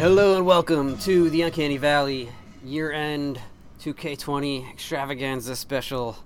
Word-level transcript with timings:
hello 0.00 0.34
and 0.34 0.46
welcome 0.46 0.96
to 0.96 1.28
the 1.28 1.42
Uncanny 1.42 1.76
Valley 1.76 2.30
year-end 2.64 3.38
2K20 3.80 4.72
extravaganza 4.72 5.54
special. 5.54 6.16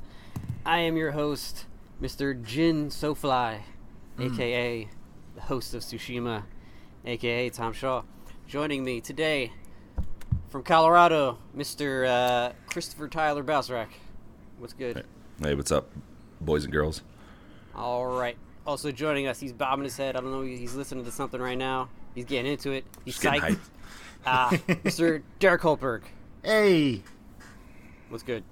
I 0.64 0.78
am 0.78 0.96
your 0.96 1.10
host, 1.10 1.64
Mr. 2.00 2.40
Jin 2.40 2.88
SoFly, 2.90 3.58
aka 4.20 4.88
the 5.34 5.40
host 5.40 5.74
of 5.74 5.82
Tsushima, 5.82 6.44
aka 7.04 7.50
Tom 7.50 7.72
Shaw. 7.72 8.02
Joining 8.46 8.84
me 8.84 9.00
today 9.00 9.50
from 10.50 10.62
Colorado, 10.62 11.38
Mr. 11.56 12.06
Uh, 12.06 12.52
Christopher 12.68 13.08
Tyler 13.08 13.42
Bausrack. 13.42 13.88
What's 14.60 14.72
good? 14.72 15.04
Hey, 15.42 15.56
what's 15.56 15.72
up, 15.72 15.90
boys 16.40 16.62
and 16.62 16.72
girls? 16.72 17.02
All 17.74 18.06
right. 18.06 18.36
Also 18.68 18.92
joining 18.92 19.26
us, 19.26 19.40
he's 19.40 19.52
bobbing 19.52 19.82
his 19.82 19.96
head. 19.96 20.14
I 20.14 20.20
don't 20.20 20.30
know. 20.30 20.42
He's 20.42 20.76
listening 20.76 21.04
to 21.06 21.10
something 21.10 21.40
right 21.40 21.58
now. 21.58 21.88
He's 22.14 22.24
getting 22.24 22.50
into 22.52 22.70
it. 22.72 22.84
He's 23.04 23.18
Just 23.18 23.24
psyched. 23.26 23.40
hyped. 23.40 23.58
Ah, 24.26 24.50
Mr. 24.68 25.22
Derek 25.38 25.60
Holberg. 25.62 26.02
Hey, 26.42 27.02
What's 28.08 28.22
good? 28.22 28.44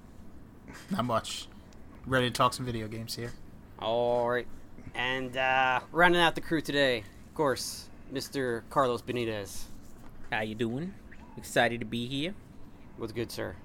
not 0.89 1.05
much. 1.05 1.47
Ready 2.05 2.27
to 2.29 2.33
talk 2.33 2.53
some 2.53 2.65
video 2.65 2.87
games 2.87 3.15
here. 3.15 3.31
All 3.79 4.29
right. 4.29 4.47
And 4.95 5.35
uh, 5.37 5.79
rounding 5.91 6.21
out 6.21 6.35
the 6.35 6.41
crew 6.41 6.61
today, 6.61 6.99
of 6.99 7.33
course, 7.35 7.87
Mr. 8.13 8.63
Carlos 8.69 9.01
Benitez. 9.01 9.63
How 10.31 10.41
you 10.41 10.55
doing? 10.55 10.93
Excited 11.37 11.79
to 11.79 11.85
be 11.85 12.05
here. 12.07 12.33
What's 12.97 13.13
good, 13.13 13.31
sir? 13.31 13.55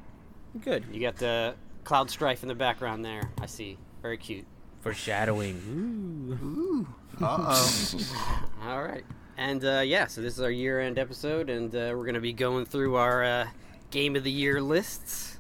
Good. 0.63 0.85
You 0.93 1.01
got 1.01 1.17
the 1.17 1.55
cloud 1.85 2.11
strife 2.11 2.43
in 2.43 2.49
the 2.49 2.55
background 2.55 3.05
there. 3.05 3.31
I 3.41 3.47
see. 3.47 3.77
Very 4.03 4.17
cute. 4.19 4.47
Foreshadowing. 4.81 5.61
Ooh. 5.69 6.47
Ooh. 6.47 6.87
Uh 7.21 7.37
oh. 7.51 8.49
All 8.69 8.83
right. 8.83 9.05
And 9.39 9.65
uh, 9.65 9.83
yeah, 9.85 10.09
so 10.09 10.21
this 10.21 10.35
is 10.35 10.41
our 10.41 10.51
year-end 10.51 10.99
episode, 10.99 11.49
and 11.49 11.73
uh, 11.73 11.93
we're 11.97 12.05
gonna 12.07 12.19
be 12.21 12.33
going 12.33 12.65
through 12.67 12.97
our 12.97 13.23
uh, 13.23 13.47
game 13.93 14.17
of 14.17 14.25
the 14.25 14.31
year 14.33 14.61
lists, 14.61 15.39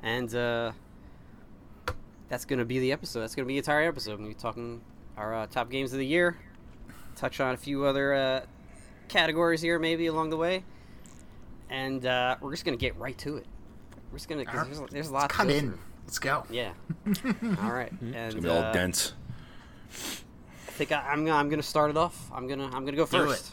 and 0.00 0.32
uh, 0.32 0.70
that's 2.28 2.44
gonna 2.44 2.64
be 2.64 2.78
the 2.78 2.92
episode. 2.92 3.20
That's 3.20 3.34
gonna 3.34 3.46
be 3.46 3.54
the 3.54 3.58
entire 3.58 3.88
episode. 3.88 4.20
We'll 4.20 4.28
be 4.28 4.34
talking 4.34 4.80
our 5.16 5.34
uh, 5.34 5.46
top 5.48 5.70
games 5.70 5.92
of 5.92 5.98
the 5.98 6.06
year, 6.06 6.38
touch 7.16 7.40
on 7.40 7.54
a 7.54 7.56
few 7.56 7.84
other 7.84 8.14
uh, 8.14 8.40
categories 9.08 9.60
here 9.60 9.80
maybe 9.80 10.06
along 10.06 10.30
the 10.30 10.36
way, 10.36 10.62
and 11.68 12.06
uh, 12.06 12.36
we're 12.40 12.52
just 12.52 12.64
gonna 12.64 12.76
get 12.76 12.96
right 12.96 13.18
to 13.18 13.38
it. 13.38 13.46
We're 14.12 14.18
just 14.18 14.28
gonna. 14.28 14.44
'cause 14.44 14.68
there's, 14.78 14.90
there's 14.92 15.08
a 15.08 15.12
lot. 15.12 15.30
to 15.30 15.34
Cut 15.34 15.50
in. 15.50 15.76
Let's 16.06 16.20
go. 16.20 16.44
Yeah. 16.48 16.74
All 17.60 17.72
right. 17.72 17.90
And 18.00 18.14
It's 18.14 18.34
gonna 18.36 18.42
be 18.42 18.48
all 18.50 18.58
uh, 18.62 18.72
dense. 18.72 19.14
I 20.82 20.84
think 20.84 20.92
I, 20.92 21.12
I'm. 21.12 21.28
I'm 21.28 21.48
gonna 21.48 21.62
start 21.62 21.90
it 21.90 21.96
off. 21.96 22.28
I'm 22.34 22.48
gonna. 22.48 22.64
I'm 22.64 22.84
gonna 22.84 22.96
go 22.96 23.06
Do 23.06 23.18
first. 23.18 23.52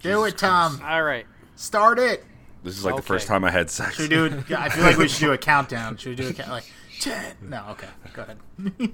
Do 0.00 0.24
it, 0.24 0.38
Tom. 0.38 0.80
All 0.84 1.02
right. 1.02 1.26
Start 1.56 1.98
it. 1.98 2.24
This 2.62 2.78
is 2.78 2.84
like 2.84 2.94
the 2.94 3.02
first 3.02 3.26
time 3.26 3.44
I 3.44 3.50
had 3.50 3.68
sex. 3.68 3.96
Should 3.96 4.02
we 4.02 4.08
do 4.08 4.26
it? 4.26 4.50
I 4.52 4.68
feel 4.68 4.84
like 4.84 4.96
we 4.96 5.08
should 5.08 5.24
do 5.24 5.32
a 5.32 5.38
countdown. 5.38 5.96
Should 5.96 6.10
we 6.10 6.14
do 6.24 6.28
a 6.28 6.32
count 6.32 6.50
like 6.50 6.70
ten? 7.00 7.34
No. 7.42 7.64
Okay. 7.70 7.88
Go 8.12 8.22
ahead. 8.22 8.38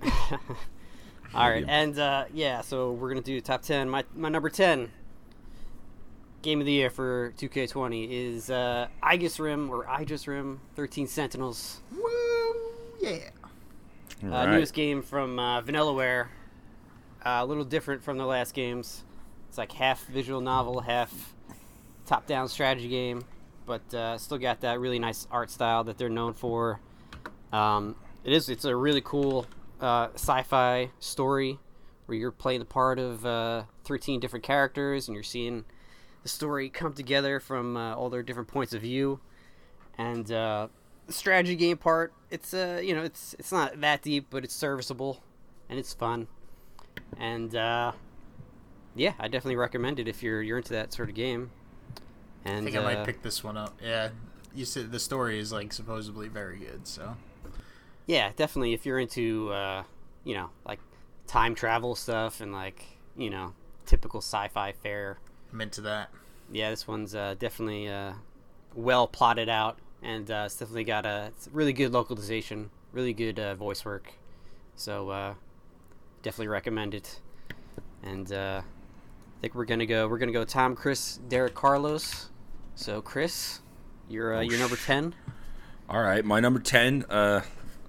All 1.34 1.50
right, 1.50 1.64
and 1.68 1.98
uh, 1.98 2.24
yeah, 2.32 2.62
so 2.62 2.92
we're 2.92 3.10
gonna 3.10 3.20
do 3.20 3.38
top 3.42 3.60
ten. 3.60 3.90
My 3.90 4.04
my 4.14 4.30
number 4.30 4.48
ten 4.48 4.90
game 6.40 6.60
of 6.60 6.66
the 6.66 6.72
year 6.72 6.88
for 6.88 7.34
2K20 7.36 8.06
is 8.08 8.48
uh, 8.48 8.86
Aegis 9.12 9.40
Rim 9.40 9.70
or 9.70 9.88
Aegis 10.00 10.28
Rim 10.28 10.60
13 10.76 11.08
Sentinels, 11.08 11.80
Woo! 11.90 12.00
Yeah. 13.00 13.18
All 14.22 14.32
uh, 14.32 14.46
right. 14.46 14.52
newest 14.52 14.72
game 14.72 15.02
from 15.02 15.40
uh, 15.40 15.60
Vanillaware. 15.62 16.28
Uh, 17.28 17.44
a 17.44 17.44
little 17.44 17.64
different 17.64 18.02
from 18.02 18.16
the 18.16 18.24
last 18.24 18.54
games. 18.54 19.04
It's 19.50 19.58
like 19.58 19.72
half 19.72 20.06
visual 20.06 20.40
novel, 20.40 20.80
half 20.80 21.34
top-down 22.06 22.48
strategy 22.48 22.88
game, 22.88 23.22
but 23.66 23.92
uh, 23.92 24.16
still 24.16 24.38
got 24.38 24.62
that 24.62 24.80
really 24.80 24.98
nice 24.98 25.28
art 25.30 25.50
style 25.50 25.84
that 25.84 25.98
they're 25.98 26.08
known 26.08 26.32
for. 26.32 26.80
Um, 27.52 27.96
it 28.24 28.32
is. 28.32 28.48
It's 28.48 28.64
a 28.64 28.74
really 28.74 29.02
cool 29.02 29.44
uh, 29.78 30.08
sci-fi 30.14 30.90
story 31.00 31.58
where 32.06 32.16
you're 32.16 32.30
playing 32.30 32.60
the 32.60 32.64
part 32.64 32.98
of 32.98 33.26
uh, 33.26 33.64
13 33.84 34.20
different 34.20 34.42
characters 34.42 35.06
and 35.06 35.14
you're 35.14 35.22
seeing 35.22 35.66
the 36.22 36.30
story 36.30 36.70
come 36.70 36.94
together 36.94 37.40
from 37.40 37.76
uh, 37.76 37.94
all 37.94 38.08
their 38.08 38.22
different 38.22 38.48
points 38.48 38.72
of 38.72 38.80
view. 38.80 39.20
And 39.98 40.70
strategy 41.10 41.56
game 41.56 41.76
part, 41.76 42.14
it's 42.30 42.54
uh, 42.54 42.80
you 42.82 42.94
know, 42.94 43.02
it's 43.02 43.36
it's 43.38 43.52
not 43.52 43.82
that 43.82 44.00
deep, 44.00 44.28
but 44.30 44.44
it's 44.44 44.54
serviceable 44.54 45.22
and 45.68 45.78
it's 45.78 45.92
fun. 45.92 46.26
And 47.16 47.54
uh, 47.54 47.92
yeah, 48.94 49.14
I 49.18 49.28
definitely 49.28 49.56
recommend 49.56 49.98
it 49.98 50.08
if 50.08 50.22
you're 50.22 50.42
you're 50.42 50.58
into 50.58 50.72
that 50.74 50.92
sort 50.92 51.08
of 51.08 51.14
game. 51.14 51.50
And 52.44 52.60
I 52.66 52.70
think 52.70 52.76
I 52.76 52.80
uh, 52.80 52.82
might 52.82 53.04
pick 53.06 53.22
this 53.22 53.42
one 53.42 53.56
up. 53.56 53.74
Yeah. 53.82 54.10
You 54.54 54.64
said 54.64 54.92
the 54.92 55.00
story 55.00 55.38
is 55.38 55.52
like 55.52 55.72
supposedly 55.72 56.28
very 56.28 56.58
good, 56.58 56.86
so 56.86 57.16
yeah, 58.06 58.30
definitely 58.34 58.72
if 58.72 58.86
you're 58.86 58.98
into 58.98 59.50
uh, 59.52 59.84
you 60.24 60.34
know 60.34 60.50
like 60.66 60.80
time 61.26 61.54
travel 61.54 61.94
stuff 61.94 62.40
and 62.40 62.52
like 62.52 62.84
you 63.16 63.30
know 63.30 63.52
typical 63.86 64.20
sci-fi 64.20 64.72
fare. 64.72 65.18
I'm 65.52 65.60
into 65.60 65.80
that. 65.82 66.10
Yeah, 66.50 66.70
this 66.70 66.88
one's 66.88 67.14
uh, 67.14 67.34
definitely 67.38 67.88
uh, 67.88 68.14
well 68.74 69.06
plotted 69.06 69.48
out, 69.48 69.78
and 70.02 70.30
uh, 70.30 70.44
it's 70.46 70.56
definitely 70.56 70.84
got 70.84 71.06
a 71.06 71.26
it's 71.28 71.48
really 71.52 71.72
good 71.72 71.92
localization, 71.92 72.70
really 72.92 73.12
good 73.12 73.38
uh, 73.38 73.54
voice 73.54 73.84
work. 73.84 74.12
So 74.76 75.10
uh, 75.10 75.34
definitely 76.22 76.48
recommend 76.48 76.94
it. 76.94 77.20
And 78.02 78.30
uh, 78.32 78.62
I 78.64 79.40
think 79.40 79.54
we're 79.54 79.64
gonna 79.64 79.86
go. 79.86 80.08
We're 80.08 80.18
gonna 80.18 80.32
go 80.32 80.44
Tom, 80.44 80.74
Chris, 80.76 81.18
Derek, 81.28 81.54
Carlos. 81.54 82.30
So 82.74 83.00
Chris, 83.00 83.60
you're 84.08 84.34
uh, 84.34 84.38
Oh, 84.38 84.40
you're 84.40 84.58
number 84.58 84.76
ten. 84.76 85.14
All 85.88 86.00
right, 86.02 86.24
my 86.24 86.40
number 86.40 86.60
ten. 86.60 87.04
Uh, 87.08 87.42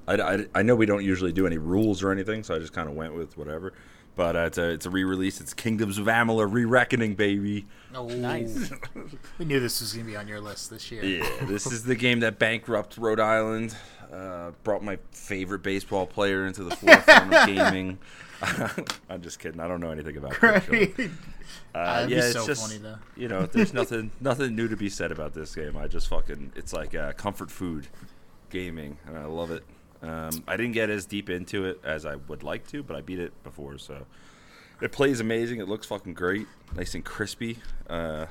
I, 0.07 0.13
I, 0.15 0.45
I 0.55 0.61
know 0.63 0.75
we 0.75 0.85
don't 0.87 1.03
usually 1.03 1.31
do 1.31 1.45
any 1.45 1.57
rules 1.59 2.01
or 2.01 2.11
anything, 2.11 2.43
so 2.43 2.55
I 2.55 2.59
just 2.59 2.73
kind 2.73 2.89
of 2.89 2.95
went 2.95 3.13
with 3.13 3.37
whatever. 3.37 3.73
But 4.15 4.35
uh, 4.35 4.39
it's 4.39 4.57
a 4.57 4.69
it's 4.71 4.85
a 4.85 4.89
re-release. 4.89 5.39
It's 5.39 5.53
Kingdoms 5.53 5.97
of 5.97 6.07
Amalur: 6.07 6.51
Re-Reckoning, 6.51 7.15
baby. 7.15 7.67
Oh, 7.93 8.07
Nice. 8.07 8.71
we 9.37 9.45
knew 9.45 9.59
this 9.59 9.79
was 9.79 9.93
gonna 9.93 10.05
be 10.05 10.15
on 10.17 10.27
your 10.27 10.41
list 10.41 10.69
this 10.71 10.91
year. 10.91 11.03
Yeah, 11.03 11.29
this 11.45 11.65
is 11.71 11.83
the 11.83 11.95
game 11.95 12.19
that 12.21 12.39
bankrupt 12.39 12.97
Rhode 12.97 13.19
Island. 13.19 13.75
Uh, 14.11 14.51
brought 14.63 14.83
my 14.83 14.97
favorite 15.11 15.61
baseball 15.61 16.07
player 16.07 16.47
into 16.47 16.63
the 16.63 16.75
forefront 16.75 17.33
of 17.33 17.45
gaming. 17.47 17.99
I'm 19.09 19.21
just 19.21 19.39
kidding. 19.39 19.59
I 19.59 19.67
don't 19.67 19.81
know 19.81 19.91
anything 19.91 20.17
about 20.17 20.31
it. 20.31 20.65
Great. 20.65 20.99
Uh, 20.99 21.03
That'd 21.73 22.09
be 22.09 22.15
yeah, 22.15 22.21
it's 22.21 22.33
so 22.33 22.47
just, 22.47 22.67
funny, 22.67 22.79
though. 22.79 22.97
You 23.15 23.27
know, 23.27 23.45
there's 23.45 23.73
nothing 23.75 24.11
nothing 24.19 24.55
new 24.55 24.67
to 24.67 24.77
be 24.77 24.89
said 24.89 25.11
about 25.11 25.33
this 25.33 25.53
game. 25.53 25.77
I 25.77 25.87
just 25.87 26.07
fucking 26.07 26.53
it's 26.55 26.73
like 26.73 26.95
uh, 26.95 27.13
comfort 27.13 27.51
food 27.51 27.87
gaming, 28.49 28.97
and 29.05 29.17
I 29.17 29.25
love 29.25 29.51
it. 29.51 29.63
Um, 30.01 30.43
I 30.47 30.55
didn't 30.55 30.71
get 30.71 30.89
as 30.89 31.05
deep 31.05 31.29
into 31.29 31.65
it 31.65 31.79
as 31.83 32.05
I 32.05 32.15
would 32.15 32.41
like 32.41 32.65
to, 32.67 32.81
but 32.81 32.95
I 32.95 33.01
beat 33.01 33.19
it 33.19 33.33
before, 33.43 33.77
so 33.77 34.05
it 34.81 34.91
plays 34.91 35.19
amazing. 35.19 35.59
It 35.59 35.67
looks 35.67 35.85
fucking 35.85 36.13
great, 36.13 36.47
nice 36.75 36.95
and 36.95 37.03
crispy. 37.03 37.59
Uh, 37.89 38.27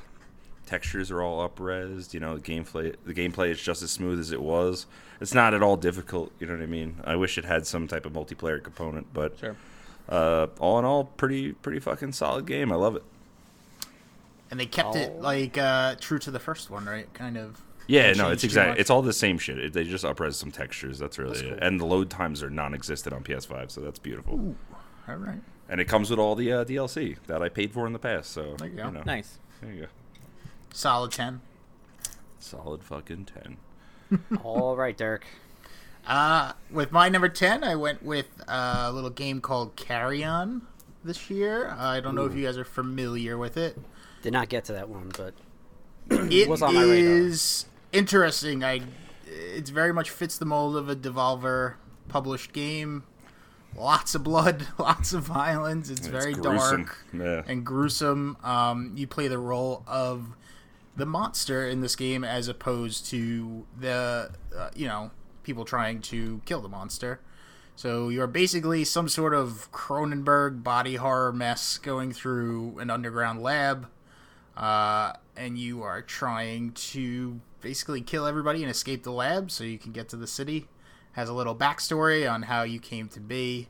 textures 0.69 1.11
are 1.11 1.23
all 1.23 1.49
upresed. 1.49 2.13
You 2.15 2.21
know, 2.21 2.37
the 2.37 2.43
gameplay 2.43 2.95
the 3.05 3.15
gameplay 3.15 3.51
is 3.51 3.61
just 3.61 3.83
as 3.83 3.91
smooth 3.91 4.21
as 4.21 4.31
it 4.33 4.41
was. 4.43 4.87
It's 5.21 5.35
not 5.35 5.55
at 5.55 5.63
all 5.63 5.77
difficult. 5.77 6.31
You 6.39 6.47
know 6.47 6.55
what 6.55 6.63
I 6.63 6.67
mean? 6.67 7.01
I 7.05 7.17
wish 7.17 7.39
it 7.39 7.45
had 7.45 7.67
some 7.67 7.89
type 7.89 8.07
of 8.07 8.13
multiplayer 8.13 8.63
component, 8.63 9.13
but 9.13 9.39
Sure. 9.39 9.57
uh, 10.09 10.47
all 10.61 10.79
in 10.79 10.85
all, 10.85 11.05
pretty 11.05 11.53
pretty 11.53 11.81
fucking 11.81 12.13
solid 12.13 12.47
game. 12.47 12.71
I 12.71 12.77
love 12.77 12.95
it. 12.97 13.03
And 14.51 14.59
they 14.59 14.67
kept 14.67 14.95
Oh. 14.97 14.99
it 14.99 15.21
like 15.21 15.59
uh, 15.59 15.97
true 16.01 16.19
to 16.21 16.31
the 16.31 16.39
first 16.39 16.71
one, 16.71 16.87
right? 16.87 17.13
Kind 17.15 17.37
of. 17.37 17.63
Yeah, 17.87 18.13
no, 18.13 18.31
it's 18.31 18.45
exactly 18.45 18.79
it's 18.81 18.91
all 18.91 19.01
the 19.01 19.13
same 19.15 19.39
shit. 19.39 19.59
It, 19.59 19.73
they 19.73 19.85
just 19.85 20.05
upres 20.05 20.35
some 20.35 20.51
textures. 20.53 20.99
That's 20.99 21.19
really 21.19 21.33
That's 21.33 21.43
it. 21.43 21.49
cool. 21.59 21.59
And 21.67 21.81
the 21.81 21.87
load 21.87 22.11
times 22.11 22.43
are 22.43 22.51
non-existent 22.51 23.15
on 23.15 23.25
PS5, 23.25 23.71
so 23.71 23.81
that's 23.81 23.99
beautiful. 23.99 24.55
All 25.09 25.17
right. 25.17 25.41
And 25.71 25.81
it 25.81 25.87
comes 25.87 26.11
with 26.11 26.19
all 26.19 26.35
the 26.35 26.53
uh, 26.53 26.65
DLC 26.65 27.17
that 27.27 27.43
I 27.43 27.49
paid 27.49 27.73
for 27.73 27.87
in 27.87 27.93
the 27.95 27.99
past. 27.99 28.31
So 28.31 28.57
There 28.59 28.69
you 28.69 28.77
go. 28.77 28.91
know, 28.91 29.03
Nice. 29.07 29.39
There 29.63 29.73
you 29.73 29.81
go. 29.83 29.87
Solid 30.73 31.13
ten. 31.13 31.41
Solid 32.39 32.83
fucking 32.85 33.27
ten. 33.27 33.57
All 34.43 34.77
right, 34.77 34.97
Dirk. 34.97 35.25
Uh, 36.07 36.53
with 36.71 36.91
my 36.91 37.11
number 37.11 37.29
10, 37.29 37.63
I 37.63 37.75
went 37.77 38.03
with 38.03 38.27
uh, 38.49 38.87
a 38.89 38.93
little 38.93 39.11
game 39.11 39.43
called 39.43 39.77
Carrion 39.77 40.63
this 41.05 41.29
year. 41.29 41.75
I 41.79 42.01
don't 42.01 42.15
know 42.15 42.25
if 42.25 42.35
you 42.35 42.47
guys 42.47 42.57
are 42.57 42.65
familiar 42.65 43.37
with 43.37 43.59
it. 43.59 43.77
Did 44.23 44.33
not 44.33 44.49
get 44.49 44.65
to 44.67 44.73
that 44.73 44.89
one, 44.89 45.13
but 45.19 45.35
It 46.33 46.49
was 46.49 46.63
on 46.63 46.75
my 46.75 46.83
radar. 46.85 47.31
interesting. 47.93 48.65
I 48.65 48.81
it 49.27 49.69
very 49.69 49.93
much 49.93 50.09
fits 50.09 50.39
the 50.39 50.47
mold 50.47 50.77
of 50.77 50.89
a 50.89 50.97
Devolver 50.97 51.75
published 52.09 52.55
game. 52.55 53.03
Lots 53.77 54.15
of 54.15 54.25
blood, 54.25 54.67
lots 54.79 55.13
of 55.13 55.25
violence. 55.25 55.91
It's, 55.91 56.01
It's 56.01 56.09
very 56.09 56.33
gruesome. 56.33 56.85
dark 56.87 57.05
Yeah. 57.13 57.43
and 57.47 57.67
gruesome. 57.67 58.39
Um, 58.43 58.93
you 58.97 59.07
play 59.07 59.29
the 59.29 59.39
role 59.39 59.83
of 59.87 60.29
the 60.99 61.07
monster 61.07 61.67
in 61.67 61.81
this 61.81 61.97
game 61.97 62.25
as 62.25 62.49
opposed 62.49 63.07
to 63.07 63.65
the 63.79 64.31
uh, 64.55 64.69
you 64.75 64.87
know 64.87 65.11
people 65.45 65.65
trying 65.65 66.01
to 66.03 66.43
kill 66.45 66.61
the 66.61 66.69
monster. 66.69 67.21
So 67.77 68.09
you're 68.09 68.27
basically 68.27 68.85
some 68.85 69.09
sort 69.09 69.33
of 69.33 69.71
Cronenberg 69.71 70.65
body 70.65 70.97
horror 70.97 71.33
mess 71.33 71.79
going 71.79 72.13
through 72.13 72.77
an 72.81 72.91
underground 72.91 73.41
lab, 73.41 73.87
uh, 74.57 75.13
and 75.37 75.57
you 75.57 75.85
are 75.85 76.03
trying 76.03 76.73
to 76.73 77.41
basically 77.61 78.01
kill 78.01 78.27
everybody 78.27 78.63
and 78.63 78.71
escape 78.71 79.05
the 79.05 79.13
lab 79.13 79.53
so 79.53 79.63
you 79.63 79.79
can 79.79 79.93
get 79.93 80.09
to 80.09 80.17
the 80.17 80.27
city. 80.27 80.67
Has 81.13 81.29
a 81.29 81.33
little 81.33 81.55
backstory 81.55 82.31
on 82.31 82.43
how 82.43 82.65
you 82.65 82.81
came 82.81 83.09
to 83.11 83.21
be. 83.21 83.69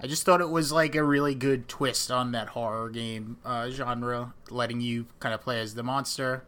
I 0.00 0.08
just 0.08 0.24
thought 0.24 0.40
it 0.40 0.50
was 0.50 0.72
like 0.72 0.94
a 0.94 1.02
really 1.02 1.34
good 1.34 1.68
twist 1.68 2.10
on 2.10 2.32
that 2.32 2.48
horror 2.48 2.90
game 2.90 3.38
uh, 3.44 3.70
genre, 3.70 4.34
letting 4.50 4.80
you 4.80 5.06
kind 5.20 5.34
of 5.34 5.40
play 5.40 5.60
as 5.60 5.74
the 5.74 5.82
monster. 5.82 6.44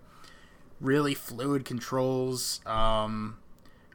Really 0.80 1.14
fluid 1.14 1.64
controls, 1.64 2.60
um, 2.64 3.38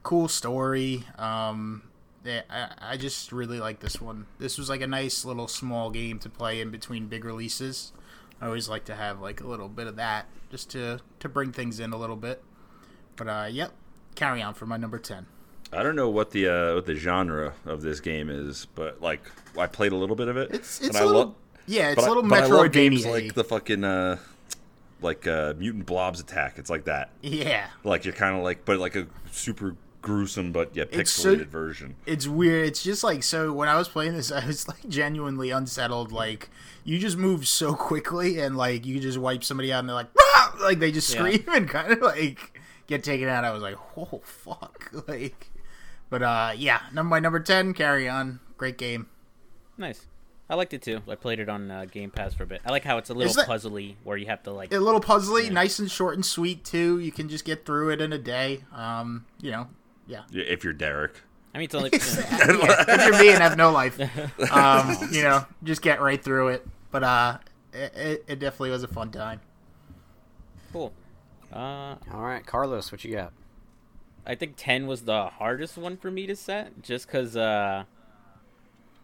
cool 0.03 0.27
story. 0.27 1.05
Um, 1.17 1.83
yeah, 2.25 2.41
I, 2.49 2.67
I 2.81 2.97
just 2.97 3.31
really 3.31 3.59
like 3.59 3.79
this 3.79 4.01
one. 4.01 4.25
This 4.37 4.57
was 4.57 4.69
like 4.69 4.81
a 4.81 4.87
nice 4.87 5.23
little 5.23 5.47
small 5.47 5.91
game 5.91 6.19
to 6.19 6.29
play 6.29 6.59
in 6.59 6.71
between 6.71 7.07
big 7.07 7.23
releases. 7.23 7.93
I 8.41 8.47
always 8.47 8.67
like 8.67 8.83
to 8.85 8.95
have 8.95 9.21
like 9.21 9.39
a 9.39 9.47
little 9.47 9.69
bit 9.69 9.87
of 9.87 9.95
that 9.95 10.25
just 10.51 10.69
to 10.71 10.99
to 11.19 11.29
bring 11.29 11.53
things 11.53 11.79
in 11.79 11.93
a 11.93 11.97
little 11.97 12.17
bit. 12.17 12.43
But 13.15 13.27
uh, 13.27 13.47
yep, 13.49 13.71
Carrion 14.15 14.53
for 14.53 14.65
my 14.65 14.75
number 14.75 14.99
ten. 14.99 15.27
I 15.71 15.83
don't 15.83 15.95
know 15.95 16.09
what 16.09 16.31
the 16.31 16.47
uh, 16.49 16.75
what 16.75 16.85
the 16.85 16.95
genre 16.95 17.53
of 17.65 17.81
this 17.81 18.01
game 18.01 18.29
is, 18.29 18.67
but 18.75 19.01
like 19.01 19.21
I 19.57 19.67
played 19.67 19.93
a 19.93 19.95
little 19.95 20.15
bit 20.17 20.27
of 20.27 20.35
it. 20.35 20.51
It's 20.53 20.81
it's 20.81 20.89
and 20.89 20.97
a 20.97 20.99
I 20.99 21.03
little 21.05 21.21
lo- 21.21 21.35
yeah, 21.65 21.91
it's 21.91 22.05
a 22.05 22.07
little 22.07 22.33
I 22.33 22.45
love 22.45 22.71
games 22.73 23.05
like 23.05 23.33
the 23.33 23.43
fucking 23.43 23.83
uh, 23.85 24.17
like 25.03 25.27
uh, 25.27 25.53
mutant 25.57 25.85
blobs 25.85 26.19
attack. 26.19 26.57
It's 26.57 26.69
like 26.69 26.85
that. 26.85 27.11
yeah, 27.21 27.67
Like 27.83 28.05
you're 28.05 28.13
kind 28.13 28.35
of 28.37 28.43
like, 28.43 28.65
but 28.65 28.79
like 28.79 28.95
a 28.95 29.07
super 29.31 29.75
gruesome 30.01 30.51
but 30.51 30.75
yeah 30.75 30.83
It's 30.91 31.11
so- 31.11 31.33
pixelated 31.33 31.47
version. 31.47 31.95
it's 32.05 32.27
weird. 32.27 32.67
It's 32.67 32.83
just 32.83 33.03
like 33.03 33.23
so. 33.23 33.53
When 33.53 33.69
I 33.69 33.75
was 33.77 33.87
playing 33.87 34.15
this, 34.15 34.31
I 34.31 34.45
was 34.45 34.67
like 34.67 34.87
genuinely 34.89 35.49
unsettled. 35.51 36.11
Like 36.11 36.49
you 36.83 36.99
just 36.99 37.17
move 37.17 37.47
so 37.47 37.73
quickly, 37.75 38.39
and 38.39 38.57
like 38.57 38.85
you 38.85 38.99
just 38.99 39.17
wipe 39.17 39.43
somebody 39.43 39.71
out, 39.71 39.79
and 39.79 39.89
they're 39.89 39.95
like, 39.95 40.13
"Rah!" 40.15 40.51
like 40.65 40.79
they 40.79 40.91
just 40.91 41.13
Yeah. 41.13 41.19
scream 41.19 41.45
and 41.53 41.69
kind 41.69 41.93
of 41.93 42.01
like 42.01 42.59
get 42.87 43.03
taken 43.03 43.29
out. 43.29 43.45
I 43.45 43.51
was 43.51 43.61
like, 43.61 43.77
oh 43.97 44.21
fuck, 44.25 44.91
like. 45.07 45.49
But 46.09 46.21
uh, 46.21 46.51
yeah, 46.57 46.81
number 46.93 47.09
my 47.09 47.19
number 47.19 47.39
ten. 47.39 47.73
Carrion. 47.73 48.39
Great 48.57 48.77
game. 48.77 49.07
Nice. 49.77 50.05
I 50.53 50.55
liked 50.55 50.71
it 50.75 50.83
too. 50.83 51.01
I 51.09 51.15
played 51.15 51.39
it 51.39 51.49
on 51.49 51.71
uh, 51.71 51.85
Game 51.85 52.11
Pass 52.11 52.35
for 52.35 52.43
a 52.43 52.45
bit. 52.45 52.61
I 52.63 52.69
like 52.69 52.83
how 52.83 52.99
it's 52.99 53.09
a 53.09 53.15
little 53.15 53.33
that- 53.33 53.47
puzzly, 53.47 53.95
where 54.03 54.17
you 54.17 54.27
have 54.27 54.43
to 54.43 54.51
like. 54.51 54.71
A 54.71 54.77
little 54.77 55.01
puzzly, 55.01 55.51
nice 55.51 55.79
and 55.79 55.89
short 55.89 56.13
and 56.13 56.23
sweet 56.23 56.63
too. 56.63 56.99
You 56.99 57.11
can 57.11 57.27
just 57.27 57.43
get 57.43 57.65
through 57.65 57.89
it 57.89 57.99
in 57.99 58.13
a 58.13 58.19
day. 58.19 58.63
Um, 58.71 59.25
you 59.41 59.49
know, 59.49 59.67
yeah. 60.05 60.25
Yeah, 60.29 60.43
If 60.43 60.63
you're 60.63 60.73
Derek, 60.73 61.21
I 61.55 61.57
mean, 61.57 61.65
it's 61.65 61.73
only. 61.73 61.89
yeah, 61.93 61.99
if 62.87 63.03
you're 63.03 63.19
me 63.19 63.29
and 63.31 63.41
have 63.41 63.57
no 63.57 63.71
life, 63.71 63.99
um, 64.51 64.95
you 65.11 65.23
know, 65.23 65.43
just 65.63 65.81
get 65.81 65.99
right 65.99 66.23
through 66.23 66.49
it. 66.49 66.67
But 66.91 67.03
uh, 67.03 67.37
it, 67.73 67.95
it, 67.95 68.25
it 68.27 68.39
definitely 68.39 68.69
was 68.69 68.83
a 68.83 68.87
fun 68.87 69.09
time. 69.09 69.41
cool. 70.71 70.93
Uh, 71.51 71.95
All 72.13 72.21
right, 72.21 72.45
Carlos, 72.45 72.91
what 72.91 73.03
you 73.03 73.15
got? 73.15 73.33
I 74.23 74.35
think 74.35 74.53
ten 74.55 74.85
was 74.85 75.01
the 75.05 75.29
hardest 75.29 75.79
one 75.79 75.97
for 75.97 76.11
me 76.11 76.27
to 76.27 76.35
set, 76.35 76.83
just 76.83 77.07
because. 77.07 77.35
Uh, 77.35 77.85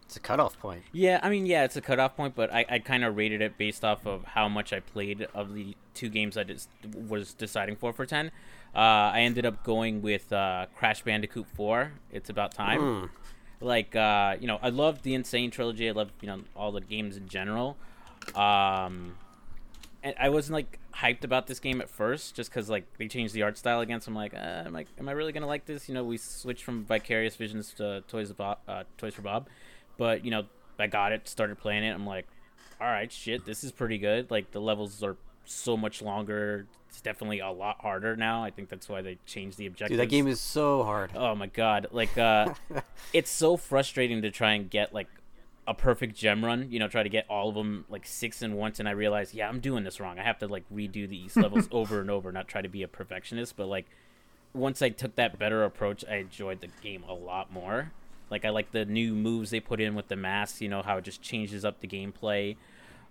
It's 0.09 0.17
a 0.17 0.19
cutoff 0.19 0.59
point. 0.59 0.81
Yeah, 0.91 1.19
I 1.21 1.29
mean, 1.29 1.45
yeah, 1.45 1.65
it's 1.65 1.75
a 1.75 1.81
cutoff 1.81 2.17
point, 2.17 2.33
but 2.33 2.51
I, 2.51 2.65
I 2.67 2.79
kind 2.79 3.03
of 3.03 3.15
rated 3.15 3.43
it 3.43 3.59
based 3.59 3.85
off 3.85 4.07
of 4.07 4.23
how 4.23 4.49
much 4.49 4.73
I 4.73 4.79
played 4.79 5.27
of 5.35 5.53
the 5.53 5.77
two 5.93 6.09
games 6.09 6.35
I 6.35 6.45
just 6.45 6.67
was 6.95 7.35
deciding 7.35 7.75
for 7.75 7.93
for 7.93 8.07
ten. 8.07 8.31
Uh, 8.73 9.13
I 9.13 9.19
ended 9.19 9.45
up 9.45 9.63
going 9.63 10.01
with 10.01 10.33
uh, 10.33 10.65
Crash 10.73 11.03
Bandicoot 11.03 11.45
Four. 11.53 11.91
It's 12.11 12.27
about 12.27 12.55
time. 12.55 12.79
Hmm. 12.81 13.05
Like, 13.61 13.95
uh, 13.95 14.37
you 14.39 14.47
know, 14.47 14.57
I 14.63 14.69
love 14.69 15.03
the 15.03 15.13
N. 15.13 15.23
Sane 15.23 15.51
trilogy. 15.51 15.87
I 15.87 15.91
love 15.91 16.11
you 16.21 16.27
know 16.27 16.41
all 16.55 16.71
the 16.71 16.81
games 16.81 17.15
in 17.15 17.27
general. 17.27 17.77
Um, 18.33 19.13
and 20.01 20.15
I 20.19 20.29
wasn't 20.29 20.55
like 20.55 20.79
hyped 20.95 21.23
about 21.23 21.45
this 21.47 21.59
game 21.59 21.81
at 21.81 21.89
first, 21.89 22.35
just 22.35 22.49
because 22.49 22.67
like 22.67 22.85
they 22.97 23.07
changed 23.07 23.35
the 23.35 23.43
art 23.43 23.59
style 23.59 23.81
again. 23.81 24.01
So 24.01 24.09
I'm 24.09 24.15
like, 24.15 24.33
uh, 24.33 24.63
am 24.65 24.75
I 24.75 24.85
am 24.97 25.09
I 25.09 25.11
really 25.11 25.33
gonna 25.33 25.47
like 25.47 25.65
this? 25.65 25.87
You 25.87 25.93
know, 25.93 26.03
we 26.03 26.17
switched 26.17 26.63
from 26.63 26.83
Vicarious 26.83 27.35
Visions 27.35 27.73
to 27.75 28.03
Toys 28.07 28.31
Bob, 28.31 28.59
uh, 28.67 28.83
Toys 28.97 29.13
for 29.13 29.21
Bob, 29.21 29.47
but 29.99 30.25
you 30.25 30.31
know, 30.31 30.45
I 30.79 30.87
got 30.87 31.11
it, 31.11 31.27
started 31.27 31.59
playing 31.59 31.83
it. 31.83 31.91
I'm 31.91 32.07
like, 32.07 32.25
all 32.81 32.87
right, 32.87 33.11
shit, 33.11 33.45
this 33.45 33.63
is 33.63 33.71
pretty 33.71 33.99
good. 33.99 34.31
Like 34.31 34.51
the 34.51 34.61
levels 34.61 35.03
are 35.03 35.17
so 35.45 35.75
much 35.77 36.01
longer. 36.01 36.65
It's 36.89 37.01
definitely 37.01 37.39
a 37.39 37.51
lot 37.51 37.81
harder 37.81 38.15
now. 38.15 38.43
I 38.43 38.49
think 38.49 38.69
that's 38.69 38.89
why 38.89 39.01
they 39.01 39.17
changed 39.25 39.57
the 39.57 39.67
objectives. 39.67 39.97
Dude, 39.97 40.07
that 40.07 40.09
game 40.09 40.27
is 40.27 40.39
so 40.39 40.83
hard. 40.83 41.11
Oh 41.15 41.35
my 41.35 41.47
god! 41.47 41.87
Like, 41.91 42.17
uh, 42.17 42.53
it's 43.13 43.29
so 43.29 43.57
frustrating 43.57 44.21
to 44.23 44.31
try 44.31 44.53
and 44.53 44.69
get 44.69 44.93
like 44.93 45.07
a 45.67 45.73
perfect 45.73 46.15
gem 46.15 46.43
run. 46.43 46.67
You 46.71 46.79
know, 46.79 46.87
try 46.87 47.03
to 47.03 47.09
get 47.09 47.25
all 47.29 47.49
of 47.49 47.55
them 47.55 47.85
like 47.89 48.07
six 48.07 48.41
in 48.41 48.55
once, 48.55 48.79
and 48.79 48.89
I 48.89 48.93
realize, 48.93 49.33
yeah, 49.33 49.47
I'm 49.47 49.59
doing 49.59 49.83
this 49.83 49.99
wrong. 49.99 50.17
I 50.17 50.23
have 50.23 50.39
to 50.39 50.47
like 50.47 50.63
redo 50.73 51.07
these 51.07 51.35
levels 51.35 51.67
over 51.71 52.01
and 52.01 52.09
over, 52.09 52.31
not 52.31 52.47
try 52.47 52.61
to 52.61 52.69
be 52.69 52.81
a 52.81 52.87
perfectionist. 52.87 53.55
But 53.55 53.67
like, 53.67 53.85
once 54.53 54.81
I 54.81 54.89
took 54.89 55.15
that 55.15 55.37
better 55.37 55.63
approach, 55.63 56.03
I 56.09 56.15
enjoyed 56.15 56.61
the 56.61 56.69
game 56.81 57.03
a 57.07 57.13
lot 57.13 57.51
more. 57.53 57.91
Like, 58.29 58.45
I 58.45 58.49
like 58.49 58.71
the 58.71 58.85
new 58.85 59.13
moves 59.13 59.49
they 59.49 59.59
put 59.59 59.79
in 59.81 59.95
with 59.95 60.07
the 60.07 60.15
masks. 60.15 60.61
You 60.61 60.69
know 60.69 60.81
how 60.81 60.97
it 60.97 61.03
just 61.03 61.21
changes 61.21 61.65
up 61.65 61.79
the 61.79 61.87
gameplay. 61.87 62.55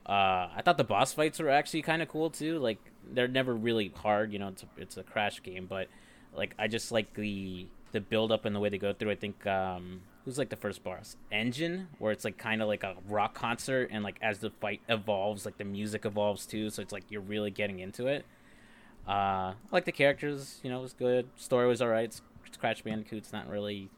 Uh, 0.06 0.48
I 0.56 0.62
thought 0.64 0.78
the 0.78 0.84
boss 0.84 1.12
fights 1.12 1.38
were 1.38 1.50
actually 1.50 1.82
kind 1.82 2.00
of 2.00 2.08
cool 2.08 2.30
too. 2.30 2.58
Like 2.58 2.78
they're 3.12 3.28
never 3.28 3.54
really 3.54 3.92
hard, 3.94 4.32
you 4.32 4.38
know. 4.38 4.48
It's 4.48 4.62
a, 4.62 4.66
it's 4.78 4.96
a 4.96 5.02
crash 5.02 5.42
game, 5.42 5.66
but 5.66 5.88
like 6.34 6.54
I 6.58 6.66
just 6.66 6.90
like 6.90 7.12
the 7.14 7.66
the 7.92 8.00
build 8.00 8.32
up 8.32 8.44
and 8.44 8.54
the 8.56 8.60
way 8.60 8.70
they 8.70 8.78
go 8.78 8.94
through. 8.94 9.10
I 9.10 9.16
think 9.16 9.46
um, 9.46 10.00
who's 10.24 10.38
like 10.38 10.48
the 10.48 10.56
first 10.56 10.82
boss, 10.82 11.16
N. 11.30 11.52
Gin, 11.52 11.88
where 11.98 12.10
it's 12.10 12.24
like 12.24 12.38
kind 12.38 12.62
of 12.62 12.68
like 12.68 12.84
a 12.84 12.94
rock 13.06 13.34
concert, 13.34 13.90
and 13.92 14.02
like 14.02 14.16
as 14.22 14.38
the 14.38 14.48
fight 14.48 14.80
evolves, 14.88 15.44
like 15.44 15.58
the 15.58 15.64
music 15.64 16.06
evolves 16.06 16.46
too. 16.46 16.70
So 16.70 16.80
it's 16.80 16.92
like 16.92 17.04
you're 17.10 17.20
really 17.20 17.50
getting 17.50 17.80
into 17.80 18.06
it. 18.06 18.24
Uh, 19.06 19.52
I 19.52 19.54
like 19.72 19.86
the 19.86 19.92
characters, 19.92 20.60
you 20.62 20.70
know, 20.70 20.80
it 20.80 20.82
was 20.82 20.92
good. 20.92 21.28
Story 21.36 21.66
was 21.66 21.80
alright. 21.80 22.04
It's, 22.04 22.22
it's 22.46 22.58
Crash 22.58 22.82
Bandicoot's 22.82 23.32
not 23.32 23.48
really 23.48 23.88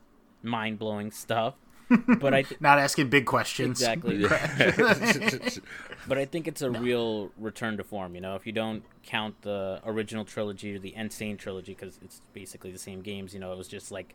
mind 0.43 0.79
blowing 0.79 1.11
stuff, 1.11 1.55
but 2.21 2.33
I 2.35 2.43
th- 2.43 2.61
Not 2.61 2.79
asking 2.79 3.09
big 3.11 3.27
questions. 3.27 3.81
exactly. 3.81 4.23
but 6.09 6.19
I 6.19 6.25
think 6.25 6.47
it's 6.49 6.63
a 6.63 6.71
real 6.71 7.31
return 7.39 7.77
to 7.77 7.85
form. 7.85 8.15
You 8.15 8.21
know, 8.21 8.37
if 8.37 8.47
you 8.47 8.53
don't 8.53 8.83
count 9.03 9.43
the 9.43 9.81
original 9.85 10.25
trilogy 10.25 10.75
or 10.77 10.79
the 10.79 10.95
N. 10.95 11.11
Sane 11.11 11.37
trilogy, 11.37 11.75
because 11.75 11.99
it's 12.03 12.23
basically 12.33 12.71
the 12.71 12.79
same 12.79 13.03
games. 13.03 13.35
You 13.35 13.41
know, 13.41 13.53
it 13.53 13.59
was 13.59 13.69
just 13.69 13.91
like 13.91 14.15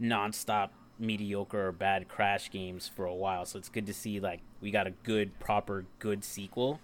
nonstop 0.00 0.70
mediocre 0.98 1.68
or 1.68 1.72
bad 1.72 2.08
Crash 2.08 2.50
games 2.50 2.88
for 2.88 3.04
a 3.04 3.14
while. 3.14 3.44
So 3.44 3.58
it's 3.58 3.68
good 3.68 3.86
to 3.86 3.94
see 3.94 4.20
like 4.20 4.40
we 4.60 4.70
got 4.70 4.86
a 4.86 4.90
good, 4.90 5.38
proper, 5.40 5.84
good 5.98 6.24
sequel. 6.24 6.80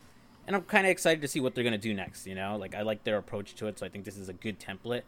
And 0.46 0.54
I'm 0.54 0.62
kind 0.62 0.86
of 0.86 0.90
excited 0.90 1.22
to 1.22 1.28
see 1.28 1.40
what 1.40 1.54
they're 1.54 1.64
gonna 1.64 1.78
do 1.78 1.94
next. 1.94 2.26
You 2.26 2.34
know, 2.34 2.56
like 2.56 2.74
I 2.74 2.82
like 2.82 3.04
their 3.04 3.16
approach 3.16 3.54
to 3.56 3.66
it, 3.66 3.78
so 3.78 3.86
I 3.86 3.88
think 3.88 4.04
this 4.04 4.16
is 4.16 4.28
a 4.28 4.34
good 4.34 4.58
template. 4.60 5.02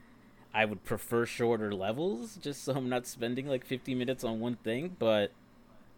I 0.55 0.65
would 0.65 0.85
prefer 0.85 1.27
shorter 1.27 1.73
levels, 1.75 2.37
just 2.37 2.65
so 2.65 2.75
I'm 2.75 2.89
not 2.89 3.07
spending 3.07 3.47
like 3.47 3.65
50 3.65 3.95
minutes 3.95 4.25
on 4.25 4.41
one 4.41 4.57
thing. 4.57 4.97
But 4.99 5.33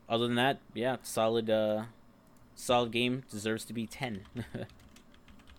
other 0.08 0.26
than 0.26 0.36
that, 0.36 0.58
yeah, 0.74 0.96
solid, 1.02 1.48
uh, 1.48 1.84
solid 2.54 2.90
game. 2.92 3.24
Deserves 3.30 3.64
to 3.66 3.72
be 3.72 3.86
10. 3.86 4.22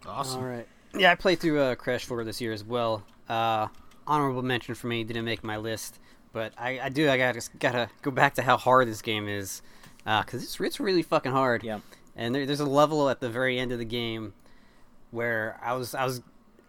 Awesome. 0.05 0.41
All 0.41 0.48
right. 0.48 0.67
Yeah, 0.98 1.12
I 1.12 1.15
played 1.15 1.39
through 1.39 1.60
uh, 1.60 1.75
Crash 1.75 2.05
4 2.05 2.24
this 2.24 2.39
year 2.39 2.53
as 2.53 2.63
well. 2.63 3.03
Uh, 3.27 3.67
honorable 4.08 4.41
mention 4.41 4.74
for 4.75 4.88
me 4.88 5.03
didn't 5.03 5.25
make 5.25 5.43
my 5.43 5.58
list, 5.58 6.00
but 6.31 6.53
I, 6.58 6.79
I 6.79 6.89
do. 6.89 7.10
I 7.10 7.17
gotta 7.17 7.41
gotta 7.60 7.89
go 8.01 8.10
back 8.12 8.36
to 8.36 8.41
how 8.41 8.58
hard 8.58 8.88
this 8.88 9.01
game 9.01 9.27
is, 9.27 9.62
because 10.05 10.41
it's 10.43 10.60
it's 10.60 10.79
really 10.79 11.03
fucking 11.03 11.31
hard. 11.31 11.63
yeah. 11.63 11.79
And 12.15 12.34
there, 12.34 12.46
there's 12.46 12.60
a 12.60 12.65
level 12.65 13.10
at 13.10 13.19
the 13.19 13.29
very 13.29 13.60
end 13.60 13.72
of 13.72 13.77
the 13.77 13.86
game 13.86 14.34
where 15.12 15.60
I 15.62 15.74
was 15.74 15.93
I 15.93 16.05
was 16.05 16.22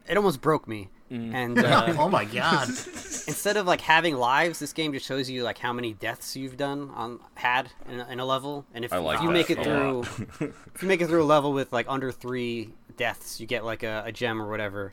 it 0.08 0.16
almost 0.16 0.40
broke 0.40 0.66
me. 0.68 0.88
Mm. 1.10 1.34
And 1.34 1.58
uh, 1.64 1.94
oh 1.98 2.08
my 2.08 2.24
god. 2.24 2.68
instead 3.30 3.56
of 3.56 3.66
like 3.66 3.80
having 3.80 4.16
lives, 4.16 4.58
this 4.58 4.72
game 4.72 4.92
just 4.92 5.06
shows 5.06 5.28
you 5.28 5.42
like 5.42 5.58
how 5.58 5.72
many 5.72 5.92
deaths 5.94 6.36
you've 6.36 6.56
done 6.56 6.90
on 6.94 7.20
had 7.34 7.70
in 7.88 8.00
a, 8.00 8.08
in 8.08 8.20
a 8.20 8.24
level, 8.24 8.64
and 8.74 8.84
if, 8.84 8.92
like 8.92 9.18
if 9.18 9.22
you 9.22 9.30
make 9.30 9.50
it 9.50 9.62
through, 9.62 10.00
if 10.40 10.82
you 10.82 10.88
make 10.88 11.00
it 11.00 11.08
through 11.08 11.22
a 11.22 11.24
level 11.24 11.52
with 11.52 11.72
like 11.72 11.86
under 11.88 12.12
three 12.12 12.70
deaths, 12.96 13.40
you 13.40 13.46
get 13.46 13.64
like 13.64 13.82
a, 13.82 14.04
a 14.06 14.12
gem 14.12 14.40
or 14.40 14.48
whatever. 14.48 14.92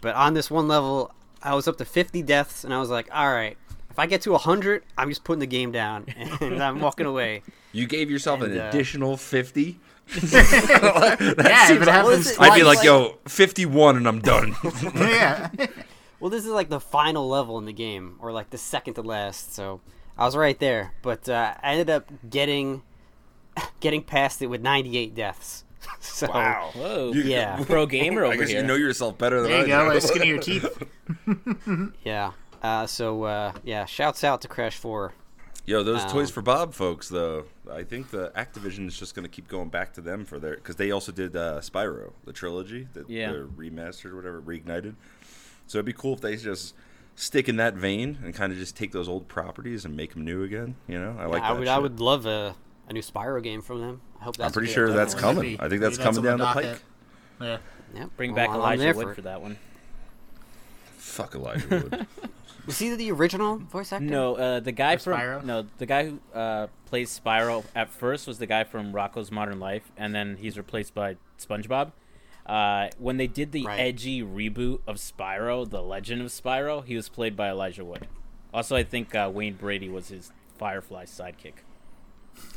But 0.00 0.14
on 0.14 0.34
this 0.34 0.50
one 0.50 0.66
level, 0.66 1.12
I 1.42 1.54
was 1.54 1.68
up 1.68 1.76
to 1.78 1.84
fifty 1.84 2.22
deaths, 2.22 2.64
and 2.64 2.72
I 2.72 2.80
was 2.80 2.88
like, 2.88 3.08
all 3.12 3.30
right, 3.30 3.58
if 3.90 3.98
I 3.98 4.06
get 4.06 4.22
to 4.22 4.34
hundred, 4.36 4.84
I'm 4.96 5.10
just 5.10 5.24
putting 5.24 5.40
the 5.40 5.46
game 5.46 5.72
down 5.72 6.06
and 6.40 6.62
I'm 6.62 6.80
walking 6.80 7.06
away. 7.06 7.42
you 7.72 7.86
gave 7.86 8.10
yourself 8.10 8.40
an 8.40 8.58
uh, 8.58 8.68
additional 8.68 9.16
fifty. 9.16 9.78
Yeah, 10.14 11.72
if 11.72 11.82
it 11.82 11.88
happens 11.88 12.30
it- 12.30 12.40
I'd 12.40 12.54
be 12.54 12.60
twice- 12.62 12.76
like, 12.76 12.84
yo, 12.84 13.18
fifty-one, 13.26 13.96
and 13.96 14.06
I'm 14.08 14.20
done. 14.20 14.54
yeah. 14.94 15.48
Well, 16.18 16.30
this 16.30 16.44
is 16.44 16.50
like 16.50 16.68
the 16.68 16.80
final 16.80 17.28
level 17.28 17.58
in 17.58 17.64
the 17.64 17.72
game, 17.72 18.16
or 18.20 18.32
like 18.32 18.50
the 18.50 18.58
second 18.58 18.94
to 18.94 19.02
last. 19.02 19.54
So 19.54 19.80
I 20.18 20.24
was 20.24 20.36
right 20.36 20.58
there, 20.58 20.92
but 21.02 21.28
uh, 21.28 21.54
I 21.62 21.72
ended 21.72 21.90
up 21.90 22.10
getting 22.28 22.82
getting 23.80 24.02
past 24.02 24.42
it 24.42 24.46
with 24.48 24.60
98 24.62 25.14
deaths. 25.14 25.64
so 26.00 26.28
wow. 26.28 26.70
Whoa. 26.74 27.12
You- 27.12 27.22
Yeah. 27.22 27.62
Pro 27.64 27.86
gamer 27.86 28.24
I 28.24 28.28
over 28.28 28.36
guess 28.38 28.48
here. 28.50 28.60
you 28.60 28.66
know 28.66 28.74
yourself 28.74 29.16
better 29.16 29.40
than 29.42 29.50
There 29.50 29.58
I 29.60 29.62
you 29.62 29.66
go. 29.68 29.92
do. 29.94 30.00
Skin 30.00 30.22
of 30.22 30.28
your 30.28 30.38
teeth. 30.38 30.82
yeah. 32.04 32.32
Uh, 32.62 32.86
so 32.86 33.22
uh, 33.24 33.52
yeah, 33.64 33.86
shouts 33.86 34.22
out 34.22 34.42
to 34.42 34.48
Crash 34.48 34.76
4. 34.76 35.14
Yo, 35.70 35.84
those 35.84 36.02
Um, 36.02 36.10
Toys 36.10 36.32
for 36.32 36.42
Bob 36.42 36.74
folks, 36.74 37.08
though, 37.08 37.44
I 37.70 37.84
think 37.84 38.10
the 38.10 38.32
Activision 38.34 38.88
is 38.88 38.98
just 38.98 39.14
going 39.14 39.22
to 39.22 39.28
keep 39.28 39.46
going 39.46 39.68
back 39.68 39.92
to 39.92 40.00
them 40.00 40.24
for 40.24 40.40
their 40.40 40.56
because 40.56 40.74
they 40.74 40.90
also 40.90 41.12
did 41.12 41.36
uh, 41.36 41.60
Spyro, 41.60 42.10
the 42.24 42.32
trilogy, 42.32 42.88
that 42.94 43.08
Yeah. 43.08 43.30
they're 43.30 43.44
remastered 43.46 44.06
or 44.10 44.16
whatever, 44.16 44.42
reignited. 44.42 44.96
So 45.68 45.78
it'd 45.78 45.86
be 45.86 45.92
cool 45.92 46.14
if 46.14 46.20
they 46.20 46.34
just 46.34 46.74
stick 47.14 47.48
in 47.48 47.54
that 47.58 47.74
vein 47.74 48.18
and 48.24 48.34
kind 48.34 48.52
of 48.52 48.58
just 48.58 48.76
take 48.76 48.90
those 48.90 49.08
old 49.08 49.28
properties 49.28 49.84
and 49.84 49.96
make 49.96 50.14
them 50.14 50.24
new 50.24 50.42
again. 50.42 50.74
You 50.88 50.98
know, 50.98 51.14
I 51.16 51.26
like. 51.26 51.40
I 51.44 51.52
that 51.52 51.58
would 51.60 51.68
I 51.68 51.78
would 51.78 52.00
love 52.00 52.26
a, 52.26 52.56
a 52.88 52.92
new 52.92 53.02
Spyro 53.02 53.40
game 53.40 53.62
from 53.62 53.80
them. 53.80 54.00
I 54.20 54.24
hope 54.24 54.36
that's 54.36 54.38
coming. 54.38 54.46
I'm 54.46 54.52
pretty 54.52 54.72
sure 54.72 54.92
that's 54.92 55.14
do. 55.14 55.20
coming. 55.20 55.42
Maybe- 55.52 55.60
I 55.60 55.68
think 55.68 55.82
that's 55.82 55.98
coming 55.98 56.22
down 56.24 56.38
the 56.38 56.44
docket. 56.46 56.64
pike. 56.64 56.82
Yeah. 57.40 57.58
Yep. 57.94 58.10
Bring 58.16 58.30
Well, 58.32 58.36
back 58.36 58.48
I'm 58.50 58.56
Elijah 58.56 58.92
Wood 58.96 59.06
for 59.06 59.14
for, 59.14 59.22
that 59.22 59.40
one. 59.40 59.56
Fuck 60.96 61.36
Elijah 61.36 61.68
Wood. 61.68 62.06
Was 62.66 62.78
he 62.78 62.94
the 62.94 63.10
original 63.12 63.56
voice 63.58 63.92
actor? 63.92 64.04
No, 64.04 64.34
uh, 64.36 64.60
the 64.60 64.72
guy 64.72 64.96
For 64.96 65.12
from 65.12 65.20
Spyro? 65.20 65.44
no, 65.44 65.66
the 65.78 65.86
guy 65.86 66.04
who 66.10 66.20
uh, 66.38 66.66
plays 66.86 67.18
Spyro 67.24 67.64
at 67.74 67.88
first 67.90 68.26
was 68.26 68.38
the 68.38 68.46
guy 68.46 68.64
from 68.64 68.92
Rocko's 68.92 69.30
Modern 69.30 69.58
Life, 69.60 69.90
and 69.96 70.14
then 70.14 70.36
he's 70.36 70.56
replaced 70.56 70.94
by 70.94 71.16
SpongeBob. 71.38 71.92
Uh, 72.46 72.88
when 72.98 73.16
they 73.16 73.26
did 73.26 73.52
the 73.52 73.64
Right. 73.64 73.78
edgy 73.80 74.22
reboot 74.22 74.80
of 74.86 74.96
Spyro, 74.96 75.68
The 75.68 75.82
Legend 75.82 76.22
of 76.22 76.28
Spyro, 76.28 76.84
he 76.84 76.96
was 76.96 77.08
played 77.08 77.36
by 77.36 77.48
Elijah 77.50 77.84
Wood. 77.84 78.08
Also, 78.52 78.74
I 78.74 78.82
think 78.82 79.14
uh, 79.14 79.30
Wayne 79.32 79.54
Brady 79.54 79.88
was 79.88 80.08
his 80.08 80.32
Firefly 80.58 81.04
sidekick. 81.04 81.54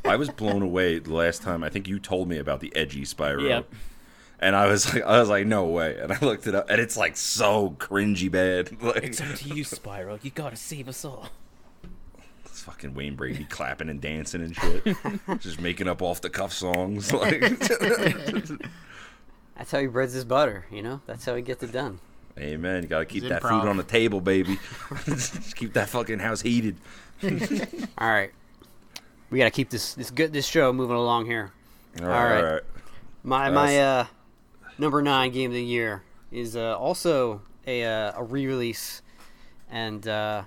I 0.05 0.15
was 0.15 0.29
blown 0.29 0.61
away 0.61 0.99
the 0.99 1.13
last 1.13 1.41
time. 1.41 1.63
I 1.63 1.69
think 1.69 1.87
you 1.87 1.99
told 1.99 2.27
me 2.27 2.37
about 2.37 2.59
the 2.59 2.75
edgy 2.75 3.03
Spyro. 3.03 3.47
Yep. 3.47 3.73
And 4.43 4.55
I 4.57 4.67
was 4.67 4.85
like, 4.93 5.03
I 5.03 5.19
was 5.19 5.29
like, 5.29 5.45
no 5.47 5.65
way. 5.65 5.97
And 5.99 6.11
I 6.11 6.19
looked 6.19 6.47
it 6.47 6.53
up, 6.55 6.69
and 6.69 6.81
it's 6.81 6.97
like 6.97 7.15
so 7.17 7.75
cringy 7.79 8.29
bad. 8.29 8.69
Like, 8.81 9.03
It's 9.03 9.21
up 9.21 9.35
to 9.35 9.49
you, 9.49 9.63
Spyro. 9.63 10.19
You 10.23 10.31
gotta 10.31 10.57
save 10.57 10.87
us 10.89 11.05
all. 11.05 11.29
It's 12.45 12.61
fucking 12.61 12.93
Wayne 12.93 13.15
Brady 13.15 13.45
clapping 13.45 13.89
and 13.89 13.99
dancing 14.01 14.41
and 14.41 14.55
shit, 14.55 14.95
just 15.39 15.59
making 15.61 15.87
up 15.87 16.01
off 16.01 16.21
the 16.21 16.29
cuff 16.29 16.51
songs. 16.53 17.11
Like, 17.13 17.39
That's 19.55 19.71
how 19.71 19.79
he 19.79 19.87
breads 19.87 20.13
his 20.13 20.25
butter. 20.25 20.65
You 20.71 20.81
know, 20.83 21.01
that's 21.05 21.25
how 21.25 21.35
he 21.35 21.41
gets 21.41 21.63
it 21.63 21.71
done. 21.71 21.99
amen. 22.37 22.83
You 22.83 22.89
gotta 22.89 23.05
keep 23.05 23.23
that 23.23 23.41
improv. 23.41 23.61
food 23.61 23.69
on 23.69 23.77
the 23.77 23.83
table, 23.83 24.19
baby. 24.21 24.59
just 25.05 25.55
keep 25.55 25.73
that 25.73 25.89
fucking 25.89 26.19
house 26.19 26.41
heated. 26.41 26.75
All 27.23 28.09
right, 28.09 28.31
we 29.29 29.37
got 29.37 29.45
to 29.45 29.51
keep 29.51 29.69
this 29.69 29.93
this 29.93 30.11
good 30.11 30.33
this 30.33 30.45
show 30.45 30.73
moving 30.73 30.97
along 30.97 31.27
here. 31.27 31.51
All 32.01 32.07
right, 32.07 32.29
right. 32.33 32.37
all 32.43 32.53
right. 32.53 32.63
My 33.23 33.49
my 33.49 33.79
uh, 33.79 34.05
number 34.77 35.01
nine 35.01 35.31
game 35.31 35.51
of 35.51 35.55
the 35.55 35.63
year 35.63 36.03
is 36.31 36.55
uh, 36.55 36.77
also 36.77 37.41
a 37.65 37.83
uh, 37.83 38.13
a 38.15 38.23
re-release 38.23 39.01
and 39.69 40.07
uh, 40.07 40.43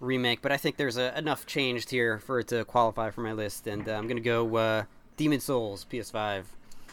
remake, 0.00 0.42
but 0.42 0.52
I 0.52 0.56
think 0.56 0.76
there's 0.76 0.98
uh, 0.98 1.12
enough 1.16 1.46
changed 1.46 1.90
here 1.90 2.18
for 2.18 2.40
it 2.40 2.48
to 2.48 2.64
qualify 2.64 3.10
for 3.10 3.20
my 3.20 3.32
list, 3.32 3.66
and 3.66 3.88
uh, 3.88 3.92
I'm 3.92 4.06
gonna 4.06 4.20
go 4.20 4.56
uh, 4.56 4.84
Demon 5.16 5.40
Souls 5.40 5.86
PS5. 5.90 6.44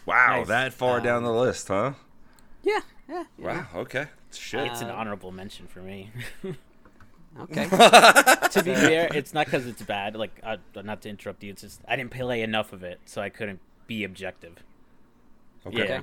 Wow, 0.06 0.38
Nice. 0.38 0.48
that 0.48 0.74
far 0.74 1.02
down 1.02 1.24
the 1.24 1.32
list, 1.34 1.68
huh? 1.68 1.94
Yeah, 2.64 2.80
yeah, 3.10 3.24
yeah. 3.38 3.46
Wow. 3.46 3.66
Okay. 3.76 4.08
Shit. 4.32 4.68
It's 4.68 4.82
an 4.82 4.90
honorable 4.90 5.32
mention 5.32 5.68
for 5.68 5.80
me. 5.82 6.12
Okay. 7.40 7.68
to 7.70 8.64
be 8.66 8.74
fair, 8.74 9.10
it's 9.14 9.32
not 9.32 9.46
because 9.46 9.68
it's 9.68 9.84
bad. 9.84 10.16
Like, 10.16 10.40
uh, 10.44 10.58
not 10.76 11.02
to 11.04 11.10
interrupt 11.10 11.44
you, 11.44 11.52
it's 11.52 11.62
just 11.62 11.82
I 11.88 11.96
didn't 11.96 12.10
play 12.10 12.42
enough 12.42 12.74
of 12.74 12.84
it, 12.84 13.00
so 13.06 13.22
I 13.22 13.30
couldn't 13.30 13.60
be 13.86 14.04
objective. 14.04 14.64
okay. 15.66 15.88
Yeah. 15.88 16.02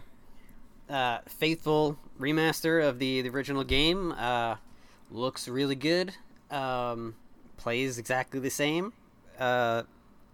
Uh, 0.88 1.18
faithful 1.26 1.98
remaster 2.18 2.86
of 2.86 2.98
the, 2.98 3.22
the 3.22 3.28
original 3.28 3.64
game. 3.64 4.12
Uh, 4.12 4.56
looks 5.10 5.48
really 5.48 5.74
good. 5.76 6.14
Um, 6.50 7.14
plays 7.56 7.98
exactly 7.98 8.40
the 8.40 8.50
same. 8.50 8.92
Uh, 9.38 9.82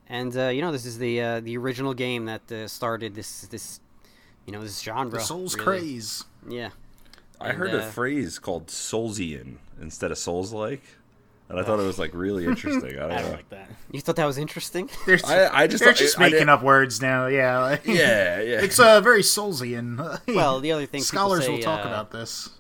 and 0.09 0.37
uh, 0.37 0.49
you 0.49 0.61
know, 0.61 0.73
this 0.73 0.85
is 0.87 0.99
the 0.99 1.21
uh, 1.21 1.41
the 1.41 1.57
original 1.57 1.95
game 1.95 2.25
that 2.27 2.51
uh, 2.53 2.67
started 2.69 3.15
this 3.15 3.43
this 3.43 3.81
you 4.47 4.53
know 4.53 4.61
this 4.63 4.81
genre. 4.81 5.19
The 5.19 5.25
Souls 5.25 5.55
really. 5.57 5.65
craze. 5.81 6.25
Yeah. 6.49 6.71
I 7.41 7.51
And, 7.51 7.59
heard 7.59 7.75
a 7.75 7.91
phrase 7.91 8.39
called 8.39 8.67
Soulsian 8.67 9.57
instead 9.81 10.11
of 10.11 10.19
Souls 10.19 10.53
like. 10.53 10.83
And 11.51 11.59
I 11.59 11.63
thought 11.65 11.81
it 11.81 11.87
was 11.87 11.99
like 11.99 12.13
really 12.15 12.47
interesting. 12.47 12.91
I 12.97 13.01
don't, 13.03 13.11
I 13.13 13.15
don't 13.17 13.25
know. 13.33 13.37
like 13.37 13.51
that. 13.51 13.69
You 13.91 14.01
thought 14.01 14.17
that 14.17 14.25
was 14.25 14.39
interesting? 14.39 14.89
They're, 15.07 15.19
I- 15.27 15.63
I 15.63 15.67
just 15.67 15.83
they're 15.83 15.93
thought- 15.93 15.99
just 15.99 16.19
I- 16.19 16.23
I 16.23 16.25
making 16.27 16.39
didn't- 16.39 16.49
up 16.51 16.63
words 16.63 17.03
now. 17.03 17.27
Yeah. 17.27 17.59
like- 17.59 17.85
Yeah, 17.87 17.95
yeah. 18.41 18.61
It's 18.63 18.79
uh, 18.79 19.01
very 19.01 19.23
Soulsian. 19.23 20.21
well, 20.29 20.61
the 20.61 20.73
other 20.73 20.87
thing 20.87 21.03
scholars 21.03 21.45
say, 21.45 21.51
will 21.53 21.59
talk 21.59 21.85
uh, 21.85 21.89
about 21.89 22.11
this. 22.13 22.51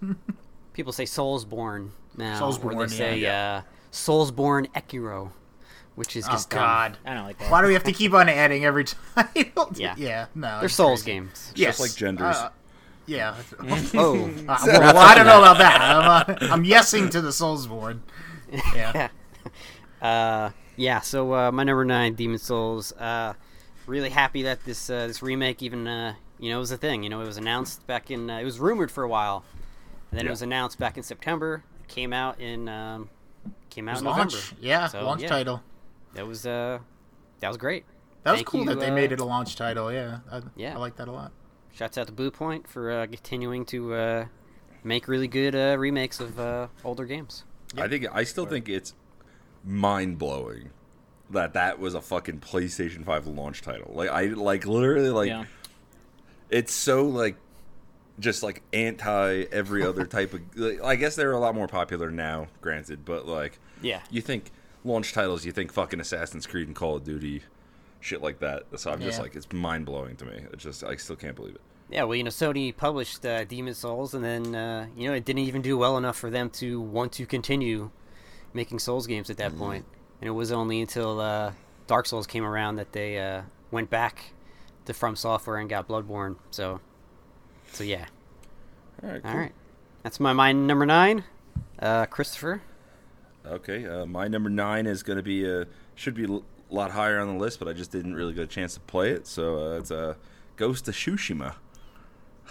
People 0.72 0.92
say 0.92 1.04
Soulsborne 1.04 1.90
now, 2.16 2.44
or 2.44 2.52
Soulsborne, 2.52 2.88
they 2.90 2.96
say 2.96 3.18
yeah. 3.18 3.62
uh, 3.64 3.92
Soulsborne 3.92 4.66
Ekiro, 4.72 5.30
which 5.94 6.16
is 6.16 6.26
Oh 6.26 6.32
just 6.32 6.50
dumb. 6.50 6.58
God. 6.60 6.96
I 7.04 7.14
don't 7.14 7.24
like 7.24 7.38
that. 7.38 7.50
Why 7.50 7.60
do 7.60 7.68
we 7.68 7.74
have 7.74 7.84
to 7.84 7.92
keep 7.92 8.12
on 8.14 8.28
adding 8.28 8.64
every 8.64 8.84
title? 9.14 9.70
Yeah. 9.76 9.94
Yeah. 9.96 10.26
No. 10.34 10.60
They're 10.60 10.68
Souls 10.68 11.02
crazy. 11.02 11.12
games. 11.20 11.52
Yes. 11.54 11.78
Just 11.78 11.80
like 11.80 11.94
genders. 11.98 12.36
Uh, 12.36 12.50
yeah. 13.06 13.34
Oh, 13.94 14.30
Uh, 14.48 14.58
well, 14.66 14.96
I 14.98 15.14
don't 15.16 15.26
know 15.26 15.40
about 15.40 15.58
that. 15.58 15.80
I'm, 15.80 16.08
uh, 16.50 16.52
I'm 16.52 16.64
yesing 16.64 17.10
to 17.10 17.20
the 17.20 17.30
Soulsborne. 17.30 18.00
Yeah. 18.52 19.08
Uh, 20.02 20.50
yeah. 20.76 21.00
So 21.00 21.34
uh, 21.34 21.52
my 21.52 21.62
number 21.62 21.84
nine, 21.84 22.14
Demon 22.14 22.38
Souls. 22.38 22.90
Uh, 22.92 23.34
really 23.86 24.08
happy 24.08 24.44
that 24.44 24.64
this 24.64 24.88
uh, 24.88 25.06
this 25.06 25.22
remake 25.22 25.62
even 25.62 25.86
uh, 25.86 26.14
you 26.38 26.50
know 26.50 26.58
was 26.58 26.70
a 26.70 26.78
thing. 26.78 27.02
You 27.02 27.10
know, 27.10 27.20
it 27.20 27.26
was 27.26 27.36
announced 27.36 27.86
back 27.86 28.10
in. 28.10 28.30
Uh, 28.30 28.38
it 28.38 28.44
was 28.44 28.58
rumored 28.58 28.90
for 28.90 29.04
a 29.04 29.08
while, 29.08 29.44
then 30.10 30.26
it 30.26 30.30
was 30.30 30.40
announced 30.42 30.78
back 30.78 30.96
in 30.96 31.02
September. 31.02 31.64
It 31.80 31.88
came 31.88 32.14
out 32.14 32.40
in 32.40 32.68
um, 32.68 33.10
came 33.68 33.88
out 33.88 33.98
in 33.98 34.04
November. 34.04 34.32
launch. 34.36 34.54
Yeah. 34.60 34.86
So, 34.86 35.04
launch 35.04 35.22
yeah. 35.22 35.28
title. 35.28 35.62
That 36.14 36.26
was 36.26 36.46
uh, 36.46 36.78
that 37.40 37.48
was 37.48 37.56
great. 37.56 37.84
That 38.22 38.32
was 38.32 38.38
Thank 38.38 38.48
cool 38.48 38.60
you, 38.60 38.66
that 38.66 38.80
they 38.80 38.90
made 38.90 39.12
it 39.12 39.20
a 39.20 39.24
launch 39.24 39.56
title. 39.56 39.92
Yeah. 39.92 40.18
I, 40.30 40.42
Yeah. 40.56 40.74
I 40.74 40.78
like 40.78 40.96
that 40.96 41.08
a 41.08 41.12
lot. 41.12 41.32
Shouts 41.72 41.96
out 41.96 42.06
to 42.08 42.12
Bluepoint 42.12 42.66
for 42.66 42.90
uh, 42.90 43.06
continuing 43.06 43.64
to 43.66 43.94
uh, 43.94 44.24
make 44.84 45.08
really 45.08 45.28
good 45.28 45.54
uh, 45.54 45.76
remakes 45.78 46.20
of 46.20 46.38
uh, 46.38 46.66
older 46.84 47.06
games. 47.06 47.44
I 47.76 47.88
think 47.88 48.06
I 48.12 48.24
still 48.24 48.46
think 48.46 48.68
it's 48.68 48.94
mind 49.64 50.18
blowing 50.18 50.70
that 51.30 51.54
that 51.54 51.78
was 51.78 51.94
a 51.94 52.00
fucking 52.00 52.40
PlayStation 52.40 53.04
Five 53.04 53.26
launch 53.26 53.62
title. 53.62 53.92
Like 53.94 54.10
I 54.10 54.26
like 54.26 54.66
literally 54.66 55.10
like 55.10 55.28
yeah. 55.28 55.44
it's 56.50 56.72
so 56.72 57.04
like 57.04 57.36
just 58.18 58.42
like 58.42 58.62
anti 58.72 59.44
every 59.52 59.84
other 59.84 60.04
type 60.06 60.34
of. 60.34 60.40
Like, 60.56 60.82
I 60.82 60.96
guess 60.96 61.16
they're 61.16 61.32
a 61.32 61.38
lot 61.38 61.54
more 61.54 61.68
popular 61.68 62.10
now, 62.10 62.48
granted, 62.60 63.04
but 63.04 63.26
like 63.26 63.58
Yeah. 63.82 64.00
you 64.10 64.20
think 64.20 64.50
launch 64.84 65.12
titles, 65.12 65.44
you 65.44 65.52
think 65.52 65.72
fucking 65.72 66.00
Assassin's 66.00 66.46
Creed 66.46 66.66
and 66.66 66.76
Call 66.76 66.96
of 66.96 67.04
Duty, 67.04 67.42
shit 68.00 68.22
like 68.22 68.40
that. 68.40 68.64
So 68.76 68.90
I'm 68.90 69.00
just 69.00 69.20
like 69.20 69.36
it's 69.36 69.50
mind 69.52 69.86
blowing 69.86 70.16
to 70.16 70.24
me. 70.24 70.42
It's 70.52 70.62
just 70.62 70.84
I 70.84 70.96
still 70.96 71.16
can't 71.16 71.36
believe 71.36 71.54
it. 71.54 71.60
Yeah, 71.90 72.04
well, 72.04 72.14
you 72.14 72.22
know, 72.22 72.30
Sony 72.30 72.76
published 72.76 73.26
uh, 73.26 73.44
Demon 73.44 73.74
Souls, 73.74 74.14
and 74.14 74.24
then 74.24 74.54
uh, 74.54 74.86
you 74.96 75.08
know 75.08 75.14
it 75.14 75.24
didn't 75.24 75.40
even 75.40 75.60
do 75.60 75.76
well 75.76 75.98
enough 75.98 76.16
for 76.16 76.30
them 76.30 76.48
to 76.50 76.80
want 76.80 77.12
to 77.12 77.26
continue 77.26 77.90
making 78.54 78.78
Souls 78.78 79.06
games 79.06 79.28
at 79.28 79.36
that 79.38 79.56
point. 79.56 79.84
And 80.20 80.28
it 80.28 80.32
was 80.32 80.52
only 80.52 80.80
until 80.80 81.20
uh, 81.20 81.52
Dark 81.86 82.06
Souls 82.06 82.26
came 82.26 82.44
around 82.44 82.76
that 82.76 82.92
they 82.92 83.18
uh, 83.18 83.42
went 83.70 83.90
back 83.90 84.32
to 84.86 84.94
From 84.94 85.16
Software 85.16 85.56
and 85.56 85.68
got 85.68 85.88
Bloodborne. 85.88 86.36
So, 86.50 86.80
so 87.72 87.82
yeah. 87.82 88.06
All 89.02 89.10
right, 89.10 89.24
All 89.24 89.36
right, 89.36 89.52
that's 90.02 90.20
my 90.20 90.32
my 90.32 90.52
number 90.52 90.86
nine. 90.86 91.24
Uh, 91.78 92.06
Christopher. 92.06 92.62
Okay, 93.44 93.86
uh, 93.86 94.06
my 94.06 94.28
number 94.28 94.50
nine 94.50 94.86
is 94.86 95.02
going 95.02 95.16
to 95.16 95.22
be 95.22 95.50
uh, 95.50 95.64
should 95.96 96.14
be 96.14 96.24
a 96.24 96.40
lot 96.72 96.92
higher 96.92 97.18
on 97.18 97.26
the 97.26 97.40
list, 97.40 97.58
but 97.58 97.66
I 97.66 97.72
just 97.72 97.90
didn't 97.90 98.14
really 98.14 98.34
get 98.34 98.44
a 98.44 98.46
chance 98.46 98.74
to 98.74 98.80
play 98.80 99.10
it. 99.10 99.26
So 99.26 99.58
uh, 99.58 99.78
it's 99.78 99.90
uh, 99.90 100.14
Ghost 100.56 100.86
of 100.86 100.94
Tsushima. 100.94 101.54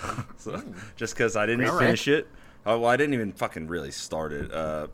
so, 0.38 0.62
just 0.96 1.13
because 1.15 1.36
I 1.36 1.46
didn't 1.46 1.77
finish 1.77 2.08
it, 2.08 2.27
oh, 2.65 2.79
well, 2.79 2.89
I 2.89 2.98
didn't 2.98 3.13
even 3.13 3.32
fucking 3.32 3.68
really 3.68 3.91
start 3.91 4.34
it. 4.34 4.51
Uh, 4.51 4.88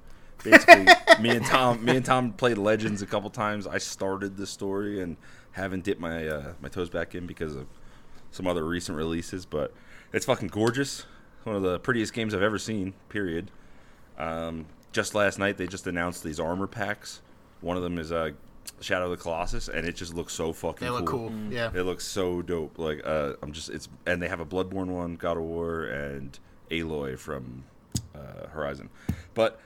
basically, 0.44 0.86
me 1.22 1.30
and 1.30 1.46
Tom, 1.46 1.84
me 1.84 1.98
and 1.98 2.06
Tom 2.06 2.34
played 2.34 2.58
Legends 2.58 3.02
a 3.02 3.06
couple 3.06 3.30
times. 3.30 3.68
I 3.68 3.78
started 3.78 4.38
the 4.38 4.48
story 4.48 5.02
and 5.02 5.18
haven't 5.52 5.84
dipped 5.84 6.02
my 6.02 6.28
uh, 6.28 6.54
my 6.62 6.70
toes 6.70 6.90
back 6.90 7.16
in 7.16 7.26
because 7.26 7.56
of 7.56 7.68
some 8.32 8.48
other 8.48 8.66
recent 8.66 8.98
releases, 8.98 9.46
but 9.46 9.74
it's 10.14 10.26
fucking 10.26 10.50
gorgeous. 10.50 11.06
One 11.44 11.56
of 11.56 11.62
the 11.62 11.80
prettiest 11.80 12.14
games 12.14 12.34
I've 12.34 12.42
ever 12.42 12.58
seen. 12.58 12.94
Period. 13.10 13.52
Um, 14.18 14.66
just 14.92 15.14
last 15.14 15.38
night, 15.38 15.58
they 15.58 15.68
just 15.68 15.88
announced 15.88 16.24
these 16.24 16.40
armor 16.40 16.68
packs. 16.68 17.22
One 17.62 17.78
of 17.78 17.84
them 17.84 17.98
is 17.98 18.12
uh, 18.12 18.32
Shadow 18.82 19.06
of 19.06 19.12
the 19.12 19.18
Colossus, 19.18 19.68
and 19.68 19.86
it 19.86 19.96
just 19.96 20.14
looks 20.14 20.34
so 20.34 20.54
fucking 20.54 20.86
They 20.86 20.92
look 20.92 21.06
cool. 21.06 21.32
Yeah. 21.50 21.72
It 21.74 21.84
looks 21.84 22.06
so 22.06 22.42
dope. 22.42 22.78
Like 22.78 23.02
uh, 23.06 23.34
I'm 23.42 23.52
just 23.52 23.70
it's 23.70 23.88
and 24.06 24.22
they 24.22 24.28
have 24.28 24.40
a 24.40 24.46
Bloodborne 24.46 24.88
one, 24.88 25.16
God 25.16 25.38
of 25.38 25.44
War, 25.44 25.86
and 25.86 26.38
Aloy 26.72 27.18
from 27.18 27.64
uh, 28.14 28.48
Horizon. 28.50 28.90
But 29.34 29.60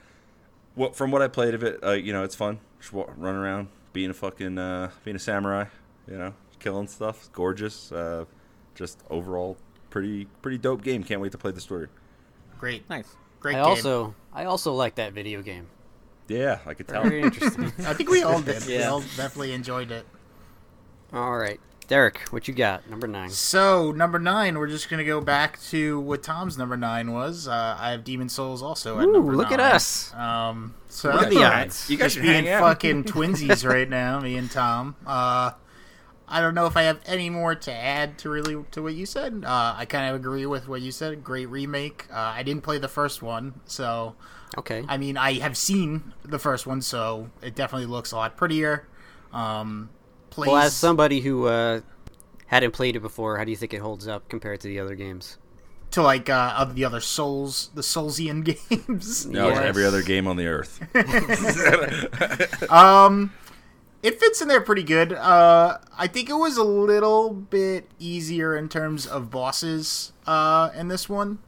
what 0.74 0.96
from 0.96 1.10
what 1.10 1.22
I 1.22 1.28
played 1.28 1.54
of 1.54 1.62
it, 1.62 1.82
uh, 1.84 1.92
you 1.92 2.12
know, 2.12 2.24
it's 2.24 2.34
fun. 2.34 2.60
Just 2.80 2.92
wa- 2.92 3.08
run 3.16 3.34
around, 3.34 3.68
being 3.92 4.10
a 4.10 4.14
fucking 4.14 4.58
uh, 4.58 4.90
being 5.04 5.16
a 5.16 5.20
samurai. 5.20 5.66
You 6.08 6.18
know, 6.18 6.34
killing 6.58 6.88
stuff. 6.88 7.18
It's 7.18 7.28
gorgeous. 7.28 7.92
Uh, 7.92 8.24
just 8.74 9.02
overall, 9.10 9.56
pretty 9.90 10.26
pretty 10.42 10.58
dope 10.58 10.82
game. 10.82 11.04
Can't 11.04 11.20
wait 11.20 11.32
to 11.32 11.38
play 11.38 11.50
the 11.52 11.60
story. 11.60 11.88
Great. 12.58 12.88
Nice. 12.90 13.16
Great 13.40 13.56
I 13.56 13.60
game. 13.60 13.66
also 13.66 14.14
I 14.32 14.44
also 14.44 14.74
like 14.74 14.96
that 14.96 15.12
video 15.12 15.42
game. 15.42 15.66
Yeah, 16.30 16.60
I 16.64 16.74
could 16.74 16.86
tell. 16.88 17.02
Very 17.02 17.22
interesting. 17.22 17.64
I 17.86 17.92
think 17.94 18.08
we 18.08 18.22
all 18.22 18.40
did. 18.40 18.64
We 18.66 18.78
Yeah. 18.78 18.90
all 18.90 19.00
definitely 19.00 19.52
enjoyed 19.52 19.90
it. 19.90 20.06
All 21.12 21.36
right, 21.36 21.58
Derek, 21.88 22.18
what 22.30 22.46
you 22.46 22.54
got? 22.54 22.88
Number 22.88 23.08
nine. 23.08 23.30
So 23.30 23.90
number 23.90 24.20
nine, 24.20 24.56
we're 24.56 24.68
just 24.68 24.88
gonna 24.88 25.02
go 25.04 25.20
back 25.20 25.60
to 25.70 25.98
what 25.98 26.22
Tom's 26.22 26.56
number 26.56 26.76
nine 26.76 27.12
was. 27.12 27.48
Uh, 27.48 27.76
I 27.78 27.90
have 27.90 28.04
Demon 28.04 28.28
Souls 28.28 28.62
also 28.62 29.00
at 29.00 29.06
Ooh, 29.06 29.12
number 29.12 29.34
look 29.34 29.50
at 29.50 29.58
us. 29.58 30.14
Um, 30.14 30.74
so 30.88 31.10
What 31.10 31.26
are 31.26 31.30
the 31.30 31.42
odds? 31.44 31.90
You 31.90 31.96
guys 31.96 32.14
just 32.14 32.14
should 32.14 32.22
being 32.22 32.44
hang 32.44 32.60
fucking 32.60 33.04
twinsies 33.12 33.68
right 33.68 33.88
now, 33.88 34.20
me 34.20 34.36
and 34.36 34.48
Tom. 34.48 34.94
Uh, 35.04 35.50
I 36.28 36.40
don't 36.40 36.54
know 36.54 36.66
if 36.66 36.76
I 36.76 36.82
have 36.82 37.00
any 37.06 37.28
more 37.28 37.56
to 37.56 37.72
add 37.72 38.18
to 38.18 38.30
really 38.30 38.64
to 38.70 38.82
what 38.82 38.94
you 38.94 39.04
said. 39.04 39.42
Uh, 39.44 39.74
I 39.76 39.84
kind 39.84 40.08
of 40.08 40.14
agree 40.14 40.46
with 40.46 40.68
what 40.68 40.80
you 40.80 40.92
said. 40.92 41.24
Great 41.24 41.46
remake. 41.46 42.06
Uh, 42.08 42.14
I 42.36 42.44
didn't 42.44 42.62
play 42.62 42.78
the 42.78 42.86
first 42.86 43.20
one, 43.20 43.54
so 43.66 44.14
Okay. 44.58 44.84
I 44.88 44.96
mean 44.96 45.16
I 45.16 45.34
have 45.34 45.56
seen 45.56 46.12
the 46.24 46.38
first 46.38 46.66
one, 46.66 46.82
so 46.82 47.30
it 47.42 47.54
definitely 47.54 47.86
looks 47.86 48.12
a 48.12 48.16
lot 48.16 48.36
prettier. 48.36 48.86
Um, 49.32 49.90
plays 50.30 50.48
Well, 50.48 50.56
as 50.56 50.74
somebody 50.74 51.20
who 51.20 51.46
uh, 51.46 51.80
hadn't 52.46 52.72
played 52.72 52.96
it 52.96 53.00
before, 53.00 53.38
how 53.38 53.44
do 53.44 53.50
you 53.50 53.56
think 53.56 53.72
it 53.74 53.80
holds 53.80 54.08
up 54.08 54.28
compared 54.28 54.60
to 54.60 54.68
the 54.68 54.80
other 54.80 54.94
games? 54.94 55.38
to 55.92 56.02
like 56.02 56.30
uh, 56.30 56.54
of 56.56 56.76
the 56.76 56.84
other 56.84 57.00
Souls, 57.00 57.70
the 57.74 57.82
Soulsian 57.82 58.44
games. 58.68 59.26
No, 59.26 59.48
Yes. 59.48 59.58
every 59.58 59.84
other 59.84 60.02
game 60.02 60.28
on 60.28 60.36
the 60.36 60.46
earth. 60.46 60.78
Um, 62.70 63.32
it 64.02 64.18
fits 64.20 64.40
in 64.40 64.48
there 64.48 64.60
pretty 64.60 64.82
good. 64.84 65.12
Uh, 65.12 65.78
I 65.98 66.06
think 66.06 66.30
it 66.30 66.34
was 66.34 66.56
a 66.56 66.62
little 66.64 67.30
bit 67.34 67.88
easier 67.98 68.56
in 68.56 68.68
terms 68.68 69.06
of 69.06 69.30
bosses 69.30 70.12
uh, 70.26 70.70
in 70.76 70.88
this 70.88 71.08
one, 71.08 71.38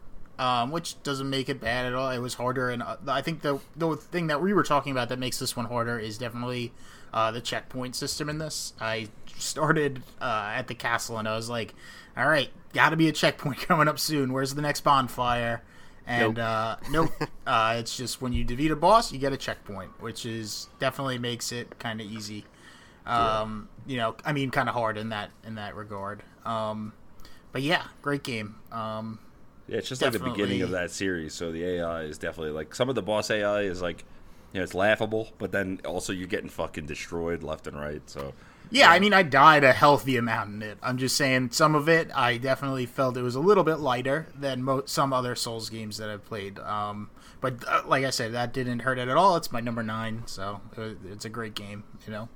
um, 0.42 0.70
which 0.70 1.00
doesn't 1.02 1.28
make 1.30 1.48
it 1.48 1.60
bad 1.60 1.86
at 1.86 1.94
all. 1.94 2.10
It 2.10 2.18
was 2.18 2.34
harder, 2.34 2.70
and 2.70 2.82
uh, 2.82 2.96
I 3.08 3.22
think 3.22 3.42
the 3.42 3.60
the 3.76 3.96
thing 3.96 4.26
that 4.28 4.42
we 4.42 4.52
were 4.52 4.62
talking 4.64 4.92
about 4.92 5.08
that 5.10 5.18
makes 5.18 5.38
this 5.38 5.56
one 5.56 5.66
harder 5.66 5.98
is 5.98 6.18
definitely 6.18 6.72
uh, 7.12 7.30
the 7.30 7.40
checkpoint 7.40 7.94
system 7.96 8.28
in 8.28 8.38
this. 8.38 8.72
I 8.80 9.08
started 9.38 10.02
uh, 10.20 10.52
at 10.54 10.66
the 10.68 10.74
castle, 10.74 11.18
and 11.18 11.28
I 11.28 11.36
was 11.36 11.48
like, 11.48 11.74
"All 12.16 12.26
right, 12.28 12.50
got 12.72 12.90
to 12.90 12.96
be 12.96 13.08
a 13.08 13.12
checkpoint 13.12 13.58
coming 13.68 13.88
up 13.88 13.98
soon. 13.98 14.32
Where's 14.32 14.54
the 14.54 14.62
next 14.62 14.82
bonfire?" 14.82 15.62
And 16.06 16.36
Nope. 16.36 16.38
uh, 16.38 16.76
nope, 16.90 17.12
uh, 17.46 17.76
it's 17.78 17.96
just 17.96 18.20
when 18.20 18.32
you 18.32 18.44
defeat 18.44 18.72
a 18.72 18.76
boss, 18.76 19.12
you 19.12 19.18
get 19.18 19.32
a 19.32 19.36
checkpoint, 19.36 19.90
which 20.00 20.26
is 20.26 20.68
definitely 20.80 21.18
makes 21.18 21.52
it 21.52 21.78
kind 21.78 22.00
of 22.00 22.06
easy. 22.06 22.44
Um, 23.06 23.68
You 23.86 23.96
know, 23.96 24.16
I 24.24 24.32
mean, 24.32 24.50
kind 24.50 24.68
of 24.68 24.74
hard 24.74 24.96
in 24.96 25.10
that 25.10 25.30
in 25.44 25.56
that 25.56 25.74
regard. 25.76 26.22
Um, 26.44 26.92
but 27.52 27.62
yeah, 27.62 27.84
great 28.00 28.22
game. 28.22 28.56
Um, 28.72 29.18
Yeah, 29.68 29.78
it's 29.78 29.88
just 29.88 30.02
like 30.02 30.12
the 30.12 30.18
beginning 30.18 30.62
of 30.62 30.70
that 30.70 30.90
series. 30.90 31.34
So 31.34 31.52
the 31.52 31.64
AI 31.64 32.02
is 32.02 32.18
definitely 32.18 32.52
like 32.52 32.74
some 32.74 32.88
of 32.88 32.94
the 32.94 33.02
boss 33.02 33.30
AI 33.30 33.62
is 33.62 33.80
like, 33.80 34.04
you 34.52 34.60
know, 34.60 34.64
it's 34.64 34.74
laughable, 34.74 35.28
but 35.38 35.52
then 35.52 35.80
also 35.86 36.12
you're 36.12 36.26
getting 36.26 36.50
fucking 36.50 36.86
destroyed 36.86 37.42
left 37.42 37.66
and 37.66 37.80
right. 37.80 38.02
So 38.10 38.34
yeah, 38.72 38.90
I 38.90 39.00
mean, 39.00 39.12
I 39.12 39.22
died 39.22 39.64
a 39.64 39.72
healthy 39.72 40.16
amount 40.16 40.54
in 40.54 40.62
it. 40.62 40.78
I'm 40.82 40.96
just 40.96 41.14
saying, 41.16 41.50
some 41.50 41.74
of 41.74 41.90
it, 41.90 42.10
I 42.14 42.38
definitely 42.38 42.86
felt 42.86 43.18
it 43.18 43.22
was 43.22 43.34
a 43.34 43.40
little 43.40 43.64
bit 43.64 43.76
lighter 43.76 44.28
than 44.34 44.62
mo- 44.62 44.84
some 44.86 45.12
other 45.12 45.34
Souls 45.34 45.68
games 45.68 45.98
that 45.98 46.08
I've 46.08 46.24
played. 46.24 46.58
Um, 46.58 47.10
but 47.42 47.62
uh, 47.68 47.82
like 47.86 48.04
I 48.04 48.10
said, 48.10 48.32
that 48.32 48.54
didn't 48.54 48.80
hurt 48.80 48.98
it 48.98 49.08
at 49.08 49.16
all. 49.16 49.36
It's 49.36 49.52
my 49.52 49.60
number 49.60 49.82
nine, 49.82 50.22
so 50.24 50.62
it 50.72 50.78
was, 50.78 50.96
it's 51.10 51.24
a 51.26 51.28
great 51.28 51.54
game. 51.54 51.84
You 52.06 52.12
know. 52.12 52.28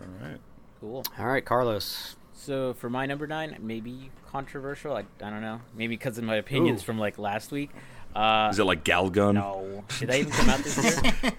all 0.00 0.28
right, 0.28 0.38
Cool. 0.80 1.04
All 1.18 1.26
right, 1.26 1.44
Carlos. 1.44 2.16
So 2.38 2.72
for 2.74 2.88
my 2.88 3.04
number 3.04 3.26
nine, 3.26 3.56
maybe 3.60 4.10
controversial. 4.30 4.94
I, 4.94 5.00
I 5.00 5.30
don't 5.30 5.42
know. 5.42 5.60
Maybe 5.76 5.96
because 5.96 6.18
of 6.18 6.24
my 6.24 6.36
opinions 6.36 6.82
Ooh. 6.82 6.86
from 6.86 6.98
like 6.98 7.18
last 7.18 7.50
week. 7.50 7.70
Uh, 8.14 8.48
is 8.50 8.58
it 8.58 8.64
like 8.64 8.84
Galgun? 8.84 9.34
no. 9.34 9.84
Did 9.98 10.08
that 10.08 10.20
even 10.20 10.32
come 10.32 10.48
out 10.48 10.60
this 10.60 11.02
year? 11.02 11.32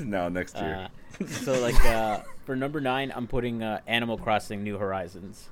no, 0.00 0.28
next 0.28 0.56
year. 0.56 0.88
Uh, 1.20 1.26
so 1.26 1.60
like 1.60 1.82
uh, 1.86 2.20
for 2.44 2.56
number 2.56 2.80
nine, 2.80 3.12
I'm 3.14 3.28
putting 3.28 3.62
uh, 3.62 3.80
Animal 3.86 4.18
Crossing: 4.18 4.64
New 4.64 4.78
Horizons, 4.78 5.48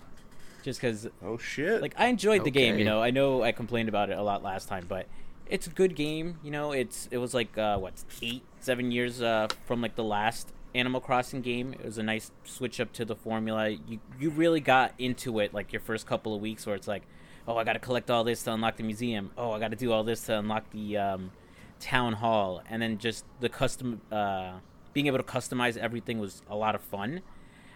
just 0.64 0.80
because 0.80 1.08
oh 1.24 1.38
shit! 1.38 1.80
like 1.80 1.94
I 1.96 2.08
enjoyed 2.08 2.42
the 2.42 2.50
game. 2.50 2.76
You 2.76 2.84
know, 2.84 3.00
I 3.00 3.10
know 3.10 3.44
I 3.44 3.52
complained 3.52 3.88
about 3.88 4.10
it 4.10 4.18
a 4.18 4.22
lot 4.22 4.42
last 4.42 4.68
time, 4.68 4.86
but 4.88 5.06
it's 5.48 5.68
a 5.68 5.70
good 5.70 5.94
game. 5.94 6.38
You 6.42 6.50
know, 6.50 6.72
it's 6.72 7.08
it 7.12 7.18
was 7.18 7.32
like 7.32 7.56
uh, 7.56 7.78
what 7.78 7.94
eight, 8.22 8.42
seven 8.58 8.90
years 8.90 9.22
uh, 9.22 9.46
from 9.66 9.80
like 9.80 9.94
the 9.94 10.04
last 10.04 10.52
Animal 10.74 11.00
Crossing 11.00 11.40
game. 11.40 11.72
It 11.72 11.84
was 11.84 11.98
a 11.98 12.02
nice 12.02 12.30
switch 12.44 12.80
up 12.80 12.92
to 12.94 13.04
the 13.04 13.16
formula. 13.16 13.68
You 13.68 14.00
you 14.18 14.30
really 14.30 14.60
got 14.60 14.94
into 14.98 15.40
it 15.40 15.52
like 15.52 15.72
your 15.72 15.80
first 15.80 16.06
couple 16.06 16.34
of 16.34 16.40
weeks 16.40 16.66
where 16.66 16.76
it's 16.76 16.88
like, 16.88 17.02
oh, 17.48 17.56
I 17.56 17.64
got 17.64 17.74
to 17.74 17.78
collect 17.78 18.10
all 18.10 18.24
this 18.24 18.42
to 18.44 18.52
unlock 18.52 18.76
the 18.76 18.82
museum. 18.82 19.30
Oh, 19.36 19.52
I 19.52 19.58
got 19.58 19.70
to 19.70 19.76
do 19.76 19.92
all 19.92 20.04
this 20.04 20.22
to 20.26 20.38
unlock 20.38 20.70
the 20.70 20.96
um, 20.96 21.32
town 21.80 22.14
hall. 22.14 22.62
And 22.68 22.80
then 22.80 22.98
just 22.98 23.24
the 23.40 23.48
custom 23.48 24.00
uh, 24.12 24.52
being 24.92 25.06
able 25.06 25.18
to 25.18 25.24
customize 25.24 25.76
everything 25.76 26.18
was 26.18 26.42
a 26.48 26.56
lot 26.56 26.74
of 26.74 26.82
fun. 26.82 27.22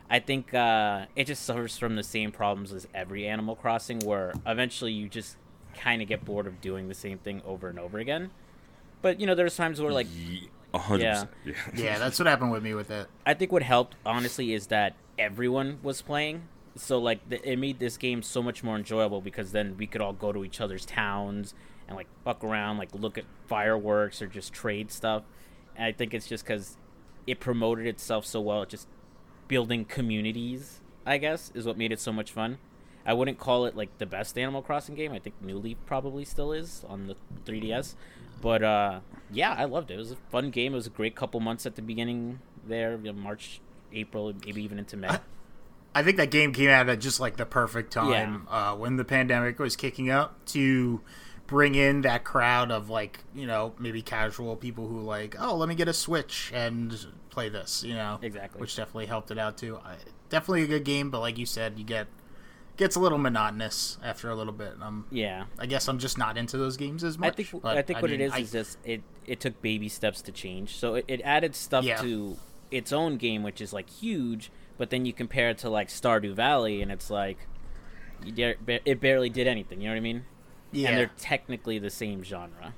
I 0.09 0.21
think 0.21 0.53
uh, 0.53 1.07
it 1.17 1.25
just 1.25 1.45
suffers 1.45 1.79
from 1.79 1.97
the 1.97 2.03
same 2.03 2.31
problems 2.31 2.73
as 2.73 2.87
every 2.95 3.27
Animal 3.27 3.57
Crossing, 3.57 4.01
where 4.01 4.35
eventually 4.47 4.93
you 4.93 5.09
just 5.09 5.37
kind 5.75 6.03
of 6.03 6.09
get 6.09 6.25
bored 6.25 6.47
of 6.47 6.61
doing 6.61 6.89
the 6.89 6.95
same 6.95 7.19
thing 7.19 7.43
over 7.45 7.69
and 7.69 7.79
over 7.79 7.99
again. 7.99 8.31
But 9.03 9.19
you 9.19 9.27
know, 9.27 9.35
there's 9.35 9.57
times 9.57 9.81
where 9.81 9.93
like. 9.93 10.07
Yeah 10.15 10.49
100%. 10.75 11.29
Yeah. 11.45 11.55
yeah. 11.75 11.99
that's 11.99 12.19
what 12.19 12.27
happened 12.27 12.53
with 12.53 12.63
me 12.63 12.75
with 12.75 12.91
it. 12.91 13.07
I 13.25 13.35
think 13.35 13.53
what 13.53 13.63
helped, 13.63 13.97
honestly, 14.05 14.53
is 14.53 14.69
that 14.69 14.95
everyone 15.19 15.79
was 15.83 16.03
playing. 16.03 16.49
So, 16.77 16.99
like, 16.99 17.29
the, 17.29 17.49
it 17.49 17.57
made 17.57 17.79
this 17.79 17.97
game 17.97 18.23
so 18.23 18.43
much 18.43 18.65
more 18.65 18.77
enjoyable 18.77 19.21
because 19.21 19.53
then 19.53 19.77
we 19.77 19.87
could 19.87 20.01
all 20.01 20.13
go 20.13 20.33
to 20.33 20.45
each 20.45 20.61
other's 20.61 20.85
towns 20.85 21.55
and, 21.87 21.97
like, 21.97 22.09
fuck 22.25 22.43
around, 22.43 22.79
like, 22.79 22.95
look 22.95 23.17
at 23.17 23.25
fireworks 23.47 24.21
or 24.21 24.27
just 24.27 24.53
trade 24.53 24.91
stuff. 24.91 25.23
And 25.77 25.85
I 25.87 25.93
think 25.93 26.15
it's 26.15 26.27
just 26.27 26.45
because 26.45 26.77
it 27.27 27.41
promoted 27.41 27.87
itself 27.87 28.27
so 28.27 28.41
well, 28.41 28.65
just 28.65 28.89
building 29.49 29.85
communities, 29.85 30.81
I 31.07 31.19
guess, 31.19 31.53
is 31.55 31.67
what 31.67 31.79
made 31.79 31.93
it 31.93 32.01
so 32.01 32.13
much 32.13 32.33
fun. 32.33 32.59
I 33.07 33.13
wouldn't 33.13 33.39
call 33.39 33.67
it 33.67 33.77
like 33.77 33.99
the 33.99 34.07
best 34.07 34.39
Animal 34.39 34.63
Crossing 34.63 34.95
game. 34.95 35.13
I 35.13 35.19
think 35.19 35.41
New 35.41 35.59
Leaf 35.59 35.77
probably 35.87 36.25
still 36.25 36.53
is 36.53 36.85
on 36.89 37.07
the 37.07 37.17
3DS, 37.45 37.95
but 38.45 38.63
uh, 38.63 39.01
yeah, 39.33 39.55
I 39.55 39.65
loved 39.65 39.91
it. 39.91 39.95
It 39.95 39.99
was 39.99 40.13
a 40.13 40.17
fun 40.31 40.51
game. 40.51 40.75
It 40.75 40.77
was 40.77 40.87
a 40.87 40.91
great 40.91 41.17
couple 41.17 41.41
months 41.41 41.65
at 41.65 41.77
the 41.77 41.83
beginning 41.83 42.41
there, 42.67 42.97
you 42.97 43.05
know, 43.05 43.15
March, 43.15 43.61
April, 43.91 44.35
maybe 44.45 44.63
even 44.63 44.79
into 44.79 44.99
May. 44.99 45.17
I 45.95 46.03
think 46.03 46.19
that 46.19 46.31
game 46.31 46.53
came 46.53 46.69
out 46.69 46.89
at 46.91 47.01
just 47.01 47.21
like 47.21 47.39
the 47.39 47.47
perfect 47.47 47.91
time 47.93 48.47
uh, 48.51 48.75
when 48.75 48.97
the 48.97 49.05
pandemic 49.05 49.59
was 49.59 49.77
kicking 49.77 50.11
up 50.11 50.45
to 50.47 51.01
bring 51.47 51.75
in 51.75 52.03
that 52.03 52.25
crowd 52.25 52.71
of 52.71 52.91
like 52.91 53.21
you 53.35 53.47
know 53.47 53.75
maybe 53.79 54.01
casual 54.03 54.57
people 54.57 54.89
who 54.89 55.01
like 55.01 55.37
oh 55.39 55.55
let 55.57 55.69
me 55.69 55.75
get 55.75 55.89
a 55.89 55.93
Switch 55.93 56.51
and 56.55 57.07
play 57.31 57.49
this 57.51 57.85
you 57.85 57.93
know 57.95 58.19
Exactly. 58.23 58.61
which 58.61 58.75
definitely 58.77 59.07
helped 59.07 59.31
it 59.31 59.39
out 59.39 59.57
too. 59.57 59.79
I, 59.85 59.97
definitely 60.29 60.65
a 60.65 60.67
good 60.67 60.85
game, 60.85 61.11
but 61.11 61.21
like 61.21 61.39
you 61.39 61.47
said, 61.47 61.79
you 61.79 61.85
get 61.85 62.09
gets 62.77 62.97
a 62.97 63.01
little 63.01 63.19
monotonous 63.19 63.99
after 64.03 64.31
a 64.31 64.35
little 64.35 64.53
bit. 64.53 64.75
Um, 64.81 65.07
yeah. 65.11 65.45
I 65.59 65.67
guess 65.67 65.89
I'm 65.89 65.99
just 65.99 66.19
not 66.19 66.37
into 66.37 66.57
those 66.59 66.77
games 66.77 67.05
as 67.05 67.17
I 67.17 67.21
much. 67.21 67.37
think 67.37 67.63
but, 67.63 67.77
I 67.79 67.83
think 67.83 68.03
what 68.03 68.11
mean, 68.11 68.21
it 68.21 68.25
is 68.25 68.33
I- 68.33 68.39
is 68.41 68.53
just 68.53 68.79
it 68.85 69.03
it 69.27 69.41
took 69.41 69.61
baby 69.63 69.89
steps 69.89 70.21
to 70.23 70.33
change. 70.33 70.77
So 70.77 70.97
it, 70.97 71.05
it 71.09 71.21
added 71.23 71.55
stuff 71.55 71.85
Yeah. 71.85 72.01
to 72.03 72.37
its 72.71 72.93
own 72.93 73.17
game, 73.17 73.43
which 73.43 73.61
is 73.61 73.73
like 73.73 73.89
huge. 73.89 74.51
But 74.77 74.91
then 74.91 75.07
you 75.07 75.13
compare 75.13 75.51
it 75.51 75.59
to 75.59 75.71
like 75.71 75.89
Stardew 75.89 76.35
Valley, 76.35 76.83
and 76.83 76.91
it's 76.91 77.09
like 77.11 77.39
you 78.25 78.33
dare, 78.33 78.57
it 78.67 79.01
barely 79.01 79.31
did 79.31 79.47
anything. 79.47 79.81
You 79.81 79.89
know 79.89 79.95
what 79.95 79.99
I 79.99 80.01
mean? 80.01 80.25
yeah, 80.73 80.89
And 80.89 80.99
they're 80.99 81.11
technically 81.17 81.79
the 81.79 81.91
same 81.91 82.25
genre. 82.25 82.75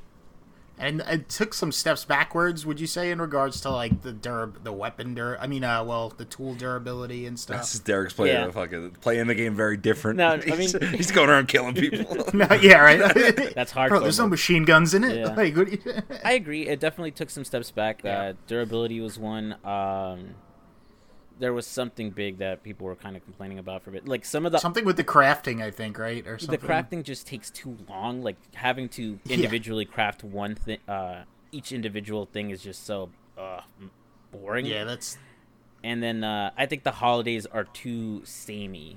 And 0.79 1.01
it 1.03 1.29
took 1.29 1.55
some 1.55 1.73
steps 1.73 2.05
backwards. 2.05 2.67
Would 2.67 2.79
you 2.81 2.87
say 2.87 3.11
in 3.11 3.21
regards 3.21 3.61
to 3.63 3.71
like 3.71 4.03
the 4.03 4.13
durab- 4.13 4.63
the 4.63 4.73
weapon 4.73 5.15
dur? 5.15 5.39
I 5.41 5.47
mean, 5.47 5.65
uh, 5.65 5.83
well, 5.85 6.11
the 6.17 6.25
tool 6.25 6.55
durability 6.55 7.27
and 7.27 7.39
stuff. 7.39 7.57
That's 7.59 7.79
Derek's 7.79 8.13
playing 8.13 8.35
Yeah. 8.35 8.47
the 8.47 8.53
fucking 8.53 8.91
playing 9.01 9.27
the 9.27 9.35
game 9.35 9.55
very 9.55 9.77
different. 9.77 10.19
No, 10.19 10.31
I 10.33 10.37
mean- 10.57 10.81
he's 10.95 11.11
going 11.11 11.31
around 11.31 11.49
killing 11.49 11.75
people. 11.75 12.17
no, 12.35 12.47
yeah, 12.61 12.79
right. 12.79 13.55
That's 13.55 13.73
hard. 13.73 13.89
Bro, 13.91 14.01
hardcore 14.01 14.03
there's 14.03 14.19
no 14.19 14.29
machine 14.29 14.65
guns 14.65 14.93
in 14.95 15.05
it. 15.05 15.17
Yeah. 15.19 15.35
Like, 15.35 15.57
what 15.57 15.71
you- 15.73 16.03
I 16.25 16.33
agree. 16.33 16.67
It 16.67 16.81
definitely 16.81 17.13
took 17.13 17.31
some 17.31 17.45
steps 17.45 17.71
back. 17.71 18.03
Yeah. 18.05 18.19
Uh, 18.21 18.33
durability 18.47 19.01
was 19.01 19.19
one. 19.19 19.57
Um, 19.65 20.35
there 21.39 21.53
was 21.53 21.67
something 21.67 22.11
big 22.11 22.39
that 22.39 22.63
people 22.63 22.87
were 22.87 22.97
kind 22.97 23.17
of 23.17 23.25
complaining 23.25 23.59
about 23.59 23.83
for 23.83 23.91
a 23.91 23.93
bit. 23.95 24.09
Like 24.09 24.25
some 24.25 24.47
of 24.47 24.53
the 24.53 24.59
something 24.59 24.85
with 24.85 24.97
the 24.97 25.05
crafting, 25.05 25.63
I 25.63 25.71
think, 25.71 25.99
right, 25.99 26.27
or 26.27 26.39
something. 26.39 26.59
the 26.61 26.67
crafting 26.67 27.03
just 27.03 27.27
takes 27.27 27.51
too 27.51 27.77
long. 27.89 28.23
Like 28.23 28.37
having 28.55 28.89
to 28.91 29.19
Yeah. 29.27 29.35
individually 29.35 29.85
craft 29.85 30.25
one 30.25 30.55
thing, 30.55 30.79
uh, 30.89 31.25
each 31.53 31.73
individual 31.73 32.27
thing 32.27 32.51
is 32.51 32.63
just 32.63 32.85
so 32.87 33.11
uh, 33.39 33.61
boring. 34.33 34.67
Yeah, 34.67 34.85
that's 34.85 35.19
And 35.85 36.03
then 36.03 36.25
uh, 36.25 36.51
I 36.57 36.67
think 36.67 36.85
the 36.85 36.91
holidays 36.93 37.45
are 37.47 37.65
too 37.65 38.23
samey, 38.25 38.97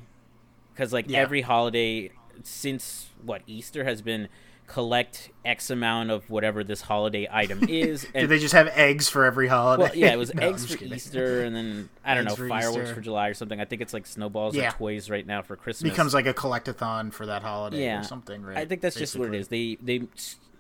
because 0.73 0.93
like 0.93 1.09
Yeah. 1.09 1.19
every 1.19 1.41
holiday 1.41 2.11
since 2.43 3.09
what 3.21 3.41
Easter 3.47 3.83
has 3.83 4.01
been 4.01 4.29
collect 4.69 5.31
X 5.43 5.71
amount 5.71 6.11
of 6.11 6.29
whatever 6.29 6.63
this 6.63 6.81
holiday 6.81 7.27
item 7.29 7.63
is. 7.67 8.03
Did 8.03 8.15
and 8.15 8.29
they 8.29 8.39
just 8.39 8.53
have 8.53 8.67
eggs 8.67 9.09
for 9.09 9.25
every 9.25 9.47
holiday? 9.47 9.83
well, 9.83 9.95
yeah, 9.95 10.13
it 10.13 10.17
was 10.17 10.33
No, 10.33 10.47
eggs 10.47 10.71
for 10.71 10.77
kidding. 10.77 10.93
Easter, 10.93 11.43
and 11.43 11.55
then 11.55 11.89
I 12.05 12.13
don't 12.13 12.25
Eggs 12.25 12.31
know 12.31 12.35
for 12.43 12.47
fireworks 12.47 12.83
Easter. 12.83 12.95
for 12.95 13.01
July 13.01 13.27
or 13.27 13.33
something. 13.33 13.59
I 13.59 13.65
think 13.65 13.81
it's 13.81 13.93
like 13.93 14.05
snowballs 14.05 14.55
Yeah. 14.55 14.69
or 14.69 14.71
toys 14.71 15.09
right 15.09 15.25
now 15.25 15.41
for 15.41 15.55
Christmas. 15.55 15.89
becomes 15.89 16.13
like 16.13 16.27
a 16.27 16.33
collectathon 16.33 17.11
for 17.11 17.25
that 17.25 17.41
holiday 17.41 17.83
yeah 17.83 17.99
or 17.99 18.03
something, 18.03 18.43
right? 18.43 18.57
I 18.57 18.65
think 18.65 18.81
that's 18.81 18.95
just 18.95 19.17
what 19.17 19.27
it 19.27 19.35
is. 19.35 19.47
They 19.47 19.77
they 19.81 20.03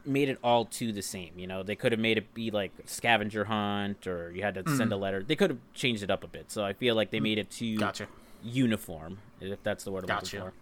made 0.05 0.27
it 0.27 0.39
all 0.43 0.65
too 0.65 0.91
the 0.91 1.03
same. 1.03 1.37
You 1.37 1.45
know, 1.45 1.61
they 1.61 1.75
could 1.75 1.91
have 1.91 2.01
made 2.01 2.17
it 2.17 2.33
be 2.33 2.49
like 2.49 2.71
scavenger 2.85 3.45
hunt, 3.45 4.07
or 4.07 4.31
you 4.31 4.41
had 4.41 4.55
to 4.55 4.63
hmm. 4.63 4.75
send 4.75 4.91
a 4.91 4.97
letter. 4.97 5.23
They 5.23 5.35
could 5.35 5.51
have 5.51 5.59
changed 5.75 6.01
it 6.01 6.09
up 6.09 6.23
a 6.23 6.27
bit. 6.27 6.51
So 6.51 6.65
I 6.65 6.73
feel 6.73 6.95
like 6.95 7.11
they 7.11 7.19
hmm. 7.19 7.25
made 7.25 7.37
it 7.37 7.51
too 7.51 7.77
Gotcha. 7.77 8.07
uniform, 8.43 9.19
if 9.39 9.61
that's 9.61 9.83
the 9.83 9.91
word 9.91 10.05
I'm 10.05 10.07
Gotcha. 10.07 10.37
looking 10.37 10.51
for. 10.51 10.53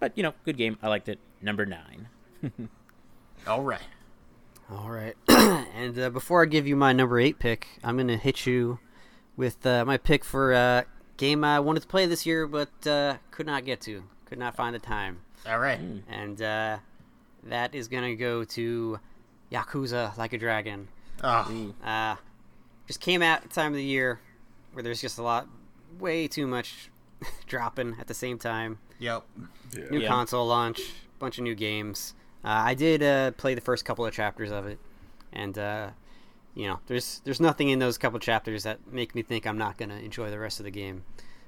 But 0.00 0.16
you 0.16 0.22
know, 0.22 0.32
good 0.44 0.56
game. 0.56 0.78
I 0.82 0.88
liked 0.88 1.10
it. 1.10 1.18
Number 1.42 1.66
nine. 1.66 2.08
All 3.46 3.62
right. 3.62 3.80
All 4.70 4.88
right. 4.88 5.14
and 5.28 5.98
uh, 5.98 6.10
before 6.10 6.42
I 6.42 6.46
give 6.46 6.66
you 6.66 6.76
my 6.76 6.92
number 6.92 7.18
eight 7.20 7.38
pick, 7.38 7.66
I'm 7.82 7.96
going 7.96 8.08
to 8.08 8.16
hit 8.16 8.46
you 8.46 8.78
with 9.36 9.64
uh, 9.66 9.84
my 9.84 9.96
pick 9.98 10.24
for 10.24 10.54
uh, 10.54 10.82
game 11.16 11.44
I 11.44 11.60
wanted 11.60 11.80
to 11.80 11.86
play 11.88 12.06
this 12.06 12.24
year, 12.24 12.46
but 12.46 12.86
uh, 12.86 13.16
could 13.30 13.46
not 13.46 13.64
get 13.64 13.80
to. 13.82 14.04
Could 14.26 14.38
not 14.38 14.56
find 14.56 14.74
the 14.74 14.78
time. 14.78 15.20
All 15.46 15.58
right. 15.58 15.78
And 16.08 16.40
uh, 16.40 16.78
that 17.44 17.74
is 17.74 17.88
going 17.88 18.04
to 18.04 18.16
go 18.16 18.44
to 18.44 18.98
Yakuza 19.52 20.16
Like 20.16 20.32
a 20.32 20.38
Dragon. 20.38 20.88
Oh, 21.22 21.72
Uh, 21.84 22.16
just 22.86 23.00
came 23.00 23.22
out 23.22 23.42
at 23.42 23.50
the 23.50 23.54
time 23.54 23.72
of 23.72 23.76
the 23.76 23.84
year 23.84 24.20
where 24.72 24.82
there's 24.82 25.00
just 25.00 25.18
a 25.18 25.22
lot, 25.22 25.46
way 25.98 26.26
too 26.26 26.46
much 26.46 26.90
dropping 27.46 27.96
at 28.00 28.06
the 28.06 28.14
same 28.14 28.38
time. 28.38 28.78
yep. 28.98 29.24
New 29.90 30.00
Yeah. 30.00 30.08
console 30.08 30.46
launch, 30.46 30.80
bunch 31.18 31.36
of 31.38 31.44
new 31.44 31.54
games. 31.54 32.14
Uh, 32.44 32.48
I 32.48 32.74
did 32.74 33.02
uh, 33.02 33.30
play 33.32 33.54
the 33.54 33.60
first 33.60 33.84
couple 33.84 34.04
of 34.04 34.12
chapters 34.12 34.50
of 34.50 34.66
it, 34.66 34.78
and 35.32 35.56
uh, 35.58 35.90
you 36.54 36.68
know, 36.68 36.78
there's 36.86 37.20
there's 37.24 37.40
nothing 37.40 37.70
in 37.70 37.78
those 37.78 37.98
couple 37.98 38.18
chapters 38.18 38.62
that 38.64 38.78
make 38.92 39.14
me 39.14 39.22
think 39.22 39.46
I'm 39.46 39.58
not 39.58 39.78
gonna 39.78 39.96
enjoy 39.96 40.30
the 40.30 40.38
rest 40.38 40.60
of 40.60 40.64
the 40.64 40.70
game. 40.70 41.04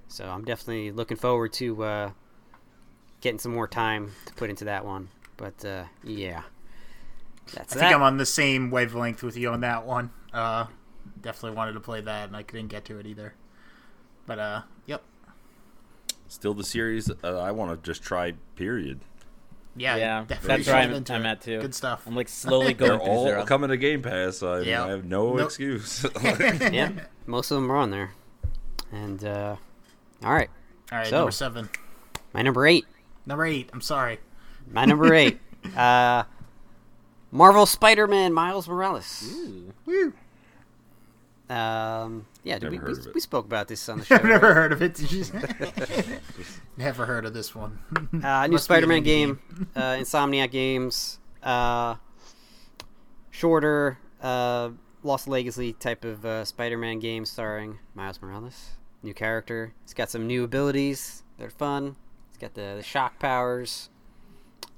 So 0.09 0.27
I'm 0.27 0.45
definitely 0.45 0.93
looking 0.93 1.17
forward 1.17 1.53
to 1.55 1.83
uh, 1.83 2.11
getting 3.21 3.39
some 3.39 3.53
more 3.53 3.69
time 3.69 4.13
to 4.27 4.35
put 4.35 4.51
into 4.51 4.65
that 4.65 4.85
one. 4.85 5.09
But 5.37 5.65
uh, 5.65 5.85
yeah, 6.03 6.43
that's 7.53 7.75
I 7.75 7.79
that. 7.79 7.81
think 7.81 7.95
I'm 7.95 8.03
on 8.03 8.17
the 8.17 8.27
same 8.27 8.71
wavelength 8.71 9.23
with 9.23 9.37
you 9.37 9.51
on 9.51 9.61
that 9.61 9.85
one. 9.85 10.11
Uh, 10.33 10.67
definitely 11.21 11.57
wanted 11.57 11.73
to 11.73 11.81
play 11.81 12.01
that, 12.01 12.29
and 12.29 12.37
I 12.37 12.43
couldn't 12.43 12.69
get 12.69 12.85
to 12.87 12.99
it 12.99 13.07
either. 13.07 13.35
But 14.27 14.39
uh, 14.39 14.63
yep. 14.87 15.03
Still 16.29 16.55
the 16.55 16.65
series 16.65 17.11
uh, 17.23 17.39
I 17.39 17.53
want 17.53 17.71
to 17.71 17.89
just 17.89 18.03
try. 18.03 18.33
Period. 18.57 19.01
Yeah, 19.77 19.97
Yeah, 19.97 20.25
definitely 20.27 20.49
that's 20.57 20.67
where 20.69 20.77
I'm, 20.77 20.93
into 20.95 21.13
I'm 21.15 21.27
at 21.27 21.41
too. 21.43 21.61
Good 21.61 21.75
stuff. 21.75 22.03
I'm 22.07 22.17
like 22.17 22.29
slowly 22.29 22.73
going 22.75 22.93
They're 22.93 23.01
all 23.01 23.25
zero. 23.27 23.45
coming 23.45 23.69
to 23.71 23.77
Game 23.77 24.03
Pass. 24.03 24.39
So 24.39 24.55
I, 24.55 24.59
mean, 24.61 24.69
Yeah. 24.69 24.85
I 24.85 24.89
have 24.89 25.05
no 25.05 25.35
Nope. 25.35 25.47
excuse. 25.47 26.05
yeah, 26.23 26.93
most 27.27 27.51
of 27.51 27.57
them 27.57 27.71
are 27.71 27.77
on 27.77 27.91
there. 27.91 28.13
And 28.93 29.23
uh, 29.25 29.57
all 30.25 30.33
right, 30.33 30.49
All 30.93 30.99
right, 30.99 31.07
So- 31.09 31.17
number 31.19 31.31
seven. 31.33 31.69
my 32.33 32.43
number 32.43 32.67
eight. 32.67 32.87
Number 33.27 33.45
eight. 33.45 33.69
I'm 33.73 33.81
sorry. 33.81 34.19
My 34.71 34.85
number 34.85 35.13
eight. 35.15 35.39
uh, 35.77 36.23
Marvel 37.33 37.67
Spider-Man 37.67 38.33
Miles 38.33 38.69
Morales. 38.69 39.29
Ooh. 39.35 39.73
Woo. 39.85 40.13
Um, 41.49 42.27
yeah, 42.43 42.59
did 42.59 42.71
we, 42.71 42.79
we, 42.79 42.95
we 43.15 43.21
spoke 43.21 43.45
about 43.45 43.69
this 43.69 43.89
on 43.89 43.99
the 44.01 44.05
show. 44.07 44.17
I've 44.17 44.25
never 44.25 44.47
right? 44.49 44.55
heard 44.55 44.73
of 44.73 44.83
it. 44.83 44.95
Did 44.95 45.13
you? 45.13 45.25
never 46.77 47.07
heard 47.07 47.25
of 47.25 47.35
this 47.35 47.55
one. 47.55 47.79
Uh, 47.97 47.99
new 48.01 48.11
Must 48.13 48.51
be 48.51 48.55
an 48.55 48.59
Spider-Man 48.59 49.03
indie 49.03 49.05
game, 49.05 49.39
uh, 49.77 49.81
Insomniac 49.81 50.51
Games, 50.51 51.19
uh, 51.43 51.97
shorter, 53.31 53.99
uh, 54.21 54.71
Lost 55.03 55.29
Legacy 55.29 55.73
type 55.75 56.05
of 56.05 56.25
uh, 56.25 56.45
Spider-Man 56.45 56.99
game 56.99 57.25
starring 57.25 57.79
Miles 57.95 58.21
Morales. 58.21 58.71
New 59.03 59.15
character. 59.15 59.73
It's 59.85 59.95
got 59.95 60.11
some 60.11 60.27
new 60.27 60.43
abilities. 60.45 61.23
They're 61.39 61.51
fun. 61.51 61.95
It's 62.31 62.39
got 62.39 62.55
the, 62.55 62.75
the 62.77 62.83
shock 62.83 63.19
powers. 63.21 63.89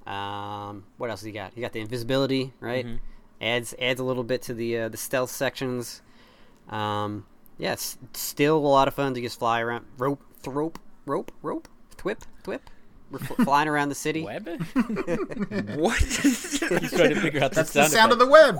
Um, 0.07 0.85
what 0.99 1.09
else 1.11 1.23
he 1.23 1.33
got? 1.33 1.53
He 1.55 1.61
got 1.61 1.73
the 1.73 1.81
invisibility, 1.81 2.53
right? 2.61 2.85
Mhm. 2.87 2.99
Adds 3.41 3.75
adds 3.79 4.01
a 4.01 4.05
little 4.05 4.25
bit 4.25 4.43
to 4.43 4.55
the 4.55 4.79
uh, 4.79 4.89
the 4.89 4.97
stealth 4.97 5.31
sections. 5.31 6.03
Um, 6.69 7.25
yeah, 7.59 7.75
still 8.13 8.57
a 8.59 8.59
lot 8.59 8.89
of 8.89 8.95
fun 8.95 9.15
to 9.15 9.21
just 9.21 9.39
fly 9.39 9.61
around, 9.61 9.87
rope, 9.97 10.23
rope, 10.47 10.79
rope, 11.07 11.33
rope, 11.43 11.69
twip, 11.97 12.25
twip. 12.43 12.71
We're 13.11 13.21
fl- 13.21 13.43
flying 13.43 13.69
around 13.69 13.89
the 13.89 13.95
city. 13.95 14.23
Web? 14.23 14.47
what? 15.77 15.99
He's 16.03 16.59
trying 16.61 17.15
to 17.15 17.21
figure 17.21 17.43
out 17.43 17.53
That's 17.53 17.73
the 17.73 17.81
the 17.81 17.89
sound, 17.89 17.93
sound 17.93 18.13
of 18.13 18.19
the 18.19 18.27
web. 18.27 18.57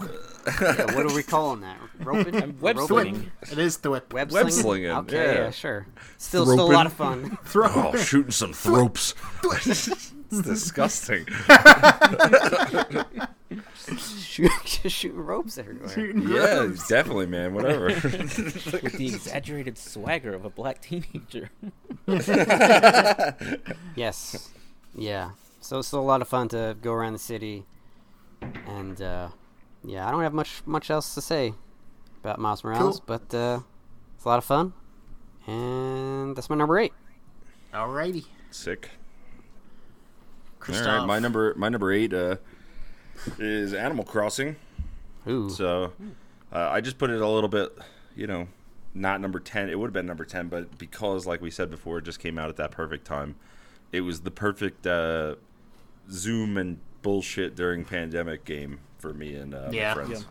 Yeah, 0.47 0.95
what 0.97 1.05
are 1.05 1.15
we 1.15 1.23
calling 1.23 1.61
that? 1.61 1.77
Roping? 2.01 2.35
I'm 2.43 2.59
web 2.59 2.79
Roping? 2.79 2.87
slinging. 2.97 3.31
It 3.53 3.59
is 3.59 3.77
the. 3.77 3.91
Web, 3.91 4.11
Web 4.11 4.31
slinging? 4.31 4.51
slinging, 4.53 4.91
Okay, 4.91 5.17
yeah. 5.17 5.33
yeah, 5.43 5.51
sure. 5.51 5.87
Still, 6.17 6.47
still 6.47 6.71
a 6.71 6.73
lot 6.73 6.87
of 6.87 6.95
fun. 6.95 7.37
Throw. 7.45 7.69
oh, 7.75 7.97
shooting 7.99 8.31
some 8.31 8.55
thropes. 8.55 9.15
It's 10.31 10.43
disgusting. 10.43 11.27
Shoot, 13.99 14.51
just 14.65 14.95
shooting 14.97 15.17
ropes 15.19 15.57
everywhere. 15.59 16.11
Yeah, 16.15 16.69
definitely, 16.89 17.27
man. 17.27 17.55
Whatever. 17.55 17.87
With 17.87 18.93
the 18.99 19.07
exaggerated 19.09 19.79
swagger 19.79 20.35
of 20.35 20.45
a 20.45 20.51
black 20.51 20.81
teenager. 20.83 21.51
Yes. 23.97 24.51
Yeah. 24.95 25.31
So 25.61 25.79
it's 25.79 25.89
still 25.89 26.01
a 26.01 26.03
lot 26.03 26.23
of 26.23 26.29
fun 26.29 26.49
to 26.49 26.77
go 26.81 26.93
around 26.93 27.15
the 27.15 27.19
city, 27.19 27.65
and 28.67 29.01
uh, 29.03 29.29
yeah, 29.85 30.07
I 30.07 30.11
don't 30.11 30.23
have 30.23 30.33
much 30.33 30.63
much 30.67 30.91
else 30.91 31.15
to 31.15 31.21
say 31.21 31.53
about 32.23 32.39
Miles 32.39 32.63
Morales, 32.65 33.01
Cool. 33.01 33.19
but 33.19 33.35
uh, 33.37 33.61
it's 34.17 34.25
a 34.25 34.29
lot 34.29 34.39
of 34.39 34.45
fun, 34.45 34.73
and 35.47 36.35
that's 36.37 36.49
my 36.49 36.57
number 36.57 36.79
eight. 36.79 36.93
Alrighty. 37.75 38.25
Sick. 38.51 38.89
All 40.61 40.65
Christoph. 40.65 40.87
right, 41.01 41.07
my 41.07 41.19
number 41.19 41.55
my 41.57 41.69
number 41.69 41.93
eight 41.93 42.13
uh, 42.13 42.37
is 43.39 43.73
Animal 43.75 44.05
Crossing. 44.05 44.57
Ooh. 45.27 45.49
So 45.51 45.93
uh, 46.53 46.69
I 46.71 46.81
just 46.81 46.99
put 46.99 47.11
it 47.11 47.21
a 47.21 47.29
little 47.29 47.49
bit, 47.49 47.77
you 48.17 48.27
know, 48.27 48.49
not 48.95 49.21
number 49.21 49.39
10. 49.41 49.69
It 49.69 49.79
would 49.79 49.87
have 49.89 49.93
been 49.93 50.07
number 50.07 50.25
10, 50.25 50.49
but 50.49 50.79
because, 50.79 51.27
like 51.27 51.41
we 51.41 51.51
said 51.51 51.71
before, 51.71 51.99
it 51.99 52.05
just 52.05 52.21
came 52.21 52.39
out 52.39 52.49
at 52.49 52.57
that 52.57 52.71
perfect 52.71 53.05
time. 53.07 53.37
It 53.93 54.01
was 54.03 54.21
the 54.21 54.31
perfect 54.31 54.87
uh, 54.87 55.37
Zoom 56.11 56.57
and 56.57 56.79
bullshit 57.03 57.55
during 57.55 57.85
pandemic 57.85 58.45
game 58.45 58.81
for 58.99 59.13
me 59.13 59.35
and 59.35 59.55
uh, 59.55 59.69
Yeah. 59.73 59.89
my 59.95 59.95
friends. 60.05 60.11
Yeah. 60.23 60.27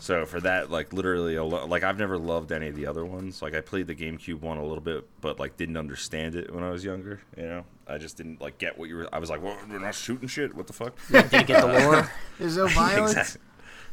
So 0.00 0.24
for 0.26 0.40
that, 0.40 0.70
like 0.70 0.92
literally, 0.92 1.34
a 1.34 1.42
lo- 1.44 1.66
like 1.66 1.82
I've 1.82 1.98
never 1.98 2.16
loved 2.16 2.52
any 2.52 2.68
of 2.68 2.76
the 2.76 2.86
other 2.86 3.04
ones. 3.04 3.42
Like 3.42 3.54
I 3.54 3.60
played 3.60 3.88
the 3.88 3.96
GameCube 3.96 4.40
one 4.40 4.56
a 4.56 4.62
little 4.62 4.80
bit, 4.82 5.04
but 5.20 5.40
like 5.40 5.56
didn't 5.56 5.76
understand 5.76 6.36
it 6.36 6.54
when 6.54 6.62
I 6.62 6.70
was 6.70 6.84
younger. 6.84 7.20
You 7.36 7.42
know, 7.46 7.64
I 7.88 7.98
just 7.98 8.16
didn't 8.16 8.40
like 8.40 8.58
get 8.58 8.78
what 8.78 8.88
you 8.88 8.96
were. 8.96 9.08
I 9.12 9.18
was 9.18 9.30
like, 9.30 9.42
"What? 9.42 9.68
We're 9.68 9.78
not 9.78 9.94
shooting 9.94 10.28
shit. 10.28 10.54
What 10.54 10.66
the 10.66 10.72
fuck?" 10.72 10.94
Didn't 11.10 11.46
get 11.46 11.60
the 11.62 11.66
lore. 11.66 12.10
There's 12.38 12.56
no 12.56 12.68
violence. 12.68 13.12
Exactly. 13.12 13.42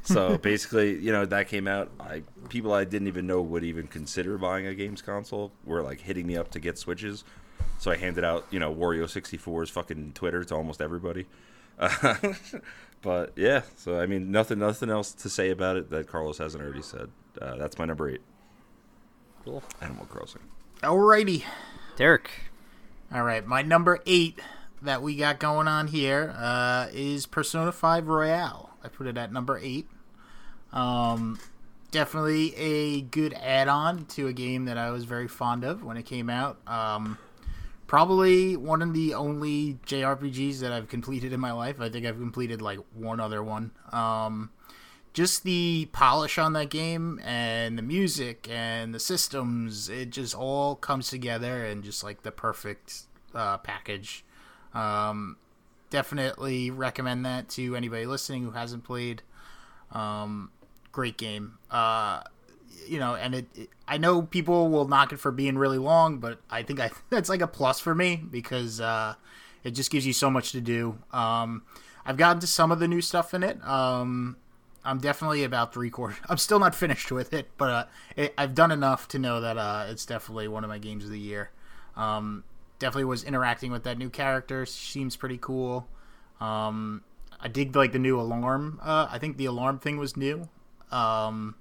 So 0.03 0.37
basically, 0.37 0.99
you 0.99 1.11
know, 1.11 1.25
that 1.25 1.47
came 1.47 1.67
out. 1.67 1.89
I 1.99 2.23
people 2.49 2.73
I 2.73 2.83
didn't 2.83 3.07
even 3.07 3.25
know 3.25 3.41
would 3.41 3.63
even 3.63 3.87
consider 3.87 4.37
buying 4.37 4.67
a 4.67 4.75
games 4.75 5.01
console 5.01 5.51
were 5.65 5.81
like 5.81 6.01
hitting 6.01 6.27
me 6.27 6.37
up 6.37 6.51
to 6.51 6.59
get 6.59 6.77
switches. 6.77 7.23
So 7.79 7.91
I 7.91 7.97
handed 7.97 8.23
out, 8.23 8.45
you 8.51 8.59
know, 8.59 8.73
Wario 8.73 9.03
64's 9.03 9.69
fucking 9.69 10.13
Twitter 10.13 10.43
to 10.43 10.55
almost 10.55 10.81
everybody. 10.81 11.25
Uh, 11.77 12.15
but 13.01 13.33
yeah, 13.35 13.63
so 13.75 13.99
I 13.99 14.05
mean, 14.05 14.31
nothing, 14.31 14.59
nothing 14.59 14.89
else 14.89 15.11
to 15.13 15.29
say 15.29 15.49
about 15.49 15.75
it 15.75 15.89
that 15.89 16.07
Carlos 16.07 16.37
hasn't 16.37 16.63
already 16.63 16.81
said. 16.81 17.09
Uh, 17.41 17.55
that's 17.57 17.77
my 17.77 17.85
number 17.85 18.09
eight, 18.09 18.21
Cool. 19.43 19.61
Animal 19.81 20.05
Crossing. 20.05 20.41
Alrighty. 20.81 21.43
Derek. 21.97 22.29
All 23.13 23.23
right, 23.23 23.45
my 23.45 23.61
number 23.61 23.99
eight 24.07 24.39
that 24.81 25.03
we 25.03 25.15
got 25.15 25.39
going 25.39 25.67
on 25.67 25.87
here 25.87 26.33
uh, 26.37 26.87
is 26.91 27.27
Persona 27.27 27.71
5 27.71 28.07
Royale. 28.07 28.71
I 28.83 28.87
put 28.87 29.05
it 29.05 29.15
at 29.15 29.31
number 29.31 29.59
eight. 29.59 29.87
Um, 30.73 31.39
definitely 31.91 32.55
a 32.55 33.01
good 33.01 33.33
add 33.35 33.67
on 33.67 34.05
to 34.05 34.27
a 34.27 34.33
game 34.33 34.65
that 34.65 34.79
I 34.79 34.89
was 34.89 35.05
very 35.05 35.27
fond 35.27 35.63
of 35.63 35.83
when 35.83 35.97
it 35.97 36.03
came 36.03 36.31
out. 36.31 36.57
Um, 36.67 37.19
probably 37.85 38.57
one 38.57 38.81
of 38.81 38.93
the 38.93 39.13
only 39.13 39.77
JRPGs 39.85 40.59
that 40.61 40.71
I've 40.71 40.89
completed 40.89 41.31
in 41.31 41.39
my 41.39 41.51
life. 41.51 41.79
I 41.79 41.89
think 41.89 42.07
I've 42.07 42.17
completed 42.17 42.59
like 42.59 42.79
one 42.95 43.19
other 43.19 43.43
one. 43.43 43.71
Um, 43.91 44.49
just 45.15 45.43
the 45.45 45.87
polish 45.93 46.37
on 46.37 46.51
that 46.53 46.69
game 46.69 47.19
and 47.23 47.77
the 47.77 47.81
music 47.81 48.47
and 48.51 48.93
the 48.93 48.99
systems, 48.99 49.87
it 49.87 50.09
just 50.09 50.35
all 50.35 50.75
comes 50.75 51.09
together 51.09 51.65
and 51.65 51.83
just 51.85 52.03
like 52.03 52.23
the 52.23 52.31
perfect 52.31 53.03
uh, 53.33 53.57
package. 53.59 54.25
Um, 54.73 55.37
definitely 55.89 56.69
recommend 56.69 57.25
that 57.25 57.47
to 57.51 57.77
anybody 57.77 58.05
listening 58.05 58.43
who 58.43 58.51
hasn't 58.51 58.83
played. 58.83 59.21
Um, 59.93 60.51
great 60.91 61.15
game. 61.17 61.59
Uh, 61.71 62.21
you 62.85 62.99
know, 62.99 63.15
and 63.15 63.35
it, 63.35 63.45
it- 63.55 63.69
I 63.87 63.97
know 63.97 64.23
people 64.23 64.69
will 64.69 64.87
knock 64.87 65.13
it 65.13 65.17
for 65.19 65.31
being 65.31 65.57
really 65.57 65.77
long, 65.77 66.17
but 66.17 66.39
I 66.49 66.63
think 66.63 66.79
I 66.81 66.89
that's 67.09 67.29
like 67.29 67.41
a 67.41 67.47
plus 67.47 67.79
for 67.79 67.95
me 67.95 68.17
because 68.17 68.81
uh, 68.81 69.15
it 69.63 69.71
just 69.71 69.91
gives 69.91 70.05
you 70.05 70.11
so 70.13 70.29
much 70.29 70.51
to 70.51 70.59
do. 70.59 70.97
Um, 71.13 71.63
I've 72.05 72.17
gotten 72.17 72.41
to 72.41 72.47
some 72.47 72.71
of 72.71 72.79
the 72.79 72.87
new 72.87 72.99
stuff 73.01 73.33
in 73.33 73.43
it. 73.43 73.63
Um, 73.65 74.35
I'm 74.85 74.99
definitely 74.99 75.43
about 75.43 75.73
three 75.73 75.89
quarters. 75.89 76.17
I'm 76.29 76.37
still 76.37 76.59
not 76.59 76.75
finished 76.75 77.11
with 77.11 77.33
it, 77.33 77.49
but 77.57 77.69
uh, 77.69 77.85
it, 78.15 78.33
I've 78.37 78.55
done 78.55 78.71
enough 78.71 79.07
to 79.09 79.19
know 79.19 79.41
that 79.41 79.57
uh, 79.57 79.87
it's 79.89 80.05
definitely 80.05 80.47
one 80.47 80.63
of 80.63 80.69
my 80.69 80.77
games 80.77 81.03
of 81.03 81.11
the 81.11 81.19
year. 81.19 81.51
Um, 81.95 82.43
definitely 82.79 83.05
was 83.05 83.23
interacting 83.23 83.71
with 83.71 83.83
that 83.83 83.97
new 83.97 84.09
character. 84.09 84.65
Seems 84.65 85.15
pretty 85.15 85.37
cool. 85.37 85.87
Um, 86.39 87.03
I 87.39 87.47
dig 87.47 87.75
like 87.75 87.91
the 87.91 87.99
new 87.99 88.19
alarm. 88.19 88.79
Uh, 88.81 89.07
I 89.09 89.17
think 89.17 89.37
the 89.37 89.45
alarm 89.45 89.79
thing 89.79 89.97
was 89.97 90.15
new, 90.15 90.49
um, 90.91 91.55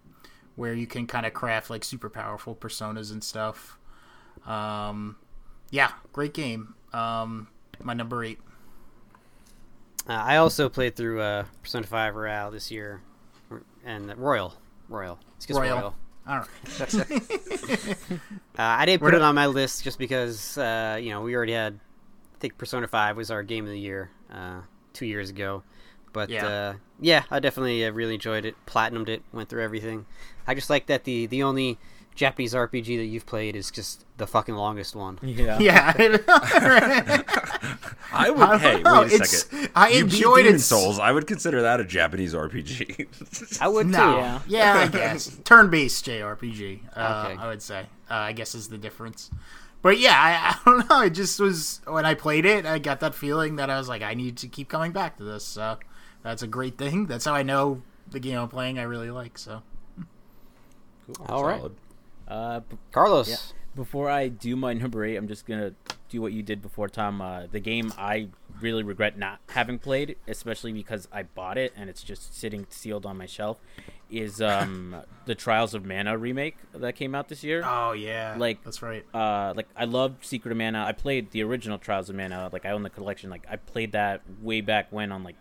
where 0.56 0.74
you 0.74 0.86
can 0.86 1.06
kind 1.06 1.26
of 1.26 1.34
craft 1.34 1.70
like 1.70 1.84
super 1.84 2.10
powerful 2.10 2.54
personas 2.54 3.10
and 3.10 3.22
stuff. 3.22 3.78
Um, 4.46 5.16
yeah, 5.70 5.92
great 6.12 6.34
game. 6.34 6.74
Um, 6.92 7.48
my 7.82 7.94
number 7.94 8.22
eight. 8.22 8.38
Uh, 10.08 10.12
I 10.12 10.36
also 10.36 10.68
played 10.68 10.96
through 10.96 11.20
uh, 11.20 11.44
Persona 11.62 11.86
5 11.86 12.14
Royale 12.14 12.50
this 12.50 12.70
year, 12.70 13.00
and 13.84 14.16
Royal, 14.18 14.54
Royal. 14.88 15.18
Excuse 15.36 15.58
Royal. 15.58 15.76
Royal. 15.78 15.94
All 16.26 16.38
right. 16.38 16.48
Uh, 18.56 18.62
I 18.62 18.86
didn't 18.86 19.02
We're 19.02 19.10
put 19.10 19.16
it 19.16 19.22
on 19.22 19.34
my 19.34 19.46
list 19.46 19.82
just 19.82 19.98
because 19.98 20.56
uh, 20.58 20.96
you 21.00 21.10
know 21.10 21.22
we 21.22 21.34
already 21.34 21.52
had. 21.54 21.74
I 22.34 22.38
think 22.38 22.56
Persona 22.56 22.86
5 22.86 23.16
was 23.16 23.30
our 23.32 23.42
game 23.42 23.64
of 23.64 23.70
the 23.70 23.78
year 23.78 24.10
uh, 24.32 24.60
two 24.92 25.06
years 25.06 25.30
ago, 25.30 25.62
but 26.12 26.28
Yeah. 26.30 26.46
uh, 26.46 26.74
yeah, 27.00 27.24
I 27.32 27.40
definitely 27.40 27.84
uh, 27.84 27.90
really 27.90 28.14
enjoyed 28.14 28.44
it. 28.44 28.54
Platinumed 28.66 29.08
it, 29.08 29.22
went 29.32 29.48
through 29.48 29.64
everything. 29.64 30.06
I 30.46 30.54
just 30.54 30.70
like 30.70 30.86
that 30.86 31.02
the 31.04 31.26
the 31.26 31.42
only 31.42 31.78
Japanese 32.14 32.54
RPG 32.54 32.96
that 32.98 33.06
you've 33.06 33.26
played 33.26 33.56
is 33.56 33.70
just 33.70 34.04
the 34.18 34.26
fucking 34.26 34.54
longest 34.54 34.94
one. 34.94 35.18
Yeah. 35.22 35.58
yeah. 35.58 35.92
I 38.12 38.30
would. 38.30 38.40
I 38.40 38.58
hey, 38.58 38.82
know, 38.82 39.00
wait 39.02 39.12
a 39.12 39.14
it's- 39.16 39.42
second. 39.42 39.70
I 39.74 39.88
you 39.88 40.00
enjoyed 40.04 40.44
Demon 40.44 40.54
it. 40.56 40.60
Souls. 40.60 40.98
I 40.98 41.10
would 41.10 41.26
consider 41.26 41.62
that 41.62 41.80
a 41.80 41.84
Japanese 41.84 42.32
RPG. 42.34 43.58
I 43.60 43.68
would 43.68 43.88
no. 43.88 43.98
too. 43.98 44.18
Yeah. 44.18 44.40
Yeah. 44.46 44.78
I 44.78 44.86
guess 44.92 45.36
turn-based 45.44 46.04
JRPG. 46.06 46.80
Uh, 46.96 47.24
Okay. 47.30 47.40
I 47.42 47.46
would 47.48 47.62
say. 47.62 47.80
Uh, 48.10 48.14
I 48.14 48.32
guess 48.32 48.54
is 48.54 48.68
the 48.68 48.78
difference. 48.78 49.30
But 49.82 49.98
yeah, 49.98 50.14
I, 50.16 50.50
I 50.50 50.58
don't 50.64 50.88
know. 50.88 51.00
It 51.02 51.10
just 51.10 51.40
was 51.40 51.80
when 51.86 52.06
I 52.06 52.14
played 52.14 52.44
it, 52.46 52.64
I 52.64 52.78
got 52.78 53.00
that 53.00 53.14
feeling 53.14 53.56
that 53.56 53.68
I 53.70 53.76
was 53.78 53.88
like, 53.88 54.02
I 54.02 54.14
need 54.14 54.36
to 54.38 54.48
keep 54.48 54.68
coming 54.68 54.92
back 54.92 55.16
to 55.18 55.24
this. 55.24 55.44
So 55.44 55.78
that's 56.22 56.42
a 56.42 56.46
great 56.46 56.78
thing. 56.78 57.06
That's 57.06 57.24
how 57.24 57.34
I 57.34 57.42
know 57.42 57.82
the 58.10 58.20
game 58.20 58.38
I'm 58.38 58.48
playing. 58.48 58.78
I 58.78 58.82
really 58.84 59.10
like. 59.10 59.36
So 59.36 59.62
All 61.26 61.44
right. 61.44 61.60
Solid. 62.28 62.38
Uh, 62.56 62.60
b- 62.60 62.76
Carlos. 62.92 63.28
Yeah. 63.28 63.36
Before 63.76 64.08
I 64.08 64.28
do 64.28 64.54
my 64.54 64.72
number 64.72 65.04
eight, 65.04 65.16
I'm 65.16 65.26
just 65.26 65.46
gonna 65.46 65.72
do 66.08 66.22
what 66.22 66.32
you 66.32 66.44
did 66.44 66.62
before, 66.62 66.88
Tom. 66.88 67.20
Uh, 67.20 67.46
the 67.50 67.58
game 67.58 67.92
I 67.98 68.28
really 68.60 68.84
regret 68.84 69.18
not 69.18 69.40
having 69.48 69.80
played, 69.80 70.16
especially 70.28 70.72
because 70.72 71.08
I 71.10 71.24
bought 71.24 71.58
it 71.58 71.72
and 71.76 71.90
it's 71.90 72.04
just 72.04 72.38
sitting 72.38 72.66
sealed 72.70 73.04
on 73.04 73.16
my 73.18 73.26
shelf, 73.26 73.58
is 74.08 74.40
um, 74.40 74.94
the 75.26 75.34
Trials 75.34 75.74
of 75.74 75.84
Mana 75.84 76.16
remake 76.16 76.56
that 76.72 76.94
came 76.94 77.16
out 77.16 77.28
this 77.28 77.42
year. 77.42 77.62
Oh 77.66 77.90
yeah, 77.92 78.36
Like- 78.38 78.62
that's 78.62 78.80
right. 78.80 79.04
uh 79.12 79.52
like 79.56 79.66
I 79.76 79.86
love 79.86 80.18
Secret 80.20 80.52
of 80.52 80.56
Mana. 80.58 80.84
I 80.86 80.92
played 80.92 81.32
the 81.32 81.42
original 81.42 81.78
Trials 81.78 82.08
of 82.08 82.14
Mana. 82.14 82.50
Like 82.52 82.64
I 82.64 82.70
own 82.70 82.84
the 82.84 82.90
collection. 82.90 83.28
Like 83.28 83.44
I 83.50 83.56
played 83.56 83.90
that 83.90 84.22
way 84.40 84.60
back 84.60 84.86
when 84.92 85.10
on 85.10 85.24
like 85.24 85.36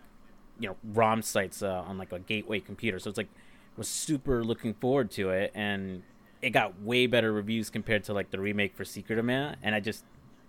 you 0.59 0.69
know 0.69 0.75
ROM 0.91 1.21
sites 1.21 1.61
uh, 1.61 1.83
on 1.85 1.99
like 1.99 2.11
a 2.11 2.17
gateway 2.19 2.59
computer. 2.59 2.97
So 2.97 3.09
it's 3.11 3.17
like 3.17 3.29
was 3.77 3.87
super 3.87 4.43
looking 4.43 4.73
forward 4.73 5.11
to 5.11 5.29
it, 5.29 5.51
and 5.53 6.01
it 6.43 6.49
got 6.49 6.81
way 6.81 7.07
better 7.07 7.31
reviews 7.31 7.69
compared 7.69 8.03
to 8.03 8.13
like 8.13 8.29
the 8.29 8.39
remake 8.39 8.75
for 8.75 8.83
Secret 8.83 9.17
of 9.17 9.25
Mana, 9.25 9.55
and 9.63 9.73
I 9.73 9.79
just 9.79 10.03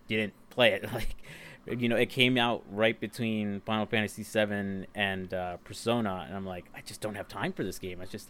didn't 0.09 0.35
play 0.50 0.72
it. 0.72 0.88
Like 1.66 1.80
you 1.80 1.88
know, 1.88 1.96
it 1.96 2.11
came 2.11 2.37
out 2.37 2.62
right 2.70 3.00
between 3.00 3.62
Final 3.62 3.87
Fantasy 3.87 4.22
VII 4.22 4.87
and 4.94 5.33
uh, 5.33 5.57
Persona, 5.64 6.26
and 6.28 6.37
I'm 6.37 6.44
like, 6.44 6.66
I 6.76 6.83
just 6.83 7.00
don't 7.00 7.14
have 7.14 7.26
time 7.26 7.54
for 7.54 7.64
this 7.64 7.78
game. 7.78 8.02
I 8.02 8.04
just 8.04 8.28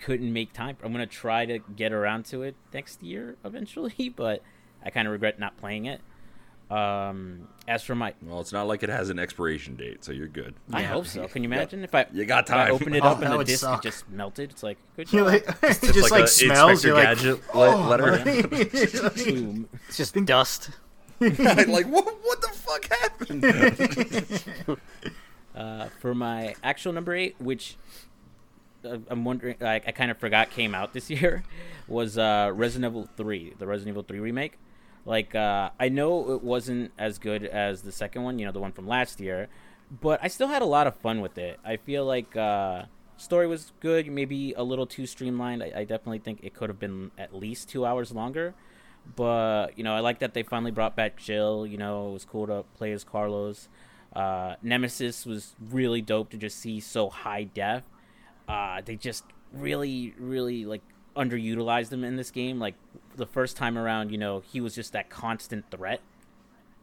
couldn't 0.00 0.32
make 0.32 0.52
time. 0.52 0.76
I'm 0.82 0.90
gonna 0.90 1.06
try 1.06 1.46
to 1.46 1.60
get 1.76 1.92
around 1.92 2.24
to 2.26 2.42
it 2.42 2.56
next 2.72 3.00
year 3.00 3.36
eventually, 3.44 4.12
but 4.16 4.42
I 4.84 4.90
kind 4.90 5.06
of 5.06 5.12
regret 5.12 5.38
not 5.38 5.56
playing 5.58 5.84
it. 5.84 6.00
Um, 6.72 7.48
as 7.68 7.82
for 7.82 7.94
my, 7.94 8.14
Well, 8.22 8.40
it's 8.40 8.52
not 8.52 8.66
like 8.66 8.82
it 8.82 8.88
has 8.88 9.10
an 9.10 9.18
expiration 9.18 9.76
date, 9.76 10.04
so 10.04 10.10
you're 10.12 10.26
good. 10.28 10.54
I 10.72 10.80
Yeah. 10.82 10.86
hope 10.88 11.06
so. 11.06 11.28
Can 11.28 11.42
you 11.42 11.48
imagine 11.52 11.84
if 11.84 11.94
I 11.94 12.06
You 12.12 12.24
got 12.24 12.48
if 12.48 12.54
I 12.54 12.64
time. 12.66 12.74
opened 12.74 12.96
it 12.96 13.02
Oh, 13.04 13.08
up 13.08 13.20
that 13.20 13.30
and 13.30 13.40
the 13.40 13.44
disc 13.44 13.60
suck. 13.60 13.82
just 13.82 14.08
melted? 14.08 14.50
It's 14.50 14.62
like 14.62 14.78
good 14.96 15.12
You 15.12 15.20
job. 15.20 15.26
like, 15.28 15.48
it 15.48 15.56
It's 15.62 15.80
just 15.92 16.10
like, 16.10 16.24
a 16.24 16.28
smells. 16.28 16.84
Inspector 16.84 16.88
You're 16.88 16.96
like, 16.96 17.16
Gadget 17.18 17.54
le- 17.54 17.66
oh, 17.76 17.88
letter. 17.88 18.22
It's 18.26 19.96
just 19.96 20.14
dust. 20.24 20.70
like 21.20 21.86
what? 21.86 22.04
What 22.22 22.40
the 22.40 22.48
fuck 22.52 22.84
happened? 22.88 24.80
Uh, 25.54 25.86
for 26.00 26.14
my 26.14 26.54
actual 26.64 26.92
number 26.94 27.14
eight, 27.14 27.36
which 27.38 27.76
uh, 28.84 28.96
I'm 29.08 29.24
wondering, 29.24 29.56
like 29.60 29.86
I 29.86 29.92
kind 29.92 30.10
of 30.10 30.16
forgot 30.18 30.50
came 30.50 30.74
out 30.74 30.94
this 30.94 31.10
year, 31.10 31.44
was 31.86 32.16
uh, 32.16 32.50
Resident 32.54 32.90
Evil 32.90 33.08
3, 33.18 33.52
the 33.58 33.66
Resident 33.66 33.92
Evil 33.92 34.02
3 34.02 34.18
remake. 34.18 34.58
Like, 35.04 35.34
uh, 35.34 35.70
I 35.80 35.88
know 35.88 36.32
it 36.32 36.42
wasn't 36.42 36.92
as 36.98 37.18
good 37.18 37.44
as 37.44 37.82
the 37.82 37.92
second 37.92 38.22
one, 38.22 38.38
you 38.38 38.46
know, 38.46 38.52
the 38.52 38.60
one 38.60 38.72
from 38.72 38.86
last 38.86 39.20
year, 39.20 39.48
but 40.00 40.20
I 40.22 40.28
still 40.28 40.48
had 40.48 40.62
a 40.62 40.66
lot 40.66 40.86
of 40.86 40.94
fun 40.96 41.20
with 41.20 41.38
it. 41.38 41.58
I 41.64 41.76
feel 41.76 42.04
like 42.04 42.36
uh, 42.36 42.84
story 43.16 43.46
was 43.46 43.72
good, 43.80 44.10
maybe 44.10 44.52
a 44.54 44.62
little 44.62 44.86
too 44.86 45.06
streamlined. 45.06 45.62
I, 45.62 45.72
I 45.76 45.84
definitely 45.84 46.20
think 46.20 46.40
it 46.42 46.54
could 46.54 46.70
have 46.70 46.78
been 46.78 47.10
at 47.18 47.34
least 47.34 47.68
two 47.68 47.84
hours 47.84 48.12
longer. 48.12 48.54
But 49.16 49.76
you 49.76 49.84
know, 49.84 49.94
I 49.94 50.00
like 50.00 50.20
that 50.20 50.34
they 50.34 50.42
finally 50.42 50.70
brought 50.70 50.94
back 50.94 51.16
Jill. 51.16 51.66
You 51.66 51.78
know, 51.78 52.10
it 52.10 52.12
was 52.12 52.24
cool 52.24 52.46
to 52.46 52.64
play 52.76 52.92
as 52.92 53.04
Carlos. 53.04 53.68
Uh, 54.14 54.56
Nemesis 54.62 55.26
was 55.26 55.54
really 55.70 56.00
dope 56.00 56.30
to 56.30 56.36
just 56.36 56.58
see 56.58 56.80
so 56.80 57.08
high 57.08 57.44
def. 57.44 57.82
Uh, 58.46 58.80
they 58.84 58.96
just 58.96 59.24
really, 59.52 60.14
really 60.18 60.64
like 60.64 60.82
underutilized 61.16 61.88
them 61.88 62.04
in 62.04 62.16
this 62.16 62.30
game. 62.30 62.58
Like 62.58 62.74
the 63.16 63.26
first 63.26 63.56
time 63.56 63.76
around, 63.78 64.10
you 64.10 64.18
know, 64.18 64.42
he 64.52 64.60
was 64.60 64.74
just 64.74 64.92
that 64.92 65.10
constant 65.10 65.70
threat, 65.70 66.00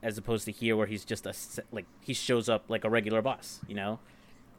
as 0.01 0.17
opposed 0.17 0.45
to 0.45 0.51
here 0.51 0.75
where 0.75 0.87
he's 0.87 1.03
just 1.05 1.25
a 1.25 1.33
like 1.71 1.85
he 2.01 2.13
shows 2.13 2.47
up 2.49 2.65
like 2.69 2.83
a 2.85 2.89
regular 2.89 3.21
boss. 3.21 3.59
You 3.67 3.75
know, 3.75 3.99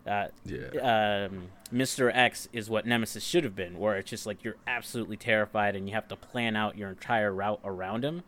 uh, 0.06 0.28
Yeah. 0.44 1.28
um, 1.30 1.48
Mr. 1.72 2.10
X 2.14 2.48
is 2.52 2.68
what 2.68 2.86
Nemesis 2.86 3.24
should 3.24 3.44
have 3.44 3.54
been, 3.56 3.78
where 3.78 3.96
it's 3.96 4.10
just 4.10 4.26
like 4.26 4.42
you're 4.44 4.56
absolutely 4.66 5.16
terrified 5.16 5.76
and 5.76 5.88
you 5.88 5.94
have 5.94 6.08
to 6.08 6.16
plan 6.16 6.56
out 6.56 6.76
your 6.76 6.88
entire 6.90 7.32
route 7.32 7.60
around 7.64 8.04
him. 8.04 8.22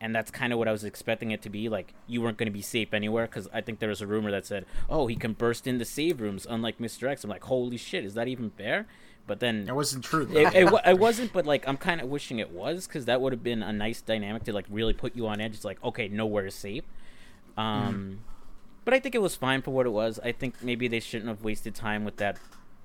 And 0.00 0.12
that's 0.12 0.32
kind 0.32 0.52
of 0.52 0.58
what 0.58 0.66
I 0.66 0.72
was 0.72 0.82
expecting 0.82 1.30
it 1.30 1.42
to 1.42 1.48
be. 1.48 1.68
Like, 1.68 1.94
you 2.08 2.20
weren't 2.22 2.36
going 2.36 2.48
to 2.48 2.52
be 2.52 2.60
safe 2.60 2.92
anywhere 2.92 3.26
because 3.26 3.48
I 3.52 3.60
think 3.60 3.78
there 3.78 3.88
was 3.88 4.00
a 4.00 4.06
rumor 4.06 4.32
that 4.32 4.44
said, 4.44 4.66
oh, 4.90 5.06
he 5.06 5.14
can 5.14 5.32
burst 5.32 5.68
into 5.68 5.84
save 5.84 6.20
rooms, 6.20 6.44
unlike 6.50 6.78
Mr. 6.78 7.08
X. 7.08 7.22
I'm 7.22 7.30
like, 7.30 7.44
holy 7.44 7.76
shit, 7.76 8.04
is 8.04 8.14
that 8.14 8.26
even 8.26 8.50
fair? 8.50 8.88
But 9.26 9.38
then 9.40 9.68
It 9.68 9.74
wasn't 9.74 10.04
true. 10.04 10.24
though. 10.24 10.38
it, 10.40 10.54
it, 10.54 10.72
it 10.86 10.98
wasn't, 11.06 11.32
but 11.32 11.46
like 11.46 11.66
I'm 11.68 11.76
kind 11.76 12.00
of 12.00 12.08
wishing 12.08 12.38
it 12.40 12.50
was 12.50 12.86
because 12.86 13.04
that 13.04 13.20
would 13.20 13.32
have 13.32 13.42
been 13.42 13.62
a 13.62 13.72
nice 13.72 14.00
dynamic 14.00 14.44
to 14.44 14.52
like 14.52 14.66
really 14.68 14.92
put 14.92 15.14
you 15.14 15.26
on 15.28 15.40
edge. 15.40 15.54
It's 15.54 15.64
like 15.64 15.82
okay, 15.84 16.08
nowhere 16.08 16.46
is 16.46 16.54
safe. 16.54 16.84
Um, 17.56 18.20
but 18.84 18.94
I 18.94 18.98
think 19.00 19.14
it 19.14 19.22
was 19.22 19.36
fine 19.36 19.62
for 19.62 19.70
what 19.70 19.86
it 19.86 19.90
was. 19.90 20.18
I 20.24 20.32
think 20.32 20.62
maybe 20.62 20.88
they 20.88 21.00
shouldn't 21.00 21.28
have 21.28 21.44
wasted 21.44 21.74
time 21.74 22.04
with 22.04 22.16
that 22.16 22.38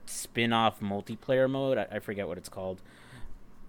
spin-off 0.06 0.80
multiplayer 0.80 1.50
mode. 1.50 1.78
I, 1.78 1.88
I 1.94 2.00
forget 2.00 2.28
what 2.28 2.38
it's 2.38 2.50
called. 2.50 2.82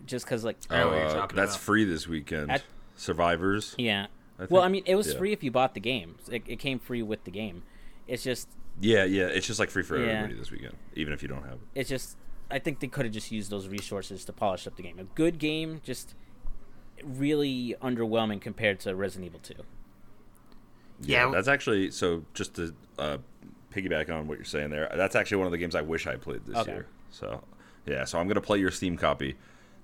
Just 0.07 0.25
because 0.27 0.45
like 0.45 0.57
I 0.71 0.79
know 0.81 0.89
what 0.89 0.97
you're 0.97 1.07
uh, 1.23 1.27
that's 1.35 1.53
about. 1.55 1.61
free 1.61 1.85
this 1.85 2.07
weekend. 2.07 2.51
At- 2.51 2.63
Survivors. 2.97 3.75
yeah. 3.79 4.07
I 4.41 4.47
well, 4.51 4.63
I 4.63 4.69
mean, 4.69 4.83
it 4.87 4.95
was 4.95 5.13
yeah. 5.13 5.19
free 5.19 5.33
if 5.33 5.43
you 5.43 5.51
bought 5.51 5.75
the 5.75 5.81
game. 5.81 6.17
It, 6.31 6.43
it 6.47 6.57
came 6.59 6.79
free 6.79 7.03
with 7.03 7.25
the 7.25 7.31
game. 7.31 7.63
It's 8.07 8.23
just 8.23 8.49
Yeah, 8.81 9.05
yeah. 9.05 9.27
It's 9.27 9.47
just 9.47 9.59
like 9.61 9.71
free 9.71 9.83
for 9.83 9.99
Yeah. 9.99 10.13
everybody 10.13 10.35
this 10.39 10.51
weekend, 10.51 10.75
even 10.95 11.13
if 11.13 11.23
you 11.23 11.29
don't 11.29 11.43
have 11.45 11.55
it. 11.55 11.61
it's 11.75 11.89
just 11.89 12.17
I 12.51 12.59
think 12.59 12.81
they 12.81 12.87
could 12.89 13.05
have 13.05 13.13
just 13.15 13.31
used 13.31 13.51
those 13.51 13.69
resources 13.69 14.25
to 14.25 14.33
polish 14.33 14.67
up 14.67 14.77
the 14.77 14.83
game. 14.83 14.99
A 14.99 15.05
good 15.05 15.39
game, 15.39 15.81
just 15.85 16.15
really 17.05 17.75
underwhelming 17.83 18.41
compared 18.41 18.81
to 18.81 18.95
Resident 18.95 19.27
Evil 19.27 19.41
2. 19.41 19.55
Yeah. 21.03 21.31
that's 21.31 21.49
actually 21.49 21.91
so. 21.91 22.25
Just 22.35 22.55
to 22.55 22.75
uh, 22.99 23.19
piggyback 23.73 24.11
on 24.11 24.27
what 24.27 24.39
you're 24.39 24.45
saying 24.45 24.71
there, 24.71 24.91
that's 24.97 25.15
actually 25.15 25.37
one 25.39 25.47
of 25.47 25.53
the 25.53 25.59
games 25.59 25.75
I 25.75 25.83
wish 25.83 26.07
I 26.07 26.17
played 26.17 26.45
this 26.47 26.57
Okay. 26.57 26.73
year. 26.73 26.87
So, 27.11 27.43
yeah, 27.87 28.05
so 28.05 28.19
I'm 28.19 28.27
gonna 28.29 28.41
play 28.41 28.59
your 28.59 28.71
Steam 28.71 28.97
copy 28.97 29.37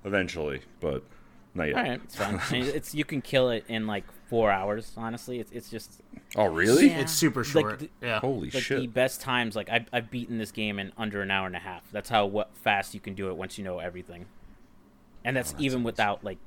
eventually, 0.05 0.63
but 0.81 1.05
not 1.55 1.69
yet. 1.69 1.77
All 1.77 1.83
right, 1.83 2.01
it's 2.03 2.17
fine. 2.17 2.41
It's 2.53 2.95
you 2.95 3.05
can 3.05 3.23
kill 3.23 3.51
it 3.51 3.65
in 3.69 3.87
like 3.87 4.05
four 4.35 4.51
hours. 4.51 4.93
Honestly, 4.97 5.39
it's 5.39 5.53
it's 5.53 5.71
just 5.71 6.01
Oh, 6.37 6.47
really? 6.47 6.89
Yeah. 6.89 7.01
It's 7.01 7.13
super 7.13 7.41
Like, 7.41 7.47
short. 7.47 7.79
the- 7.79 7.91
yeah. 8.03 8.19
Holy 8.21 8.51
like 8.51 8.63
shit! 8.63 8.81
the 8.81 8.87
best 8.89 9.21
times. 9.21 9.55
Like 9.55 9.69
I've 9.71 9.87
I've 9.93 10.11
beaten 10.11 10.39
this 10.39 10.51
game 10.51 10.79
in 10.79 10.93
under 10.97 11.23
an 11.23 11.31
hour 11.31 11.47
and 11.47 11.55
a 11.55 11.61
half. 11.61 11.83
That's 11.93 12.09
how 12.09 12.27
what 12.27 12.57
fast 12.57 12.95
you 12.95 13.01
can 13.01 13.15
do 13.15 13.29
it 13.29 13.37
once 13.37 13.59
you 13.59 13.65
know 13.65 13.79
everything. 13.79 14.27
And 15.25 15.37
that's 15.37 15.53
that's 15.53 15.63
even 15.63 15.77
awesome. 15.79 15.85
without 15.85 16.25
like 16.25 16.39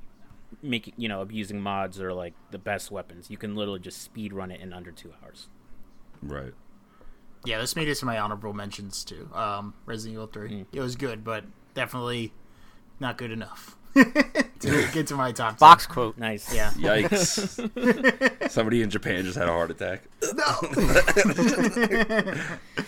making 0.62 0.94
you 0.96 1.08
know 1.08 1.20
abusing 1.22 1.60
mods 1.60 2.00
or 2.00 2.12
like 2.12 2.34
the 2.50 2.58
best 2.58 2.90
weapons. 2.90 3.30
You 3.30 3.38
can 3.38 3.56
literally 3.56 3.80
just 3.80 4.02
speed 4.02 4.32
run 4.34 4.50
it 4.50 4.60
in 4.60 4.72
under 4.74 4.90
two 4.90 5.12
hours. 5.22 5.48
Right. 6.22 6.52
Yeah, 7.46 7.58
this 7.58 7.74
made 7.76 7.88
it 7.88 7.94
to 7.96 8.04
my 8.04 8.18
honorable 8.18 8.52
mentions 8.52 9.04
too. 9.04 9.30
Um, 9.32 9.72
Resident 9.86 10.14
Evil 10.14 10.26
3. 10.26 10.50
Mm. 10.50 10.66
It 10.72 10.80
was 10.80 10.96
good, 10.96 11.22
but 11.24 11.44
definitely 11.72 12.32
not 13.00 13.16
good 13.16 13.30
enough 13.30 13.76
to 14.60 14.88
get 14.92 15.06
to 15.08 15.14
my 15.14 15.32
top 15.32 15.50
10. 15.50 15.58
Box 15.58 15.86
quote. 15.86 16.18
Nice. 16.18 16.54
Yeah. 16.54 16.70
Yikes! 16.72 18.50
Somebody 18.50 18.82
in 18.82 18.90
Japan 18.90 19.24
just 19.24 19.38
had 19.38 19.48
a 19.48 19.52
heart 19.52 19.70
attack. 19.70 20.02
No. 20.34 20.44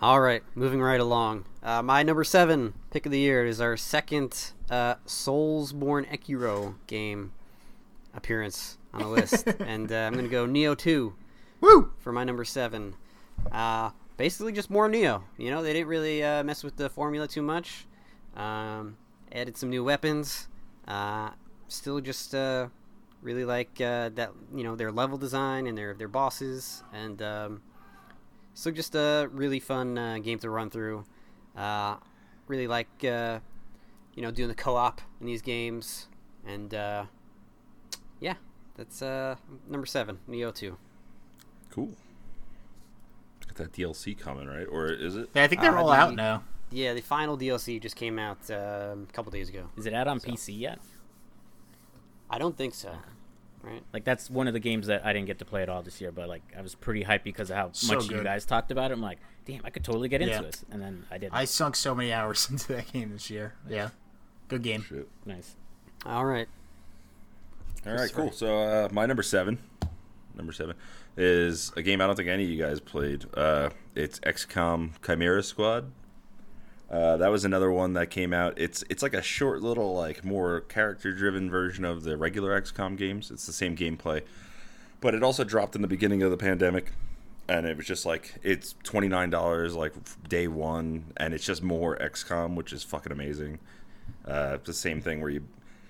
All 0.00 0.20
right, 0.20 0.42
moving 0.56 0.82
right 0.82 1.00
along. 1.00 1.44
Uh, 1.62 1.80
my 1.80 2.02
number 2.02 2.24
seven 2.24 2.74
pick 2.90 3.06
of 3.06 3.12
the 3.12 3.20
year 3.20 3.46
is 3.46 3.60
our 3.60 3.76
second 3.76 4.50
uh, 4.68 4.96
Soulsborne 5.06 6.10
Ekiro 6.12 6.74
game 6.88 7.32
appearance 8.12 8.78
on 8.92 9.02
the 9.02 9.08
list, 9.08 9.46
and 9.60 9.92
uh, 9.92 9.96
I'm 9.96 10.14
gonna 10.14 10.26
go 10.26 10.44
Nioh 10.44 10.76
Two 10.76 11.14
Woo! 11.60 11.92
for 12.00 12.10
my 12.12 12.24
number 12.24 12.44
seven. 12.44 12.94
Uh, 13.52 13.90
basically 14.16 14.52
just 14.52 14.70
more 14.70 14.88
Nioh. 14.88 15.22
You 15.38 15.50
know, 15.50 15.62
they 15.62 15.72
didn't 15.72 15.88
really 15.88 16.22
uh, 16.22 16.42
mess 16.42 16.64
with 16.64 16.76
the 16.76 16.90
formula 16.90 17.28
too 17.28 17.42
much. 17.42 17.86
Um, 18.36 18.96
added 19.32 19.56
some 19.56 19.70
new 19.70 19.82
weapons. 19.82 20.48
Uh, 20.86 21.30
still 21.68 22.00
just 22.00 22.34
uh, 22.34 22.68
really 23.22 23.44
like 23.44 23.80
uh, 23.80 24.10
that. 24.10 24.32
You 24.54 24.64
know, 24.64 24.76
their 24.76 24.92
level 24.92 25.18
design 25.18 25.66
and 25.66 25.76
their 25.76 25.94
their 25.94 26.08
bosses, 26.08 26.82
and 26.92 27.20
um, 27.22 27.62
still 28.54 28.72
just 28.72 28.94
a 28.94 29.28
really 29.32 29.60
fun 29.60 29.96
uh, 29.98 30.18
game 30.18 30.38
to 30.40 30.50
run 30.50 30.70
through. 30.70 31.04
Uh, 31.56 31.96
really 32.48 32.66
like 32.66 32.88
uh, 33.04 33.38
you 34.14 34.22
know 34.22 34.30
doing 34.30 34.48
the 34.48 34.54
co-op 34.54 35.00
in 35.20 35.26
these 35.26 35.42
games, 35.42 36.08
and 36.46 36.74
uh, 36.74 37.04
yeah, 38.20 38.34
that's 38.76 39.02
uh, 39.02 39.36
number 39.68 39.86
seven, 39.86 40.18
Nioh 40.28 40.54
Two. 40.54 40.76
Cool. 41.70 41.90
Got 43.46 43.56
that 43.56 43.72
DLC 43.72 44.18
coming, 44.18 44.46
right? 44.46 44.66
Or 44.70 44.86
is 44.92 45.16
it? 45.16 45.30
Yeah, 45.34 45.44
I 45.44 45.46
think 45.48 45.60
they're 45.62 45.76
Uh, 45.76 45.82
all 45.82 45.88
the- 45.88 45.94
out 45.96 46.14
now. 46.14 46.42
Yeah, 46.72 46.94
the 46.94 47.00
final 47.02 47.36
DLC 47.36 47.80
just 47.80 47.96
came 47.96 48.18
out 48.18 48.38
um, 48.50 49.06
a 49.08 49.12
couple 49.12 49.30
days 49.30 49.48
ago. 49.48 49.64
Is 49.76 49.86
it 49.86 49.94
out 49.94 50.08
on 50.08 50.20
So- 50.20 50.28
PC 50.30 50.58
yet? 50.58 50.78
I 52.30 52.38
don't 52.38 52.56
think 52.56 52.74
so. 52.74 52.90
Right? 53.62 53.82
Like 53.92 54.02
that's 54.04 54.28
one 54.28 54.48
of 54.48 54.54
the 54.54 54.58
games 54.60 54.88
that 54.88 55.04
I 55.06 55.12
didn't 55.12 55.26
get 55.26 55.38
to 55.38 55.44
play 55.44 55.62
at 55.62 55.68
all 55.68 55.82
this 55.82 56.00
year, 56.00 56.10
but 56.10 56.28
like 56.28 56.42
I 56.58 56.62
was 56.62 56.74
pretty 56.74 57.04
hyped 57.04 57.22
because 57.22 57.48
of 57.50 57.56
how 57.56 57.70
So 57.72 57.94
much 57.94 58.10
you 58.10 58.22
guys 58.24 58.44
talked 58.44 58.72
about 58.72 58.90
it. 58.90 58.94
I'm 58.94 59.00
like, 59.02 59.18
damn, 59.44 59.60
I 59.64 59.70
could 59.70 59.84
totally 59.84 60.08
get 60.08 60.20
into 60.20 60.34
Yeah. 60.34 60.42
this, 60.42 60.64
and 60.72 60.82
then 60.82 61.04
I 61.12 61.18
didn't. 61.18 61.34
I 61.34 61.44
sunk 61.44 61.76
so 61.76 61.94
many 61.94 62.12
hours 62.12 62.48
into 62.50 62.68
that 62.72 62.92
game 62.92 63.12
this 63.12 63.30
year. 63.30 63.54
Yeah, 63.68 63.90
good 64.48 64.62
game. 64.62 64.82
Shit. 64.82 65.08
Nice. 65.26 65.54
All 66.04 66.24
right. 66.24 66.48
All 67.86 67.92
right, 67.92 68.12
cool. 68.12 68.32
So 68.32 68.58
uh, 68.58 68.88
my 68.90 69.06
number 69.06 69.22
seven, 69.22 69.58
number 70.34 70.52
seven, 70.52 70.74
is 71.16 71.70
a 71.76 71.82
game 71.82 72.00
I 72.00 72.06
don't 72.08 72.16
think 72.16 72.28
any 72.28 72.42
of 72.44 72.50
you 72.50 72.60
guys 72.60 72.80
played. 72.80 73.26
Uh, 73.34 73.70
it's 73.94 74.18
XCOM 74.20 74.92
Chimera 75.06 75.42
Squad. 75.42 75.90
Uh, 76.92 77.16
that 77.16 77.28
was 77.28 77.42
another 77.44 77.72
one 77.72 77.94
that 77.94 78.10
came 78.10 78.34
out. 78.34 78.52
It's 78.58 78.84
it's 78.90 79.02
like 79.02 79.14
a 79.14 79.22
short 79.22 79.62
little 79.62 79.94
like 79.94 80.24
more 80.24 80.60
character 80.60 81.10
driven 81.12 81.50
version 81.50 81.86
of 81.86 82.02
the 82.02 82.18
regular 82.18 82.60
XCOM 82.60 82.98
games. 82.98 83.30
It's 83.30 83.46
the 83.46 83.52
same 83.52 83.74
gameplay, 83.74 84.20
but 85.00 85.14
it 85.14 85.22
also 85.22 85.42
dropped 85.42 85.74
in 85.74 85.80
the 85.80 85.88
beginning 85.88 86.22
of 86.22 86.30
the 86.30 86.36
pandemic, 86.36 86.92
and 87.48 87.64
it 87.66 87.78
was 87.78 87.86
just 87.86 88.04
like 88.04 88.34
it's 88.42 88.74
twenty 88.82 89.08
nine 89.08 89.30
dollars 89.30 89.74
like 89.74 89.94
day 90.28 90.48
one, 90.48 91.04
and 91.16 91.32
it's 91.32 91.46
just 91.46 91.62
more 91.62 91.96
XCOM, 91.96 92.56
which 92.56 92.74
is 92.74 92.82
fucking 92.82 93.10
amazing. 93.10 93.58
Uh, 94.28 94.52
it's 94.56 94.66
the 94.66 94.74
same 94.74 95.00
thing 95.00 95.22
where 95.22 95.30
you, 95.30 95.42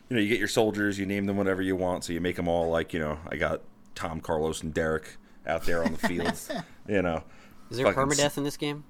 you 0.08 0.16
know, 0.16 0.22
you 0.22 0.28
get 0.28 0.38
your 0.38 0.46
soldiers, 0.46 1.00
you 1.00 1.04
name 1.06 1.26
them 1.26 1.36
whatever 1.36 1.62
you 1.62 1.74
want, 1.74 2.04
so 2.04 2.12
you 2.12 2.20
make 2.20 2.36
them 2.36 2.46
all 2.46 2.70
like, 2.70 2.92
you 2.94 3.00
know, 3.00 3.18
I 3.28 3.36
got 3.36 3.62
Tom, 3.96 4.20
Carlos, 4.20 4.62
and 4.62 4.72
Derek 4.72 5.16
out 5.48 5.64
there 5.64 5.82
on 5.82 5.92
the 5.92 5.98
field, 5.98 6.38
you 6.88 7.02
know. 7.02 7.24
Is 7.70 7.78
there 7.78 7.92
Fucking 7.92 8.12
s- 8.12 8.20
permadeath 8.20 8.38
in 8.38 8.44
this 8.44 8.56
game? 8.56 8.84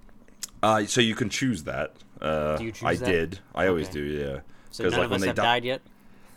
Uh, 0.63 0.85
so 0.87 1.01
you 1.01 1.15
can 1.15 1.29
choose 1.29 1.65
that. 1.65 1.95
Uh, 2.21 2.57
Do 2.57 2.65
you 2.65 2.73
choose 2.73 2.87
I 2.87 2.95
that? 2.97 3.07
did. 3.07 3.39
I 3.55 3.67
always 3.67 3.89
do. 3.89 4.03
Yeah. 4.03 4.41
So 4.71 4.85
none 4.85 4.93
like, 4.93 5.05
of 5.05 5.11
when 5.11 5.17
us 5.17 5.21
they 5.23 5.27
have 5.29 5.37
di- 5.37 5.43
died 5.43 5.65
yet. 5.65 5.83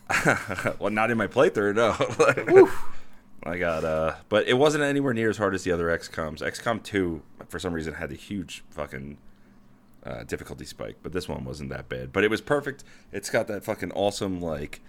well, 0.80 0.92
not 0.92 1.12
in 1.12 1.18
my 1.18 1.28
playthrough, 1.28 1.76
no. 1.76 2.70
I 3.44 3.58
got 3.58 3.84
uh, 3.84 4.16
but 4.28 4.48
it 4.48 4.56
wasn't 4.56 4.84
anywhere 4.84 5.14
near 5.14 5.30
as 5.30 5.38
hard 5.38 5.54
as 5.54 5.64
the 5.64 5.72
other 5.72 5.88
XComs. 5.88 6.40
XCOM 6.40 6.82
two, 6.82 7.22
for 7.48 7.60
some 7.60 7.74
reason, 7.74 7.94
had 7.94 8.12
a 8.12 8.16
huge 8.16 8.64
fucking 8.72 9.18
uh, 10.04 10.24
difficulty 10.24 10.66
spike, 10.66 10.98
but 11.04 11.14
this 11.14 11.30
one 11.30 11.46
wasn't 11.46 11.70
that 11.70 11.88
bad. 11.88 12.12
But 12.12 12.24
it 12.24 12.32
was 12.32 12.42
perfect. 12.42 12.84
It's 13.12 13.30
got 13.30 13.48
that 13.48 13.64
fucking 13.64 13.92
awesome 13.92 14.42
like 14.42 14.82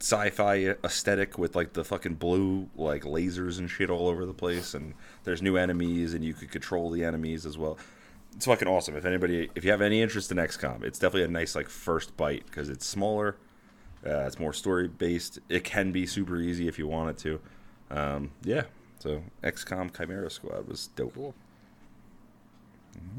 sci-fi 0.00 0.74
aesthetic 0.84 1.38
with 1.38 1.56
like 1.56 1.72
the 1.72 1.84
fucking 1.84 2.14
blue 2.16 2.68
like 2.76 3.04
lasers 3.04 3.58
and 3.58 3.70
shit 3.70 3.88
all 3.88 4.08
over 4.08 4.26
the 4.26 4.34
place, 4.34 4.74
and 4.74 4.92
there's 5.24 5.40
new 5.40 5.56
enemies, 5.56 6.12
and 6.12 6.22
you 6.22 6.34
could 6.34 6.50
control 6.50 6.90
the 6.90 7.04
enemies 7.04 7.46
as 7.46 7.56
well. 7.56 7.78
It's 8.36 8.44
fucking 8.46 8.68
awesome. 8.68 8.96
If 8.96 9.04
anybody, 9.04 9.48
if 9.54 9.64
you 9.64 9.70
have 9.70 9.80
any 9.80 10.02
interest 10.02 10.30
in 10.30 10.36
XCOM, 10.36 10.84
it's 10.84 10.98
definitely 10.98 11.24
a 11.24 11.28
nice 11.28 11.54
like 11.54 11.68
first 11.68 12.16
bite 12.16 12.44
because 12.46 12.68
it's 12.68 12.84
smaller. 12.86 13.36
Uh, 14.06 14.20
it's 14.26 14.38
more 14.38 14.52
story 14.52 14.88
based. 14.88 15.38
It 15.48 15.64
can 15.64 15.90
be 15.90 16.06
super 16.06 16.36
easy 16.36 16.68
if 16.68 16.78
you 16.78 16.86
want 16.86 17.10
it 17.10 17.18
to. 17.18 17.40
Um, 17.90 18.30
yeah. 18.42 18.64
So 18.98 19.22
XCOM 19.42 19.96
Chimera 19.96 20.30
Squad 20.30 20.68
was 20.68 20.88
dope. 20.88 21.14
Cool. 21.14 21.34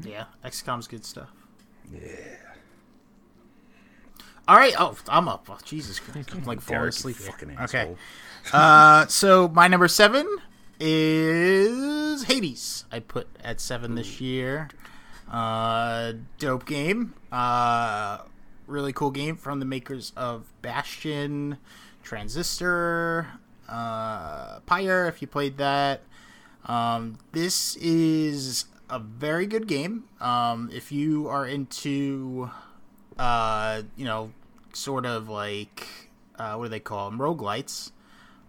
Yeah, 0.02 0.24
XCOM's 0.44 0.86
good 0.86 1.04
stuff. 1.04 1.30
Yeah. 1.92 2.00
All 4.46 4.56
right. 4.56 4.74
Oh, 4.78 4.96
I'm 5.08 5.28
up. 5.28 5.46
Oh, 5.50 5.58
Jesus 5.64 5.98
Christ. 6.00 6.30
I'm 6.32 6.44
like 6.44 6.60
falling 6.60 6.88
asleep. 6.88 7.16
here. 7.18 7.26
fucking 7.26 7.50
Okay. 7.60 7.78
asshole. 7.80 7.98
Uh, 8.52 9.06
so 9.06 9.48
my 9.48 9.68
number 9.68 9.88
seven 9.88 10.26
is 10.80 12.22
Hades. 12.24 12.84
I 12.90 13.00
put 13.00 13.28
at 13.42 13.60
seven 13.60 13.94
this 13.94 14.20
year. 14.20 14.68
Uh, 15.30 16.14
dope 16.38 16.66
game. 16.66 17.14
Uh, 17.30 18.18
really 18.66 18.92
cool 18.92 19.10
game 19.10 19.36
from 19.36 19.60
the 19.60 19.66
makers 19.66 20.12
of 20.16 20.46
Bastion, 20.62 21.58
Transistor, 22.02 23.26
uh, 23.68 24.60
Pyre. 24.60 25.06
If 25.06 25.20
you 25.20 25.28
played 25.28 25.58
that, 25.58 26.02
um, 26.64 27.18
this 27.32 27.76
is 27.76 28.66
a 28.90 28.98
very 28.98 29.46
good 29.46 29.66
game. 29.66 30.04
Um, 30.20 30.70
if 30.72 30.90
you 30.92 31.28
are 31.28 31.46
into, 31.46 32.50
uh, 33.18 33.82
you 33.96 34.04
know, 34.04 34.32
sort 34.72 35.04
of 35.04 35.28
like, 35.28 35.86
uh, 36.38 36.54
what 36.54 36.64
do 36.64 36.68
they 36.70 36.80
call 36.80 37.10
them? 37.10 37.18
Roguelites. 37.18 37.90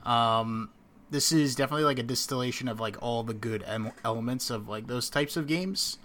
Um, 0.05 0.69
this 1.09 1.31
is 1.31 1.55
definitely 1.55 1.85
like 1.85 1.99
a 1.99 2.03
distillation 2.03 2.67
of 2.67 2.79
like 2.79 2.95
all 3.01 3.23
the 3.23 3.33
good 3.33 3.63
em- 3.63 3.91
elements 4.05 4.49
of 4.49 4.69
like 4.69 4.87
those 4.87 5.09
types 5.09 5.35
of 5.35 5.47
games. 5.47 5.97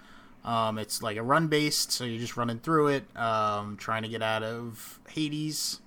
Um, 0.44 0.78
it's 0.78 1.02
like 1.02 1.16
a 1.16 1.22
run 1.22 1.48
based, 1.48 1.90
so 1.90 2.04
you're 2.04 2.20
just 2.20 2.36
running 2.36 2.58
through 2.58 2.88
it, 2.88 3.16
um, 3.16 3.76
trying 3.76 4.02
to 4.02 4.08
get 4.08 4.22
out 4.22 4.42
of 4.42 5.00
Hades. 5.08 5.80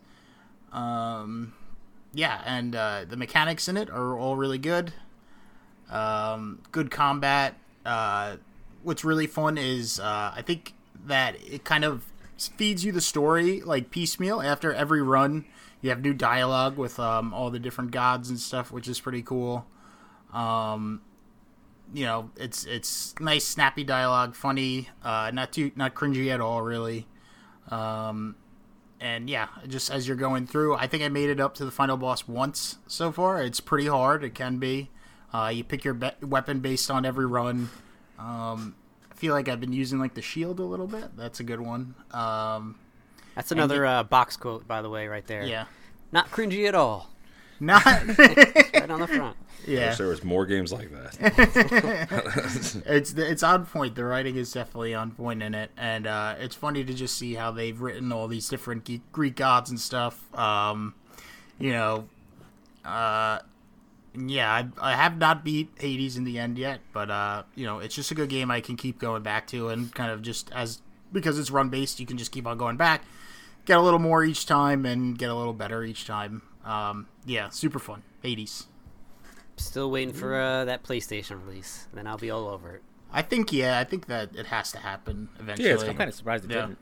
Um, 0.72 1.54
yeah, 2.14 2.42
and 2.46 2.76
uh, 2.76 3.06
the 3.08 3.18
mechanics 3.18 3.68
in 3.68 3.78
it 3.78 3.90
are 3.90 4.18
all 4.18 4.36
really 4.36 4.58
good. 4.58 4.94
Um, 5.92 6.62
good 6.72 6.90
combat. 6.90 7.56
Uh, 7.86 8.38
what's 8.84 9.04
really 9.04 9.28
fun 9.28 9.58
is 9.58 10.00
uh, 10.00 10.34
I 10.36 10.42
think 10.42 10.74
that 11.06 11.36
it 11.46 11.64
kind 11.64 11.86
of 11.86 12.06
feeds 12.38 12.84
you 12.84 12.92
the 12.92 13.02
story 13.02 13.62
like 13.62 13.92
piecemeal 13.92 14.42
after 14.42 14.74
every 14.74 15.02
run. 15.02 15.46
You 15.82 15.92
have 15.92 16.02
new 16.02 16.14
dialogue 16.14 16.78
with 16.78 17.00
um, 17.00 17.34
all 17.34 17.52
the 17.52 17.60
different 17.60 17.92
gods 17.92 18.30
and 18.30 18.40
stuff, 18.40 18.72
which 18.72 18.88
is 18.88 19.00
pretty 19.00 19.22
cool. 19.22 19.68
Um, 20.34 21.02
you 21.94 22.06
know, 22.06 22.32
it's 22.36 22.66
it's 22.66 23.16
nice, 23.20 23.46
snappy 23.46 23.84
dialogue, 23.84 24.36
funny, 24.36 24.90
uh, 25.04 25.32
not 25.34 25.52
too 25.54 25.72
not 25.76 25.94
cringy 25.96 26.34
at 26.34 26.42
all, 26.42 26.62
really. 26.62 27.08
Um, 27.70 28.36
and 29.00 29.30
yeah, 29.30 29.48
just 29.68 29.92
as 29.92 30.08
you're 30.08 30.18
going 30.18 30.48
through, 30.48 30.76
I 30.76 30.88
think 30.88 31.04
I 31.04 31.10
made 31.10 31.30
it 31.30 31.40
up 31.40 31.54
to 31.56 31.66
the 31.66 31.72
final 31.72 31.98
boss 31.98 32.28
once 32.28 32.78
so 32.88 33.12
far. 33.12 33.42
It's 33.44 33.60
pretty 33.60 33.88
hard. 33.88 34.24
It 34.24 34.34
can 34.34 34.58
be. 34.58 34.90
Uh, 35.34 35.52
you 35.54 35.64
pick 35.64 35.84
your 35.84 35.94
be- 35.94 36.12
weapon 36.22 36.62
based 36.62 36.90
on 36.90 37.06
every 37.06 37.26
run. 37.26 37.70
Um, 38.18 38.76
I 39.12 39.16
feel 39.16 39.34
like 39.34 39.50
I've 39.50 39.60
been 39.60 39.74
using 39.74 40.00
like 40.00 40.14
the 40.14 40.22
shield 40.22 40.60
a 40.60 40.64
little 40.64 40.88
bit. 40.88 41.16
That's 41.18 41.40
a 41.40 41.44
good 41.44 41.60
one. 41.60 41.96
Um, 42.12 42.80
That's 43.36 43.52
another 43.52 43.86
uh, 43.86 44.04
box 44.04 44.38
quote, 44.38 44.68
by 44.68 44.82
the 44.82 44.90
way, 44.90 45.08
right 45.08 45.26
there. 45.28 45.44
yeah, 45.44 45.66
Not 46.12 46.32
cringy 46.32 46.68
at 46.68 46.74
all. 46.76 47.10
Not 47.60 47.86
Right 48.88 48.90
on 48.90 49.00
the 49.02 49.08
front. 49.08 49.38
I 49.68 49.72
yeah. 49.72 49.90
wish 49.90 49.98
there 49.98 50.08
was 50.08 50.24
more 50.24 50.46
games 50.46 50.72
like 50.72 50.92
that. 50.92 51.18
it's 52.86 53.14
it's 53.14 53.44
on 53.44 53.66
point. 53.66 53.96
The 53.96 54.06
writing 54.06 54.38
is 54.38 54.54
definitely 54.54 54.94
on 54.94 55.12
point 55.12 55.44
in 55.44 55.54
it, 55.54 55.72
and 55.76 56.08
uh, 56.08 56.36
it's 56.40 56.56
funny 56.56 56.86
to 56.86 56.94
just 56.94 57.18
see 57.18 57.34
how 57.34 57.52
they've 57.52 57.80
written 57.80 58.14
all 58.14 58.30
these 58.30 58.48
different 58.48 58.86
Ge- 58.86 59.02
Greek 59.12 59.36
gods 59.36 59.70
and 59.70 59.78
stuff. 59.80 60.34
Um, 60.38 60.96
you 61.60 61.72
know, 61.72 62.08
uh, 62.86 63.40
yeah, 64.18 64.52
I, 64.52 64.92
I 64.92 64.96
have 64.96 65.18
not 65.18 65.44
beat 65.44 65.70
Hades 65.78 66.16
in 66.16 66.24
the 66.24 66.40
end 66.40 66.58
yet, 66.58 66.80
but 66.94 67.12
uh, 67.12 67.44
you 67.56 67.66
know, 67.66 67.80
it's 67.80 67.96
just 67.96 68.10
a 68.12 68.16
good 68.16 68.30
game 68.30 68.50
I 68.50 68.62
can 68.62 68.78
keep 68.78 69.00
going 69.00 69.24
back 69.24 69.48
to, 69.48 69.68
and 69.70 69.94
kind 69.94 70.12
of 70.12 70.22
just 70.22 70.50
as 70.54 70.82
because 71.12 71.38
it's 71.38 71.52
run 71.52 71.70
based, 71.70 72.00
you 72.00 72.06
can 72.06 72.18
just 72.18 72.32
keep 72.32 72.48
on 72.48 72.58
going 72.58 72.78
back, 72.78 73.04
get 73.66 73.78
a 73.78 73.82
little 73.82 74.00
more 74.00 74.24
each 74.24 74.46
time, 74.46 74.86
and 74.86 75.18
get 75.18 75.30
a 75.30 75.36
little 75.36 75.54
better 75.54 75.84
each 75.84 76.06
time. 76.06 76.42
Um, 76.68 77.08
yeah, 77.26 77.50
super 77.50 77.80
fun. 77.80 78.04
Hades. 78.22 78.68
Still 79.56 79.90
waiting 79.90 80.14
for 80.14 80.36
uh, 80.40 80.66
that 80.66 80.84
PlayStation 80.84 81.44
release. 81.48 81.88
Then 81.94 82.06
I'll 82.08 82.18
be 82.18 82.30
all 82.30 82.48
over 82.48 82.76
it. 82.76 82.84
I 83.12 83.22
think 83.22 83.54
yeah, 83.54 83.80
I 83.80 83.86
think 83.86 84.08
that 84.08 84.36
it 84.36 84.48
has 84.48 84.72
to 84.74 84.80
happen 84.80 85.30
eventually. 85.40 85.70
it's 85.70 85.84
I'm 85.84 85.96
kind 85.96 86.10
of 86.10 86.16
surprised 86.16 86.44
it 86.46 86.52
Yeah. 86.52 86.62
didn't. 86.62 86.78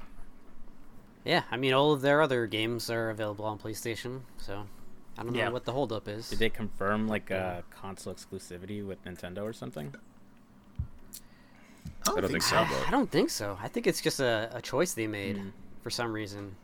Yeah, 1.24 1.44
I 1.50 1.58
mean, 1.58 1.74
all 1.74 1.92
of 1.94 2.02
their 2.02 2.22
other 2.22 2.46
games 2.48 2.90
are 2.90 3.10
available 3.10 3.46
on 3.46 3.58
PlayStation, 3.58 4.22
so 4.38 4.66
I 5.18 5.24
don't 5.24 5.34
know 5.34 5.52
what 5.52 5.66
the 5.66 5.72
holdup 5.72 6.08
is. 6.08 6.30
Did 6.30 6.40
they 6.40 6.50
confirm 6.50 7.08
like 7.08 7.32
a 7.32 7.64
console 7.72 8.14
exclusivity 8.14 8.86
with 8.86 9.04
Nintendo 9.06 9.44
or 9.44 9.54
something? 9.54 9.94
I 12.02 12.06
don't, 12.06 12.18
I 12.18 12.22
don't 12.22 12.30
think, 12.32 12.44
think 12.44 12.44
so. 12.44 12.56
so. 12.56 12.84
I, 12.84 12.88
I 12.88 12.92
don't 12.92 13.10
think 13.12 13.30
so. 13.30 13.58
I 13.62 13.68
think 13.68 13.88
it's 13.88 14.02
just 14.02 14.20
a, 14.20 14.50
a 14.54 14.62
choice 14.62 14.94
they 14.94 15.08
made 15.08 15.38
Mm. 15.38 15.52
for 15.82 15.90
some 15.90 16.12
reason. 16.14 16.56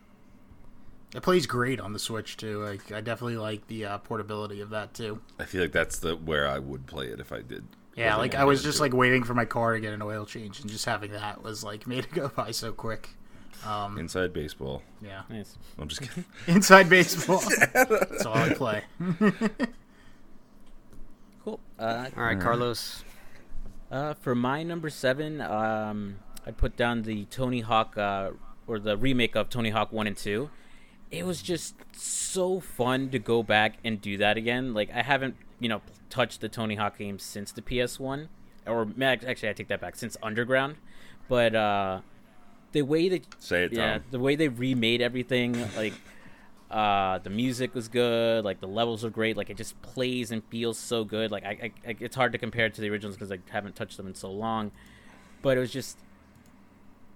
It 1.14 1.22
plays 1.24 1.45
great 1.45 1.80
on 1.82 1.91
the 1.93 1.99
Switch 1.99 2.38
too. 2.38 2.64
Like 2.64 2.91
I 2.91 3.01
definitely 3.01 3.38
like 3.38 3.68
the 3.68 3.86
uh, 3.86 3.97
portability 3.99 4.62
of 4.62 4.70
that 4.70 4.93
too. 4.93 5.20
I 5.39 5.45
feel 5.45 5.62
like 5.62 5.72
that's 5.74 5.99
the 5.99 6.16
where 6.16 6.47
I 6.47 6.59
would 6.59 6.88
play 6.88 7.07
it 7.07 7.20
if 7.20 7.32
I 7.32 7.41
did. 7.41 7.66
Yeah, 7.97 8.16
like 8.16 8.34
I 8.36 8.45
was 8.45 8.64
just 8.64 8.78
into 8.78 8.84
like 8.84 8.93
waiting 8.93 9.24
for 9.24 9.34
my 9.34 9.43
car 9.45 9.74
to 9.74 9.80
get 9.82 9.91
an 9.93 10.01
oil 10.01 10.26
change, 10.26 10.62
and 10.62 10.70
just 10.70 10.86
having 10.86 11.12
that 11.12 11.43
was 11.43 11.64
like 11.64 11.86
made 11.88 12.05
it 12.05 12.14
go 12.14 12.30
by 12.30 12.51
so 12.51 12.72
quick. 12.72 13.09
Um, 13.68 13.99
Inside 13.99 14.34
baseball. 14.34 14.82
yeah, 15.01 15.22
Nice. 15.30 15.55
I'm 15.78 15.88
just 15.88 16.01
kidding. 16.01 16.26
inside 16.47 16.89
baseball. 16.89 17.43
That's 17.74 18.26
all 18.26 18.36
I 18.36 18.53
play. 18.55 18.84
Cool. 21.43 21.59
Uh, 21.78 22.09
All 22.18 22.24
right, 22.24 22.39
Carlos. 22.39 23.03
Uh, 23.91 24.14
for 24.16 24.34
my 24.36 24.64
number 24.64 24.89
seven, 24.89 25.41
um, 25.41 26.18
I 26.45 26.51
put 26.51 26.76
down 26.78 27.03
the 27.03 27.26
Tony 27.26 27.62
Hawk 27.62 27.97
uh, 27.97 28.32
or 28.68 28.80
the 28.80 28.97
remake 28.97 29.36
of 29.36 29.49
Tony 29.49 29.70
Hawk 29.72 29.91
One 29.91 30.07
and 30.07 30.16
Two. 30.18 30.49
It 31.12 31.26
was 31.26 31.41
just 31.41 31.76
so 31.93 32.59
fun 32.62 33.09
to 33.09 33.20
go 33.20 33.43
back 33.43 33.76
and 33.84 34.01
do 34.01 34.18
that 34.18 34.38
again. 34.38 34.74
Like 34.74 34.89
I 34.93 35.01
haven't, 35.01 35.36
you 35.59 35.68
know, 35.68 35.82
touched 36.09 36.41
the 36.41 36.49
Tony 36.49 36.76
Hawk 36.76 36.97
games 36.97 37.22
since 37.22 37.51
the 37.51 37.62
PS 37.62 37.99
One, 37.99 38.30
or 38.66 38.88
actually 39.01 39.49
I 39.49 39.53
take 39.53 39.68
that 39.68 39.82
back, 39.82 39.97
since 39.97 40.16
Underground. 40.24 40.78
But 41.28 41.53
uh, 41.53 42.01
the 42.72 42.84
way 42.84 43.09
that 43.09 43.26
Say 43.39 43.66
it, 43.66 43.74
yeah, 43.74 43.97
Tom. 43.97 44.03
the 44.12 44.20
way 44.20 44.36
they 44.36 44.47
remade 44.47 45.01
everything, 45.01 45.62
like 45.76 45.93
uh, 46.72 47.20
the 47.20 47.30
music 47.30 47.76
was 47.76 47.89
good, 47.89 48.45
like 48.45 48.62
the 48.62 48.68
levels 48.68 49.03
are 49.03 49.09
great, 49.09 49.36
like 49.36 49.49
it 49.49 49.57
just 49.57 49.82
plays 49.82 50.32
and 50.32 50.43
feels 50.45 50.78
so 50.78 51.03
good. 51.03 51.32
Like 51.32 51.43
I, 51.43 51.49
I, 51.49 51.72
I 51.89 51.95
it's 51.99 52.16
hard 52.16 52.32
to 52.32 52.38
compare 52.38 52.68
it 52.68 52.74
to 52.76 52.82
the 52.82 52.89
originals 52.89 53.16
because 53.16 53.32
I 53.32 53.39
haven't 53.49 53.76
touched 53.76 53.97
them 53.97 54.07
in 54.07 54.16
so 54.16 54.32
long, 54.32 54.72
but 55.41 55.57
it 55.57 55.59
was 55.59 55.72
just. 55.72 55.97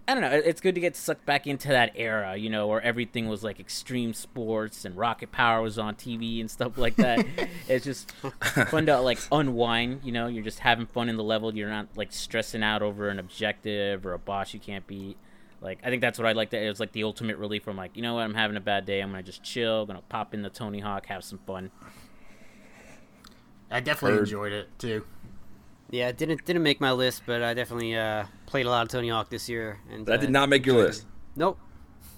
I 0.08 0.14
don't 0.14 0.22
know. 0.22 0.30
It's 0.32 0.62
good 0.62 0.76
to 0.76 0.82
get 0.82 0.96
sucked 0.96 1.26
back 1.26 1.48
into 1.48 1.70
that 1.70 1.94
era, 1.96 2.36
you 2.36 2.50
know, 2.50 2.68
where 2.68 2.82
everything 2.82 3.28
was 3.28 3.44
like 3.44 3.60
extreme 3.60 4.14
sports 4.14 4.86
and 4.86 4.96
rocket 4.96 5.32
power 5.32 5.64
was 5.64 5.80
on 5.80 5.96
TV 5.96 6.40
and 6.40 6.50
stuff 6.50 6.78
like 6.78 6.96
that. 6.98 7.26
it's 7.68 7.86
just 7.86 8.12
fun 8.12 8.86
to 8.86 9.00
like 9.00 9.18
unwind, 9.32 10.02
you 10.04 10.12
know. 10.12 10.28
You're 10.28 10.44
just 10.44 10.60
having 10.60 10.86
fun 10.86 11.10
in 11.10 11.18
the 11.18 11.24
level. 11.24 11.56
You're 11.56 11.70
not 11.70 11.88
like 11.96 12.12
stressing 12.12 12.62
out 12.62 12.84
over 12.84 13.10
an 13.10 13.18
objective 13.18 14.06
or 14.06 14.14
a 14.14 14.20
boss 14.20 14.54
you 14.54 14.60
can't 14.60 14.86
beat. 14.86 15.18
Like 15.60 15.80
I 15.84 15.90
think 15.90 16.02
that's 16.02 16.20
what 16.20 16.28
I 16.28 16.34
like. 16.34 16.52
That 16.52 16.62
it 16.62 16.70
was 16.70 16.80
like 16.80 16.92
the 16.92 17.04
ultimate 17.04 17.38
relief 17.38 17.64
from 17.64 17.76
like, 17.76 17.96
you 17.96 18.04
know 18.04 18.14
what, 18.14 18.22
I'm 18.22 18.36
having 18.36 18.58
a 18.58 18.62
bad 18.62 18.86
day. 18.86 19.02
I'm 19.02 19.10
gonna 19.10 19.24
just 19.24 19.42
chill. 19.42 19.88
Gonna 19.88 20.04
pop 20.08 20.36
in 20.36 20.44
the 20.44 20.52
Tony 20.52 20.82
Hawk, 20.82 21.08
have 21.08 21.24
some 21.24 21.40
fun. 21.48 21.72
I 23.72 23.80
definitely 23.80 24.18
Bird. 24.20 24.28
enjoyed 24.28 24.54
it 24.54 24.70
too. 24.78 25.04
Yeah, 25.92 26.08
it 26.10 26.18
didn't 26.18 26.46
didn't 26.46 26.64
make 26.64 26.82
my 26.82 26.92
list, 26.92 27.24
but 27.26 27.42
I 27.44 27.54
definitely 27.54 27.96
uh, 27.96 28.26
played 28.46 28.66
a 28.66 28.70
lot 28.70 28.84
of 28.84 28.90
Tony 28.90 29.10
Hawk 29.10 29.30
this 29.30 29.48
year. 29.48 29.80
And 29.92 30.06
That 30.06 30.20
uh, 30.20 30.22
did 30.22 30.32
not 30.32 30.50
make 30.50 30.66
your 30.66 30.78
list. 30.78 31.02
it. 31.04 31.08
Nope. 31.36 31.60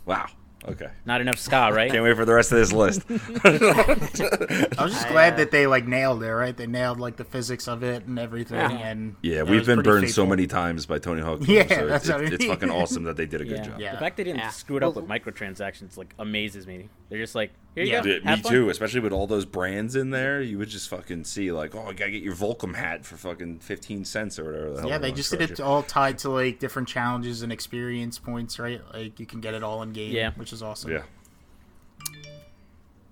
Wow. 0.05 0.27
Okay. 0.67 0.87
Not 1.05 1.21
enough 1.21 1.37
ska, 1.37 1.69
right? 1.71 1.89
Can't 1.91 2.03
wait 2.03 2.15
for 2.15 2.25
the 2.25 2.33
rest 2.33 2.51
of 2.51 2.57
this 2.57 2.73
list. 2.73 3.03
I 3.09 4.83
was 4.83 4.91
just 4.93 5.05
I, 5.05 5.11
glad 5.11 5.33
uh, 5.33 5.37
that 5.37 5.51
they 5.51 5.67
like 5.67 5.87
nailed 5.87 6.23
it, 6.23 6.31
right? 6.33 6.55
They 6.55 6.67
nailed 6.67 6.99
like 6.99 7.15
the 7.15 7.23
physics 7.23 7.67
of 7.67 7.83
it 7.83 8.05
and 8.05 8.17
everything. 8.17 8.57
Yeah. 8.57 8.71
And 8.71 9.15
yeah, 9.21 9.43
we've 9.43 9.65
been 9.65 9.77
pretty 9.83 9.89
burned 10.01 10.09
so 10.11 10.25
many 10.25 10.47
times 10.47 10.85
by 10.85 10.99
Tony 10.99 11.21
Hawk. 11.21 11.39
games, 11.41 11.49
Yeah, 11.69 11.77
so 11.79 11.87
that's 11.87 12.05
it's, 12.05 12.11
what 12.11 12.21
I 12.21 12.23
it's, 12.25 12.33
it's 12.35 12.45
fucking 12.45 12.71
awesome 12.71 13.03
that 13.03 13.17
they 13.17 13.25
did 13.25 13.41
a 13.41 13.45
good 13.45 13.63
job. 13.63 13.79
Yeah. 13.79 13.93
The 13.93 13.99
fact 13.99 14.17
they 14.17 14.23
didn't 14.23 14.39
Yeah. 14.39 14.49
screw 14.49 14.77
it 14.77 14.83
up 14.83 14.95
Well- 14.95 15.05
with 15.05 15.09
microtransactions 15.11 15.95
like 15.97 16.13
amazes 16.19 16.65
me. 16.67 16.89
They're 17.09 17.19
just 17.19 17.35
like, 17.35 17.51
here 17.73 17.85
you 17.85 17.91
Yeah. 17.91 17.97
go. 17.99 18.03
Dude, 18.03 18.25
me 18.25 18.35
fun. 18.37 18.51
too. 18.51 18.69
Especially 18.69 18.99
with 18.99 19.13
all 19.13 19.27
those 19.27 19.45
brands 19.45 19.95
in 19.95 20.09
there, 20.09 20.41
you 20.41 20.57
would 20.57 20.67
just 20.69 20.89
fucking 20.89 21.23
see 21.23 21.51
like, 21.51 21.73
oh, 21.75 21.83
I 21.87 21.93
gotta 21.93 22.11
get 22.11 22.21
your 22.21 22.35
Volcom 22.35 22.75
hat 22.75 23.05
for 23.05 23.15
fucking 23.17 23.59
fifteen 23.59 24.03
cents 24.03 24.37
or 24.39 24.45
whatever. 24.45 24.69
The 24.73 24.79
hell 24.81 24.89
Yeah, 24.89 24.97
they 24.97 25.11
they 25.11 25.15
just 25.15 25.31
did 25.31 25.41
it 25.51 25.59
all 25.61 25.83
tied 25.83 26.17
to 26.19 26.29
like 26.29 26.59
different 26.59 26.87
challenges 26.87 27.43
and 27.43 27.51
experience 27.51 28.19
points, 28.19 28.59
right? 28.59 28.81
Like 28.93 29.19
you 29.19 29.25
can 29.25 29.39
get 29.41 29.53
it 29.53 29.63
all 29.63 29.81
in 29.83 29.93
game, 29.93 30.11
Yeah. 30.11 30.31
which 30.35 30.51
is 30.51 30.61
awesome. 30.61 30.91
Yeah. 30.91 31.03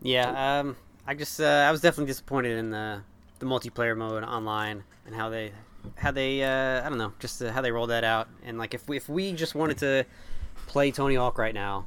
Yeah, 0.01 0.59
um, 0.59 0.75
I 1.07 1.13
just 1.15 1.39
uh, 1.41 1.45
I 1.45 1.71
was 1.71 1.81
definitely 1.81 2.07
disappointed 2.11 2.57
in 2.57 2.69
the 2.69 3.01
the 3.39 3.45
multiplayer 3.45 3.97
mode 3.97 4.23
online 4.23 4.83
and 5.05 5.15
how 5.15 5.29
they 5.29 5.51
how 5.95 6.11
they 6.11 6.43
uh, 6.43 6.85
I 6.85 6.89
don't 6.89 6.97
know 6.97 7.13
just 7.19 7.41
uh, 7.41 7.51
how 7.51 7.61
they 7.61 7.71
rolled 7.71 7.89
that 7.89 8.03
out 8.03 8.27
and 8.43 8.57
like 8.57 8.73
if 8.73 8.87
we 8.87 8.97
if 8.97 9.09
we 9.09 9.31
just 9.33 9.55
wanted 9.55 9.77
to 9.79 10.05
play 10.67 10.91
Tony 10.91 11.15
Hawk 11.15 11.37
right 11.37 11.53
now, 11.53 11.85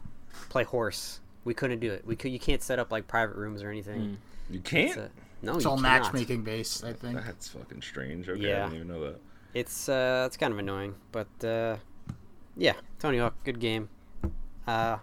play 0.48 0.64
horse, 0.64 1.20
we 1.48 1.54
couldn't 1.54 1.80
do 1.80 1.90
it. 1.92 2.06
We 2.06 2.14
could 2.14 2.30
you 2.30 2.38
can't 2.38 2.62
set 2.62 2.78
up 2.78 2.92
like 2.92 3.08
private 3.08 3.34
rooms 3.36 3.62
or 3.62 3.70
anything. 3.70 4.18
You 4.50 4.60
can't. 4.60 4.96
uh, 4.98 5.08
no, 5.42 5.54
It's 5.56 5.64
you 5.64 5.70
all 5.70 5.76
cannot. 5.76 6.02
matchmaking 6.02 6.42
based, 6.44 6.84
I 6.84 6.92
think. 6.92 7.16
That's 7.24 7.48
fucking 7.48 7.82
strange. 7.82 8.28
Okay, 8.28 8.40
Yeah. 8.48 8.66
I 8.66 8.68
didn't 8.68 8.74
even 8.76 8.88
know 8.88 9.00
that. 9.06 9.20
It's 9.54 9.88
uh 9.88 10.24
it's 10.26 10.36
kind 10.36 10.52
of 10.52 10.58
annoying, 10.58 10.94
but 11.10 11.28
uh, 11.44 11.76
yeah, 12.56 12.74
Tony 12.98 13.18
Hawk, 13.18 13.34
good 13.44 13.58
game. 13.60 13.88
Uh, 14.66 14.98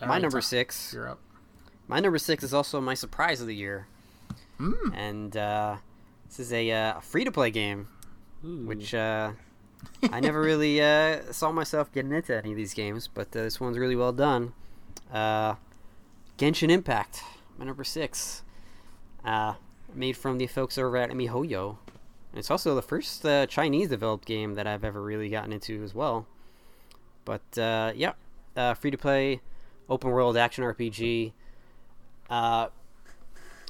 All 0.00 0.08
my 0.08 0.14
right, 0.14 0.22
number 0.22 0.40
six. 0.40 0.92
You're 0.94 1.08
up. 1.10 1.18
My 1.88 2.00
number 2.00 2.18
six 2.18 2.42
is 2.42 2.54
also 2.54 2.80
my 2.80 2.94
surprise 2.94 3.40
of 3.40 3.46
the 3.46 3.54
year, 3.54 3.86
Mm. 4.58 4.94
and 4.96 5.36
uh, 5.36 5.76
this 6.28 6.40
is 6.40 6.52
a 6.52 6.70
uh, 6.70 7.00
free 7.00 7.24
to 7.24 7.32
play 7.32 7.50
game, 7.50 7.88
Ooh. 8.44 8.64
which 8.66 8.94
uh, 8.94 9.32
I 10.12 10.20
never 10.20 10.40
really 10.40 10.80
uh, 10.80 11.32
saw 11.32 11.50
myself 11.52 11.92
getting 11.92 12.12
into 12.12 12.34
any 12.36 12.50
of 12.52 12.56
these 12.56 12.72
games, 12.74 13.08
but 13.12 13.28
uh, 13.36 13.42
this 13.42 13.58
one's 13.60 13.76
really 13.78 13.96
well 13.96 14.12
done. 14.12 14.52
Uh, 15.12 15.54
Genshin 16.38 16.70
Impact, 16.70 17.22
my 17.58 17.64
number 17.64 17.84
six, 17.84 18.42
uh, 19.24 19.54
made 19.94 20.16
from 20.16 20.38
the 20.38 20.46
folks 20.46 20.78
over 20.78 20.96
at 20.96 21.10
MiHoYo. 21.10 21.76
And 22.32 22.38
It's 22.38 22.50
also 22.50 22.74
the 22.74 22.82
first 22.82 23.24
uh, 23.26 23.46
Chinese 23.46 23.88
developed 23.88 24.24
game 24.24 24.54
that 24.54 24.66
I've 24.66 24.84
ever 24.84 25.02
really 25.02 25.28
gotten 25.28 25.52
into 25.52 25.82
as 25.82 25.94
well. 25.94 26.26
But 27.24 27.58
uh, 27.58 27.92
yeah, 27.94 28.12
uh, 28.56 28.74
free 28.74 28.90
to 28.90 28.98
play, 28.98 29.40
open 29.88 30.10
world 30.10 30.36
action 30.36 30.64
RPG. 30.64 31.32
Uh, 32.28 32.68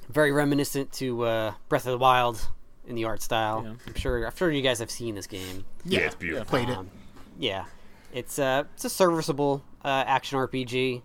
very 0.08 0.32
reminiscent 0.32 0.92
to 0.92 1.24
uh, 1.24 1.54
Breath 1.68 1.86
of 1.86 1.92
the 1.92 1.98
Wild 1.98 2.48
in 2.86 2.94
the 2.94 3.04
art 3.04 3.22
style. 3.22 3.62
Yeah. 3.64 3.74
I'm 3.86 3.94
sure. 3.94 4.24
I'm 4.26 4.34
sure 4.36 4.50
you 4.50 4.62
guys 4.62 4.78
have 4.80 4.90
seen 4.90 5.14
this 5.14 5.26
game. 5.26 5.64
Yeah, 5.84 6.00
it's 6.00 6.14
beautiful. 6.14 6.44
Played 6.44 6.68
it. 6.68 6.76
Um, 6.76 6.90
yeah, 7.38 7.64
it's 8.12 8.38
uh, 8.38 8.64
it's 8.74 8.84
a 8.84 8.90
serviceable 8.90 9.62
uh, 9.84 10.04
action 10.06 10.38
RPG, 10.38 11.02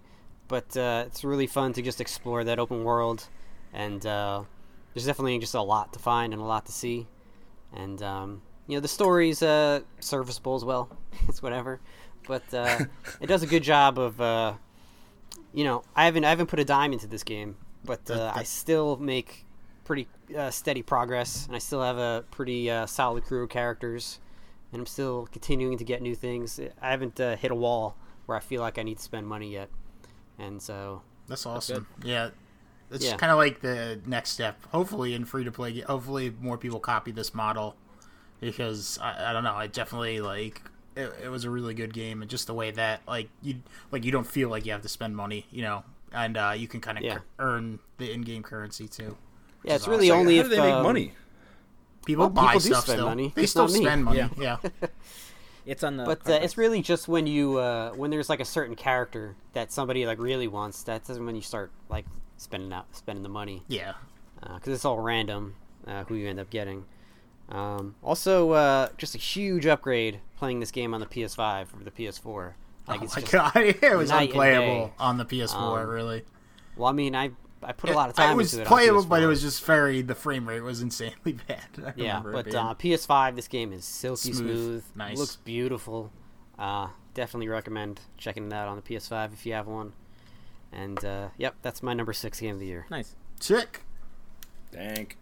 but 0.47 0.75
uh, 0.77 1.03
it's 1.07 1.23
really 1.23 1.47
fun 1.47 1.73
to 1.73 1.81
just 1.81 2.01
explore 2.01 2.43
that 2.43 2.59
open 2.59 2.83
world, 2.83 3.27
and 3.73 4.05
uh, 4.05 4.43
there's 4.93 5.05
definitely 5.05 5.39
just 5.39 5.55
a 5.55 5.61
lot 5.61 5.93
to 5.93 5.99
find 5.99 6.33
and 6.33 6.41
a 6.41 6.45
lot 6.45 6.65
to 6.65 6.71
see, 6.71 7.07
and 7.73 8.01
um, 8.01 8.41
you 8.67 8.75
know 8.75 8.81
the 8.81 8.87
story's 8.87 9.41
uh, 9.41 9.81
serviceable 9.99 10.55
as 10.55 10.65
well. 10.65 10.89
it's 11.27 11.41
whatever, 11.41 11.79
but 12.27 12.43
uh, 12.53 12.79
it 13.21 13.27
does 13.27 13.43
a 13.43 13.47
good 13.47 13.63
job 13.63 13.97
of 13.97 14.19
uh, 14.21 14.53
you 15.53 15.63
know 15.63 15.83
I 15.95 16.05
haven't 16.05 16.25
I 16.25 16.29
haven't 16.29 16.47
put 16.47 16.59
a 16.59 16.65
dime 16.65 16.93
into 16.93 17.07
this 17.07 17.23
game, 17.23 17.57
but 17.83 18.09
uh, 18.09 18.31
I 18.35 18.43
still 18.43 18.97
make 18.97 19.45
pretty 19.83 20.07
uh, 20.37 20.51
steady 20.51 20.81
progress, 20.81 21.45
and 21.47 21.55
I 21.55 21.59
still 21.59 21.81
have 21.81 21.97
a 21.97 22.23
pretty 22.31 22.69
uh, 22.69 22.85
solid 22.85 23.23
crew 23.23 23.43
of 23.43 23.49
characters 23.49 24.19
and 24.75 24.81
I'm 24.81 24.85
still 24.85 25.27
continuing 25.31 25.77
to 25.77 25.85
get 25.85 26.01
new 26.01 26.15
things. 26.15 26.59
I 26.81 26.91
haven't 26.91 27.17
uh, 27.19 27.37
hit 27.37 27.49
a 27.49 27.55
wall 27.55 27.95
where 28.25 28.37
I 28.37 28.41
feel 28.41 28.59
like 28.59 28.77
I 28.77 28.83
need 28.83 28.97
to 28.97 29.03
spend 29.03 29.25
money 29.25 29.53
yet, 29.53 29.69
and 30.39 30.61
so 30.61 31.01
That's 31.27 31.45
awesome. 31.45 31.87
yeah. 32.03 32.29
It's 32.91 33.03
Yeah. 33.05 33.17
kind 33.17 33.31
of 33.31 33.37
like 33.37 33.61
the 33.61 33.99
next 34.05 34.29
step. 34.31 34.63
Hopefully, 34.71 35.13
in 35.15 35.25
free 35.25 35.43
to 35.43 35.51
play, 35.51 35.79
hopefully 35.81 36.33
more 36.39 36.57
people 36.57 36.79
copy 36.79 37.11
this 37.11 37.33
model 37.33 37.75
because 38.39 38.99
I, 39.01 39.31
I 39.31 39.33
don't 39.33 39.43
know. 39.43 39.55
I 39.55 39.67
definitely 39.67 40.21
like 40.21 40.61
it, 40.95 41.11
it 41.23 41.29
was 41.29 41.43
a 41.45 41.49
really 41.49 41.73
good 41.73 41.93
game, 41.93 42.21
and 42.21 42.29
just 42.29 42.47
the 42.47 42.53
way 42.53 42.71
that 42.71 43.01
like 43.07 43.29
you 43.41 43.55
like 43.91 44.05
you 44.05 44.11
don't 44.11 44.27
feel 44.27 44.49
like 44.49 44.65
you 44.65 44.71
have 44.71 44.83
to 44.83 44.89
spend 44.89 45.15
money, 45.17 45.47
you 45.51 45.63
know, 45.63 45.83
and 46.13 46.37
uh, 46.37 46.53
you 46.55 46.67
can 46.67 46.79
kind 46.79 46.97
of 46.99 47.03
Yeah. 47.03 47.19
earn 47.39 47.79
the 47.97 48.11
in-game 48.11 48.43
currency 48.43 48.87
too. 48.87 49.17
yeah, 49.63 49.75
it's 49.75 49.87
really 49.87 50.07
It's 50.07 50.11
like, 50.11 50.19
only 50.19 50.35
how 50.37 50.41
if 50.43 50.49
do 50.49 50.55
they 50.55 50.61
make 50.61 50.73
um, 50.75 50.83
money? 50.83 51.13
People 52.05 52.25
Well, 52.25 52.29
buy 52.29 52.41
people 52.53 52.59
do 52.59 52.67
stuff 52.67 52.83
spend 52.83 52.97
still. 52.99 53.07
money, 53.07 53.33
They 53.35 53.41
just 53.41 53.53
still 53.53 53.65
not 53.65 53.73
me. 53.73 53.79
spend 53.83 54.05
money. 54.05 54.17
Yeah. 54.19 54.29
Yeah. 54.61 54.69
it's 55.65 55.83
on 55.83 55.97
the. 55.97 56.03
But 56.05 56.29
uh, 56.29 56.39
it's 56.41 56.57
really 56.57 56.81
just 56.81 57.07
when 57.07 57.27
you 57.27 57.57
uh, 57.57 57.91
when 57.91 58.11
there's 58.11 58.29
like 58.29 58.39
a 58.39 58.45
certain 58.45 58.75
character 58.75 59.35
that 59.53 59.71
somebody 59.71 60.05
like 60.05 60.19
really 60.19 60.47
wants. 60.47 60.83
That's 60.83 61.09
when 61.09 61.35
you 61.35 61.41
start 61.41 61.71
like 61.89 62.05
spending 62.37 62.71
out 62.73 62.95
spending 62.95 63.23
the 63.23 63.29
money 63.29 63.63
yeah. 63.67 63.93
because 64.41 64.73
it's 64.73 64.85
all 64.85 64.99
random 64.99 65.55
uh, 65.87 66.03
who 66.05 66.15
you 66.15 66.29
end 66.29 66.39
up 66.39 66.49
getting. 66.49 66.85
Um, 67.49 67.95
also, 68.03 68.51
uh, 68.51 68.89
just 68.97 69.15
a 69.15 69.19
huge 69.19 69.65
upgrade 69.65 70.19
playing 70.37 70.59
this 70.59 70.71
game 70.71 70.93
on 70.93 70.99
the 70.99 71.05
PS5 71.05 71.67
or 71.79 71.83
the 71.83 71.91
PS4. 71.91 72.53
Like 72.87 73.01
oh 73.01 73.03
it's 73.03 73.15
my 73.15 73.21
just, 73.21 73.31
god, 73.53 73.55
it 73.55 73.97
was 73.97 74.11
unplayable 74.11 74.93
on 74.99 75.17
the 75.17 75.25
PS4. 75.25 75.53
Um, 75.55 75.87
really, 75.87 76.23
Well, 76.75 76.89
I 76.89 76.91
mean, 76.91 77.15
I 77.15 77.31
I 77.65 77.71
put 77.71 77.89
a 77.89 77.93
lot 77.93 78.09
of 78.09 78.15
time 78.15 78.31
It 78.31 78.35
was 78.35 78.53
into 78.53 78.61
it. 78.61 78.69
Was 78.69 78.77
playable, 78.79 79.01
on 79.01 79.07
but 79.07 79.23
it 79.23 79.27
was 79.27 79.41
just 79.41 79.63
very. 79.65 80.01
The 80.01 80.15
frame 80.15 80.47
rate 80.47 80.61
was 80.61 80.81
insanely 80.81 81.33
bad. 81.47 81.65
I 81.85 81.93
Yeah, 81.95 82.21
but 82.23 82.53
uh, 82.53 82.75
PS5, 82.75 83.35
this 83.35 83.47
game 83.47 83.73
is 83.73 83.85
silky 83.85 84.33
Smooth. 84.33 84.37
smooth. 84.37 84.83
Nice. 84.95 85.17
Looks 85.17 85.35
beautiful. 85.37 86.11
Uh, 86.57 86.87
definitely 87.13 87.47
recommend 87.47 88.01
checking 88.17 88.47
it 88.47 88.53
out 88.53 88.67
on 88.67 88.75
the 88.75 88.81
PS5 88.81 89.33
if 89.33 89.45
you 89.45 89.53
have 89.53 89.67
one. 89.67 89.93
And 90.71 91.03
uh, 91.03 91.29
yep, 91.37 91.55
that's 91.61 91.81
my 91.81 91.93
number 91.93 92.13
six 92.13 92.39
game 92.39 92.55
of 92.55 92.59
the 92.59 92.67
year. 92.67 92.85
nice. 92.89 93.15
sick. 93.39 93.81
Dank. 94.71 95.17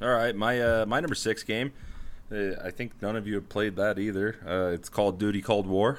All 0.00 0.08
right, 0.08 0.34
my 0.34 0.60
uh, 0.60 0.86
my 0.86 1.00
number 1.00 1.14
six 1.14 1.42
game. 1.42 1.72
Uh, 2.32 2.52
I 2.62 2.70
think 2.70 3.00
none 3.00 3.14
of 3.16 3.26
you 3.26 3.34
have 3.34 3.48
played 3.48 3.76
that 3.76 3.98
either. 3.98 4.36
Uh, 4.46 4.72
it's 4.74 4.88
called 4.88 5.18
Duty 5.18 5.42
Cold 5.42 5.66
War. 5.66 5.98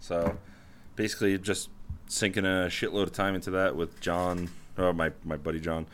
So, 0.00 0.38
basically, 0.96 1.38
just 1.38 1.68
sinking 2.12 2.44
a 2.44 2.68
shitload 2.68 3.04
of 3.04 3.12
time 3.12 3.34
into 3.34 3.50
that 3.52 3.74
with 3.74 4.00
John, 4.00 4.50
or 4.76 4.92
my 4.92 5.12
my 5.24 5.36
buddy 5.36 5.60
John, 5.60 5.86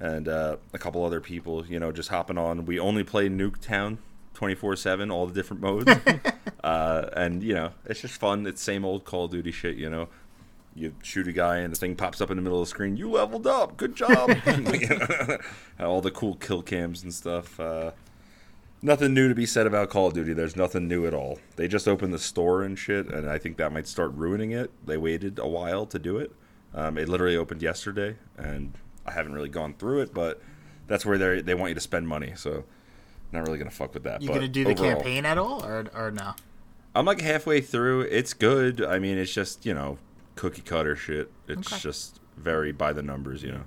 and 0.00 0.26
uh, 0.26 0.56
a 0.72 0.78
couple 0.78 1.04
other 1.04 1.20
people. 1.20 1.66
You 1.66 1.78
know, 1.78 1.92
just 1.92 2.08
hopping 2.08 2.38
on. 2.38 2.64
We 2.64 2.80
only 2.80 3.04
play 3.04 3.28
Nuketown 3.28 3.98
twenty 4.34 4.54
four 4.54 4.74
seven, 4.76 5.10
all 5.10 5.26
the 5.26 5.34
different 5.34 5.62
modes, 5.62 5.92
uh, 6.64 7.10
and 7.12 7.42
you 7.42 7.54
know, 7.54 7.72
it's 7.84 8.00
just 8.00 8.14
fun. 8.14 8.46
It's 8.46 8.62
same 8.62 8.84
old 8.84 9.04
Call 9.04 9.26
of 9.26 9.30
Duty 9.30 9.52
shit. 9.52 9.76
You 9.76 9.90
know. 9.90 10.08
You 10.78 10.94
shoot 11.02 11.26
a 11.26 11.32
guy 11.32 11.60
and 11.60 11.72
the 11.72 11.78
thing 11.78 11.96
pops 11.96 12.20
up 12.20 12.30
in 12.30 12.36
the 12.36 12.42
middle 12.42 12.60
of 12.60 12.66
the 12.66 12.70
screen. 12.70 12.98
You 12.98 13.10
leveled 13.10 13.46
up. 13.46 13.78
Good 13.78 13.96
job. 13.96 14.28
all 15.80 16.02
the 16.02 16.10
cool 16.10 16.34
kill 16.34 16.60
cams 16.60 17.02
and 17.02 17.14
stuff. 17.14 17.58
Uh, 17.58 17.92
nothing 18.86 19.12
new 19.12 19.28
to 19.28 19.34
be 19.34 19.44
said 19.44 19.66
about 19.66 19.90
Call 19.90 20.06
of 20.06 20.14
Duty. 20.14 20.32
There's 20.32 20.56
nothing 20.56 20.86
new 20.88 21.06
at 21.06 21.12
all. 21.12 21.38
They 21.56 21.68
just 21.68 21.88
opened 21.88 22.14
the 22.14 22.18
store 22.18 22.62
and 22.62 22.78
shit, 22.78 23.08
and 23.08 23.28
I 23.28 23.36
think 23.36 23.56
that 23.56 23.72
might 23.72 23.86
start 23.88 24.12
ruining 24.14 24.52
it. 24.52 24.70
They 24.86 24.96
waited 24.96 25.38
a 25.38 25.46
while 25.48 25.84
to 25.86 25.98
do 25.98 26.16
it. 26.18 26.32
Um, 26.72 26.96
it 26.96 27.08
literally 27.08 27.36
opened 27.36 27.62
yesterday, 27.62 28.16
and 28.38 28.74
I 29.04 29.12
haven't 29.12 29.32
really 29.32 29.48
gone 29.48 29.74
through 29.74 30.02
it, 30.02 30.14
but 30.14 30.40
that's 30.86 31.04
where 31.04 31.18
they 31.18 31.40
they 31.42 31.54
want 31.54 31.70
you 31.70 31.74
to 31.74 31.80
spend 31.80 32.06
money. 32.06 32.32
So, 32.36 32.64
not 33.32 33.44
really 33.46 33.58
gonna 33.58 33.70
fuck 33.70 33.92
with 33.92 34.04
that. 34.04 34.22
You 34.22 34.28
but 34.28 34.34
gonna 34.34 34.48
do 34.48 34.64
the 34.64 34.70
overall, 34.72 34.94
campaign 34.94 35.26
at 35.26 35.36
all, 35.36 35.64
or 35.64 35.86
or 35.94 36.10
no? 36.10 36.34
I'm 36.94 37.04
like 37.04 37.20
halfway 37.20 37.60
through. 37.60 38.02
It's 38.02 38.34
good. 38.34 38.82
I 38.82 38.98
mean, 38.98 39.18
it's 39.18 39.32
just 39.32 39.66
you 39.66 39.74
know 39.74 39.98
cookie 40.36 40.62
cutter 40.62 40.94
shit. 40.96 41.32
It's 41.48 41.72
Okay. 41.72 41.80
just 41.80 42.20
very 42.36 42.72
by 42.72 42.92
the 42.92 43.02
numbers, 43.02 43.42
you 43.42 43.52
know. 43.52 43.64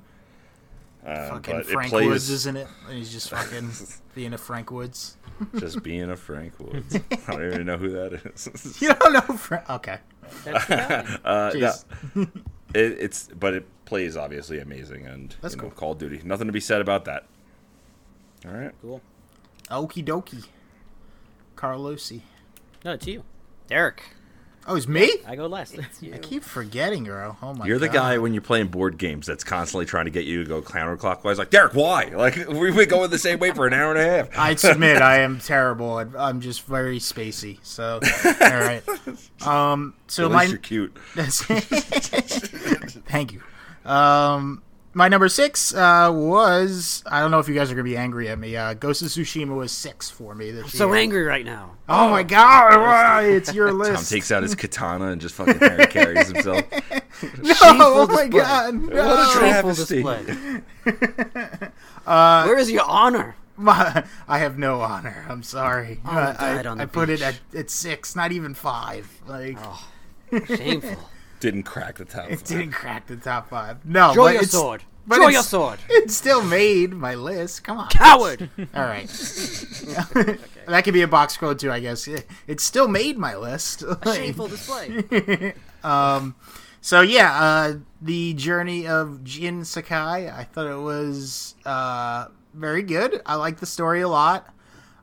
Uh, 1.06 1.30
fucking 1.30 1.56
but 1.56 1.66
Frank 1.66 1.88
it 1.88 1.90
plays 1.92 2.08
Woods, 2.08 2.30
isn't 2.30 2.58
it? 2.58 2.68
And 2.88 2.98
he's 2.98 3.12
just 3.12 3.30
fucking 3.30 3.72
being 4.16 4.34
a 4.34 4.38
Frank 4.38 4.70
Woods. 4.72 5.18
just 5.58 5.82
being 5.82 6.10
a 6.10 6.16
Frank 6.18 6.54
Woods. 6.60 6.96
I 7.28 7.32
don't 7.32 7.46
even 7.54 7.66
know 7.66 7.78
who 7.78 7.90
that 7.90 8.14
is. 8.14 8.78
You 8.82 8.94
don't 8.94 9.14
know 9.14 9.38
Frank? 9.38 9.70
Okay. 9.70 9.98
That's 10.44 10.66
the 10.68 10.76
guy. 10.76 11.18
Uh, 11.24 11.52
no, 11.56 12.22
it, 12.74 12.98
it's 13.00 13.30
but 13.40 13.54
it 13.54 13.66
plays 13.86 14.16
obviously 14.18 14.60
amazing 14.60 15.08
and 15.08 15.36
That's 15.42 15.56
you 15.56 15.62
know, 15.62 15.70
cool. 15.70 15.72
Call 15.72 15.92
of 15.94 15.98
Duty. 16.00 16.22
Nothing 16.24 16.48
to 16.48 16.54
be 16.54 16.60
said 16.60 16.82
about 16.82 17.06
that. 17.06 17.26
All 18.46 18.52
right. 18.52 18.72
cool. 18.82 19.02
Okie 19.70 20.04
dokie. 20.06 20.46
Carlosi. 21.56 22.22
No, 22.86 22.94
it's 22.94 23.08
you. 23.08 23.24
Derek. 23.68 24.04
Oh, 24.70 24.76
it's 24.76 24.88
me? 24.88 25.12
I 25.26 25.36
go 25.36 25.48
last. 25.48 25.76
I 25.80 26.20
keep 26.20 26.44
forgetting, 26.44 27.04
girl. 27.04 27.36
Oh 27.42 27.54
my 27.54 27.60
God. 27.60 27.68
You're 27.68 27.80
the 27.80 27.88
God. 27.88 27.94
guy 27.94 28.18
when 28.20 28.36
you're 28.36 28.44
playing 28.44 28.68
board 28.68 29.00
games 29.00 29.26
that's 29.26 29.44
constantly 29.44 29.88
trying 29.88 30.06
to 30.06 30.12
get 30.12 30.26
you 30.26 30.44
to 30.44 30.48
go 30.48 30.62
counterclockwise. 30.62 31.38
Like 31.38 31.50
Derek, 31.50 31.74
why? 31.74 32.04
Like 32.06 32.36
we've 32.48 32.76
been 32.76 32.88
going 32.88 33.10
the 33.10 33.18
same 33.18 33.40
way 33.40 33.50
for 33.50 33.66
an 33.66 33.74
hour 33.74 33.96
and 33.96 34.00
a 34.00 34.06
half. 34.06 34.30
I 34.38 34.54
submit 34.54 35.02
I 35.02 35.22
am 35.22 35.40
terrible. 35.40 35.98
I'm 35.98 36.40
just 36.40 36.68
very 36.68 37.00
spacey. 37.00 37.58
So, 37.64 38.00
all 38.26 38.60
right. 38.60 38.84
Um. 39.48 39.94
So 40.08 40.26
At 40.26 40.32
my 40.34 40.44
you're 40.44 40.58
cute. 40.58 40.96
thank 43.08 43.32
you. 43.34 43.42
Um. 43.90 44.62
My 44.94 45.08
number 45.08 45.30
six 45.30 45.74
uh, 45.74 46.10
was 46.12 47.04
I 47.06 47.22
don't 47.22 47.30
know 47.30 47.38
if 47.40 47.48
you 47.48 47.54
guys 47.54 47.72
are 47.72 47.76
gonna 47.76 47.84
be 47.84 47.96
angry 47.96 48.28
at 48.28 48.40
me. 48.40 48.56
Uh, 48.58 48.74
Ghost 48.74 49.02
of 49.04 49.10
Tsushima 49.10 49.56
was 49.56 49.72
six 49.72 50.10
for 50.10 50.34
me 50.34 50.50
this 50.50 50.72
So 50.74 50.88
year. 50.88 50.96
angry 50.96 51.24
right 51.24 51.46
now. 51.46 51.78
Oh 51.88 52.10
my 52.10 52.24
god! 52.24 53.24
It's 53.26 53.54
your 53.54 53.72
list. 53.72 53.94
Tom 53.94 54.04
takes 54.18 54.32
out 54.32 54.42
his 54.44 54.56
katana 54.56 55.08
and 55.12 55.22
just 55.22 55.36
fucking 55.36 55.58
Harry 55.60 55.86
carries 55.88 56.28
himself. 56.30 56.64
no, 56.72 57.54
oh 57.62 58.08
my 58.08 58.24
display. 58.26 58.30
god! 58.30 58.82
What 58.88 58.94
a 58.96 59.40
Shameful 59.40 59.76
travesty. 59.76 60.04
display. 60.04 60.62
Where 62.06 62.58
is 62.58 62.72
your 62.72 62.86
honor? 62.86 63.36
My- 63.58 64.06
I 64.28 64.40
have 64.40 64.58
no 64.58 64.82
honor. 64.82 65.26
I'm 65.30 65.44
sorry. 65.44 66.00
Honor 66.06 66.20
Uh, 66.22 66.36
I, 66.40 66.54
died 66.56 66.66
on 66.66 66.80
I 66.82 66.86
the 66.86 66.92
put 66.92 67.10
it 67.10 67.22
at, 67.22 67.40
at 67.56 67.70
six, 67.70 68.16
not 68.16 68.32
even 68.32 68.54
five. 68.54 69.08
Like 69.28 69.58
Shameful. 70.48 70.98
Didn't 71.40 71.64
crack 71.64 71.98
the 71.98 72.06
top. 72.06 72.30
it 72.30 72.44
didn't 72.44 72.72
crack 72.72 73.08
the 73.08 73.16
top 73.16 73.50
five. 73.50 73.86
No, 73.86 74.14
Draw 74.14 74.26
but 74.26 74.34
your 74.34 74.42
it's, 74.44 74.52
sword. 74.52 74.84
but 75.08 75.16
Draw 75.18 75.28
your 75.30 75.44
sword. 75.44 75.80
It 75.90 76.12
still 76.12 76.44
made 76.44 76.94
my 76.94 77.16
list. 77.16 77.64
Come 77.64 77.78
on. 77.78 77.90
Coward. 77.90 78.50
All 78.76 78.84
right. 78.84 79.08
that 80.68 80.82
could 80.84 80.94
be 80.94 81.02
a 81.02 81.08
box 81.08 81.38
quote 81.38 81.60
too, 81.60 81.72
I 81.72 81.80
guess. 81.80 82.08
It 82.48 82.60
still 82.60 82.88
made 82.88 83.18
my 83.18 83.36
list. 83.36 83.84
Shameful 84.04 84.48
display. 84.48 85.54
Um, 85.82 86.36
so 86.82 87.00
yeah, 87.00 87.32
uh, 87.42 87.74
the 88.02 88.34
journey 88.34 88.86
of 88.86 89.24
Jin 89.24 89.64
Sakai. 89.64 90.30
I 90.30 90.44
thought 90.44 90.68
it 90.68 90.76
was 90.82 91.56
uh, 91.66 92.28
very 92.54 92.84
good. 92.84 93.22
I 93.26 93.36
like 93.36 93.60
the 93.62 93.66
story 93.66 94.02
a 94.02 94.10
lot. 94.10 94.54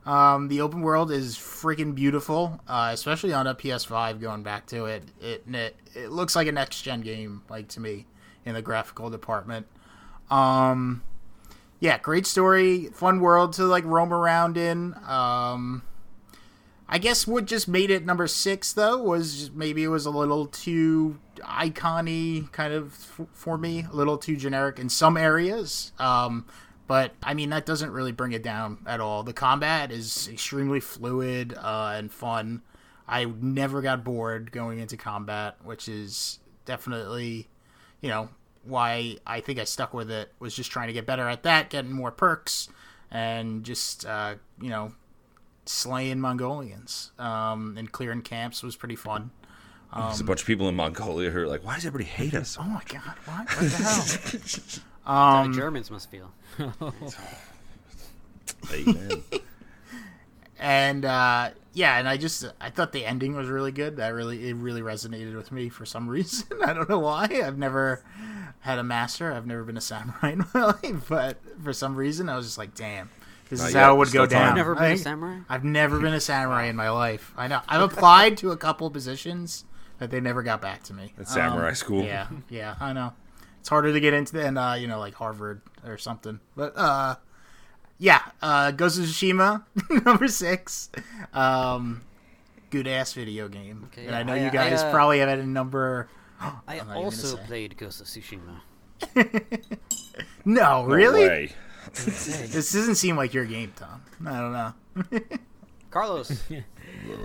Um, 0.07 0.47
the 0.47 0.61
open 0.61 0.81
world 0.81 1.11
is 1.11 1.35
freaking 1.35 1.93
beautiful, 1.93 2.61
uh, 2.65 2.91
especially 2.93 3.33
on 3.33 3.45
a 3.45 3.53
PS5. 3.53 4.21
Going 4.21 4.41
back 4.41 4.65
to 4.67 4.85
it, 4.85 5.03
it 5.19 5.43
it, 5.45 5.75
it 5.93 6.11
looks 6.11 6.33
like 6.33 6.47
a 6.47 6.51
next 6.53 6.81
gen 6.81 7.01
game, 7.01 7.41
like 7.49 7.67
to 7.69 7.81
me, 7.81 8.05
in 8.45 8.53
the 8.53 8.61
graphical 8.61 9.09
department. 9.09 9.67
Um, 10.31 11.03
yeah, 11.81 11.97
great 11.97 12.25
story, 12.25 12.85
fun 12.85 13.19
world 13.19 13.51
to 13.53 13.65
like 13.65 13.83
roam 13.83 14.13
around 14.13 14.55
in. 14.55 14.95
Um, 15.05 15.83
I 16.87 16.99
guess 16.99 17.27
what 17.27 17.43
just 17.43 17.67
made 17.67 17.91
it 17.91 18.05
number 18.05 18.27
six 18.27 18.71
though 18.71 19.03
was 19.03 19.51
maybe 19.51 19.83
it 19.83 19.89
was 19.89 20.05
a 20.05 20.09
little 20.09 20.45
too 20.45 21.19
icony 21.43 22.49
kind 22.53 22.73
of 22.73 22.93
f- 22.93 23.27
for 23.33 23.57
me, 23.57 23.85
a 23.91 23.93
little 23.93 24.17
too 24.17 24.37
generic 24.37 24.79
in 24.79 24.87
some 24.87 25.17
areas. 25.17 25.91
Um, 25.99 26.45
but 26.87 27.13
I 27.21 27.33
mean 27.33 27.49
that 27.51 27.65
doesn't 27.65 27.91
really 27.91 28.11
bring 28.11 28.31
it 28.31 28.43
down 28.43 28.79
at 28.85 28.99
all. 28.99 29.23
The 29.23 29.33
combat 29.33 29.91
is 29.91 30.27
extremely 30.27 30.79
fluid 30.79 31.53
uh, 31.53 31.93
and 31.95 32.11
fun. 32.11 32.61
I 33.07 33.25
never 33.25 33.81
got 33.81 34.03
bored 34.03 34.51
going 34.51 34.79
into 34.79 34.97
combat, 34.97 35.55
which 35.63 35.87
is 35.87 36.39
definitely, 36.65 37.47
you 38.01 38.09
know, 38.09 38.29
why 38.63 39.17
I 39.25 39.39
think 39.39 39.59
I 39.59 39.63
stuck 39.63 39.93
with 39.93 40.11
it. 40.11 40.33
Was 40.39 40.55
just 40.55 40.71
trying 40.71 40.87
to 40.87 40.93
get 40.93 41.05
better 41.05 41.27
at 41.29 41.43
that, 41.43 41.69
getting 41.69 41.93
more 41.93 42.11
perks, 42.11 42.67
and 43.11 43.63
just 43.63 44.05
uh, 44.05 44.35
you 44.61 44.69
know 44.69 44.93
slaying 45.65 46.19
Mongolians 46.19 47.11
um, 47.19 47.75
and 47.77 47.91
clearing 47.91 48.21
camps 48.21 48.63
was 48.63 48.75
pretty 48.75 48.95
fun. 48.95 49.31
There's 49.95 50.19
a 50.19 50.23
bunch 50.25 50.41
of 50.41 50.47
people 50.47 50.67
in 50.67 50.75
Mongolia 50.75 51.31
who 51.31 51.39
are 51.39 51.47
like, 51.47 51.63
"Why 51.63 51.75
does 51.75 51.85
everybody 51.85 52.09
hate 52.09 52.33
us?" 52.33 52.57
Oh 52.59 52.63
my 52.63 52.81
god, 52.89 53.15
what? 53.25 53.49
What 53.49 53.71
the 53.71 54.81
hell? 55.07 55.13
How 55.13 55.43
Um, 55.43 55.53
Germans 55.53 55.89
must 55.89 56.11
feel. 56.11 56.31
Amen. 58.73 59.23
and 60.59 61.05
uh, 61.05 61.49
yeah, 61.73 61.97
and 61.97 62.07
I 62.09 62.17
just 62.17 62.45
I 62.59 62.69
thought 62.69 62.91
the 62.91 63.05
ending 63.05 63.35
was 63.35 63.47
really 63.47 63.71
good. 63.71 63.97
That 63.97 64.09
really 64.13 64.49
it 64.49 64.55
really 64.55 64.81
resonated 64.81 65.35
with 65.35 65.51
me 65.51 65.69
for 65.69 65.85
some 65.85 66.07
reason. 66.09 66.47
I 66.65 66.73
don't 66.73 66.89
know 66.89 66.99
why. 66.99 67.25
I've 67.43 67.57
never 67.57 68.03
had 68.61 68.79
a 68.79 68.83
master. 68.83 69.31
I've 69.31 69.45
never 69.45 69.63
been 69.63 69.77
a 69.77 69.81
samurai 69.81 70.31
in 70.31 70.45
my 70.53 70.61
life, 70.83 71.05
but 71.07 71.37
for 71.63 71.73
some 71.73 71.95
reason 71.95 72.27
I 72.29 72.35
was 72.35 72.45
just 72.47 72.57
like, 72.57 72.75
damn, 72.75 73.09
this 73.49 73.59
Not 73.59 73.67
is 73.69 73.73
yet. 73.75 73.83
how 73.83 73.93
it 73.93 73.97
would 73.99 74.07
Still 74.09 74.25
go 74.25 74.29
time. 74.33 74.39
down. 74.41 74.47
You've 74.49 74.55
never 74.57 74.75
been 74.75 74.83
I- 74.83 74.87
a 74.89 74.97
samurai? 74.97 75.37
I've 75.47 75.63
never 75.63 75.99
been 75.99 76.13
a 76.13 76.19
samurai 76.19 76.65
in 76.65 76.75
my 76.75 76.89
life. 76.89 77.31
I 77.37 77.47
know. 77.47 77.61
I've 77.69 77.81
applied 77.81 78.37
to 78.37 78.51
a 78.51 78.57
couple 78.57 78.89
positions, 78.89 79.63
but 79.99 80.09
they 80.11 80.19
never 80.19 80.41
got 80.43 80.61
back 80.61 80.83
to 80.83 80.93
me. 80.93 81.13
At 81.19 81.27
samurai 81.29 81.69
Um, 81.69 81.75
school. 81.75 82.03
Yeah, 82.03 82.27
yeah, 82.49 82.75
I 82.81 82.91
know. 82.93 83.13
It's 83.67 83.69
harder 83.69 83.91
to 83.91 83.99
get 83.99 84.13
into 84.13 84.31
than 84.31 84.57
uh, 84.57 84.75
you 84.75 84.87
know, 84.87 84.97
like 84.97 85.13
Harvard 85.15 85.61
or 85.85 85.97
something. 85.97 86.39
But 86.55 86.71
uh, 86.77 87.15
yeah, 87.97 88.21
uh, 88.41 88.71
Ghost 88.71 88.97
of 88.97 89.03
Tsushima 89.03 89.65
number 90.05 90.29
six. 90.29 90.89
Um, 91.33 91.99
good 92.69 92.87
ass 92.87 93.11
video 93.11 93.49
game. 93.49 93.89
Okay, 93.91 94.05
and 94.05 94.15
I 94.15 94.23
know 94.23 94.35
I- 94.35 94.37
you 94.39 94.45
I, 94.47 94.51
guys 94.51 94.81
uh, 94.81 94.89
probably 94.89 95.19
have 95.19 95.27
it 95.27 95.39
in 95.39 95.51
number. 95.51 96.07
I 96.39 96.45
I'm 96.45 96.55
not 96.65 96.73
even 96.75 96.87
gonna 96.87 96.99
also 97.01 97.35
played 97.35 97.75
Ghost 97.75 97.99
of 97.99 98.07
Tsushima. 98.07 98.61
No, 100.45 100.83
No 100.83 100.85
really. 100.85 101.27
way. 101.27 101.51
This 101.93 102.71
doesn't 102.71 102.95
seem 102.95 103.17
like 103.17 103.33
your 103.33 103.43
game, 103.43 103.73
Tom. 103.75 104.01
I 104.25 104.39
don't 104.39 104.53
know. 104.53 105.19
Carlos. 105.91 106.41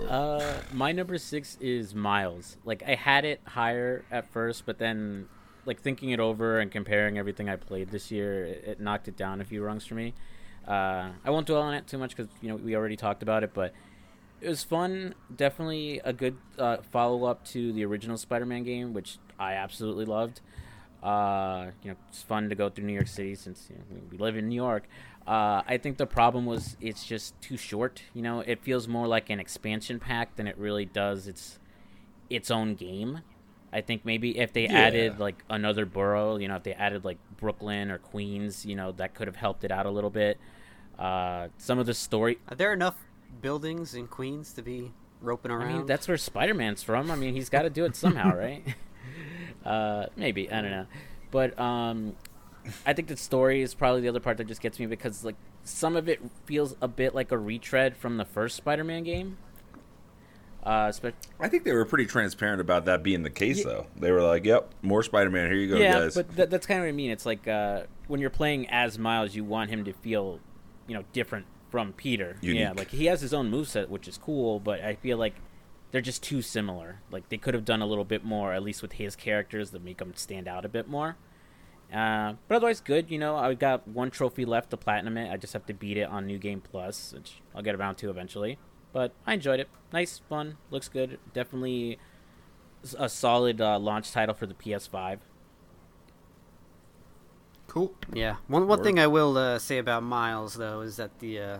Uh, 0.09 0.57
my 0.73 0.91
number 0.91 1.17
six 1.17 1.57
is 1.61 1.95
Miles. 1.95 2.57
Like 2.65 2.83
I 2.85 2.95
had 2.95 3.23
it 3.23 3.39
higher 3.45 4.03
at 4.11 4.29
first, 4.33 4.65
but 4.65 4.77
then, 4.77 5.29
like 5.65 5.81
thinking 5.81 6.09
it 6.11 6.19
over 6.19 6.59
and 6.59 6.71
comparing 6.71 7.17
everything 7.17 7.49
I 7.49 7.55
played 7.55 7.89
this 7.89 8.11
year, 8.11 8.45
it, 8.45 8.63
it 8.67 8.79
knocked 8.79 9.07
it 9.07 9.17
down 9.17 9.41
a 9.41 9.45
few 9.45 9.63
rungs 9.63 9.85
for 9.85 9.95
me. 9.95 10.13
Uh, 10.67 11.09
I 11.25 11.29
won't 11.29 11.47
dwell 11.47 11.61
on 11.61 11.73
it 11.73 11.87
too 11.87 11.97
much 11.97 12.15
because 12.15 12.31
you 12.41 12.49
know 12.49 12.55
we 12.55 12.75
already 12.75 12.95
talked 12.95 13.23
about 13.23 13.43
it, 13.43 13.53
but 13.53 13.73
it 14.41 14.47
was 14.47 14.63
fun. 14.63 15.15
Definitely 15.33 16.01
a 16.03 16.13
good 16.13 16.37
uh, 16.57 16.77
follow 16.91 17.25
up 17.25 17.45
to 17.47 17.71
the 17.73 17.85
original 17.85 18.17
Spider-Man 18.17 18.63
game, 18.63 18.93
which 18.93 19.17
I 19.39 19.53
absolutely 19.53 20.05
loved. 20.05 20.41
Uh, 21.01 21.71
you 21.83 21.91
know, 21.91 21.97
it's 22.09 22.21
fun 22.21 22.47
to 22.49 22.55
go 22.55 22.69
through 22.69 22.85
New 22.85 22.93
York 22.93 23.07
City 23.07 23.35
since 23.35 23.67
you 23.69 23.75
know, 23.75 24.01
we- 24.11 24.17
live 24.17 24.37
in 24.37 24.47
New 24.47 24.55
York. 24.55 24.87
Uh, 25.27 25.61
I 25.65 25.77
think 25.77 25.97
the 25.97 26.05
problem 26.05 26.45
was 26.45 26.75
it's 26.81 27.05
just 27.05 27.39
too 27.41 27.57
short. 27.57 28.03
You 28.13 28.21
know, 28.21 28.39
it 28.41 28.61
feels 28.61 28.87
more 28.87 29.07
like 29.07 29.29
an 29.29 29.39
expansion 29.39 29.99
pack 29.99 30.35
than 30.35 30.47
it 30.47 30.57
really 30.57 30.85
does 30.85 31.27
its 31.27 31.59
its 32.29 32.49
own 32.51 32.75
game. 32.75 33.19
I 33.73 33.81
think 33.81 34.05
maybe 34.05 34.37
if 34.37 34.53
they 34.53 34.67
Yeah. 34.67 34.79
added 34.87 35.19
like 35.19 35.43
another 35.49 35.85
borough, 35.85 36.37
you 36.37 36.47
know, 36.47 36.55
if 36.55 36.63
they 36.63 36.73
added 36.73 37.03
like 37.03 37.17
Brooklyn 37.37 37.89
or 37.91 37.97
Queens, 37.97 38.65
you 38.65 38.75
know, 38.75 38.91
that 38.93 39.15
could 39.15 39.27
have 39.27 39.35
helped 39.35 39.63
it 39.63 39.71
out 39.71 39.85
a 39.85 39.89
little 39.91 40.09
bit. 40.11 40.37
Uh, 40.97 41.47
some 41.57 41.79
of 41.79 41.85
the 41.87 41.93
story, 41.93 42.37
Are 42.49 42.55
there 42.55 42.71
enough 42.71 42.95
buildings 43.41 43.95
in 43.95 44.07
Queens 44.07 44.53
to 44.53 44.61
be 44.61 44.91
roping 45.21 45.51
I 45.51 45.55
around? 45.55 45.67
mean, 45.73 45.85
that's 45.87 46.07
where 46.07 46.17
Spider 46.17 46.53
Man's 46.53 46.83
from. 46.83 47.09
I 47.09 47.15
mean, 47.15 47.33
he's 47.33 47.49
got 47.49 47.63
to 47.63 47.69
do 47.71 47.83
it 47.85 47.95
somehow, 47.95 48.35
right? 48.37 48.63
uh, 49.65 50.05
maybe 50.15 50.51
I 50.51 50.61
don't 50.61 50.71
know, 50.71 50.85
but 51.31 51.57
um, 51.59 52.15
I 52.85 52.93
think 52.93 53.07
the 53.07 53.17
story 53.17 53.61
is 53.61 53.73
probably 53.73 54.01
the 54.01 54.09
other 54.09 54.19
part 54.19 54.37
that 54.37 54.47
just 54.47 54.61
gets 54.61 54.79
me 54.79 54.85
because 54.85 55.23
like 55.25 55.35
some 55.63 55.95
of 55.95 56.07
it 56.07 56.21
feels 56.45 56.75
a 56.81 56.87
bit 56.87 57.15
like 57.15 57.31
a 57.31 57.37
retread 57.37 57.97
from 57.97 58.17
the 58.17 58.25
first 58.25 58.55
Spider-Man 58.57 59.03
game. 59.03 59.37
Uh, 60.63 60.91
spe- 60.91 61.07
I 61.39 61.49
think 61.49 61.65
they 61.65 61.73
were 61.73 61.83
pretty 61.85 62.05
transparent 62.05 62.61
about 62.61 62.85
that 62.85 63.03
being 63.03 63.23
the 63.23 63.29
case, 63.29 63.63
though. 63.63 63.87
They 63.97 64.11
were 64.11 64.21
like, 64.21 64.45
"Yep, 64.45 64.73
more 64.81 65.03
Spider-Man. 65.03 65.47
Here 65.51 65.59
you 65.59 65.69
go, 65.69 65.77
yeah, 65.77 65.99
guys." 65.99 66.15
but 66.15 66.33
th- 66.35 66.49
that's 66.49 66.65
kind 66.65 66.79
of 66.79 66.85
what 66.85 66.89
I 66.89 66.93
mean. 66.93 67.11
It's 67.11 67.25
like 67.25 67.47
uh, 67.47 67.83
when 68.07 68.21
you're 68.21 68.29
playing 68.29 68.69
as 68.69 68.97
Miles, 68.97 69.35
you 69.35 69.43
want 69.43 69.69
him 69.69 69.83
to 69.83 69.93
feel, 69.93 70.39
you 70.87 70.95
know, 70.95 71.03
different 71.11 71.47
from 71.69 71.91
Peter. 71.93 72.37
Yeah, 72.41 72.71
like 72.71 72.91
he 72.91 73.07
has 73.07 73.19
his 73.19 73.33
own 73.33 73.51
moveset, 73.51 73.89
which 73.89 74.07
is 74.07 74.17
cool, 74.17 74.59
but 74.59 74.81
I 74.81 74.95
feel 74.95 75.17
like 75.17 75.35
they're 75.91 76.01
just 76.01 76.23
too 76.23 76.41
similar. 76.41 77.01
Like 77.11 77.27
they 77.27 77.37
could 77.37 77.53
have 77.53 77.65
done 77.65 77.81
a 77.81 77.85
little 77.85 78.05
bit 78.05 78.23
more, 78.23 78.53
at 78.53 78.63
least 78.63 78.81
with 78.81 78.93
his 78.93 79.15
characters, 79.17 79.71
to 79.71 79.79
make 79.79 79.97
them 79.97 80.13
stand 80.15 80.47
out 80.47 80.63
a 80.65 80.69
bit 80.69 80.87
more. 80.87 81.17
Uh, 81.93 82.33
but 82.47 82.55
otherwise, 82.55 82.79
good. 82.79 83.11
You 83.11 83.19
know, 83.19 83.35
I've 83.35 83.59
got 83.59 83.87
one 83.87 84.09
trophy 84.11 84.45
left 84.45 84.69
to 84.71 84.77
platinum 84.77 85.17
it. 85.17 85.31
I 85.31 85.37
just 85.37 85.53
have 85.53 85.65
to 85.65 85.73
beat 85.73 85.97
it 85.97 86.07
on 86.09 86.25
New 86.25 86.37
Game 86.39 86.61
Plus, 86.61 87.13
which 87.13 87.41
I'll 87.53 87.61
get 87.61 87.75
around 87.75 87.95
to 87.97 88.09
eventually. 88.09 88.57
But 88.93 89.13
I 89.25 89.33
enjoyed 89.33 89.59
it. 89.59 89.69
Nice, 89.91 90.19
fun, 90.29 90.57
looks 90.71 90.87
good. 90.87 91.19
Definitely 91.33 91.99
a 92.97 93.09
solid 93.09 93.61
uh, 93.61 93.79
launch 93.79 94.11
title 94.11 94.35
for 94.35 94.45
the 94.45 94.53
PS5. 94.53 95.19
Cool. 97.67 97.93
Yeah. 98.13 98.37
One 98.47 98.67
one 98.67 98.79
Word. 98.79 98.83
thing 98.83 98.99
I 98.99 99.07
will 99.07 99.37
uh, 99.37 99.59
say 99.59 99.77
about 99.79 100.03
Miles 100.03 100.55
though 100.55 100.81
is 100.81 100.97
that 100.97 101.19
the 101.19 101.39
uh, 101.39 101.59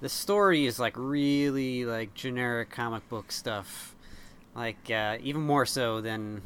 the 0.00 0.08
story 0.08 0.66
is 0.66 0.78
like 0.78 0.94
really 0.96 1.84
like 1.84 2.14
generic 2.14 2.70
comic 2.70 3.08
book 3.08 3.32
stuff, 3.32 3.94
like 4.54 4.90
uh, 4.90 5.18
even 5.22 5.42
more 5.42 5.64
so 5.66 6.00
than 6.00 6.42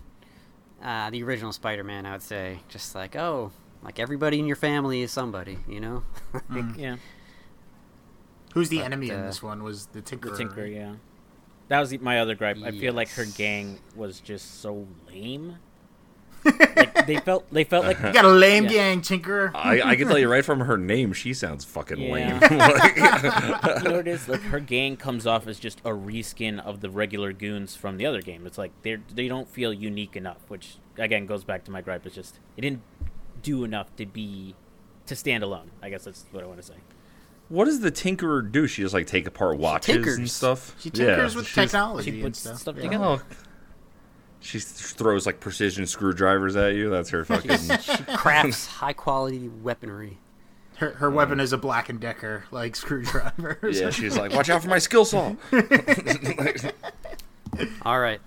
uh, 0.83 1.11
the 1.11 1.23
original 1.25 1.53
Spider-Man. 1.53 2.07
I 2.07 2.13
would 2.13 2.23
say 2.23 2.61
just 2.69 2.95
like 2.95 3.17
oh, 3.17 3.53
like 3.83 3.99
everybody 3.99 4.39
in 4.39 4.47
your 4.47 4.57
family 4.57 5.03
is 5.03 5.11
somebody, 5.11 5.59
you 5.69 5.81
know. 5.81 6.03
Mm. 6.51 6.79
Yeah, 6.79 6.97
Who's 8.55 8.69
the 8.71 8.79
But, 8.79 8.85
enemy 8.87 9.11
in 9.11 9.21
uh, 9.21 9.27
this 9.27 9.43
one? 9.43 9.63
Was 9.63 9.87
the 9.87 10.01
Tinker? 10.01 10.31
the 10.31 10.37
Tinker. 10.37 10.65
Yeah, 10.67 10.95
that 11.69 11.81
was 11.81 11.99
my 12.01 12.21
other 12.21 12.35
gripe. 12.35 12.57
I 12.65 12.71
feel 12.71 12.95
like 12.95 13.11
her 13.11 13.25
gang 13.27 13.79
was 13.95 14.21
just 14.21 14.61
so 14.63 14.87
lame. 15.09 15.57
like 16.77 17.07
they 17.07 17.17
felt 17.17 17.51
they 17.51 17.65
felt 17.65 17.87
like 17.87 17.99
You 18.03 18.13
got 18.13 18.27
a 18.27 18.29
lame 18.29 18.65
Yeah. 18.65 18.71
gang, 18.71 19.01
Tinker. 19.01 19.51
I, 19.55 19.81
I 19.81 19.97
can 19.97 20.07
tell 20.09 20.19
you 20.19 20.31
right 20.31 20.45
from 20.51 20.61
her 20.61 20.77
name, 20.77 21.15
she 21.15 21.33
sounds 21.33 21.65
fucking 21.65 21.99
Yeah. 21.99 22.13
lame. 22.13 22.41
Like- 22.41 22.97
you 22.97 23.89
know 23.89 23.97
what 23.97 24.07
it 24.07 24.09
is? 24.09 24.29
Like 24.29 24.43
her 24.43 24.61
gang 24.61 24.99
comes 24.99 25.27
off 25.27 25.47
as 25.47 25.59
just 25.59 25.81
a 25.81 25.91
reskin 25.91 26.61
of 26.61 26.81
the 26.83 26.91
regular 26.91 27.33
goons 27.33 27.75
from 27.77 27.97
the 27.97 28.05
other 28.05 28.21
game. 28.21 28.47
It's 28.47 28.59
like 28.59 28.73
they 28.83 28.97
they 29.15 29.27
don't 29.27 29.49
feel 29.49 29.73
unique 29.73 30.17
enough, 30.17 30.43
which 30.49 30.77
again 30.99 31.25
goes 31.25 31.45
back 31.45 31.65
to 31.65 31.71
my 31.71 31.81
gripe. 31.81 32.05
It's 32.05 32.15
just 32.15 32.39
it 32.59 32.61
didn't 32.61 32.83
do 33.43 33.65
enough 33.65 33.97
to 33.97 34.05
be 34.05 34.55
to 35.07 35.17
stand 35.17 35.43
alone. 35.43 35.71
I 35.83 35.89
guess 35.89 36.05
that's 36.05 36.27
what 36.31 36.45
I 36.45 36.47
want 36.47 36.61
to 36.61 36.67
say. 36.67 36.75
What 37.49 37.67
does 37.67 37.81
the 37.81 37.93
Tinkerer 37.93 38.51
do? 38.51 38.67
She 38.67 38.83
just 38.83 38.95
like 38.95 39.07
take 39.07 39.27
apart 39.27 39.59
watches 39.59 40.17
and 40.19 40.31
stuff. 40.31 40.75
She 40.81 40.91
tinkers 40.91 41.35
with 41.37 41.47
she's- 41.47 41.71
technology 41.71 42.11
She 42.11 42.17
and 42.17 42.25
puts 42.25 42.39
stuff. 42.41 42.59
stuff 42.59 42.77
yeah. 42.77 42.83
together. 42.83 43.05
Oh. 43.05 43.21
She 44.41 44.59
throws 44.61 45.25
like 45.25 45.41
precision 45.41 45.87
screwdrivers 45.87 46.55
at 46.57 46.75
you. 46.75 46.91
That's 46.91 47.09
her 47.11 47.25
fucking. 47.25 47.57
Crafts 48.17 48.67
high 48.81 48.93
quality 48.93 49.49
weaponry. 49.49 50.19
Her, 50.77 50.91
her 50.91 51.11
weapon 51.11 51.39
is 51.41 51.53
a 51.53 51.57
Black 51.59 51.89
and 51.89 51.99
Decker 52.01 52.45
like 52.51 52.77
screwdriver. 52.77 53.59
yeah, 53.71 53.91
she's 53.91 54.19
like, 54.19 54.33
watch 54.35 54.51
out 54.51 54.61
for 54.63 54.69
my 54.69 54.79
skill 54.81 55.05
saw. 55.05 55.35
All 57.83 57.99
right, 58.01 58.21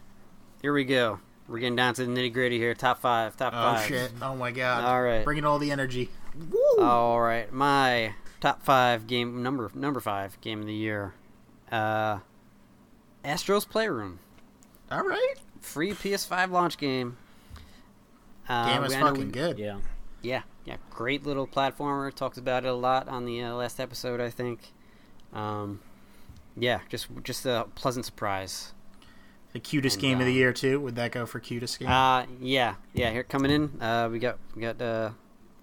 here 0.61 0.73
we 0.73 0.85
go. 0.85 1.19
We're 1.47 1.59
getting 1.59 1.75
down 1.75 1.93
to 1.95 2.05
the 2.05 2.11
nitty 2.11 2.33
gritty 2.33 2.57
here. 2.57 2.73
Top 2.73 2.99
five. 2.99 3.35
Top 3.37 3.53
Oh 3.53 3.75
five. 3.75 3.85
shit! 3.87 4.11
Oh 4.21 4.35
my 4.35 4.51
god! 4.51 4.85
All 4.85 5.01
right. 5.01 5.23
bringing 5.23 5.45
all 5.45 5.59
the 5.59 5.71
energy. 5.71 6.09
Woo! 6.49 6.83
All 6.83 7.19
right, 7.19 7.51
my 7.51 8.13
top 8.39 8.61
five 8.63 9.07
game 9.07 9.41
number 9.43 9.71
number 9.73 9.99
five 9.99 10.39
game 10.41 10.59
of 10.61 10.65
the 10.65 10.73
year. 10.73 11.13
Uh, 11.71 12.19
Astro's 13.23 13.65
Playroom, 13.65 14.19
all 14.91 15.03
right, 15.03 15.35
free 15.61 15.91
PS5 15.91 16.51
launch 16.51 16.77
game. 16.77 17.17
Uh, 18.47 18.73
game 18.73 18.83
is 18.83 18.95
we- 18.95 19.01
fucking 19.01 19.25
we- 19.25 19.31
good. 19.31 19.59
Yeah. 19.59 19.79
Yeah, 20.23 20.41
yeah, 20.65 20.77
great 20.89 21.25
little 21.25 21.45
platformer. 21.45 22.11
Talked 22.13 22.37
about 22.37 22.65
it 22.65 22.69
a 22.69 22.73
lot 22.73 23.07
on 23.07 23.25
the 23.25 23.43
uh, 23.43 23.53
last 23.53 23.79
episode, 23.79 24.19
I 24.19 24.29
think. 24.31 24.73
Um, 25.31 25.79
yeah, 26.57 26.79
just 26.89 27.07
just 27.23 27.45
a 27.45 27.67
pleasant 27.75 28.05
surprise. 28.05 28.73
The 29.53 29.59
cutest 29.59 29.97
And, 29.97 30.01
game 30.01 30.19
of 30.19 30.25
the 30.25 30.31
um, 30.31 30.37
year 30.37 30.51
too. 30.53 30.79
Would 30.81 30.95
that 30.95 31.11
go 31.11 31.25
for 31.27 31.39
cutest 31.39 31.79
game? 31.79 31.87
Uh, 31.87 32.25
yeah, 32.41 32.75
yeah. 32.93 33.11
Here 33.11 33.23
coming 33.23 33.51
in, 33.51 33.79
uh, 33.81 34.09
we 34.11 34.17
got 34.19 34.39
we 34.55 34.61
got 34.63 34.81
uh, 34.81 35.11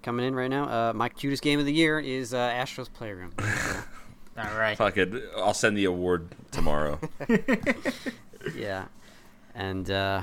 coming 0.05 0.27
in 0.27 0.35
right 0.35 0.51
now. 0.51 0.65
Uh, 0.69 0.93
my 0.93 1.09
cutest 1.09 1.43
game 1.43 1.59
of 1.59 1.67
the 1.67 1.73
year 1.73 1.99
is 1.99 2.33
uh, 2.33 2.39
Astro's 2.39 2.89
Playroom. 2.89 3.33
all 4.39 4.57
right. 4.57 4.77
Fuck 4.77 4.99
it. 4.99 5.13
I'll 5.37 5.55
send 5.55 5.77
the 5.77 5.87
award 5.87 6.29
tomorrow. 6.53 7.01
yeah, 8.55 8.85
and 9.55 9.91
uh, 9.91 10.23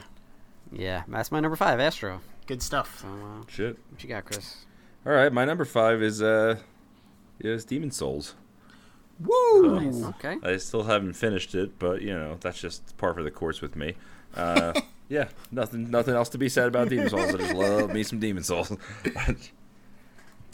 yeah, 0.71 1.03
that's 1.07 1.31
my 1.31 1.39
number 1.39 1.57
five, 1.57 1.79
Astro. 1.79 2.21
Good 2.45 2.61
stuff. 2.61 3.01
So, 3.01 3.07
uh, 3.07 3.43
Shit. 3.47 3.77
what 3.89 4.01
you 4.03 4.09
got, 4.09 4.25
Chris? 4.25 4.65
All 5.05 5.11
right, 5.11 5.33
my 5.33 5.45
number 5.45 5.65
five 5.65 6.01
is 6.01 6.21
uh, 6.21 6.57
is 7.39 7.65
Demon 7.65 7.91
Souls. 7.91 8.35
Woo! 9.19 10.07
Okay. 10.09 10.37
I 10.41 10.57
still 10.57 10.83
haven't 10.83 11.13
finished 11.13 11.53
it, 11.55 11.77
but 11.79 12.01
you 12.01 12.13
know 12.13 12.37
that's 12.39 12.61
just 12.61 12.97
par 12.97 13.13
for 13.13 13.23
the 13.23 13.31
course 13.31 13.61
with 13.61 13.75
me. 13.75 13.95
Uh, 14.35 14.73
yeah, 15.09 15.27
nothing, 15.51 15.91
nothing 15.91 16.15
else 16.15 16.29
to 16.29 16.37
be 16.37 16.49
said 16.49 16.67
about 16.67 16.89
Demon 16.89 17.09
Souls. 17.09 17.33
I 17.33 17.37
just 17.37 17.53
love 17.53 17.93
me 17.93 18.03
some 18.03 18.19
Demon 18.19 18.43
Souls. 18.43 18.71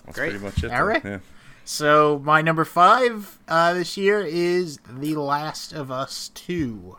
That's 0.08 0.18
Great. 0.18 0.32
pretty 0.32 0.44
much 0.46 0.64
it. 0.64 0.72
All 0.72 0.80
though. 0.80 0.84
right. 0.86 1.06
Yeah. 1.06 1.20
So 1.66 2.20
my 2.24 2.42
number 2.42 2.66
five 2.66 3.38
uh, 3.48 3.74
this 3.74 3.96
year 3.98 4.22
is 4.22 4.80
The 4.90 5.16
Last 5.16 5.74
of 5.74 5.92
Us 5.92 6.30
Two. 6.34 6.98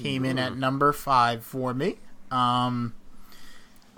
Came 0.00 0.24
in 0.26 0.38
at 0.38 0.56
number 0.56 0.92
five 0.92 1.42
for 1.44 1.72
me. 1.72 1.98
Um, 2.30 2.94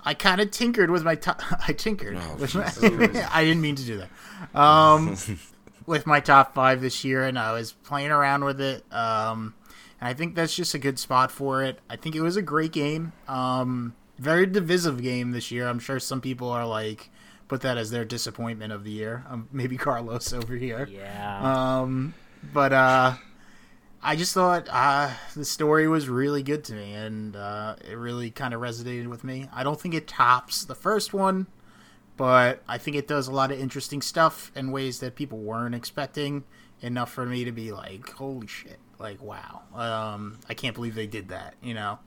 I 0.05 0.13
kind 0.13 0.39
of 0.39 0.49
tinkered 0.51 0.89
with 0.91 1.03
my 1.03 1.15
top. 1.15 1.41
I 1.67 1.73
tinkered. 1.73 2.17
Oh, 2.19 2.35
with 2.35 2.55
my- 2.55 3.27
I 3.33 3.43
didn't 3.43 3.61
mean 3.61 3.75
to 3.75 3.83
do 3.83 3.97
that. 3.97 4.57
Um, 4.59 5.17
with 5.85 6.05
my 6.05 6.19
top 6.21 6.53
five 6.55 6.81
this 6.81 7.03
year, 7.03 7.25
and 7.25 7.37
I 7.39 7.51
was 7.53 7.71
playing 7.73 8.11
around 8.11 8.43
with 8.45 8.61
it. 8.61 8.85
Um, 8.93 9.55
and 9.99 10.09
I 10.09 10.13
think 10.13 10.35
that's 10.35 10.55
just 10.55 10.73
a 10.73 10.79
good 10.79 10.99
spot 10.99 11.31
for 11.31 11.63
it. 11.63 11.79
I 11.89 11.95
think 11.97 12.15
it 12.15 12.21
was 12.21 12.37
a 12.37 12.41
great 12.41 12.71
game. 12.71 13.11
Um, 13.27 13.93
very 14.19 14.45
divisive 14.45 15.01
game 15.01 15.31
this 15.31 15.51
year. 15.51 15.67
I'm 15.67 15.79
sure 15.79 15.99
some 15.99 16.21
people 16.21 16.49
are 16.49 16.65
like 16.65 17.09
put 17.47 17.61
that 17.61 17.77
as 17.77 17.91
their 17.91 18.05
disappointment 18.05 18.73
of 18.73 18.83
the 18.83 18.91
year. 18.91 19.25
Um, 19.29 19.47
maybe 19.51 19.77
Carlos 19.77 20.33
over 20.33 20.55
here. 20.55 20.87
Yeah. 20.89 21.79
Um, 21.81 22.13
but 22.53 22.73
uh, 22.73 23.13
I 24.01 24.15
just 24.15 24.33
thought 24.33 24.67
uh, 24.69 25.11
the 25.35 25.45
story 25.45 25.87
was 25.87 26.09
really 26.09 26.43
good 26.43 26.63
to 26.65 26.73
me, 26.73 26.93
and 26.93 27.35
uh, 27.35 27.75
it 27.89 27.95
really 27.95 28.31
kind 28.31 28.53
of 28.53 28.61
resonated 28.61 29.07
with 29.07 29.23
me. 29.23 29.47
I 29.53 29.63
don't 29.63 29.79
think 29.79 29.93
it 29.93 30.07
tops 30.07 30.65
the 30.65 30.75
first 30.75 31.13
one, 31.13 31.47
but 32.17 32.61
I 32.67 32.77
think 32.77 32.97
it 32.97 33.07
does 33.07 33.27
a 33.27 33.31
lot 33.31 33.51
of 33.51 33.59
interesting 33.59 34.01
stuff 34.01 34.51
in 34.55 34.71
ways 34.71 34.99
that 34.99 35.15
people 35.15 35.37
weren't 35.39 35.75
expecting. 35.75 36.43
Enough 36.81 37.13
for 37.13 37.25
me 37.25 37.45
to 37.45 37.53
be 37.53 37.71
like, 37.71 38.09
"Holy 38.09 38.45
shit!" 38.45 38.77
Like, 38.99 39.21
wow, 39.21 39.61
um, 39.73 40.37
I 40.49 40.53
can't 40.53 40.75
believe 40.75 40.95
they 40.95 41.07
did 41.07 41.29
that. 41.29 41.55
You 41.63 41.73
know. 41.73 41.99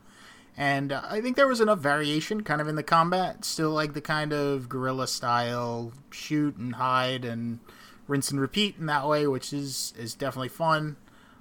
And 0.57 0.93
uh, 0.93 1.03
I 1.09 1.21
think 1.21 1.37
there 1.37 1.49
was 1.49 1.61
enough 1.61 1.81
variation 1.81 2.43
kind 2.43 2.61
of 2.61 2.69
in 2.69 2.77
the 2.77 2.83
combat. 2.83 3.45
Still 3.45 3.71
like 3.71 3.93
the 3.93 4.01
kind 4.01 4.33
of 4.33 4.69
guerrilla 4.69 5.07
style 5.07 5.93
shoot 6.11 6.57
and 6.57 6.77
hide 6.77 7.25
and 7.25 7.61
rinse 8.09 8.31
and 8.31 8.41
repeat 8.41 8.77
in 8.79 8.87
that 8.87 9.07
way, 9.07 9.27
which 9.27 9.53
is 9.53 9.93
is 9.99 10.15
definitely 10.15 10.49
fun. 10.49 10.97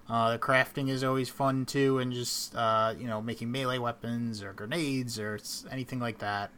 Uh, 0.08 0.34
the 0.34 0.40
crafting 0.40 0.90
is 0.90 1.04
always 1.04 1.30
fun 1.30 1.66
too, 1.66 1.98
and 2.00 2.12
just 2.12 2.56
uh, 2.56 2.94
you 2.98 3.08
know 3.08 3.22
making 3.22 3.52
melee 3.52 3.78
weapons 3.78 4.44
or 4.44 4.54
grenades 4.54 5.18
or 5.18 5.40
anything 5.72 6.00
like 6.00 6.20
that. 6.20 6.52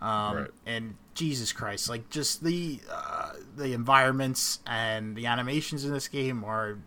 Um, 0.00 0.36
Right. 0.36 0.50
And 0.64 0.94
Jesus 1.14 1.52
Christ, 1.52 1.90
like 1.90 2.08
just 2.08 2.42
the 2.42 2.80
uh, 2.90 3.32
the 3.56 3.74
environments 3.74 4.60
and 4.66 5.14
the 5.14 5.26
animations 5.26 5.84
in 5.84 5.92
this 5.92 6.08
game 6.08 6.42
are 6.44 6.78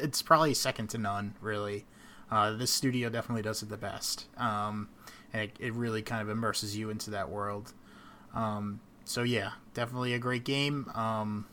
it's 0.00 0.22
probably 0.22 0.54
second 0.54 0.88
to 0.88 0.98
none, 0.98 1.34
really. 1.42 1.84
Uh, 2.32 2.52
this 2.52 2.72
studio 2.72 3.10
definitely 3.10 3.42
does 3.42 3.62
it 3.62 3.68
the 3.68 3.76
best, 3.76 4.24
um, 4.38 4.88
and 5.34 5.42
it, 5.42 5.56
it 5.60 5.74
really 5.74 6.00
kind 6.00 6.22
of 6.22 6.30
immerses 6.30 6.74
you 6.74 6.88
into 6.88 7.10
that 7.10 7.28
world. 7.28 7.74
Um, 8.34 8.80
so 9.04 9.22
yeah, 9.22 9.50
definitely 9.74 10.14
a 10.14 10.18
great 10.18 10.42
game. 10.42 10.90
Um, 10.94 11.44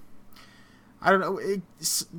I 1.01 1.11
don't 1.11 1.19
know. 1.19 1.37
It, 1.37 1.61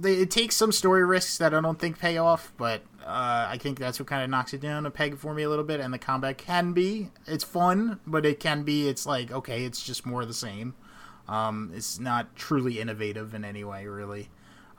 it 0.04 0.30
takes 0.30 0.56
some 0.56 0.72
story 0.72 1.06
risks 1.06 1.38
that 1.38 1.54
I 1.54 1.61
don't 1.62 1.78
think 1.78 1.98
pay 1.98 2.18
off, 2.18 2.52
but 2.58 2.82
uh, 3.02 3.48
I 3.48 3.56
think 3.58 3.78
that's 3.78 3.98
what 3.98 4.08
kind 4.08 4.22
of 4.22 4.28
knocks 4.28 4.52
it 4.52 4.61
down 4.61 4.84
a 4.84 4.90
peg 4.90 5.16
for 5.16 5.32
me 5.32 5.42
a 5.42 5.48
little 5.48 5.64
bit. 5.64 5.80
And 5.80 5.94
the 5.94 5.98
combat 5.98 6.36
can 6.36 6.74
be, 6.74 7.08
it's 7.26 7.44
fun, 7.44 7.98
but 8.06 8.26
it 8.26 8.40
can 8.40 8.62
be, 8.62 8.88
it's 8.88 9.06
like 9.06 9.32
okay, 9.32 9.64
it's 9.64 9.82
just 9.82 10.04
more 10.04 10.20
of 10.20 10.28
the 10.28 10.34
same. 10.34 10.74
Um, 11.28 11.72
it's 11.74 11.98
not 11.98 12.36
truly 12.36 12.78
innovative 12.78 13.32
in 13.32 13.42
any 13.42 13.64
way, 13.64 13.86
really. 13.86 14.28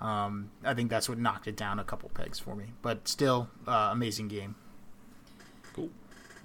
Um, 0.02 0.49
I 0.64 0.74
think 0.74 0.89
that's 0.89 1.08
what 1.08 1.20
knocked 1.20 1.47
it 1.47 1.56
down 1.56 1.80
a 1.80 1.84
couple 1.84 2.10
pegs 2.10 2.39
for 2.39 2.56
me, 2.56 2.66
but 2.82 3.08
still, 3.08 3.49
uh, 3.68 3.89
amazing 3.91 4.28
game. 4.28 4.56
Cool. 5.74 5.89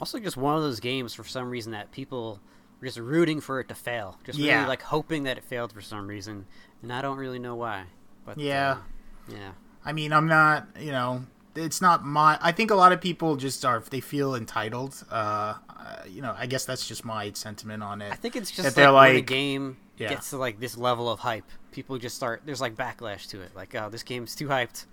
Also, 0.00 0.18
just 0.18 0.36
one 0.36 0.54
of 0.56 0.62
those 0.62 0.78
games 0.78 1.14
for 1.14 1.24
some 1.24 1.48
reason 1.50 1.72
that 1.72 1.90
people 1.90 2.40
we're 2.80 2.88
just 2.88 2.98
rooting 2.98 3.40
for 3.40 3.58
it 3.60 3.68
to 3.68 3.74
fail. 3.74 4.18
Just 4.24 4.38
Yeah. 4.38 4.56
really 4.56 4.68
like 4.68 4.82
hoping 4.82 5.22
that 5.22 5.38
it 5.38 5.44
failed 5.44 5.72
for 5.72 5.80
some 5.80 6.06
reason, 6.06 6.44
and 6.82 6.92
I 6.92 7.00
don't 7.00 7.16
really 7.16 7.38
know 7.38 7.54
why. 7.54 7.84
But 8.26 8.36
Yeah. 8.38 8.72
uh, 8.72 9.32
yeah. 9.34 9.52
I 9.82 9.92
mean, 9.92 10.12
I'm 10.12 10.26
not, 10.26 10.66
you 10.78 10.90
know, 10.92 11.24
it's 11.54 11.80
not 11.80 12.04
my. 12.04 12.38
I 12.42 12.52
think 12.52 12.70
a 12.70 12.74
lot 12.74 12.92
of 12.92 13.00
people 13.00 13.36
just 13.36 13.64
are. 13.64 13.80
They 13.80 14.00
feel 14.00 14.34
entitled. 14.34 15.02
Uh, 15.10 15.54
uh, 15.86 16.02
you 16.08 16.22
know, 16.22 16.34
I 16.36 16.46
guess 16.46 16.64
that's 16.64 16.86
just 16.86 17.04
my 17.04 17.32
sentiment 17.32 17.82
on 17.82 18.02
it. 18.02 18.12
I 18.12 18.16
think 18.16 18.36
it's 18.36 18.50
just 18.50 18.58
That 18.58 18.62
just 18.64 18.76
they're 18.76 18.90
like, 18.90 19.08
when 19.08 19.16
a 19.16 19.18
like- 19.18 19.26
game 19.26 19.76
Yeah. 19.98 20.08
gets 20.10 20.30
to 20.30 20.36
like 20.38 20.58
this 20.60 20.76
level 20.76 21.10
of 21.10 21.20
hype, 21.20 21.44
people 21.72 21.98
just 21.98 22.16
start. 22.16 22.42
There's 22.44 22.60
like 22.60 22.74
backlash 22.76 23.28
to 23.30 23.40
it. 23.40 23.50
Like, 23.54 23.74
oh, 23.74 23.88
this 23.90 24.02
game's 24.02 24.34
too 24.34 24.48
hyped. 24.48 24.86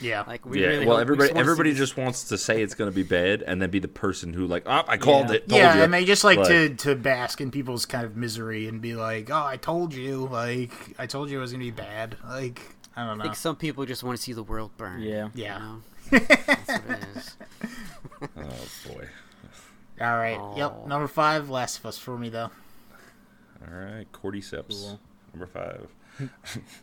yeah, 0.00 0.22
Like, 0.26 0.46
we 0.46 0.60
yeah, 0.60 0.68
really 0.68 0.86
well, 0.86 0.96
hope- 0.98 1.08
we 1.08 1.12
everybody 1.14 1.28
just 1.30 1.38
everybody 1.40 1.74
just 1.74 1.96
wants 1.96 2.24
to 2.24 2.38
say 2.38 2.62
it's 2.62 2.74
going 2.74 2.90
to 2.90 2.94
be 2.94 3.02
bad, 3.02 3.42
and 3.42 3.60
then 3.60 3.70
be 3.70 3.78
the 3.80 3.88
person 3.88 4.32
who 4.32 4.46
like, 4.46 4.62
oh, 4.66 4.84
I 4.86 4.96
called 4.98 5.28
Yeah. 5.30 5.34
it. 5.36 5.48
Told 5.48 5.58
yeah, 5.60 5.76
you. 5.76 5.82
and 5.82 5.92
they 5.94 6.04
just 6.04 6.24
like, 6.24 6.38
Like- 6.38 6.48
to 6.48 6.74
to 6.76 6.94
bask 6.94 7.40
in 7.40 7.50
people's 7.50 7.86
kind 7.86 8.04
of 8.04 8.16
misery 8.16 8.68
and 8.68 8.80
be 8.80 8.94
like, 8.94 9.30
"Oh, 9.30 9.44
I 9.44 9.56
told 9.56 9.92
you, 9.94 10.26
like, 10.30 10.72
I 10.98 11.06
told 11.06 11.30
you 11.30 11.38
it 11.38 11.40
was 11.40 11.52
gonna 11.52 11.64
be 11.64 11.70
bad." 11.72 12.16
Like, 12.28 12.60
I 12.96 13.02
don't 13.04 13.10
I 13.10 13.14
know. 13.16 13.22
think 13.24 13.36
some 13.36 13.56
people 13.56 13.84
just 13.86 14.02
want 14.04 14.16
to 14.16 14.22
see 14.22 14.32
the 14.32 14.42
world 14.42 14.70
burn. 14.76 15.00
Yeah. 15.02 15.28
you 15.34 15.42
Yeah. 15.44 15.58
know? 15.58 15.82
That's 16.10 16.68
what 16.68 16.90
it 16.90 17.04
is. 17.16 17.36
Oh 18.36 18.92
boy. 18.92 19.06
All 20.00 20.16
right, 20.16 20.38
Aw. 20.38 20.56
yep, 20.56 20.86
number 20.86 21.06
five, 21.08 21.50
Last 21.50 21.78
of 21.78 21.86
Us 21.86 21.98
for 21.98 22.16
me 22.16 22.28
though. 22.30 22.50
All 23.66 23.74
right, 23.74 24.06
cordyceps, 24.12 24.68
Cool. 24.70 25.00
number 25.34 25.46
five. 25.46 25.88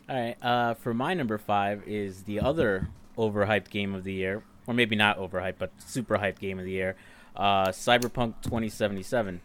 All 0.08 0.16
right. 0.16 0.36
Uh, 0.42 0.74
for 0.74 0.94
my 0.94 1.14
number 1.14 1.36
five 1.38 1.82
is 1.86 2.22
the 2.24 2.40
other 2.40 2.88
overhyped 3.16 3.70
game 3.70 3.94
of 3.94 4.04
the 4.04 4.12
year, 4.12 4.42
or 4.66 4.74
maybe 4.74 4.94
not 4.96 5.18
overhyped, 5.18 5.54
but 5.58 5.72
super 5.78 6.18
hyped 6.18 6.38
game 6.38 6.58
of 6.58 6.64
the 6.64 6.70
year, 6.72 6.96
uh, 7.36 7.68
Cyberpunk 7.68 8.34
2077. 8.42 9.40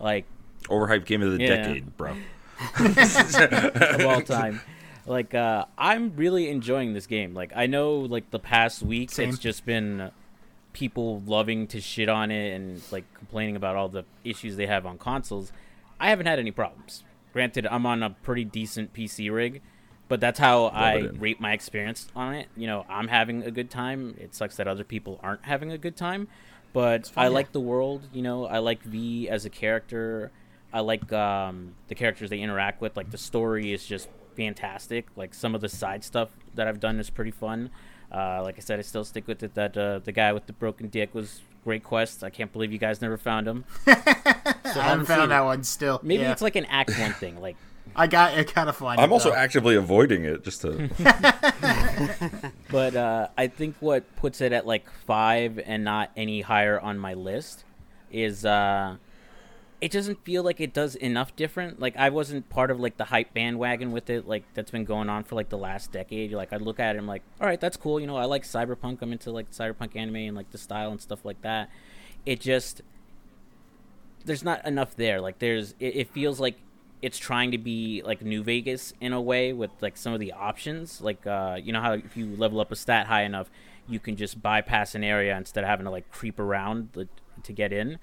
Like 0.00 0.24
Overhyped 0.64 1.04
game 1.06 1.22
of 1.22 1.32
the 1.32 1.42
Yeah. 1.42 1.56
decade, 1.56 1.96
bro. 1.96 2.16
of 2.78 4.06
all 4.06 4.20
time. 4.22 4.60
Like 5.06 5.32
uh, 5.34 5.64
I'm 5.78 6.14
really 6.16 6.50
enjoying 6.50 6.92
this 6.92 7.06
game. 7.06 7.32
Like 7.32 7.52
I 7.56 7.64
know, 7.64 7.94
like 8.00 8.30
the 8.30 8.38
past 8.38 8.82
week, 8.82 9.10
Same. 9.10 9.30
it's 9.30 9.38
just 9.38 9.64
been 9.64 10.10
people 10.78 11.20
loving 11.26 11.66
to 11.66 11.80
shit 11.80 12.08
on 12.08 12.30
it 12.30 12.54
and 12.54 12.80
like 12.92 13.02
complaining 13.14 13.56
about 13.56 13.74
all 13.74 13.88
the 13.88 14.04
issues 14.22 14.54
they 14.54 14.66
have 14.66 14.86
on 14.86 14.96
consoles. 14.96 15.50
I 15.98 16.10
haven't 16.10 16.26
had 16.26 16.38
any 16.38 16.52
problems. 16.52 17.02
Granted, 17.32 17.66
I'm 17.66 17.84
on 17.84 18.04
a 18.04 18.10
pretty 18.10 18.44
decent 18.44 18.94
PC 18.94 19.34
rig, 19.34 19.60
but 20.06 20.20
that's 20.20 20.38
how 20.38 20.66
I 20.66 21.08
rate 21.18 21.40
my 21.40 21.52
experience 21.52 22.06
on 22.14 22.34
it. 22.34 22.46
You 22.56 22.68
know, 22.68 22.86
I'm 22.88 23.08
having 23.08 23.42
a 23.42 23.50
good 23.50 23.70
time. 23.70 24.14
It 24.20 24.36
sucks 24.36 24.54
that 24.56 24.68
other 24.68 24.84
people 24.84 25.18
aren't 25.20 25.44
having 25.44 25.72
a 25.72 25.78
good 25.78 25.96
time, 25.96 26.28
but 26.72 27.10
I 27.16 27.24
fine. 27.24 27.32
like 27.32 27.50
the 27.50 27.60
world. 27.60 28.04
You 28.12 28.22
know, 28.22 28.46
I 28.46 28.58
like 28.58 28.82
V 28.84 29.28
as 29.28 29.44
a 29.44 29.50
character. 29.50 30.30
I 30.72 30.78
like 30.80 31.12
um, 31.12 31.74
the 31.88 31.96
characters 31.96 32.30
they 32.30 32.38
interact 32.38 32.80
with. 32.80 32.96
Like 32.96 33.10
the 33.10 33.18
story 33.18 33.72
is 33.72 33.84
just 33.84 34.08
fantastic. 34.36 35.08
Like 35.16 35.34
some 35.34 35.56
of 35.56 35.60
the 35.60 35.68
side 35.68 36.04
stuff 36.04 36.28
that 36.54 36.68
I've 36.68 36.78
done 36.78 37.00
is 37.00 37.10
pretty 37.10 37.32
fun. 37.32 37.70
Uh, 38.12 38.42
like 38.42 38.56
I 38.56 38.60
said, 38.60 38.78
I 38.78 38.82
still 38.82 39.04
stick 39.04 39.26
with 39.26 39.42
it. 39.42 39.54
That 39.54 39.76
uh, 39.76 39.98
the 40.00 40.12
guy 40.12 40.32
with 40.32 40.46
the 40.46 40.52
broken 40.54 40.88
dick 40.88 41.14
was 41.14 41.40
great 41.64 41.84
quest. 41.84 42.24
I 42.24 42.30
can't 42.30 42.52
believe 42.52 42.72
you 42.72 42.78
guys 42.78 43.00
never 43.02 43.16
found 43.18 43.46
him. 43.46 43.64
I 43.86 43.92
haven't 43.94 44.64
haven't 44.64 45.06
found 45.06 45.22
it. 45.24 45.28
that 45.28 45.44
one 45.44 45.62
still. 45.64 46.00
Maybe 46.02 46.22
Yeah. 46.22 46.32
it's 46.32 46.42
like 46.42 46.56
an 46.56 46.64
Act 46.66 46.98
One 46.98 47.12
thing. 47.12 47.40
Like 47.40 47.56
I 47.96 48.06
got 48.06 48.36
it 48.38 48.52
kind 48.54 48.68
of 48.68 48.76
find. 48.76 49.00
I'm 49.00 49.12
also 49.12 49.30
though. 49.30 49.36
actively 49.36 49.74
avoiding 49.76 50.24
it 50.24 50.44
just 50.44 50.62
to. 50.62 50.88
But 52.70 52.94
uh, 52.96 53.28
I 53.36 53.46
think 53.46 53.76
what 53.80 54.14
puts 54.16 54.40
it 54.42 54.52
at 54.52 54.66
like 54.66 54.88
five 55.06 55.58
and 55.64 55.84
not 55.84 56.10
any 56.16 56.42
higher 56.42 56.78
on 56.78 56.98
my 56.98 57.14
list 57.14 57.64
is 58.12 58.44
uh, 58.44 58.96
it 59.80 59.92
doesn't 59.92 60.24
feel 60.24 60.42
like 60.42 60.60
it 60.60 60.72
does 60.72 60.96
enough 60.96 61.36
different. 61.36 61.78
Like 61.78 61.96
I 61.96 62.08
wasn't 62.10 62.48
part 62.48 62.70
of 62.70 62.80
like 62.80 62.96
the 62.96 63.04
hype 63.04 63.32
bandwagon 63.32 63.92
with 63.92 64.10
it, 64.10 64.26
like 64.26 64.42
that's 64.54 64.70
been 64.70 64.84
going 64.84 65.08
on 65.08 65.22
for 65.22 65.36
like 65.36 65.50
the 65.50 65.58
last 65.58 65.92
decade. 65.92 66.32
Like 66.32 66.52
I 66.52 66.56
look 66.56 66.80
at 66.80 66.96
it, 66.96 66.98
I'm 66.98 67.06
like, 67.06 67.22
all 67.40 67.46
right, 67.46 67.60
that's 67.60 67.76
cool. 67.76 68.00
You 68.00 68.06
know, 68.06 68.16
I 68.16 68.24
like 68.24 68.42
cyberpunk. 68.42 69.02
I'm 69.02 69.12
into 69.12 69.30
like 69.30 69.50
cyberpunk 69.52 69.94
anime 69.94 70.16
and 70.16 70.36
like 70.36 70.50
the 70.50 70.58
style 70.58 70.90
and 70.90 71.00
stuff 71.00 71.24
like 71.24 71.42
that. 71.42 71.70
It 72.26 72.40
just 72.40 72.82
there's 74.24 74.42
not 74.42 74.66
enough 74.66 74.96
there. 74.96 75.20
Like 75.20 75.38
there's 75.38 75.74
it, 75.78 75.96
it 75.96 76.10
feels 76.10 76.40
like 76.40 76.56
it's 77.00 77.18
trying 77.18 77.52
to 77.52 77.58
be 77.58 78.02
like 78.04 78.20
New 78.22 78.42
Vegas 78.42 78.92
in 79.00 79.12
a 79.12 79.20
way 79.20 79.52
with 79.52 79.70
like 79.80 79.96
some 79.96 80.12
of 80.12 80.18
the 80.18 80.32
options. 80.32 81.00
Like 81.00 81.24
uh 81.24 81.56
you 81.62 81.72
know 81.72 81.80
how 81.80 81.92
if 81.92 82.16
you 82.16 82.34
level 82.34 82.60
up 82.60 82.72
a 82.72 82.76
stat 82.76 83.06
high 83.06 83.22
enough, 83.22 83.48
you 83.86 84.00
can 84.00 84.16
just 84.16 84.42
bypass 84.42 84.96
an 84.96 85.04
area 85.04 85.36
instead 85.36 85.62
of 85.62 85.70
having 85.70 85.84
to 85.84 85.90
like 85.90 86.10
creep 86.10 86.40
around 86.40 86.88
the, 86.94 87.08
to 87.44 87.52
get 87.52 87.72
in. 87.72 88.00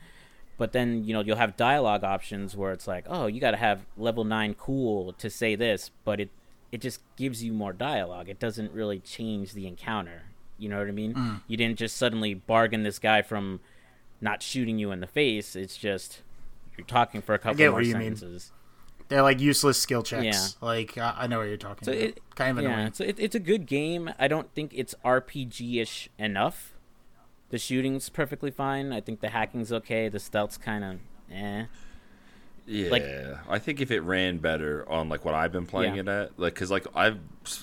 But 0.57 0.71
then 0.71 1.03
you 1.03 1.13
know 1.13 1.21
you'll 1.21 1.35
have 1.37 1.57
dialogue 1.57 2.03
options 2.03 2.55
where 2.55 2.71
it's 2.71 2.87
like, 2.87 3.05
oh, 3.09 3.27
you 3.27 3.41
got 3.41 3.51
to 3.51 3.57
have 3.57 3.85
level 3.97 4.23
nine 4.23 4.53
cool 4.53 5.11
to 5.13 5.29
say 5.29 5.55
this, 5.55 5.91
but 6.05 6.19
it 6.19 6.29
it 6.71 6.81
just 6.81 7.01
gives 7.17 7.43
you 7.43 7.51
more 7.53 7.73
dialogue. 7.73 8.29
It 8.29 8.39
doesn't 8.39 8.71
really 8.71 8.99
change 8.99 9.53
the 9.53 9.67
encounter. 9.67 10.23
You 10.57 10.69
know 10.69 10.79
what 10.79 10.87
I 10.87 10.91
mean? 10.91 11.13
Mm. 11.13 11.41
You 11.47 11.57
didn't 11.57 11.77
just 11.77 11.97
suddenly 11.97 12.33
bargain 12.33 12.83
this 12.83 12.99
guy 12.99 13.21
from 13.21 13.59
not 14.21 14.41
shooting 14.41 14.79
you 14.79 14.91
in 14.91 15.01
the 15.01 15.07
face. 15.07 15.55
It's 15.55 15.75
just 15.77 16.21
you're 16.77 16.87
talking 16.87 17.21
for 17.21 17.33
a 17.35 17.39
couple 17.39 17.57
get 17.57 17.71
more 17.71 17.79
what 17.79 17.85
you 17.85 17.95
mean. 17.97 18.17
They're 19.07 19.21
like 19.21 19.39
useless 19.39 19.77
skill 19.77 20.01
checks. 20.03 20.23
Yeah. 20.25 20.65
Like 20.65 20.97
I, 20.97 21.13
I 21.19 21.27
know 21.27 21.39
what 21.39 21.47
you're 21.47 21.57
talking 21.57 21.85
So 21.85 21.91
about. 21.91 22.03
it 22.03 22.19
kind 22.35 22.57
of 22.57 22.63
yeah, 22.63 22.71
annoying. 22.71 22.93
so 22.93 23.03
it, 23.03 23.19
it's 23.19 23.35
a 23.35 23.39
good 23.39 23.65
game. 23.67 24.09
I 24.17 24.27
don't 24.27 24.51
think 24.55 24.71
it's 24.73 24.95
RPG 25.05 25.81
ish 25.81 26.09
enough. 26.17 26.73
The 27.55 27.59
shooting's 27.59 28.09
perfectly 28.09 28.51
fine. 28.51 28.91
I 28.91 28.99
think 28.99 29.21
the 29.21 29.29
hacking's 29.29 29.71
okay. 29.71 30.09
The 30.09 30.19
stealth's 30.19 30.57
kind 30.57 30.83
of 30.83 30.99
eh. 31.31 31.63
Yeah, 32.65 32.89
Like- 32.89 33.05
I 33.47 33.59
think 33.59 33.79
if 33.79 33.91
it 33.91 34.01
ran 34.01 34.39
better 34.39 34.85
on 34.89 35.07
like 35.07 35.23
what 35.23 35.35
I've 35.35 35.53
been 35.53 35.65
playing 35.65 35.95
Yeah. 35.95 36.01
it 36.01 36.07
at, 36.09 36.37
like 36.37 36.53
because 36.53 36.69
like 36.69 36.85
I've 36.93 37.17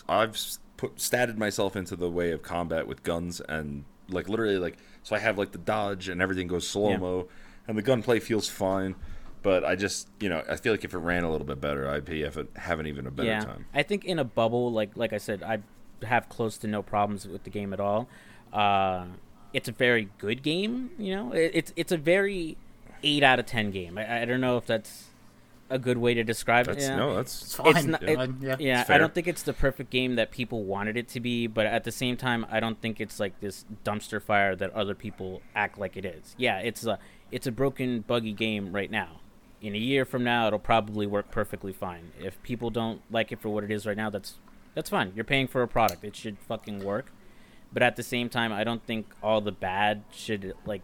I've 0.09 0.35
put 0.79 0.97
statted 0.97 1.37
myself 1.37 1.77
into 1.77 1.95
the 1.95 2.09
way 2.09 2.31
of 2.31 2.41
combat 2.41 2.87
with 2.87 3.03
guns 3.03 3.43
and 3.43 3.85
like 4.09 4.31
literally 4.31 4.57
like 4.57 4.79
so 5.03 5.15
I 5.15 5.19
have 5.19 5.37
like 5.37 5.53
the 5.53 5.59
dodge 5.59 6.09
and 6.09 6.23
everything 6.23 6.47
goes 6.47 6.67
slow 6.67 6.97
mo, 6.97 7.29
and 7.69 7.77
the 7.77 7.83
gunplay 7.83 8.19
feels 8.19 8.49
fine. 8.49 8.95
But 9.43 9.63
I 9.63 9.77
just 9.77 10.09
you 10.21 10.31
know 10.31 10.43
I 10.49 10.57
feel 10.57 10.73
like 10.73 10.85
if 10.85 10.95
it 10.95 10.99
ran 11.01 11.23
a 11.23 11.31
little 11.31 11.47
bit 11.47 11.61
better, 11.61 11.87
I'd 11.87 12.07
be 12.07 12.23
have, 12.23 12.39
having 12.57 12.87
even 12.87 13.07
a 13.07 13.11
better 13.11 13.29
yeah, 13.29 13.41
time. 13.41 13.67
I 13.75 13.83
think 13.83 14.07
in 14.07 14.19
a 14.19 14.25
bubble, 14.25 14.73
like 14.73 14.97
like 14.97 15.13
I 15.13 15.19
said, 15.19 15.43
I 15.43 15.59
have 16.07 16.31
close 16.31 16.57
to 16.57 16.67
no 16.67 16.81
problems 16.83 17.29
with 17.29 17.45
the 17.45 17.51
game 17.51 17.75
at 17.75 17.81
all. 17.81 18.09
Uh, 18.55 19.05
it's 19.53 19.69
a 19.69 19.73
very 19.73 20.09
good 20.19 20.43
game. 20.43 20.91
You 20.99 21.15
know, 21.17 21.33
it, 21.33 21.51
it's 21.55 21.73
it's 21.77 21.93
a 21.93 21.97
very 21.97 22.57
eight 23.03 23.23
out 23.23 23.39
of 23.39 23.47
ten 23.47 23.71
game. 23.71 23.99
I, 23.99 24.23
I 24.23 24.25
don't 24.25 24.41
know 24.41 24.57
if 24.57 24.67
that's 24.67 25.09
a 25.71 25.79
good 25.79 25.97
way 25.97 26.13
to 26.13 26.23
describe 26.23 26.67
That's 26.67 26.85
it. 26.85 26.89
yeah. 26.89 26.97
no, 26.97 27.15
that's 27.17 27.43
It's 27.43 27.55
fine. 27.55 27.77
It's 27.77 27.87
not, 27.87 28.03
it- 28.03 28.19
yeah. 28.19 28.27
yeah, 28.41 28.57
yeah. 28.59 28.81
It's 28.83 28.91
I 28.91 28.99
don't 28.99 29.15
think 29.15 29.27
it's 29.27 29.43
the 29.43 29.55
perfect 29.55 29.89
game 29.89 30.17
that 30.17 30.31
people 30.31 30.65
wanted 30.65 30.99
it 30.99 31.09
to 31.09 31.21
be, 31.21 31.47
but 31.47 31.65
at 31.65 31.85
the 31.85 31.91
same 31.93 32.17
time, 32.19 32.45
I 32.51 32.61
don't 32.61 32.79
think 32.81 33.01
it's 33.01 33.19
like 33.19 33.41
this 33.41 33.65
dumpster 33.83 34.21
fire 34.23 34.55
that 34.57 34.71
other 34.75 34.95
people 34.95 35.41
act 35.55 35.79
like 35.79 35.97
it 35.97 36.05
is. 36.05 36.35
Yeah, 36.37 36.59
it's 36.59 36.85
a 36.85 36.99
it's 37.31 37.47
a 37.47 37.53
broken, 37.53 38.01
buggy 38.01 38.33
game 38.33 38.73
right 38.73 38.91
now. 38.91 39.21
In 39.63 39.75
a 39.75 39.79
year 39.79 40.05
from 40.05 40.25
now, 40.25 40.49
it'll 40.49 40.59
probably 40.59 41.07
work 41.07 41.31
perfectly 41.31 41.73
fine. 41.73 42.13
If 42.21 42.43
people 42.43 42.69
don't 42.69 43.01
like 43.11 43.33
it 43.33 43.41
for 43.41 43.49
what 43.49 43.65
it 43.65 43.71
is 43.71 43.87
right 43.87 43.97
now, 43.97 44.11
that's 44.11 44.35
that's 44.75 44.91
fine. 44.91 45.13
You're 45.15 45.25
paying 45.25 45.47
for 45.49 45.63
a 45.63 45.69
product; 45.69 46.05
it 46.05 46.15
should 46.17 46.37
fucking 46.39 46.85
work. 46.85 47.13
But 47.73 47.83
at 47.83 47.97
the 47.97 48.03
same 48.03 48.29
time, 48.29 48.53
I 48.53 48.65
don't 48.65 48.85
think 48.85 49.07
all 49.23 49.41
the 49.41 49.53
bad 49.53 50.03
should 50.13 50.55
like 50.67 50.83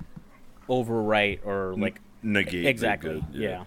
overwrite 0.68 1.44
or 1.44 1.74
like 1.76 2.00
negate 2.22 2.64
the 2.64 2.68
exactly. 2.68 3.20
good, 3.20 3.24
yeah. 3.32 3.64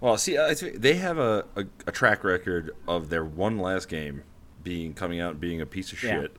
Well, 0.00 0.16
see, 0.18 0.36
I 0.38 0.54
think 0.54 0.80
they 0.80 0.94
have 0.94 1.18
a, 1.18 1.44
a, 1.54 1.64
a 1.86 1.92
track 1.92 2.24
record 2.24 2.74
of 2.88 3.08
their 3.08 3.24
one 3.24 3.58
last 3.58 3.88
game 3.88 4.24
being 4.64 4.94
coming 4.94 5.20
out 5.20 5.32
and 5.32 5.40
being 5.40 5.60
a 5.60 5.66
piece 5.66 5.92
of 5.92 6.02
Yeah. 6.02 6.22
shit, 6.22 6.36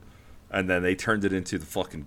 and 0.50 0.68
then 0.68 0.82
they 0.82 0.94
turned 0.94 1.24
it 1.24 1.32
into 1.32 1.58
the 1.58 1.66
fucking 1.66 2.06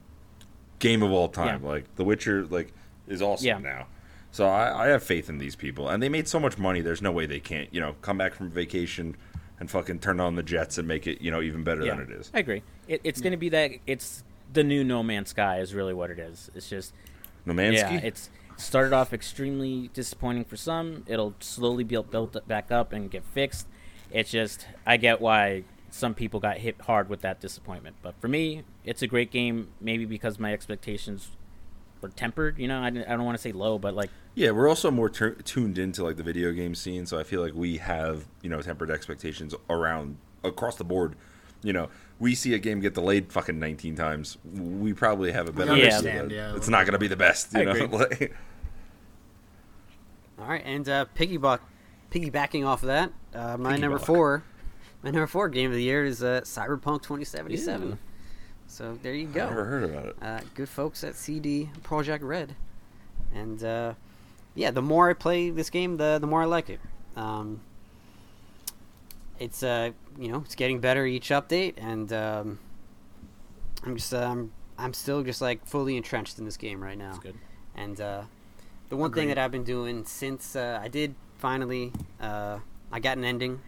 game 0.79 1.01
of 1.01 1.11
all 1.11 1.29
time. 1.29 1.63
Yeah. 1.63 1.69
Like 1.69 1.95
The 1.95 2.03
Witcher, 2.03 2.45
like 2.45 2.73
is 3.07 3.21
awesome 3.21 3.47
Yeah. 3.47 3.57
now. 3.59 3.87
So 4.29 4.47
I, 4.47 4.85
I 4.85 4.87
have 4.89 5.01
faith 5.01 5.29
in 5.29 5.37
these 5.39 5.55
people, 5.55 5.87
and 5.89 6.03
they 6.03 6.09
made 6.09 6.27
so 6.27 6.39
much 6.39 6.57
money. 6.59 6.81
There's 6.81 7.01
no 7.01 7.11
way 7.11 7.25
they 7.25 7.39
can't, 7.39 7.73
you 7.73 7.79
know, 7.79 7.95
come 8.01 8.17
back 8.19 8.35
from 8.35 8.51
vacation 8.51 9.15
and 9.59 9.69
fucking 9.69 9.99
turn 9.99 10.19
on 10.19 10.35
the 10.35 10.43
jets 10.43 10.77
and 10.77 10.87
make 10.87 11.07
it, 11.07 11.21
you 11.21 11.31
know, 11.31 11.41
even 11.41 11.63
better 11.63 11.83
than 11.85 11.99
it 11.99 12.11
is. 12.11 12.29
I 12.33 12.39
agree. 12.39 12.63
It, 12.87 13.01
it's 13.03 13.21
going 13.21 13.31
to 13.31 13.37
be 13.37 13.49
that. 13.49 13.71
It's 13.85 14.23
the 14.53 14.63
new 14.63 14.83
No 14.83 15.03
Man's 15.03 15.29
Sky 15.29 15.59
is 15.59 15.73
really 15.73 15.93
what 15.93 16.11
it 16.11 16.19
is. 16.19 16.49
It's 16.55 16.69
just 16.69 16.93
No 17.45 17.53
Man's 17.53 17.79
Sky. 17.79 17.93
yeah. 17.93 18.01
It's 18.03 18.29
started 18.57 18.93
off 18.93 19.13
extremely 19.13 19.89
disappointing 19.93 20.45
for 20.45 20.57
some. 20.57 21.03
It'll 21.07 21.35
slowly 21.39 21.83
be 21.83 22.01
built 22.01 22.47
back 22.47 22.71
up 22.71 22.93
and 22.93 23.09
get 23.09 23.23
fixed. 23.23 23.67
It's 24.11 24.31
just 24.31 24.67
I 24.85 24.97
get 24.97 25.21
why 25.21 25.63
some 25.89 26.13
people 26.13 26.39
got 26.39 26.57
hit 26.57 26.79
hard 26.81 27.09
with 27.09 27.21
that 27.21 27.39
disappointment, 27.39 27.95
but 28.01 28.15
for 28.19 28.27
me, 28.27 28.63
it's 28.83 29.01
a 29.01 29.07
great 29.07 29.31
game. 29.31 29.69
Maybe 29.81 30.05
because 30.05 30.39
my 30.39 30.53
expectations 30.53 31.29
were 32.01 32.09
tempered. 32.09 32.57
You 32.59 32.67
know, 32.67 32.79
I, 32.81 32.87
I 32.87 32.91
don't 32.91 33.25
want 33.25 33.37
to 33.37 33.41
say 33.41 33.51
low, 33.51 33.77
but 33.77 33.93
like 33.93 34.09
Yeah, 34.35 34.51
we're 34.51 34.67
also 34.67 34.91
more 34.91 35.09
tur 35.09 35.31
tuned 35.31 35.77
into 35.77 36.03
like 36.03 36.17
the 36.17 36.23
video 36.23 36.51
game 36.51 36.75
scene, 36.75 37.05
so 37.05 37.19
I 37.19 37.23
feel 37.23 37.41
like 37.41 37.53
we 37.53 37.77
have 37.77 38.25
you 38.41 38.49
know 38.49 38.61
tempered 38.61 38.91
expectations 38.91 39.53
around 39.69 40.17
across 40.43 40.75
the 40.75 40.83
board. 40.83 41.15
You 41.63 41.73
know, 41.73 41.89
we 42.19 42.35
see 42.35 42.53
a 42.53 42.59
game 42.59 42.79
get 42.79 42.93
delayed 42.93 43.31
fucking 43.31 43.57
nineteen 43.59 43.95
times. 43.95 44.37
We 44.53 44.93
probably 44.93 45.31
have 45.31 45.47
a 45.47 45.51
better 45.51 45.71
idea 45.71 45.85
understand, 45.85 46.31
that 46.31 46.35
yeah, 46.35 46.55
it's 46.55 46.69
not 46.69 46.85
going 46.85 46.93
to 46.93 46.99
be 46.99 47.07
the 47.07 47.15
best. 47.17 47.53
You 47.53 47.61
I 47.61 47.63
know, 47.63 47.71
agree. 47.71 48.29
All 50.39 50.47
right, 50.47 50.61
and 50.63 50.87
uh, 50.87 51.05
piggyback, 51.15 51.59
piggybacking 52.11 52.65
off 52.65 52.83
of 52.83 52.87
that, 52.87 53.11
uh, 53.33 53.57
my 53.57 53.75
number 53.75 53.97
Piggyback. 53.97 54.05
four, 54.05 54.43
my 55.01 55.09
number 55.09 55.25
four 55.25 55.49
game 55.49 55.71
of 55.71 55.75
the 55.75 55.83
year 55.83 56.05
is 56.05 56.21
uh, 56.21 56.41
Cyberpunk 56.43 57.01
2077. 57.01 57.87
Ew. 57.89 57.97
So 58.67 58.97
there 59.01 59.13
you 59.13 59.27
I 59.29 59.37
never 59.37 59.63
go. 59.63 59.69
heard 59.69 59.83
about 59.83 60.05
it. 60.07 60.15
Uh, 60.21 60.39
good 60.53 60.69
folks 60.69 61.03
at 61.03 61.15
CD 61.15 61.69
Projekt 61.83 62.21
Red, 62.21 62.55
and 63.33 63.63
uh, 63.63 63.93
yeah, 64.55 64.71
the 64.71 64.81
more 64.81 65.09
I 65.09 65.13
play 65.13 65.49
this 65.49 65.69
game, 65.69 65.97
the 65.97 66.17
the 66.19 66.27
more 66.27 66.41
I 66.41 66.45
like 66.45 66.69
it. 66.69 66.79
Um, 67.15 67.61
it's 69.39 69.63
uh, 69.63 69.91
you 70.19 70.31
know, 70.31 70.39
it's 70.45 70.55
getting 70.55 70.79
better 70.79 71.05
each 71.05 71.29
update, 71.29 71.73
and 71.77 72.11
um, 72.11 72.59
I'm 73.83 73.95
just 73.95 74.13
um, 74.13 74.51
I'm 74.77 74.93
still 74.93 75.23
just 75.23 75.41
like 75.41 75.65
fully 75.65 75.95
entrenched 75.97 76.37
in 76.37 76.45
this 76.45 76.57
game 76.57 76.83
right 76.83 76.97
now. 76.97 77.11
That's 77.11 77.23
good. 77.23 77.35
And 77.75 77.99
uh, 78.01 78.23
the 78.89 78.97
one 78.97 79.11
thing 79.13 79.27
that 79.29 79.37
I've 79.37 79.51
been 79.51 79.63
doing 79.63 80.03
since 80.05 80.55
uh, 80.55 80.79
I 80.81 80.87
did 80.87 81.15
finally, 81.37 81.93
uh, 82.19 82.59
I 82.91 82.99
got 82.99 83.17
an 83.17 83.23
ending, 83.23 83.61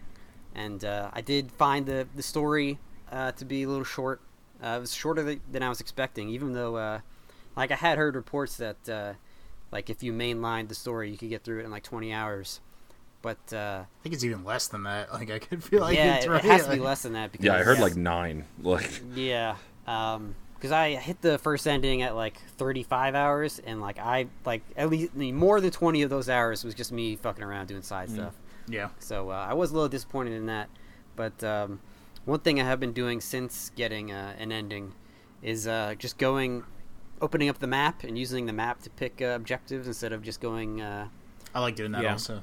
and 0.55 0.83
uh, 0.83 1.09
I 1.13 1.21
did 1.21 1.51
find 1.51 1.85
the 1.85 2.07
the 2.15 2.23
story 2.23 2.79
uh, 3.11 3.31
to 3.33 3.45
be 3.45 3.63
a 3.63 3.67
little 3.67 3.83
short. 3.83 4.21
Uh, 4.63 4.75
it 4.77 4.79
was 4.79 4.93
shorter 4.93 5.37
than 5.51 5.63
I 5.63 5.69
was 5.69 5.79
expecting, 5.79 6.29
even 6.29 6.53
though, 6.53 6.75
uh, 6.75 6.99
like, 7.55 7.71
I 7.71 7.75
had 7.75 7.97
heard 7.97 8.15
reports 8.15 8.57
that, 8.57 8.89
uh, 8.89 9.13
like, 9.71 9.89
if 9.89 10.03
you 10.03 10.13
mainlined 10.13 10.67
the 10.67 10.75
story, 10.75 11.09
you 11.09 11.17
could 11.17 11.29
get 11.29 11.43
through 11.43 11.59
it 11.59 11.65
in 11.65 11.71
like 11.71 11.83
20 11.83 12.13
hours. 12.13 12.59
But 13.21 13.37
uh, 13.51 13.83
I 13.83 14.03
think 14.03 14.15
it's 14.15 14.23
even 14.23 14.43
less 14.43 14.67
than 14.67 14.83
that. 14.83 15.11
Like 15.13 15.29
I 15.29 15.39
could 15.39 15.61
feel 15.63 15.81
like 15.81 15.97
yeah, 15.97 16.15
it's 16.15 16.25
it, 16.25 16.29
right. 16.29 16.43
it 16.43 16.47
has 16.47 16.65
to 16.65 16.71
be 16.71 16.79
less 16.79 17.01
than 17.01 17.13
that. 17.13 17.31
Because 17.31 17.45
Yeah, 17.45 17.55
I 17.55 17.63
heard 17.63 17.79
like 17.79 17.95
nine. 17.95 18.45
Like, 18.61 19.01
Yeah, 19.13 19.55
because 19.85 20.71
I 20.71 20.95
hit 20.95 21.21
the 21.21 21.37
first 21.37 21.67
ending 21.67 22.01
at 22.01 22.15
like 22.15 22.39
35 22.57 23.15
hours, 23.15 23.59
and 23.59 23.81
like 23.81 23.99
I 23.99 24.27
like 24.45 24.61
at 24.77 24.89
least 24.89 25.15
more 25.15 25.59
than 25.59 25.71
20 25.71 26.01
of 26.03 26.09
those 26.09 26.29
hours 26.29 26.63
was 26.63 26.75
just 26.75 26.91
me 26.91 27.17
fucking 27.17 27.43
around 27.43 27.67
doing 27.67 27.81
side 27.81 28.09
stuff. 28.09 28.35
Yeah. 28.67 28.89
So 28.99 29.31
uh, 29.31 29.47
I 29.49 29.53
was 29.53 29.71
a 29.71 29.73
little 29.73 29.89
disappointed 29.89 30.33
in 30.33 30.45
that. 30.45 30.69
But 31.15 31.43
um, 31.43 31.81
one 32.29 32.39
thing 32.39 32.59
I 32.61 32.63
have 32.63 32.79
been 32.79 32.93
doing 32.93 33.19
since 33.21 33.71
getting 33.75 34.11
uh, 34.11 34.33
an 34.37 34.51
ending 34.51 34.93
is 35.41 35.67
uh, 35.67 35.95
just 35.97 36.17
going, 36.17 36.63
opening 37.21 37.49
up 37.49 37.59
the 37.59 37.67
map 37.67 38.03
and 38.03 38.17
using 38.17 38.45
the 38.45 38.53
map 38.53 38.81
to 38.83 38.89
pick 38.89 39.21
uh, 39.21 39.25
objectives 39.35 39.87
instead 39.87 40.13
of 40.13 40.21
just 40.21 40.39
going, 40.39 40.81
uh, 40.81 41.07
I 41.53 41.59
like 41.59 41.75
doing 41.75 41.91
that 41.93 42.03
Yeah. 42.03 42.11
also. 42.13 42.41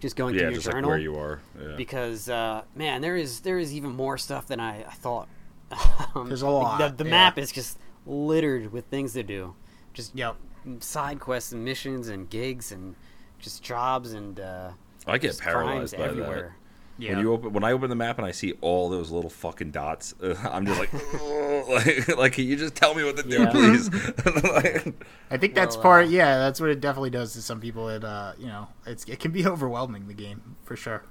just 0.00 0.16
going 0.16 0.34
yeah, 0.34 0.40
through 0.40 0.48
your 0.50 0.54
just 0.54 0.66
like 0.66 0.74
journal 0.76 0.90
where 0.90 0.98
you 0.98 1.16
are. 1.16 1.40
Yeah. 1.60 1.76
because 1.76 2.28
uh, 2.28 2.62
man, 2.74 3.02
there 3.02 3.16
is 3.16 3.40
there 3.40 3.58
is 3.58 3.74
even 3.74 3.90
more 3.94 4.16
stuff 4.16 4.46
than 4.46 4.58
I, 4.60 4.82
I 4.84 4.92
thought. 4.94 5.28
Um, 6.16 6.26
There's 6.26 6.42
a 6.42 6.48
lot, 6.48 6.78
The, 6.78 7.04
the 7.04 7.08
yeah. 7.08 7.10
map 7.16 7.38
is 7.38 7.52
just 7.52 7.78
littered 8.04 8.72
with 8.72 8.86
things 8.86 9.12
to 9.12 9.22
do, 9.22 9.54
just 9.92 10.12
Yep. 10.16 10.34
side 10.80 11.20
quests 11.20 11.52
and 11.52 11.64
missions 11.64 12.08
and 12.08 12.28
gigs 12.28 12.72
and 12.72 12.96
just 13.38 13.62
jobs 13.62 14.12
and 14.12 14.40
uh, 14.40 14.70
I 15.06 15.18
get 15.18 15.28
just 15.28 15.40
paralyzed 15.42 15.94
crimes 15.94 16.14
by 16.14 16.20
that. 16.24 16.50
Everywhere. 17.02 17.10
Yeah. 17.10 17.16
When 17.16 17.24
you 17.26 17.32
open, 17.32 17.52
when 17.52 17.64
I 17.64 17.72
open 17.72 17.90
the 17.90 17.96
map 17.96 18.18
and 18.18 18.26
I 18.26 18.30
see 18.30 18.52
all 18.60 18.88
those 18.88 19.10
little 19.10 19.30
fucking 19.30 19.70
dots, 19.70 20.14
uh, 20.22 20.34
I'm 20.50 20.66
just 20.66 20.78
like, 20.78 20.92
like, 21.68 22.08
like, 22.18 22.32
can 22.34 22.44
you 22.44 22.56
just 22.56 22.74
tell 22.74 22.94
me 22.94 23.04
what 23.04 23.16
to 23.16 23.22
do, 23.22 23.42
Yeah. 23.42 23.50
please? 23.50 23.90
Like, 24.44 24.94
I 25.30 25.36
think 25.36 25.54
that's 25.54 25.76
Well, 25.76 25.82
part. 25.82 26.06
uh, 26.06 26.08
Yeah, 26.08 26.38
that's 26.38 26.60
what 26.60 26.70
it 26.70 26.80
definitely 26.80 27.10
does 27.10 27.32
to 27.34 27.42
some 27.42 27.60
people. 27.60 27.88
It, 27.88 28.04
uh, 28.04 28.32
you 28.38 28.46
know, 28.46 28.68
it's 28.86 29.04
it 29.04 29.18
can 29.20 29.30
be 29.32 29.46
overwhelming 29.46 30.08
the 30.08 30.14
game 30.14 30.56
for 30.64 30.76
sure. 30.76 31.02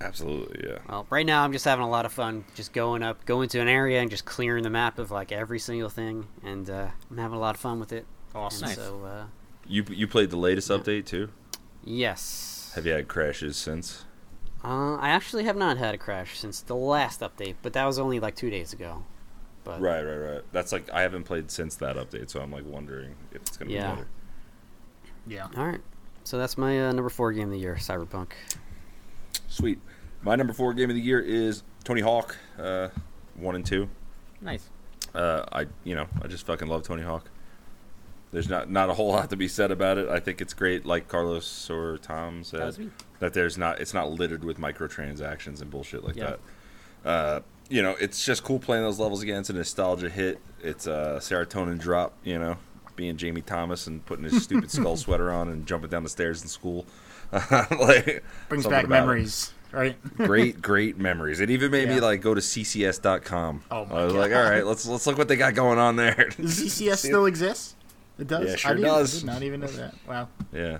absolutely, 0.00 0.68
yeah. 0.68 0.78
Well, 0.88 1.06
right 1.10 1.26
now 1.26 1.44
I'm 1.44 1.52
just 1.52 1.64
having 1.64 1.84
a 1.84 1.88
lot 1.90 2.06
of 2.06 2.12
fun, 2.12 2.44
just 2.54 2.72
going 2.72 3.02
up, 3.02 3.24
going 3.26 3.48
to 3.50 3.60
an 3.60 3.68
area 3.68 4.00
and 4.00 4.10
just 4.10 4.24
clearing 4.24 4.62
the 4.62 4.70
map 4.70 4.98
of 4.98 5.10
like 5.10 5.32
every 5.32 5.58
single 5.58 5.90
thing, 5.90 6.26
and 6.42 6.68
uh, 6.70 6.88
I'm 7.10 7.18
having 7.18 7.36
a 7.36 7.40
lot 7.40 7.54
of 7.54 7.60
fun 7.60 7.80
with 7.80 7.92
it. 7.92 8.06
awesome. 8.34 8.68
And 8.68 8.76
so, 8.76 9.04
uh, 9.04 9.24
You 9.66 9.84
you 9.90 10.06
played 10.08 10.30
the 10.30 10.36
latest 10.38 10.70
update 10.70 11.06
too? 11.06 11.28
yes. 11.84 12.72
Have 12.74 12.84
you 12.86 12.92
had 12.92 13.08
crashes 13.08 13.56
since? 13.56 14.04
Uh, 14.64 14.96
I 14.96 15.10
actually 15.10 15.44
have 15.44 15.56
not 15.56 15.76
had 15.76 15.94
a 15.94 15.98
crash 15.98 16.38
since 16.38 16.60
the 16.60 16.74
last 16.74 17.20
update, 17.20 17.54
but 17.62 17.72
that 17.74 17.84
was 17.84 17.98
only 17.98 18.18
like 18.20 18.34
two 18.34 18.50
days 18.50 18.72
ago. 18.72 19.04
But 19.64 19.80
Right, 19.80 20.02
right, 20.02 20.16
right. 20.16 20.42
That's 20.52 20.72
like 20.72 20.90
I 20.92 21.02
haven't 21.02 21.24
played 21.24 21.50
since 21.50 21.76
that 21.76 21.96
update, 21.96 22.30
so 22.30 22.40
I'm 22.40 22.50
like 22.50 22.64
wondering 22.66 23.14
if 23.32 23.42
it's 23.42 23.56
gonna 23.56 23.70
Yeah. 23.70 23.90
be 23.90 23.96
better. 23.96 24.08
Yeah. 25.26 25.48
All 25.56 25.66
right. 25.66 25.80
So 26.24 26.38
that's 26.38 26.56
my 26.58 26.88
uh, 26.88 26.92
number 26.92 27.10
four 27.10 27.32
game 27.32 27.44
of 27.48 27.50
the 27.52 27.58
year, 27.58 27.76
Cyberpunk. 27.78 28.32
Sweet. 29.48 29.78
My 30.22 30.34
number 30.34 30.52
four 30.52 30.72
game 30.74 30.90
of 30.90 30.96
the 30.96 31.02
year 31.02 31.20
is 31.20 31.62
Tony 31.84 32.00
Hawk, 32.00 32.36
uh, 32.58 32.88
one 33.36 33.54
and 33.54 33.64
two. 33.64 33.88
Nice. 34.40 34.68
Uh, 35.14 35.44
I 35.52 35.66
you 35.84 35.94
know 35.94 36.06
I 36.22 36.26
just 36.26 36.46
fucking 36.46 36.68
love 36.68 36.82
Tony 36.82 37.02
Hawk. 37.02 37.30
There's 38.36 38.50
not 38.50 38.68
not 38.70 38.90
a 38.90 38.92
whole 38.92 39.08
lot 39.12 39.30
to 39.30 39.36
be 39.36 39.48
said 39.48 39.70
about 39.70 39.96
it. 39.96 40.10
I 40.10 40.20
think 40.20 40.42
it's 40.42 40.52
great, 40.52 40.84
like 40.84 41.08
Carlos 41.08 41.70
or 41.70 41.96
Tom 41.96 42.44
said, 42.44 42.74
That 42.74 42.90
that 43.20 43.32
there's 43.32 43.56
not 43.56 43.80
it's 43.80 43.94
not 43.94 44.10
littered 44.12 44.44
with 44.44 44.58
microtransactions 44.58 45.62
and 45.62 45.70
bullshit 45.70 46.04
like 46.04 46.16
Yeah. 46.16 46.34
that. 47.02 47.08
Uh, 47.08 47.40
you 47.70 47.82
know, 47.82 47.96
it's 47.98 48.26
just 48.26 48.44
cool 48.44 48.58
playing 48.58 48.82
those 48.84 48.98
levels 48.98 49.22
again. 49.22 49.40
It's 49.40 49.48
a 49.48 49.54
nostalgia 49.54 50.10
hit. 50.10 50.38
It's 50.62 50.86
a 50.86 51.16
serotonin 51.20 51.78
drop. 51.78 52.12
You 52.24 52.38
know, 52.38 52.58
being 52.94 53.16
Jamie 53.16 53.40
Thomas 53.40 53.86
and 53.86 54.04
putting 54.04 54.24
his 54.24 54.42
stupid 54.42 54.70
skull 54.78 54.98
sweater 54.98 55.32
on 55.32 55.48
and 55.48 55.64
jumping 55.66 55.88
down 55.88 56.02
the 56.02 56.10
stairs 56.10 56.42
in 56.42 56.48
school. 56.48 56.84
like 57.32 58.22
Brings 58.50 58.66
back 58.66 58.84
about 58.84 58.84
it. 58.84 58.88
memories, 58.88 59.52
right? 59.72 59.96
great, 60.18 60.60
great 60.70 60.98
memories. 60.98 61.40
It 61.40 61.48
even 61.48 61.70
made 61.70 61.88
me 61.88 62.00
like 62.00 62.20
go 62.20 62.34
to 62.34 62.40
ccs.com. 62.42 63.62
Oh 63.70 63.84
my 63.86 63.94
I 64.00 64.04
was 64.04 64.12
God. 64.12 64.18
like, 64.20 64.32
all 64.34 64.42
right, 64.42 64.66
let's 64.66 64.86
let's 64.86 65.06
look 65.06 65.16
what 65.16 65.28
they 65.28 65.36
got 65.36 65.54
going 65.54 65.78
on 65.78 65.96
there. 65.96 66.28
Does 66.36 66.60
CCS 66.60 66.98
still 66.98 67.24
exist? 67.24 67.75
It 68.18 68.26
does. 68.28 68.46
Yeah, 68.46 68.52
I 68.52 68.56
sure 68.56 68.74
didn't- 68.74 68.84
does. 68.90 69.18
Did 69.20 69.26
not 69.26 69.42
even 69.42 69.60
know 69.60 69.66
that. 69.68 69.94
Wow. 70.08 70.28
yeah. 70.52 70.78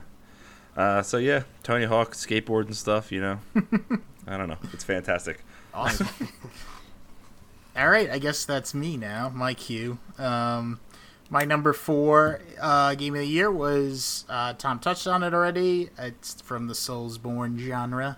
Uh, 0.76 1.02
so 1.02 1.16
yeah, 1.16 1.44
Tony 1.62 1.86
Hawk, 1.86 2.12
skateboard 2.12 2.66
and 2.66 2.76
stuff. 2.76 3.10
You 3.10 3.20
know, 3.20 3.40
I 4.26 4.36
don't 4.36 4.48
know. 4.48 4.58
It's 4.72 4.84
fantastic. 4.84 5.40
Awesome. 5.72 6.08
All 7.76 7.88
right, 7.90 8.10
I 8.10 8.18
guess 8.18 8.44
that's 8.44 8.74
me 8.74 8.96
now. 8.96 9.28
My 9.28 9.52
cue. 9.54 9.98
Um, 10.18 10.80
my 11.28 11.44
number 11.44 11.72
four 11.72 12.40
uh, 12.60 12.94
game 12.94 13.14
of 13.14 13.20
the 13.20 13.26
year 13.26 13.50
was 13.50 14.24
uh, 14.28 14.54
Tom 14.54 14.78
touched 14.78 15.06
on 15.06 15.22
it 15.22 15.34
already. 15.34 15.90
It's 15.98 16.40
from 16.40 16.68
the 16.68 16.74
Soulsborne 16.74 17.58
genre. 17.58 18.16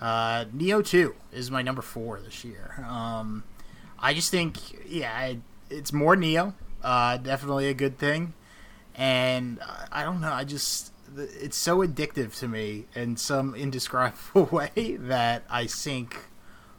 Uh, 0.00 0.44
Nioh 0.56 0.84
Two 0.86 1.14
is 1.32 1.50
my 1.50 1.62
number 1.62 1.82
four 1.82 2.20
this 2.20 2.44
year. 2.44 2.84
Um, 2.88 3.42
I 3.98 4.14
just 4.14 4.30
think, 4.30 4.58
yeah, 4.88 5.12
I, 5.12 5.38
it's 5.70 5.92
more 5.92 6.16
Nioh. 6.16 6.54
Uh, 6.82 7.16
definitely 7.16 7.68
a 7.68 7.74
good 7.74 7.98
thing. 7.98 8.32
And 9.00 9.60
I 9.90 10.04
don't 10.04 10.20
know. 10.20 10.30
I 10.30 10.44
just 10.44 10.92
it's 11.16 11.56
so 11.56 11.78
addictive 11.78 12.38
to 12.40 12.46
me 12.46 12.84
in 12.94 13.16
some 13.16 13.54
indescribable 13.56 14.44
way 14.44 14.96
that 15.00 15.42
I 15.48 15.64
sink 15.66 16.26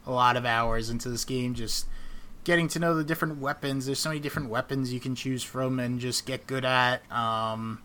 a 0.05 0.11
lot 0.11 0.37
of 0.37 0.45
hours 0.45 0.91
into 0.91 1.09
this 1.09 1.25
game 1.25 1.55
just 1.55 1.87
getting 2.43 2.67
to 2.67 2.79
know 2.79 2.95
the 2.95 3.03
different 3.03 3.39
weapons 3.39 3.85
there's 3.85 3.99
so 3.99 4.09
many 4.09 4.19
different 4.19 4.49
weapons 4.49 4.91
you 4.91 4.99
can 4.99 5.13
choose 5.13 5.43
from 5.43 5.79
and 5.79 5.99
just 5.99 6.25
get 6.25 6.47
good 6.47 6.65
at 6.65 6.99
um 7.11 7.79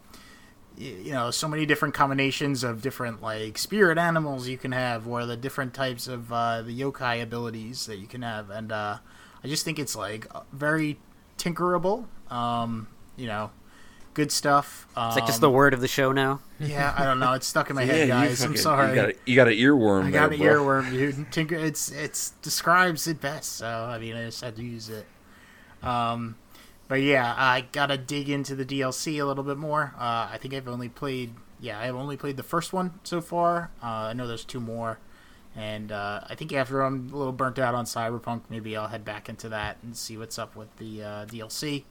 you 0.78 1.12
know 1.12 1.30
so 1.30 1.46
many 1.46 1.66
different 1.66 1.92
combinations 1.92 2.64
of 2.64 2.80
different 2.80 3.20
like 3.20 3.58
spirit 3.58 3.98
animals 3.98 4.48
you 4.48 4.56
can 4.56 4.72
have 4.72 5.06
or 5.06 5.26
the 5.26 5.36
different 5.36 5.74
types 5.74 6.08
of 6.08 6.32
uh, 6.32 6.62
the 6.62 6.78
yokai 6.78 7.22
abilities 7.22 7.84
that 7.84 7.98
you 7.98 8.06
can 8.06 8.22
have 8.22 8.48
and 8.48 8.72
uh, 8.72 8.96
i 9.44 9.48
just 9.48 9.62
think 9.62 9.78
it's 9.78 9.94
like 9.94 10.26
very 10.52 10.98
tinkerable 11.36 12.06
um 12.30 12.88
you 13.16 13.26
know 13.26 13.50
good 14.16 14.32
stuff 14.32 14.86
um, 14.96 15.08
It's 15.08 15.16
like 15.16 15.26
just 15.26 15.40
the 15.40 15.50
word 15.50 15.72
of 15.74 15.80
the 15.80 15.86
show 15.88 16.10
now. 16.10 16.40
yeah 16.58 16.92
i 16.98 17.04
don't 17.04 17.20
know 17.20 17.34
it's 17.34 17.46
stuck 17.46 17.70
in 17.70 17.76
my 17.76 17.82
Yeah, 17.84 17.92
head 17.92 18.02
you 18.08 18.14
guys 18.14 18.42
i'm 18.42 18.56
sorry 18.56 18.88
You 18.88 18.94
got, 18.94 19.08
a, 19.10 19.14
you 19.26 19.36
got 19.36 19.46
an 19.48 19.54
earworm. 19.54 20.04
I 20.06 20.10
got 20.10 20.32
an 20.32 20.38
bro. 20.38 20.54
earworm, 20.64 20.90
dude. 20.90 21.30
Tinker, 21.30 21.54
it's 21.54 21.90
it's 21.92 22.30
describes 22.42 23.06
it 23.06 23.20
best. 23.20 23.56
So 23.58 23.66
I 23.68 23.98
mean, 23.98 24.16
I 24.16 24.24
just 24.24 24.42
had 24.42 24.56
to 24.56 24.62
use 24.64 24.88
it. 24.88 25.06
Um, 25.82 26.36
but 26.88 27.02
yeah, 27.02 27.34
I 27.36 27.66
gotta 27.72 27.98
dig 27.98 28.28
into 28.30 28.54
the 28.54 28.64
DLC 28.64 29.20
a 29.20 29.24
little 29.24 29.44
bit 29.44 29.58
more. 29.58 29.94
Uh, 29.98 30.28
I 30.32 30.38
think 30.40 30.54
I've 30.54 30.68
only 30.68 30.88
played, 30.88 31.34
yeah, 31.60 31.78
I've 31.80 31.94
only 31.96 32.16
played 32.16 32.36
the 32.36 32.42
first 32.42 32.72
one 32.72 32.98
so 33.04 33.20
far. 33.20 33.70
Uh, 33.82 33.86
I 34.10 34.12
know 34.14 34.26
there's 34.26 34.44
two 34.44 34.60
more, 34.60 34.98
and 35.54 35.90
uh, 35.92 36.20
I 36.28 36.34
think 36.36 36.52
after 36.52 36.80
I'm 36.82 37.10
a 37.12 37.16
little 37.16 37.32
burnt 37.32 37.58
out 37.58 37.74
on 37.74 37.84
Cyberpunk, 37.84 38.42
maybe 38.48 38.76
I'll 38.76 38.88
head 38.88 39.04
back 39.04 39.28
into 39.28 39.48
that 39.50 39.76
and 39.82 39.96
see 39.96 40.16
what's 40.16 40.38
up 40.38 40.56
with 40.56 40.74
the 40.78 41.02
uh, 41.02 41.26
DLC. 41.26 41.84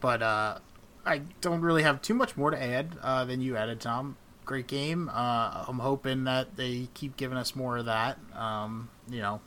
But 0.00 0.22
uh, 0.22 0.58
I 1.06 1.22
don't 1.40 1.60
really 1.60 1.82
have 1.82 2.02
too 2.02 2.14
much 2.14 2.36
more 2.36 2.50
to 2.50 2.62
add 2.62 2.96
uh, 3.02 3.24
than 3.24 3.40
you 3.40 3.56
added, 3.56 3.80
Tom. 3.80 4.16
Great 4.44 4.66
game. 4.66 5.08
Uh, 5.08 5.64
I'm 5.68 5.78
hoping 5.78 6.24
that 6.24 6.56
they 6.56 6.88
keep 6.94 7.16
giving 7.16 7.38
us 7.38 7.54
more 7.56 7.78
of 7.78 7.86
that. 7.86 8.18
Um, 8.34 8.90
you 9.08 9.20
know, 9.20 9.40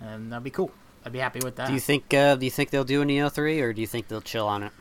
and 0.00 0.32
that'd 0.32 0.44
be 0.44 0.50
cool. 0.50 0.70
I'd 1.04 1.12
be 1.12 1.18
happy 1.18 1.40
with 1.42 1.56
that. 1.56 1.68
Do 1.68 1.74
you 1.74 1.80
think? 1.80 2.12
Uh, 2.12 2.36
do 2.36 2.44
you 2.44 2.50
think 2.50 2.70
they'll 2.70 2.84
do 2.84 3.02
a 3.02 3.04
Nioh 3.04 3.32
three, 3.32 3.60
or 3.60 3.72
do 3.72 3.80
you 3.80 3.86
think 3.86 4.08
they'll 4.08 4.20
chill 4.20 4.46
on 4.46 4.62
it? 4.62 4.72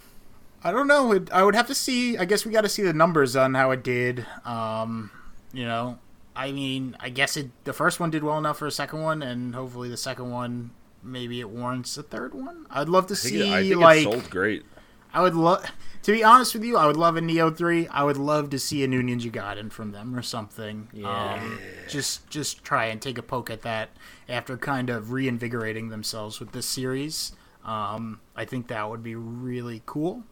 I 0.63 0.71
don't 0.71 0.87
know. 0.87 1.13
It, 1.13 1.31
I 1.31 1.43
would 1.43 1.55
have 1.55 1.67
to 1.67 1.75
see. 1.75 2.17
I 2.17 2.25
guess 2.25 2.45
we 2.45 2.51
got 2.51 2.61
to 2.61 2.69
see 2.69 2.83
the 2.83 2.93
numbers 2.93 3.35
on 3.35 3.53
how 3.53 3.71
it 3.71 3.83
did. 3.83 4.25
Um, 4.45 5.11
you 5.53 5.65
know, 5.65 5.99
I 6.35 6.51
mean, 6.51 6.97
I 6.99 7.09
guess 7.09 7.37
it. 7.37 7.51
The 7.63 7.73
first 7.73 7.99
one 7.99 8.11
did 8.11 8.23
well 8.23 8.37
enough 8.37 8.59
for 8.59 8.67
a 8.67 8.71
second 8.71 9.01
one, 9.01 9.21
and 9.21 9.55
hopefully 9.55 9.89
the 9.89 9.97
second 9.97 10.29
one 10.31 10.71
maybe 11.03 11.39
it 11.39 11.49
warrants 11.49 11.97
a 11.97 12.03
third 12.03 12.33
one. 12.33 12.65
I'd 12.69 12.89
love 12.89 13.07
to 13.07 13.13
I 13.13 13.17
think, 13.17 13.33
see 13.33 13.49
it, 13.49 13.53
I 13.53 13.69
think 13.69 13.81
like 13.81 13.99
it 13.99 14.03
sold 14.03 14.29
great. 14.29 14.65
I 15.13 15.21
would 15.21 15.35
love, 15.35 15.65
to 16.03 16.11
be 16.11 16.23
honest 16.23 16.53
with 16.53 16.63
you, 16.63 16.77
I 16.77 16.85
would 16.87 16.97
love 16.97 17.15
a 17.17 17.21
Nioh 17.21 17.55
three. 17.55 17.87
I 17.87 18.03
would 18.03 18.17
love 18.17 18.49
to 18.51 18.59
see 18.59 18.83
a 18.83 18.87
new 18.87 19.01
Ninja 19.01 19.31
Gaiden 19.31 19.71
from 19.71 19.91
them 19.91 20.15
or 20.15 20.21
something. 20.21 20.87
Yeah. 20.93 21.35
Um, 21.41 21.59
just 21.87 22.29
just 22.29 22.63
try 22.63 22.85
and 22.85 23.01
take 23.01 23.17
a 23.17 23.21
poke 23.23 23.49
at 23.49 23.61
that 23.63 23.89
after 24.27 24.57
kind 24.57 24.89
of 24.89 25.11
reinvigorating 25.11 25.89
themselves 25.89 26.39
with 26.39 26.51
this 26.51 26.65
series. 26.65 27.33
Um, 27.65 28.21
I 28.35 28.45
think 28.45 28.67
that 28.67 28.89
would 28.89 29.03
be 29.03 29.15
really 29.15 29.81
cool. 29.85 30.23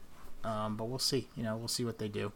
Um, 0.43 0.77
but 0.77 0.85
we'll 0.85 0.99
see. 0.99 1.27
You 1.35 1.43
know, 1.43 1.57
we'll 1.57 1.67
see 1.67 1.83
what 1.83 1.97
they 1.97 2.07
do. 2.07 2.31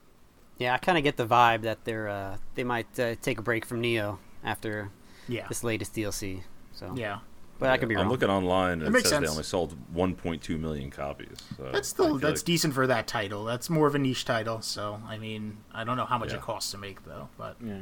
Yeah, 0.58 0.74
I 0.74 0.78
kind 0.78 0.98
of 0.98 1.04
get 1.04 1.18
the 1.18 1.26
vibe 1.26 1.62
that 1.62 1.86
they're 1.86 2.10
uh, 2.10 2.38
they 2.56 2.64
might 2.64 3.00
uh, 3.00 3.16
take 3.22 3.40
a 3.40 3.42
break 3.42 3.66
from 3.66 3.82
Nioh 3.82 4.18
after 4.44 4.92
Yeah. 5.28 5.48
this 5.48 5.64
latest 5.64 5.96
DLC. 5.96 6.42
So, 6.74 6.94
Yeah. 6.96 7.20
But 7.62 7.70
I 7.70 7.78
could 7.78 7.88
be 7.90 7.96
I'm 7.96 8.10
looking 8.10 8.30
online 8.30 8.74
and 8.74 8.82
It 8.82 8.88
it, 8.88 8.90
makes 8.90 9.04
says 9.04 9.12
sense. 9.12 9.26
they 9.28 9.32
only 9.32 9.44
sold 9.44 9.76
1.2 9.96 10.60
million 10.60 10.90
copies. 10.90 11.38
So 11.58 11.70
That's 11.72 11.88
still 11.88 12.18
that's 12.18 12.42
like- 12.42 12.46
decent 12.46 12.74
for 12.74 12.88
that 12.88 13.06
title. 13.08 13.46
That's 13.46 13.70
more 13.70 13.86
of 13.88 13.94
a 13.96 14.00
niche 14.00 14.26
title. 14.26 14.62
So 14.62 15.00
I 15.08 15.18
mean, 15.20 15.58
I 15.74 15.84
don't 15.84 15.96
know 15.96 16.06
how 16.06 16.18
much 16.18 16.32
Yeah. 16.32 16.38
it 16.38 16.42
costs 16.42 16.72
to 16.72 16.78
make 16.80 17.06
though. 17.06 17.30
But 17.38 17.56
Yeah. 17.64 17.82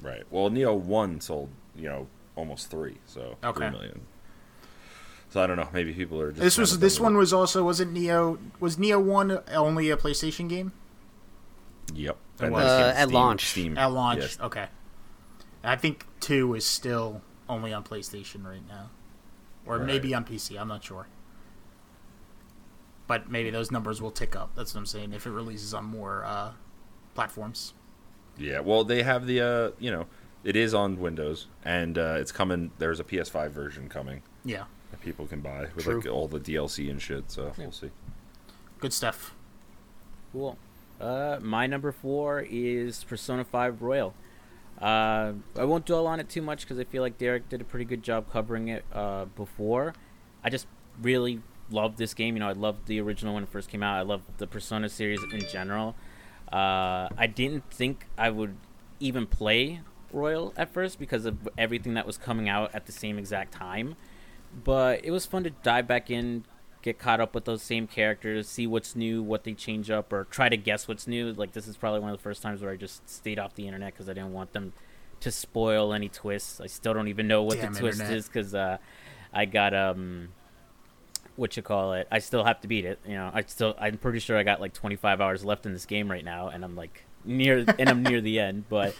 right. 0.00 0.22
Well, 0.30 0.48
Nioh 0.48 0.78
One 0.78 1.20
sold 1.20 1.50
you 1.74 1.88
know 1.88 2.06
almost 2.36 2.70
three, 2.70 2.98
so 3.04 3.36
Okay. 3.44 3.58
three 3.68 3.70
million. 3.70 4.00
So 5.28 5.42
I 5.42 5.48
don't 5.48 5.56
know. 5.56 5.68
Maybe 5.72 5.92
people 5.92 6.20
are 6.20 6.30
just. 6.30 6.40
this 6.40 6.56
was 6.56 6.78
this 6.78 7.00
one 7.00 7.16
it. 7.16 7.18
was 7.18 7.32
also 7.32 7.64
wasn't 7.64 7.92
Nioh 7.94 8.38
was 8.60 8.76
Nioh 8.76 9.02
one 9.02 9.40
only 9.52 9.90
a 9.90 9.96
PlayStation 9.96 10.48
game 10.48 10.70
Yep. 11.94 12.16
It 12.38 12.42
And 12.44 12.52
was. 12.52 12.62
then 12.64 12.70
Uh, 12.82 12.92
Steam- 12.92 13.02
at 13.02 13.10
launch. 13.10 13.46
Steam. 13.46 13.78
at 13.78 13.86
launch? 13.92 14.20
Yes. 14.20 14.38
Okay. 14.40 14.66
I 15.64 15.74
think 15.74 16.06
two 16.20 16.54
is 16.54 16.64
still 16.64 17.22
only 17.48 17.72
on 17.72 17.82
PlayStation 17.82 18.44
right 18.44 18.66
now, 18.68 18.90
or 19.66 19.78
Right. 19.78 19.86
maybe 19.86 20.14
on 20.14 20.24
PC. 20.24 20.58
I'm 20.58 20.68
not 20.68 20.84
sure. 20.84 21.06
But 23.06 23.30
maybe 23.30 23.50
those 23.50 23.70
numbers 23.70 24.02
will 24.02 24.10
tick 24.10 24.34
up. 24.34 24.50
That's 24.56 24.74
what 24.74 24.80
I'm 24.80 24.86
saying. 24.86 25.12
If 25.12 25.26
it 25.26 25.30
releases 25.30 25.72
on 25.72 25.84
more 25.84 26.24
uh, 26.24 26.52
platforms. 27.14 27.72
Yeah, 28.36 28.60
well, 28.60 28.84
they 28.84 29.02
have 29.02 29.26
the 29.26 29.40
uh, 29.40 29.70
you 29.78 29.90
know, 29.90 30.06
it 30.44 30.56
is 30.56 30.74
on 30.74 30.98
Windows, 31.00 31.46
and 31.64 31.96
uh, 31.96 32.16
it's 32.18 32.32
coming. 32.32 32.72
There's 32.78 33.00
a 33.00 33.04
PS5 33.04 33.50
version 33.50 33.88
coming 33.88 34.22
Yeah. 34.44 34.64
that 34.90 35.00
people 35.00 35.26
can 35.26 35.40
buy 35.40 35.68
with 35.74 35.84
True. 35.84 35.96
like 36.00 36.06
all 36.10 36.26
the 36.28 36.40
DLC 36.40 36.90
and 36.90 37.00
shit. 37.00 37.30
So 37.30 37.52
we'll 37.56 37.72
see. 37.72 37.90
Good 38.80 38.92
stuff. 38.92 39.34
Cool. 40.32 40.58
Uh, 41.00 41.38
my 41.40 41.66
number 41.66 41.92
four 41.92 42.44
is 42.50 43.04
Persona 43.04 43.44
5 43.44 43.82
Royal. 43.82 44.14
Uh, 44.80 45.32
I 45.56 45.64
won't 45.64 45.86
dwell 45.86 46.06
on 46.06 46.20
it 46.20 46.28
too 46.28 46.42
much 46.42 46.62
because 46.62 46.78
I 46.78 46.84
feel 46.84 47.02
like 47.02 47.18
Derek 47.18 47.48
did 47.48 47.60
a 47.60 47.64
pretty 47.64 47.84
good 47.84 48.02
job 48.02 48.30
covering 48.30 48.68
it 48.68 48.84
uh, 48.92 49.24
before. 49.24 49.94
I 50.44 50.50
just 50.50 50.66
really 51.00 51.40
loved 51.70 51.98
this 51.98 52.14
game. 52.14 52.36
You 52.36 52.40
know, 52.40 52.48
I 52.48 52.52
loved 52.52 52.86
the 52.86 53.00
original 53.00 53.34
when 53.34 53.42
it 53.42 53.48
first 53.48 53.68
came 53.68 53.82
out. 53.82 53.96
I 53.98 54.02
loved 54.02 54.24
the 54.38 54.46
Persona 54.46 54.88
series 54.88 55.22
in 55.22 55.40
general. 55.48 55.94
Uh, 56.52 57.08
I 57.16 57.26
didn't 57.26 57.70
think 57.70 58.06
I 58.16 58.30
would 58.30 58.56
even 59.00 59.26
play 59.26 59.80
Royal 60.12 60.52
at 60.56 60.72
first 60.72 60.98
because 60.98 61.26
of 61.26 61.48
everything 61.58 61.94
that 61.94 62.06
was 62.06 62.16
coming 62.18 62.48
out 62.48 62.74
at 62.74 62.86
the 62.86 62.92
same 62.92 63.18
exact 63.18 63.52
time. 63.52 63.96
But 64.64 65.04
it 65.04 65.10
was 65.10 65.26
fun 65.26 65.44
to 65.44 65.50
dive 65.50 65.86
back 65.86 66.10
in, 66.10 66.44
get 66.86 66.98
caught 67.00 67.20
up 67.20 67.34
with 67.34 67.44
those 67.46 67.62
same 67.62 67.86
characters, 67.88 68.48
see 68.48 68.64
what's 68.64 68.94
new, 68.94 69.20
what 69.20 69.42
they 69.42 69.52
change 69.52 69.90
up, 69.90 70.12
or 70.12 70.22
try 70.30 70.48
to 70.48 70.56
guess 70.56 70.86
what's 70.86 71.08
new. 71.08 71.32
Like 71.32 71.50
this 71.52 71.66
is 71.66 71.76
probably 71.76 71.98
one 71.98 72.10
of 72.12 72.16
the 72.16 72.22
first 72.22 72.42
times 72.42 72.62
where 72.62 72.70
I 72.70 72.76
just 72.76 73.08
stayed 73.10 73.38
off 73.40 73.54
the 73.56 73.66
internet 73.66 73.92
because 73.92 74.08
I 74.08 74.12
didn't 74.12 74.32
want 74.32 74.52
them 74.52 74.72
to 75.20 75.30
spoil 75.32 75.92
any 75.92 76.08
twists. 76.08 76.60
I 76.60 76.68
still 76.68 76.94
don't 76.94 77.08
even 77.08 77.26
know 77.26 77.42
what 77.42 77.58
Damn 77.60 77.72
the 77.72 77.80
twist 77.80 77.98
internet. 78.00 78.18
is 78.18 78.28
because 78.28 78.54
uh, 78.54 78.76
I 79.32 79.46
got 79.46 79.74
um, 79.74 80.28
what 81.34 81.56
you 81.56 81.62
call 81.64 81.94
it. 81.94 82.06
I 82.10 82.20
still 82.20 82.44
have 82.44 82.60
to 82.60 82.68
beat 82.68 82.84
it. 82.84 83.00
You 83.04 83.14
know, 83.14 83.30
I 83.34 83.42
still 83.42 83.74
I'm 83.80 83.98
pretty 83.98 84.20
sure 84.20 84.38
I 84.38 84.44
got 84.44 84.60
like 84.60 84.72
25 84.72 85.20
hours 85.20 85.44
left 85.44 85.66
in 85.66 85.72
this 85.72 85.86
game 85.86 86.08
right 86.08 86.24
now, 86.24 86.48
and 86.48 86.64
I'm 86.64 86.76
like 86.76 87.02
near 87.24 87.64
and 87.78 87.88
I'm 87.88 88.02
near 88.04 88.20
the 88.20 88.38
end. 88.38 88.68
But 88.68 88.94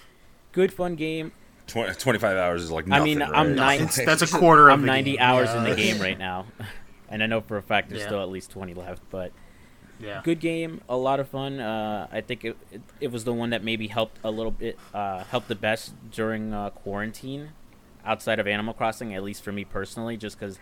good 0.51 0.72
fun 0.72 0.97
game. 0.97 1.30
20, 1.68 1.95
25 1.95 2.37
hours 2.37 2.62
is 2.64 2.70
like 2.72 2.87
I 2.87 2.99
nothing. 2.99 3.05
mean, 3.05 3.22
I'm 3.22 3.57
right? 3.57 3.80
nine- 3.80 3.89
that's 4.05 4.22
a 4.22 4.26
quarter 4.26 4.68
of 4.68 4.74
I'm 4.74 4.80
the 4.82 4.87
90 4.89 5.11
game. 5.12 5.20
hours 5.20 5.49
Yeah. 5.49 5.59
in 5.64 5.70
the 5.70 5.76
game 5.76 6.01
right 6.01 6.18
now, 6.18 6.47
and 7.09 7.23
I 7.23 7.27
know 7.27 7.41
for 7.41 7.57
a 7.57 7.63
fact 7.63 7.89
there's 7.89 8.03
Yeah. 8.03 8.07
still 8.09 8.23
at 8.23 8.29
least 8.29 8.51
20 8.51 8.75
left. 8.75 9.03
But 9.11 9.33
Yeah. 10.01 10.21
good 10.25 10.41
game, 10.41 10.81
a 10.89 10.97
lot 10.97 11.21
of 11.21 11.29
fun. 11.29 11.59
Uh, 11.61 12.07
I 12.13 12.21
think 12.21 12.45
it, 12.45 12.57
it 12.71 12.83
it 13.01 13.13
was 13.13 13.25
the 13.25 13.33
one 13.33 13.51
that 13.51 13.63
maybe 13.65 13.89
helped 13.89 14.19
a 14.25 14.31
little 14.31 14.53
bit, 14.53 14.79
uh, 14.93 15.25
helped 15.25 15.49
the 15.49 15.55
best 15.55 15.95
during 16.11 16.53
uh, 16.53 16.71
quarantine, 16.71 17.51
outside 18.05 18.39
of 18.39 18.47
Animal 18.47 18.75
Crossing, 18.75 19.15
at 19.15 19.23
least 19.23 19.43
for 19.43 19.53
me 19.53 19.65
personally, 19.65 20.17
just 20.17 20.39
because. 20.39 20.59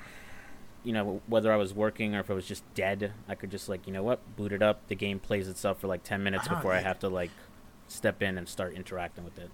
You 0.86 0.92
know, 0.92 1.22
whether 1.26 1.50
I 1.50 1.56
was 1.56 1.72
working 1.72 2.14
or 2.14 2.20
if 2.20 2.30
I 2.30 2.34
was 2.34 2.46
just 2.46 2.62
dead, 2.74 3.14
I 3.26 3.34
could 3.34 3.50
just 3.50 3.70
like, 3.70 3.86
you 3.86 3.92
know 3.94 4.02
what, 4.02 4.20
boot 4.36 4.52
it 4.52 4.60
up. 4.60 4.86
The 4.88 4.94
game 4.94 5.18
plays 5.18 5.48
itself 5.48 5.80
for 5.80 5.86
like 5.86 6.02
ten 6.04 6.22
minutes 6.22 6.46
Ah, 6.50 6.56
before 6.56 6.74
I 6.74 6.80
have 6.80 6.98
to 6.98 7.08
like 7.08 7.30
step 7.88 8.22
in 8.22 8.36
and 8.36 8.46
start 8.46 8.74
interacting 8.74 9.24
with 9.24 9.38
it. 9.38 9.48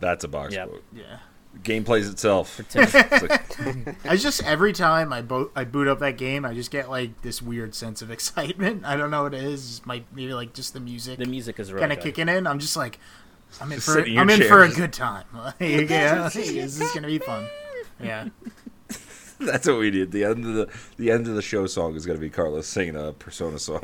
That's 0.00 0.24
a 0.24 0.28
box 0.28 0.52
Yeah. 0.52 0.66
quote. 0.66 0.82
Yeah. 0.92 1.18
Game 1.62 1.84
plays 1.84 2.08
itself. 2.08 2.60
It's 2.60 2.74
like, 2.74 4.04
I 4.06 4.16
just 4.16 4.42
every 4.44 4.72
time 4.72 5.12
I 5.12 5.22
bo- 5.22 5.50
I 5.56 5.64
boot 5.64 5.88
up 5.88 5.98
that 6.00 6.18
game, 6.18 6.44
I 6.44 6.52
just 6.52 6.70
get 6.70 6.90
like 6.90 7.22
this 7.22 7.40
weird 7.40 7.74
sense 7.74 8.02
of 8.02 8.10
excitement. 8.10 8.84
I 8.84 8.96
don't 8.96 9.10
know 9.10 9.22
what 9.22 9.32
it 9.34 9.42
is. 9.44 9.80
Might 9.86 10.04
maybe 10.14 10.34
like 10.34 10.52
just 10.52 10.74
the 10.74 10.80
music 10.80 11.18
the 11.18 11.24
music 11.26 11.58
is 11.58 11.72
really 11.72 11.80
kind 11.86 11.92
of 11.92 12.00
kicking 12.00 12.28
in. 12.28 12.46
I'm 12.46 12.58
just 12.58 12.76
like, 12.76 12.98
I'm 13.60 13.70
in 13.72 13.76
Just 13.76 13.86
for 13.86 13.92
sit 13.94 14.08
in 14.08 14.12
your 14.14 14.22
I'm 14.22 14.30
in 14.30 14.42
for 14.42 14.62
a 14.62 14.68
good 14.70 14.92
time. 14.92 15.24
Like, 15.34 15.54
yeah, 15.60 16.28
this 16.28 16.36
is 16.80 16.92
gonna 16.92 17.06
be 17.06 17.18
fun. 17.18 17.46
Yeah, 18.02 18.28
that's 19.40 19.66
what 19.66 19.78
we 19.78 19.90
did. 19.90 20.10
The 20.12 20.24
end 20.24 20.44
of 20.44 20.54
the 20.54 20.68
the 20.98 21.10
end 21.10 21.28
of 21.28 21.34
the 21.34 21.42
show 21.42 21.66
song 21.66 21.94
is 21.94 22.04
gonna 22.04 22.18
be 22.18 22.28
Carlos 22.30 22.66
singing 22.66 22.96
a 22.96 23.12
Persona 23.12 23.58
song. 23.58 23.80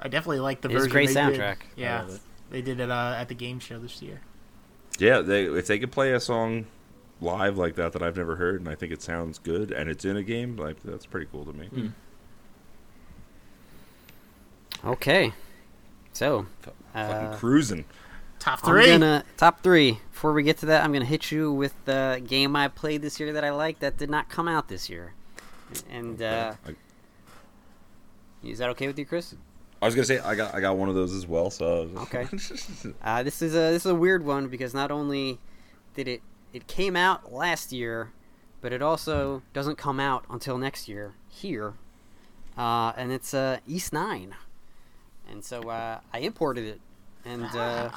I 0.00 0.08
definitely 0.08 0.40
like 0.40 0.60
the 0.60 0.68
It 0.68 0.74
is 0.76 0.82
version. 0.82 0.92
great 0.92 1.08
they 1.08 1.14
did. 1.14 1.40
soundtrack. 1.40 1.56
Yeah, 1.76 2.06
they 2.50 2.62
did 2.62 2.78
it 2.80 2.90
uh, 2.90 3.14
at 3.16 3.28
the 3.28 3.34
game 3.34 3.58
show 3.58 3.78
this 3.78 4.00
year. 4.02 4.20
Yeah, 4.98 5.20
they 5.20 5.44
if 5.44 5.66
they 5.66 5.78
could 5.78 5.92
play 5.92 6.12
a 6.12 6.20
song 6.20 6.66
live 7.20 7.58
like 7.58 7.74
that 7.76 7.92
that 7.92 8.02
I've 8.02 8.16
never 8.16 8.36
heard, 8.36 8.60
and 8.60 8.68
I 8.68 8.74
think 8.74 8.92
it 8.92 9.02
sounds 9.02 9.38
good, 9.38 9.70
and 9.70 9.88
it's 9.90 10.04
in 10.04 10.16
a 10.16 10.22
game, 10.22 10.56
like 10.56 10.82
that's 10.82 11.06
pretty 11.06 11.26
cool 11.30 11.44
to 11.44 11.52
me. 11.52 11.66
Hmm. 11.66 11.88
Okay, 14.84 15.32
so 16.12 16.46
Fucking 16.62 16.74
uh, 16.94 17.36
cruising. 17.36 17.84
Top 18.38 18.60
I'm 18.62 18.70
three. 18.70 18.86
gonna 18.86 19.24
top 19.36 19.62
three. 19.62 19.98
Before 20.12 20.32
we 20.32 20.42
get 20.42 20.58
to 20.58 20.66
that, 20.66 20.84
I'm 20.84 20.92
gonna 20.92 21.04
hit 21.04 21.32
you 21.32 21.52
with 21.52 21.74
the 21.84 22.22
game 22.26 22.54
I 22.54 22.68
played 22.68 23.02
this 23.02 23.18
year 23.18 23.32
that 23.32 23.44
I 23.44 23.50
liked 23.50 23.80
that 23.80 23.96
did 23.96 24.10
not 24.10 24.28
come 24.28 24.46
out 24.46 24.68
this 24.68 24.88
year. 24.88 25.14
And 25.90 26.22
uh, 26.22 26.54
I, 26.66 26.74
is 28.46 28.58
that 28.58 28.70
okay 28.70 28.86
with 28.86 28.98
you, 28.98 29.04
Chris? 29.04 29.34
I 29.80 29.86
was 29.86 29.94
gonna 29.94 30.04
say 30.04 30.18
I 30.18 30.34
got 30.34 30.54
I 30.54 30.60
got 30.60 30.76
one 30.76 30.88
of 30.88 30.94
those 30.94 31.14
as 31.14 31.26
well. 31.26 31.50
So 31.50 31.88
Okay. 31.96 32.26
Uh, 33.02 33.22
this 33.22 33.42
is 33.42 33.54
a 33.54 33.70
this 33.72 33.84
is 33.84 33.90
a 33.90 33.94
weird 33.94 34.24
one 34.24 34.48
because 34.48 34.74
not 34.74 34.90
only 34.90 35.38
did 35.94 36.08
it 36.08 36.22
it 36.52 36.66
came 36.66 36.96
out 36.96 37.32
last 37.32 37.72
year, 37.72 38.12
but 38.60 38.72
it 38.72 38.82
also 38.82 39.42
doesn't 39.52 39.76
come 39.76 40.00
out 40.00 40.24
until 40.30 40.58
next 40.58 40.88
year 40.88 41.14
here, 41.28 41.74
uh, 42.56 42.92
and 42.96 43.12
it's 43.12 43.34
uh, 43.34 43.58
Ys 43.66 43.92
Nine, 43.92 44.34
and 45.30 45.44
so 45.44 45.68
uh, 45.68 46.00
I 46.12 46.18
imported 46.20 46.64
it 46.64 46.80
and 47.24 47.44
uh, 47.54 47.90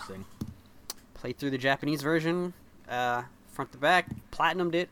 played 1.13 1.37
through 1.37 1.51
the 1.51 1.57
Japanese 1.57 2.01
version, 2.01 2.53
uh, 2.89 3.23
front 3.51 3.71
to 3.71 3.77
back, 3.77 4.07
platinumed 4.31 4.75
it. 4.75 4.89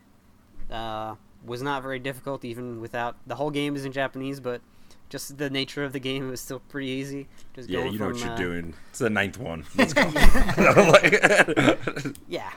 Uh, 0.71 1.15
was 1.45 1.61
not 1.61 1.81
very 1.81 1.99
difficult 1.99 2.43
even 2.43 2.81
without 2.81 3.15
the 3.25 3.35
whole 3.35 3.49
game 3.49 3.75
is 3.75 3.85
in 3.85 3.91
Japanese, 3.91 4.39
but 4.39 4.61
just 5.10 5.38
the 5.38 5.49
nature 5.49 5.84
of 5.84 5.91
the 5.91 5.99
game 5.99 6.28
it 6.28 6.32
was 6.32 6.41
still 6.41 6.60
pretty 6.60 6.88
easy. 6.88 7.28
Just 7.53 7.70
yeah, 7.70 7.86
you 7.86 7.93
know 7.93 7.97
from, 7.97 8.14
what 8.14 8.22
you're 8.22 8.34
uh, 8.34 8.38
doing. 8.38 8.74
It's 8.91 8.99
the 8.99 9.10
ninth 9.10 9.38
one. 9.38 9.66
Let's 9.76 9.93
go. 9.93 10.03
Yeah, 12.28 12.49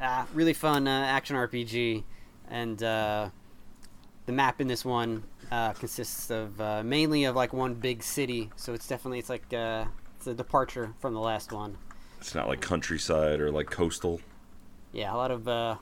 uh, 0.00 0.26
really 0.34 0.52
fun 0.52 0.86
uh, 0.86 1.04
action 1.06 1.36
RPG, 1.36 2.04
and 2.48 2.82
uh, 2.82 3.30
the 4.26 4.32
map 4.32 4.60
in 4.60 4.68
this 4.68 4.84
one 4.84 5.24
uh, 5.50 5.72
consists 5.72 6.30
of 6.30 6.60
uh, 6.60 6.82
mainly 6.82 7.24
of 7.24 7.36
like 7.36 7.52
one 7.52 7.74
big 7.74 8.02
city. 8.02 8.50
So 8.56 8.74
it's 8.74 8.86
definitely 8.86 9.18
it's 9.18 9.30
like 9.30 9.52
uh, 9.52 9.86
it's 10.16 10.26
a 10.26 10.34
departure 10.34 10.94
from 11.00 11.14
the 11.14 11.20
last 11.20 11.52
one. 11.52 11.76
it's 12.20 12.34
not 12.34 12.48
like 12.48 12.60
countryside 12.60 13.40
or 13.40 13.50
like 13.50 13.70
coastal. 13.70 14.20
Yeah, 14.92 15.12
a 15.12 15.16
lot 15.16 15.30
of 15.30 15.48
uh, 15.48 15.76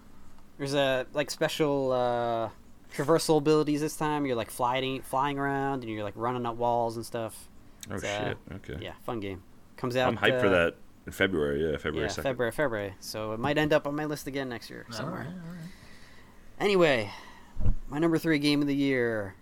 there's 0.57 0.75
a 0.75 1.07
like 1.13 1.31
special 1.31 1.93
uh, 1.93 2.49
traversal 2.95 3.39
abilities 3.39 3.81
this 3.81 3.97
time. 3.97 4.27
You're 4.27 4.37
like 4.37 4.51
flying 4.51 5.03
flying 5.03 5.39
around 5.39 5.83
and 5.83 5.91
you're 5.93 6.05
like 6.05 6.15
running 6.17 6.47
up 6.47 6.57
walls 6.57 6.97
and 6.97 7.05
stuff. 7.07 7.49
Oh 7.91 7.95
It's, 7.95 8.05
uh, 8.05 8.29
shit. 8.29 8.39
Okay. 8.57 8.85
Yeah, 8.85 8.93
fun 9.05 9.21
game. 9.21 9.43
Comes 9.77 9.97
out. 9.97 10.09
I'm 10.09 10.17
hyped 10.17 10.41
for 10.41 10.47
uh, 10.47 10.51
that 10.51 10.77
in 11.07 11.13
February. 11.13 11.69
Yeah, 11.71 11.77
February 11.79 12.09
Yeah, 12.09 12.15
2nd. 12.15 12.23
February, 12.23 12.53
February. 12.53 12.95
So 13.01 13.33
it 13.33 13.41
might 13.41 13.59
end 13.59 13.73
up 13.73 13.87
on 13.87 13.97
my 13.97 14.05
list 14.05 14.27
again 14.27 14.49
next 14.49 14.71
year 14.71 14.87
somewhere. 14.91 15.21
right, 15.21 15.27
all 15.27 15.53
right. 15.55 15.69
Anyway, 16.61 17.11
my 17.89 17.99
number 17.99 18.19
three 18.19 18.39
game 18.39 18.61
of 18.63 18.69
the 18.69 18.77
year 18.77 19.35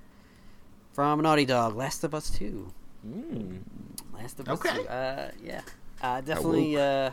from 0.93 1.21
Naughty 1.21 1.45
Dog, 1.45 1.77
Last 1.77 2.03
of 2.05 2.15
Us 2.15 2.31
Two. 2.31 2.73
Mm. 3.07 3.61
Last 4.15 4.41
of 4.41 4.49
Us 4.49 4.59
Okay. 4.59 4.83
2. 4.83 4.89
Uh, 4.89 5.31
yeah, 5.43 5.61
uh, 6.03 6.21
definitely 6.23 6.77
uh, 6.79 7.11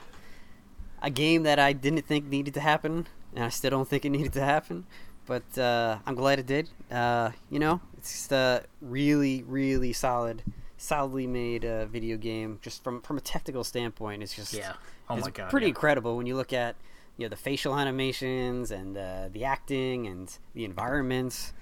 a 1.01 1.09
game 1.09 1.43
that 1.43 1.59
I 1.59 1.73
didn't 1.73 2.05
think 2.05 2.25
needed 2.25 2.53
to 2.53 2.61
happen, 2.61 3.07
and 3.35 3.43
I 3.43 3.49
still 3.49 3.71
don't 3.71 3.87
think 3.87 4.05
it 4.05 4.09
needed 4.09 4.33
to 4.33 4.41
happen. 4.45 4.85
But 5.27 5.57
uh, 5.57 5.99
I'm 6.05 6.15
glad 6.15 6.39
it 6.39 6.47
did. 6.47 6.69
Uh, 6.89 7.31
you 7.51 7.59
know, 7.59 7.81
it's 7.97 8.11
just 8.11 8.31
a 8.31 8.63
really, 8.81 9.43
really 9.43 9.93
solid, 9.93 10.41
solidly 10.77 11.27
made 11.27 11.63
uh, 11.65 11.85
video 11.85 12.17
game. 12.17 12.59
Just 12.61 12.83
from 12.83 13.01
from 13.01 13.17
a 13.17 13.21
technical 13.21 13.63
standpoint, 13.63 14.23
it's 14.23 14.33
just 14.35 14.53
Yeah. 14.53 14.73
Oh 15.09 15.15
it's 15.15 15.25
my 15.25 15.31
god. 15.31 15.49
pretty 15.51 15.67
yeah. 15.67 15.69
incredible 15.69 16.17
when 16.17 16.25
you 16.25 16.35
look 16.35 16.53
at 16.53 16.75
you 17.17 17.25
know 17.25 17.29
the 17.29 17.35
facial 17.35 17.77
animations 17.77 18.71
and 18.71 18.97
uh, 18.97 19.29
the 19.31 19.43
acting 19.45 20.07
and 20.07 20.35
the 20.53 20.65
environments 20.65 21.53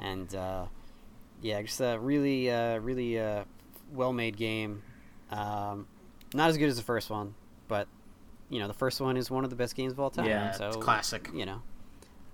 and 0.00 0.34
uh, 0.34 0.66
yeah, 1.40 1.60
just 1.62 1.80
a 1.80 1.98
really, 2.00 2.50
uh, 2.50 2.78
really 2.78 3.18
uh, 3.18 3.44
well-made 3.92 4.36
game. 4.36 4.82
Um, 5.30 5.86
not 6.32 6.50
as 6.50 6.56
good 6.56 6.68
as 6.68 6.76
the 6.76 6.82
first 6.82 7.10
one, 7.10 7.34
but 7.68 7.86
you 8.48 8.58
know 8.58 8.66
the 8.66 8.74
first 8.74 9.00
one 9.00 9.16
is 9.16 9.30
one 9.30 9.44
of 9.44 9.50
the 9.50 9.56
best 9.56 9.76
games 9.76 9.92
of 9.92 10.00
all 10.00 10.10
time. 10.10 10.26
Yeah, 10.26 10.52
so 10.52 10.68
it's 10.68 10.76
classic. 10.76 11.30
You 11.34 11.46
know, 11.46 11.62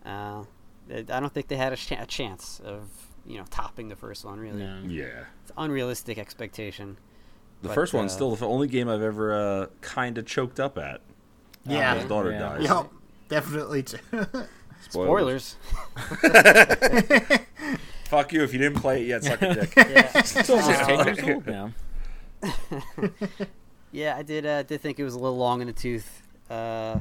uh, 0.04 0.44
I 0.92 1.20
don't 1.20 1.32
think 1.32 1.48
they 1.48 1.56
had 1.56 1.72
a, 1.72 1.76
ch- 1.76 1.92
a 1.92 2.06
chance 2.06 2.60
of 2.64 2.88
you 3.26 3.38
know 3.38 3.44
topping 3.50 3.88
the 3.88 3.96
first 3.96 4.24
one. 4.24 4.38
Really, 4.40 4.58
No. 4.62 4.80
Yeah. 4.86 5.24
it's 5.42 5.52
unrealistic 5.56 6.18
expectation. 6.18 6.96
The 7.62 7.68
But, 7.68 7.74
first 7.74 7.92
one's 7.94 8.12
uh, 8.12 8.14
still 8.14 8.34
the 8.36 8.46
only 8.48 8.68
game 8.68 8.88
I've 8.88 9.02
ever 9.02 9.34
uh, 9.34 9.66
kind 9.82 10.16
of 10.18 10.26
choked 10.26 10.58
up 10.58 10.78
at. 10.78 11.00
Yeah. 11.66 11.94
His 11.96 12.06
daughter 12.06 12.32
Yeah. 12.32 12.38
dies. 12.38 12.62
Yep. 12.64 12.86
Definitely. 13.28 13.82
Too. 13.84 13.98
Spoilers. 14.88 15.56
Fuck 18.04 18.32
you 18.32 18.42
if 18.42 18.52
you 18.52 18.58
didn't 18.58 18.80
play 18.80 19.02
it 19.02 19.06
yet, 19.08 19.22
suck 19.22 19.40
a 19.42 19.54
dick. 19.54 19.72
yeah. 19.76 20.10
It's 20.16 20.50
almost 20.50 20.80
ten 20.80 21.06
years 21.06 21.22
old 21.22 21.46
now. 21.46 21.70
Yeah, 23.92 24.16
I 24.16 24.22
did. 24.22 24.46
Uh, 24.46 24.62
did 24.62 24.80
think 24.80 24.98
it 24.98 25.04
was 25.04 25.14
a 25.14 25.18
little 25.18 25.36
long 25.36 25.60
in 25.60 25.66
the 25.66 25.72
tooth, 25.72 26.22
uh, 26.48 26.98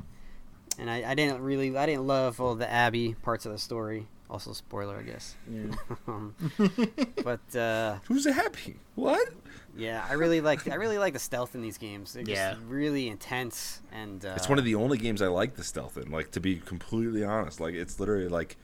and 0.79 0.89
I, 0.89 1.11
I 1.11 1.15
didn't 1.15 1.41
really. 1.41 1.75
I 1.77 1.85
didn't 1.85 2.07
love 2.07 2.39
all 2.41 2.55
the 2.55 2.69
Abby 2.69 3.15
parts 3.21 3.45
of 3.45 3.51
the 3.51 3.57
story. 3.59 4.07
Also, 4.29 4.53
spoiler, 4.53 4.95
I 4.97 5.01
guess. 5.03 5.35
Yeah. 5.51 5.73
Um, 6.07 6.35
but 7.23 7.55
uh, 7.55 7.97
Who's 8.07 8.25
happy? 8.25 8.75
What? 8.95 9.29
yeah, 9.77 10.05
I 10.09 10.13
really 10.13 10.41
like. 10.41 10.67
I 10.67 10.75
really 10.75 10.97
like 10.97 11.13
the 11.13 11.19
stealth 11.19 11.55
in 11.55 11.61
these 11.61 11.77
games. 11.77 12.13
They're 12.13 12.23
Yeah. 12.23 12.55
really 12.67 13.07
intense 13.07 13.81
and. 13.91 14.23
Uh, 14.23 14.33
It's 14.35 14.49
one 14.49 14.59
of 14.59 14.65
the 14.65 14.75
only 14.75 14.97
games 14.97 15.21
I 15.21 15.27
like 15.27 15.55
the 15.55 15.63
stealth 15.63 15.97
in. 15.97 16.11
Like 16.11 16.31
to 16.31 16.39
be 16.39 16.57
completely 16.57 17.23
honest, 17.23 17.59
like 17.59 17.73
it's 17.73 17.99
literally 17.99 18.27
like, 18.27 18.57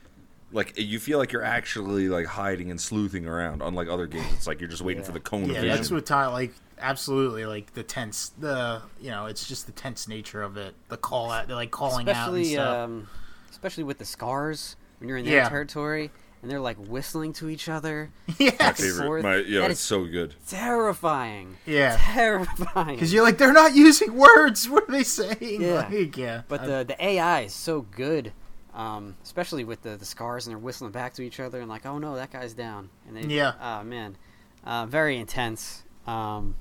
like 0.52 0.78
you 0.78 0.98
feel 1.00 1.18
like 1.18 1.32
you're 1.32 1.42
actually 1.42 2.08
like 2.08 2.26
hiding 2.26 2.70
and 2.70 2.80
sleuthing 2.80 3.26
around. 3.26 3.62
Unlike 3.62 3.88
other 3.88 4.06
games, 4.06 4.26
it's 4.34 4.46
like 4.46 4.60
you're 4.60 4.70
just 4.70 4.82
waiting 4.82 5.02
Yeah. 5.02 5.06
for 5.06 5.12
the 5.12 5.20
cone 5.20 5.50
yeah, 5.50 5.60
of 5.60 5.64
that's 5.66 5.90
what 5.90 6.06
Ty 6.06 6.26
like. 6.28 6.52
Absolutely, 6.78 7.46
like 7.46 7.72
the 7.74 7.82
tense. 7.82 8.30
The 8.38 8.82
you 9.00 9.10
know, 9.10 9.26
it's 9.26 9.46
just 9.48 9.66
the 9.66 9.72
tense 9.72 10.06
nature 10.08 10.42
of 10.42 10.56
it. 10.56 10.74
The 10.88 10.96
call 10.96 11.30
out, 11.30 11.46
they're 11.46 11.56
like 11.56 11.70
calling 11.70 12.08
out 12.08 12.28
and 12.28 12.36
especially 12.38 12.52
stuff. 12.54 12.76
um, 12.76 13.08
especially 13.50 13.84
with 13.84 13.98
the 13.98 14.04
scars 14.04 14.76
when 14.98 15.08
you're 15.08 15.18
in 15.18 15.24
their 15.24 15.36
Yeah. 15.36 15.48
territory 15.48 16.10
and 16.42 16.50
they're 16.50 16.60
like 16.60 16.76
whistling 16.76 17.32
to 17.34 17.48
each 17.48 17.68
other. 17.68 18.10
My 18.38 18.72
favorite. 18.72 19.22
My, 19.22 19.36
yeah, 19.36 19.60
That 19.60 19.70
it's 19.70 19.80
so 19.80 20.04
good. 20.04 20.34
Terrifying. 20.46 21.56
Yeah. 21.64 21.96
Terrifying. 21.98 22.96
Because 22.96 23.12
you're 23.12 23.24
like, 23.24 23.38
they're 23.38 23.52
not 23.52 23.74
using 23.74 24.14
words. 24.14 24.68
What 24.76 24.88
are 24.88 24.92
they 24.92 25.02
saying? 25.04 25.62
Yeah. 25.62 25.88
Like, 25.90 26.16
yeah. 26.16 26.42
But 26.48 26.60
I- 26.60 26.66
the 26.66 26.84
the 26.88 27.04
AI 27.04 27.40
is 27.42 27.54
so 27.54 27.80
good, 27.80 28.32
um, 28.74 29.16
especially 29.24 29.64
with 29.64 29.82
the, 29.82 29.96
the 29.96 30.04
scars 30.04 30.46
and 30.46 30.52
they're 30.52 30.58
whistling 30.62 30.92
back 30.92 31.14
to 31.14 31.22
each 31.22 31.40
other 31.40 31.60
and 31.60 31.68
like, 31.70 31.86
oh 31.86 31.98
no, 31.98 32.14
that 32.16 32.30
guy's 32.30 32.52
down. 32.52 32.90
And 33.08 33.16
they, 33.16 33.22
Yeah. 33.34 33.52
oh 33.60 33.82
man, 33.84 34.16
uh, 34.64 34.84
very 34.86 35.16
intense. 35.16 35.82
Um, 36.06 36.54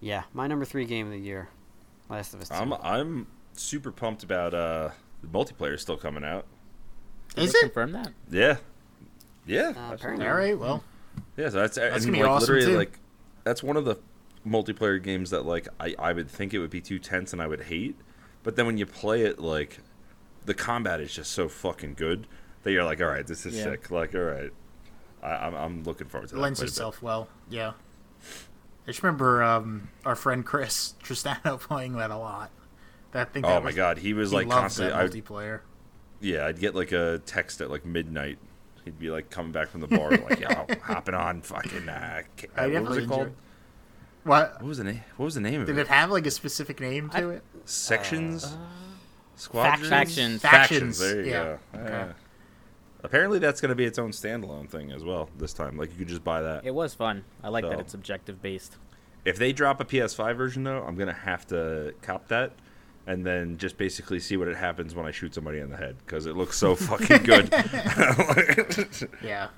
yeah, 0.00 0.24
my 0.32 0.46
number 0.46 0.64
three 0.64 0.84
game 0.84 1.06
of 1.06 1.12
the 1.12 1.18
year, 1.18 1.48
Last 2.08 2.34
of 2.34 2.40
Us. 2.40 2.48
2. 2.48 2.54
I'm 2.54 2.72
I'm 2.74 3.26
super 3.54 3.90
pumped 3.90 4.22
about 4.22 4.54
uh 4.54 4.90
the 5.22 5.28
multiplayer 5.28 5.78
still 5.78 5.96
coming 5.96 6.24
out. 6.24 6.46
Did 7.34 7.44
Is 7.44 7.54
it? 7.54 7.60
confirm 7.62 7.92
that? 7.92 8.12
Yeah. 8.30 8.56
Yeah. 9.46 9.72
Uh, 9.76 9.94
apparently. 9.94 10.26
all 10.26 10.34
right. 10.34 10.58
Well, 10.58 10.82
Yeah, 11.36 11.48
so 11.50 11.56
that's, 11.60 11.76
That's 11.76 12.04
and, 12.04 12.14
gonna 12.14 12.18
be 12.18 12.22
like, 12.22 12.30
awesome, 12.32 12.54
literally 12.54 12.72
too. 12.74 12.78
like 12.78 12.98
that's 13.44 13.62
one 13.62 13.76
of 13.76 13.84
the 13.84 13.96
multiplayer 14.46 15.02
games 15.02 15.30
that 15.30 15.44
like 15.44 15.68
I, 15.80 15.94
I 15.98 16.12
would 16.12 16.30
think 16.30 16.54
it 16.54 16.58
would 16.58 16.70
be 16.70 16.80
too 16.80 16.98
tense 16.98 17.32
and 17.32 17.42
I 17.42 17.46
would 17.46 17.62
hate. 17.62 17.96
But 18.42 18.56
then 18.56 18.66
when 18.66 18.78
you 18.78 18.86
play 18.86 19.22
it 19.22 19.38
like 19.40 19.80
the 20.46 20.54
combat 20.54 21.00
is 21.00 21.12
just 21.12 21.32
so 21.32 21.48
fucking 21.48 21.94
good 21.94 22.26
that 22.62 22.72
you're 22.72 22.84
like, 22.84 23.00
all 23.00 23.08
right, 23.08 23.26
this 23.26 23.44
is 23.44 23.56
Yeah. 23.56 23.64
sick. 23.64 23.90
Like, 23.90 24.14
all 24.14 24.20
right, 24.22 24.50
I, 25.22 25.30
I'm 25.46 25.54
I'm 25.54 25.82
looking 25.84 26.06
forward 26.08 26.28
to 26.28 26.34
it 26.34 26.36
that. 26.36 26.42
lends 26.42 26.60
quite 26.60 26.64
a 26.64 26.66
bit. 26.66 26.72
itself 26.72 27.02
well. 27.02 27.28
Yeah. 27.50 27.72
I 28.88 28.90
just 28.90 29.02
remember 29.02 29.42
um, 29.42 29.90
our 30.06 30.16
friend 30.16 30.44
Chris 30.46 30.94
Tristano 31.04 31.60
playing 31.60 31.92
that 31.98 32.10
a 32.10 32.16
lot. 32.16 32.50
That 33.12 33.32
thing. 33.34 33.44
Oh 33.44 33.48
that 33.50 33.60
my 33.62 33.66
was, 33.66 33.74
god, 33.76 33.98
he 33.98 34.14
was 34.14 34.30
he 34.30 34.36
like 34.36 34.46
loved 34.46 34.60
constantly. 34.62 34.92
that 34.94 35.00
I, 35.02 35.06
multiplayer. 35.08 35.60
yeah, 36.20 36.46
I'd 36.46 36.58
get 36.58 36.74
like 36.74 36.92
a 36.92 37.20
text 37.26 37.60
at 37.60 37.70
like 37.70 37.84
midnight. 37.84 38.38
He'd 38.84 38.98
be 38.98 39.10
like 39.10 39.28
coming 39.28 39.52
back 39.52 39.68
from 39.68 39.82
the 39.82 39.86
bar, 39.88 40.10
like, 40.10 40.40
yo, 40.40 40.48
hopping 40.82 41.14
on 41.14 41.42
fucking. 41.42 41.86
Uh, 41.88 42.22
ca- 42.38 42.46
I 42.56 42.66
what 42.68 42.82
was 42.84 42.96
it 42.96 43.06
called? 43.08 43.20
enjoyed- 43.20 43.34
What? 44.24 44.52
What 44.62 44.68
was 44.68 44.78
the 44.78 44.84
name? 44.84 45.04
What 45.18 45.24
was 45.26 45.34
the 45.34 45.40
name 45.42 45.60
of 45.60 45.66
Did 45.66 45.72
it? 45.72 45.76
Did 45.76 45.80
it 45.82 45.88
have 45.88 46.10
like 46.10 46.26
a 46.26 46.30
specific 46.30 46.80
name 46.80 47.10
to 47.10 47.28
it? 47.30 47.42
Sections. 47.66 48.44
Uh, 48.44 48.56
Squadrons? 49.36 49.88
Factions. 49.88 50.42
Factions, 50.42 50.98
There 50.98 51.22
you 51.22 51.30
yeah. 51.30 51.42
go. 51.44 51.58
Okay. 51.80 51.88
Yeah. 51.92 52.12
Apparently, 53.08 53.38
that's 53.38 53.62
going 53.62 53.70
to 53.70 53.74
be 53.74 53.86
its 53.86 53.98
own 53.98 54.10
standalone 54.10 54.68
thing 54.68 54.92
as 54.92 55.02
well 55.02 55.30
this 55.38 55.54
time. 55.54 55.78
Like 55.78 55.90
you 55.92 55.96
could 55.96 56.08
just 56.08 56.22
buy 56.22 56.42
that. 56.42 56.66
It 56.66 56.74
was 56.74 56.92
fun. 56.92 57.24
I 57.42 57.48
like 57.48 57.64
that 57.64 57.80
it's 57.80 57.94
objective 57.94 58.42
based. 58.42 58.76
If 59.24 59.38
they 59.38 59.54
drop 59.54 59.80
a 59.80 59.86
PS5 59.86 60.36
version, 60.36 60.62
though, 60.64 60.82
I'm 60.82 60.94
going 60.94 61.08
to 61.08 61.14
have 61.14 61.46
to 61.46 61.94
cop 62.02 62.28
that, 62.28 62.52
and 63.06 63.24
then 63.24 63.56
just 63.56 63.78
basically 63.78 64.20
see 64.20 64.36
what 64.36 64.46
it 64.46 64.56
happens 64.58 64.94
when 64.94 65.06
I 65.06 65.10
shoot 65.10 65.34
somebody 65.34 65.58
in 65.58 65.70
the 65.70 65.76
head 65.78 65.96
because 66.04 66.26
it 66.26 66.36
looks 66.36 66.58
so 66.58 66.76
fucking 66.76 67.22
good. 67.22 67.50
Yeah. 69.24 69.48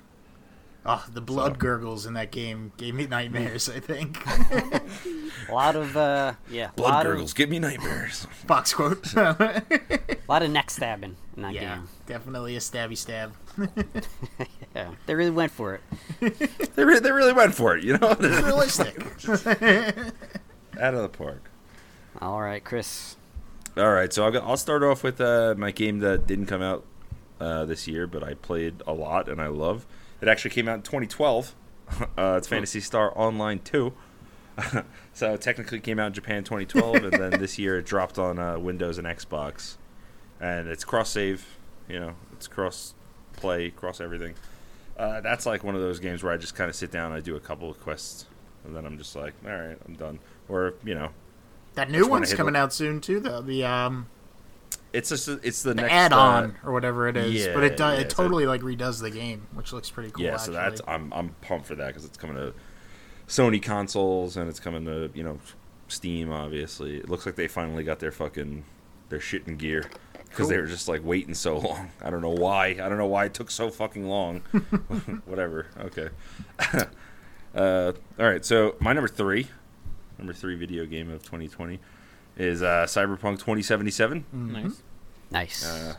Oh, 0.83 1.05
the 1.13 1.21
blood 1.21 1.53
So- 1.53 1.57
gurgles 1.59 2.05
in 2.05 2.13
that 2.13 2.31
game 2.31 2.71
gave 2.77 2.95
me 2.95 3.05
nightmares. 3.05 3.69
I 3.69 3.79
think. 3.81 4.25
a 5.49 5.53
lot 5.53 5.75
of 5.75 5.95
uh, 5.97 6.33
yeah, 6.49 6.71
Blood 6.77 6.89
lot 6.89 7.03
gurgles, 7.05 7.33
give 7.33 7.49
me 7.49 7.59
nightmares. 7.59 8.25
Box 8.47 8.73
quote. 8.73 9.13
a 9.13 9.61
lot 10.27 10.41
of 10.41 10.49
neck 10.49 10.71
stabbing 10.71 11.17
in 11.45 11.53
that 11.53 11.61
yeah, 11.61 11.75
game. 11.75 11.87
definitely 12.05 12.55
a 12.55 12.59
stabby 12.59 12.97
stab. 12.97 13.33
Yeah, 14.73 14.91
they 15.05 15.15
really 15.15 15.31
went 15.31 15.51
for 15.51 15.75
it. 15.75 15.81
They, 16.75 16.85
re- 16.85 16.99
they 16.99 17.11
really 17.11 17.33
went 17.33 17.53
for 17.53 17.75
it, 17.75 17.83
you 17.83 17.97
know? 17.97 18.15
It's 18.17 18.41
Realistic. 18.41 18.97
Out 20.79 20.93
of 20.93 21.01
the 21.01 21.09
park. 21.09 21.51
All 22.21 22.41
right, 22.41 22.63
Chris. 22.63 23.17
All 23.75 23.91
right, 23.91 24.11
so 24.13 24.23
I'll, 24.23 24.31
go, 24.31 24.39
I'll 24.39 24.55
start 24.55 24.83
off 24.83 25.03
with 25.03 25.19
uh, 25.19 25.55
my 25.57 25.71
game 25.71 25.99
that 25.99 26.25
didn't 26.25 26.45
come 26.45 26.61
out 26.61 26.85
uh, 27.41 27.65
this 27.65 27.87
year, 27.87 28.07
but 28.07 28.23
I 28.23 28.35
played 28.35 28.81
a 28.87 28.93
lot 28.93 29.27
and 29.27 29.41
I 29.41 29.47
love. 29.47 29.85
It 30.21 30.29
actually 30.29 30.51
came 30.51 30.69
out 30.69 30.75
in 30.75 30.81
2012. 30.83 31.53
Uh, 32.17 32.35
it's 32.37 32.47
Phantasy 32.47 32.79
Star 32.79 33.11
Online 33.17 33.59
2. 33.59 33.93
so 35.13 35.33
it 35.33 35.41
technically 35.41 35.81
came 35.81 35.99
out 35.99 36.07
in 36.07 36.13
Japan 36.13 36.43
2012, 36.45 36.95
and 36.95 37.13
then 37.13 37.31
this 37.41 37.59
year 37.59 37.77
it 37.79 37.85
dropped 37.85 38.17
on 38.17 38.39
uh, 38.39 38.57
Windows 38.57 38.97
and 38.97 39.05
Xbox. 39.05 39.75
And 40.41 40.67
it's 40.67 40.83
cross 40.83 41.09
save, 41.11 41.45
you 41.87 41.99
know, 41.99 42.13
it's 42.33 42.47
cross 42.47 42.93
play, 43.33 43.69
cross 43.69 44.01
everything. 44.01 44.33
Uh, 44.97 45.21
that's 45.21 45.45
like 45.45 45.63
one 45.63 45.75
of 45.75 45.81
those 45.81 45.99
games 45.99 46.23
where 46.23 46.33
I 46.33 46.37
just 46.37 46.55
kind 46.55 46.69
of 46.69 46.75
sit 46.75 46.91
down, 46.91 47.11
I 47.11 47.21
do 47.21 47.35
a 47.35 47.39
couple 47.39 47.69
of 47.69 47.79
quests, 47.79 48.25
and 48.65 48.75
then 48.75 48.85
I'm 48.85 48.97
just 48.97 49.15
like, 49.15 49.33
all 49.45 49.51
right, 49.51 49.77
I'm 49.87 49.93
done. 49.93 50.19
Or 50.49 50.73
you 50.83 50.95
know, 50.95 51.09
That 51.75 51.89
new 51.89 52.07
one's 52.07 52.33
coming 52.33 52.55
it. 52.55 52.57
out 52.57 52.73
soon 52.73 52.99
too. 53.01 53.19
though. 53.19 53.41
the 53.41 53.63
um 53.63 54.07
it's 54.93 55.09
just 55.09 55.27
it's 55.29 55.63
the, 55.63 55.69
the 55.69 55.75
next 55.83 55.93
add-on 55.93 56.51
uh, 56.63 56.67
or 56.67 56.73
whatever 56.73 57.07
it 57.07 57.15
is, 57.15 57.45
yeah, 57.45 57.53
but 57.53 57.63
it 57.63 57.79
yeah, 57.79 57.93
it 57.93 58.09
totally 58.09 58.45
like 58.45 58.61
redoes 58.61 58.99
the 59.01 59.09
game, 59.11 59.47
which 59.53 59.71
looks 59.71 59.89
pretty 59.89 60.11
cool. 60.11 60.25
yeah, 60.25 60.37
so 60.37 60.51
that's. 60.51 60.81
I'm 60.87 61.13
I'm 61.13 61.29
pumped 61.41 61.67
for 61.67 61.75
that 61.75 61.87
because 61.87 62.03
it's 62.03 62.17
coming 62.17 62.35
to 62.35 62.53
Sony 63.27 63.61
consoles 63.61 64.35
and 64.35 64.49
it's 64.49 64.59
coming 64.59 64.83
to 64.85 65.09
you 65.13 65.23
know 65.23 65.39
Steam. 65.87 66.31
Obviously, 66.31 66.97
it 66.97 67.09
looks 67.09 67.25
like 67.25 67.35
they 67.35 67.47
finally 67.47 67.83
got 67.85 67.99
their 67.99 68.11
fucking 68.11 68.65
their 69.09 69.21
shit 69.21 69.47
in 69.47 69.55
gear 69.55 69.89
because 70.31 70.49
they 70.49 70.57
were 70.57 70.65
just 70.65 70.87
like 70.87 71.03
waiting 71.03 71.33
so 71.33 71.57
long. 71.57 71.91
I 72.01 72.09
don't 72.09 72.21
know 72.21 72.29
why. 72.29 72.67
I 72.67 72.89
don't 72.89 72.97
know 72.97 73.05
why 73.07 73.25
it 73.25 73.33
took 73.33 73.51
so 73.51 73.69
fucking 73.69 74.07
long. 74.07 74.39
Whatever. 75.25 75.67
Okay. 75.79 76.09
uh, 77.55 77.91
all 78.19 78.25
right. 78.25 78.43
So 78.43 78.75
my 78.79 78.93
number 78.93 79.07
three, 79.07 79.47
number 80.17 80.33
three 80.33 80.55
video 80.55 80.85
game 80.85 81.11
of 81.11 81.21
2020 81.23 81.79
is 82.37 82.61
uh, 82.63 82.85
Cyberpunk 82.87 83.39
2077. 83.39 84.25
Mhm. 84.33 84.51
Nice. 84.63 84.83
Nice. 85.31 85.65
Uh, 85.65 85.95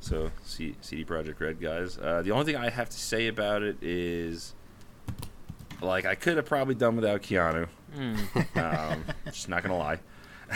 so 0.00 0.30
C- 0.44 0.76
CD 0.80 1.04
Projekt 1.04 1.40
Red 1.40 1.60
guys. 1.60 1.98
Uh, 1.98 2.22
the 2.22 2.30
only 2.30 2.44
thing 2.44 2.56
I 2.56 2.68
have 2.70 2.90
to 2.90 2.98
say 2.98 3.26
about 3.28 3.62
it 3.62 3.78
is, 3.80 4.54
like, 5.80 6.04
I 6.04 6.14
could 6.14 6.36
have 6.36 6.46
probably 6.46 6.74
done 6.74 6.96
without 6.96 7.22
Keanu. 7.22 7.68
Mm. 7.96 8.92
Um, 8.92 9.04
just 9.26 9.48
not 9.48 9.62
gonna 9.62 9.78
lie, 9.78 10.00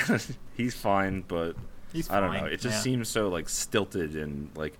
he's 0.54 0.74
fine, 0.74 1.22
but 1.26 1.54
He's 1.92 2.10
I 2.10 2.20
don't 2.20 2.30
fine, 2.30 2.40
know. 2.44 2.46
It 2.48 2.60
just 2.60 2.76
yeah. 2.76 2.80
seems 2.82 3.08
so 3.08 3.28
like 3.28 3.48
stilted 3.48 4.14
and 4.16 4.50
like, 4.54 4.78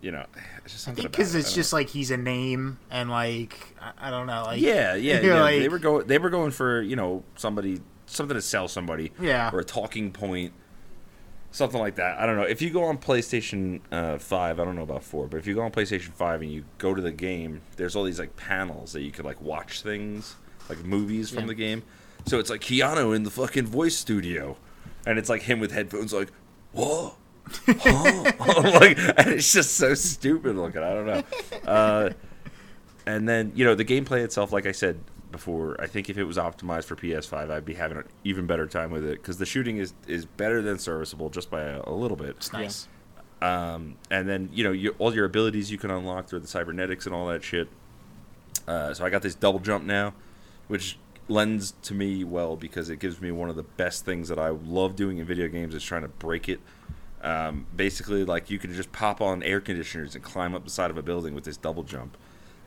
you 0.00 0.10
know, 0.10 0.24
just 0.66 0.88
I 0.88 0.92
think 0.92 1.10
because 1.10 1.34
it. 1.34 1.40
it's 1.40 1.52
just 1.54 1.72
like 1.72 1.88
he's 1.88 2.10
a 2.10 2.16
name 2.16 2.78
and 2.90 3.10
like 3.10 3.74
I, 3.80 4.08
I 4.08 4.10
don't 4.10 4.26
know 4.26 4.44
like 4.44 4.60
yeah, 4.60 4.94
yeah, 4.94 5.20
yeah. 5.22 5.44
they 5.58 5.68
were 5.68 5.78
going. 5.78 6.06
They 6.06 6.18
were 6.18 6.30
going 6.30 6.50
for 6.50 6.82
you 6.82 6.96
know 6.96 7.22
somebody 7.36 7.80
something 8.06 8.34
to 8.34 8.42
sell 8.42 8.68
somebody. 8.68 9.12
Yeah. 9.20 9.50
Or 9.52 9.60
a 9.60 9.64
talking 9.64 10.12
point. 10.12 10.52
something 11.50 11.80
like 11.80 11.96
that. 11.96 12.18
I 12.18 12.26
don't 12.26 12.36
know. 12.36 12.42
If 12.42 12.60
you 12.62 12.70
go 12.70 12.84
on 12.84 12.98
PlayStation 12.98 13.80
uh, 13.90 14.18
Five, 14.18 14.60
I 14.60 14.64
don't 14.64 14.76
know 14.76 14.82
about 14.82 15.02
four, 15.04 15.26
but 15.26 15.38
if 15.38 15.46
you 15.46 15.54
go 15.54 15.62
on 15.62 15.70
PlayStation 15.72 16.12
Five 16.12 16.42
and 16.42 16.52
you 16.52 16.64
go 16.78 16.94
to 16.94 17.00
the 17.02 17.10
game, 17.12 17.62
there's 17.76 17.96
all 17.96 18.04
these 18.04 18.18
like 18.20 18.36
panels 18.36 18.92
that 18.92 19.02
you 19.02 19.10
could 19.10 19.24
like 19.24 19.40
watch 19.40 19.82
things, 19.82 20.36
like 20.68 20.84
movies 20.84 21.30
from 21.30 21.42
Yeah. 21.44 21.46
the 21.48 21.54
game. 21.54 21.82
So 22.26 22.38
it's 22.38 22.50
like 22.50 22.60
Keanu 22.60 23.14
in 23.14 23.22
the 23.22 23.30
fucking 23.30 23.66
voice 23.66 23.96
studio, 23.96 24.56
and 25.06 25.18
it's 25.18 25.28
like 25.28 25.42
him 25.42 25.60
with 25.60 25.72
headphones, 25.72 26.12
like, 26.12 26.30
whoa. 26.72 27.14
huh? 27.66 28.32
like, 28.80 28.98
and 28.98 29.28
it's 29.28 29.52
just 29.52 29.76
so 29.76 29.94
stupid 29.94 30.56
looking. 30.56 30.82
I 30.82 30.92
don't 30.92 31.06
know. 31.06 31.22
Uh, 31.64 32.10
and 33.06 33.28
then 33.28 33.52
you 33.54 33.64
know 33.64 33.74
the 33.74 33.84
gameplay 33.84 34.24
itself, 34.24 34.52
like 34.52 34.66
I 34.66 34.72
said 34.72 34.98
before, 35.30 35.80
I 35.80 35.86
think 35.86 36.10
if 36.10 36.18
it 36.18 36.24
was 36.24 36.36
optimized 36.36 36.84
for 36.84 36.96
PS5, 36.96 37.50
I'd 37.50 37.64
be 37.64 37.74
having 37.74 37.98
an 37.98 38.04
even 38.24 38.46
better 38.46 38.66
time 38.66 38.90
with 38.90 39.04
it 39.04 39.22
because 39.22 39.38
the 39.38 39.46
shooting 39.46 39.78
is 39.78 39.94
is 40.08 40.26
better 40.26 40.60
than 40.60 40.78
serviceable 40.78 41.30
just 41.30 41.50
by 41.50 41.62
a, 41.62 41.82
a 41.84 41.92
little 41.92 42.16
bit. 42.16 42.30
It's 42.30 42.52
nice. 42.52 42.88
Um, 43.40 43.96
and 44.10 44.28
then 44.28 44.50
you 44.52 44.64
know 44.64 44.72
you, 44.72 44.94
all 44.98 45.14
your 45.14 45.24
abilities 45.24 45.70
you 45.70 45.78
can 45.78 45.90
unlock 45.90 46.28
through 46.28 46.40
the 46.40 46.48
cybernetics 46.48 47.06
and 47.06 47.14
all 47.14 47.28
that 47.28 47.44
shit. 47.44 47.68
Uh, 48.66 48.92
so 48.92 49.04
I 49.04 49.10
got 49.10 49.22
this 49.22 49.34
double 49.36 49.60
jump 49.60 49.84
now, 49.84 50.14
which 50.66 50.98
lends 51.28 51.72
to 51.82 51.94
me 51.94 52.24
well 52.24 52.56
because 52.56 52.88
it 52.88 52.98
gives 52.98 53.20
me 53.20 53.30
one 53.32 53.48
of 53.48 53.56
the 53.56 53.62
best 53.62 54.04
things 54.04 54.28
that 54.28 54.38
I 54.38 54.50
love 54.50 54.96
doing 54.96 55.18
in 55.18 55.26
video 55.26 55.48
games 55.48 55.74
is 55.74 55.82
trying 55.82 56.02
to 56.02 56.08
break 56.08 56.48
it. 56.48 56.60
Um, 57.22 57.66
basically, 57.74 58.24
like 58.24 58.50
you 58.50 58.58
can 58.58 58.72
just 58.72 58.92
pop 58.92 59.20
on 59.20 59.42
air 59.42 59.60
conditioners 59.60 60.14
and 60.14 60.22
climb 60.22 60.54
up 60.54 60.64
the 60.64 60.70
side 60.70 60.90
of 60.90 60.98
a 60.98 61.02
building 61.02 61.34
with 61.34 61.44
this 61.44 61.56
double 61.56 61.82
jump, 61.82 62.16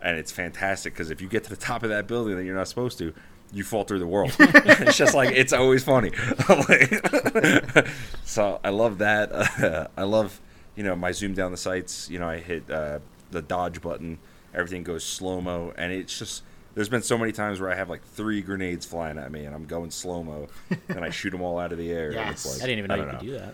and 0.02 0.18
it's 0.18 0.31
fantastic 0.31 0.94
because 0.94 1.11
if 1.11 1.22
you 1.22 1.30
get 1.30 1.44
to 1.45 1.49
the 1.49 1.56
top 1.56 1.84
of 1.84 1.90
that 1.90 2.07
building 2.07 2.36
that 2.36 2.44
you're 2.44 2.56
not 2.56 2.68
supposed 2.68 2.98
to, 2.98 3.14
you 3.53 3.64
fall 3.64 3.84
through 3.84 3.99
the 3.99 4.07
world. 4.07 4.36
it's 4.40 4.98
just 4.98 5.14
like 5.14 5.31
it's 5.36 5.53
always 5.53 5.84
funny. 5.84 6.11
So 8.26 8.60
I 8.64 8.69
love 8.69 8.99
that. 8.99 9.90
I 9.98 10.03
love 10.03 10.40
you 10.76 10.84
know 10.84 10.95
my 10.95 11.11
zoom 11.11 11.34
down 11.34 11.52
the 11.52 11.57
sights. 11.57 12.10
You 12.10 12.19
know 12.19 12.27
I 12.27 12.38
hit 12.38 12.69
uh, 12.69 12.99
the 13.31 13.41
dodge 13.41 13.81
button. 13.81 14.19
Everything 14.53 14.84
goes 14.84 15.03
slow 15.03 15.41
mo, 15.41 15.73
and 15.77 15.91
it's 15.94 16.18
just. 16.18 16.44
There's 16.80 16.88
been 16.88 17.01
so 17.01 17.18
many 17.18 17.34
times 17.34 17.60
where 17.60 17.69
I 17.69 17.76
have 17.76 17.89
like 17.89 18.01
three 18.06 18.41
grenades 18.41 18.85
flying 18.85 19.18
at 19.18 19.34
me, 19.34 19.43
and 19.43 19.53
I'm 19.53 19.65
going 19.65 19.91
slow 19.91 20.23
mo, 20.23 20.47
and 20.88 21.03
I 21.03 21.10
shoot 21.10 21.31
them 21.31 21.41
all 21.41 21.60
out 21.60 21.73
of 21.73 21.77
the 21.77 21.91
air. 21.91 22.11
and 22.11 22.30
it's 22.30 22.45
Yes. 22.45 22.53
like, 22.53 22.64
I 22.64 22.68
didn't 22.68 22.77
even 22.85 22.88
know 22.88 22.95
you 22.95 23.01
don't 23.01 23.19
could 23.19 23.26
do 23.26 23.31
that. 23.34 23.53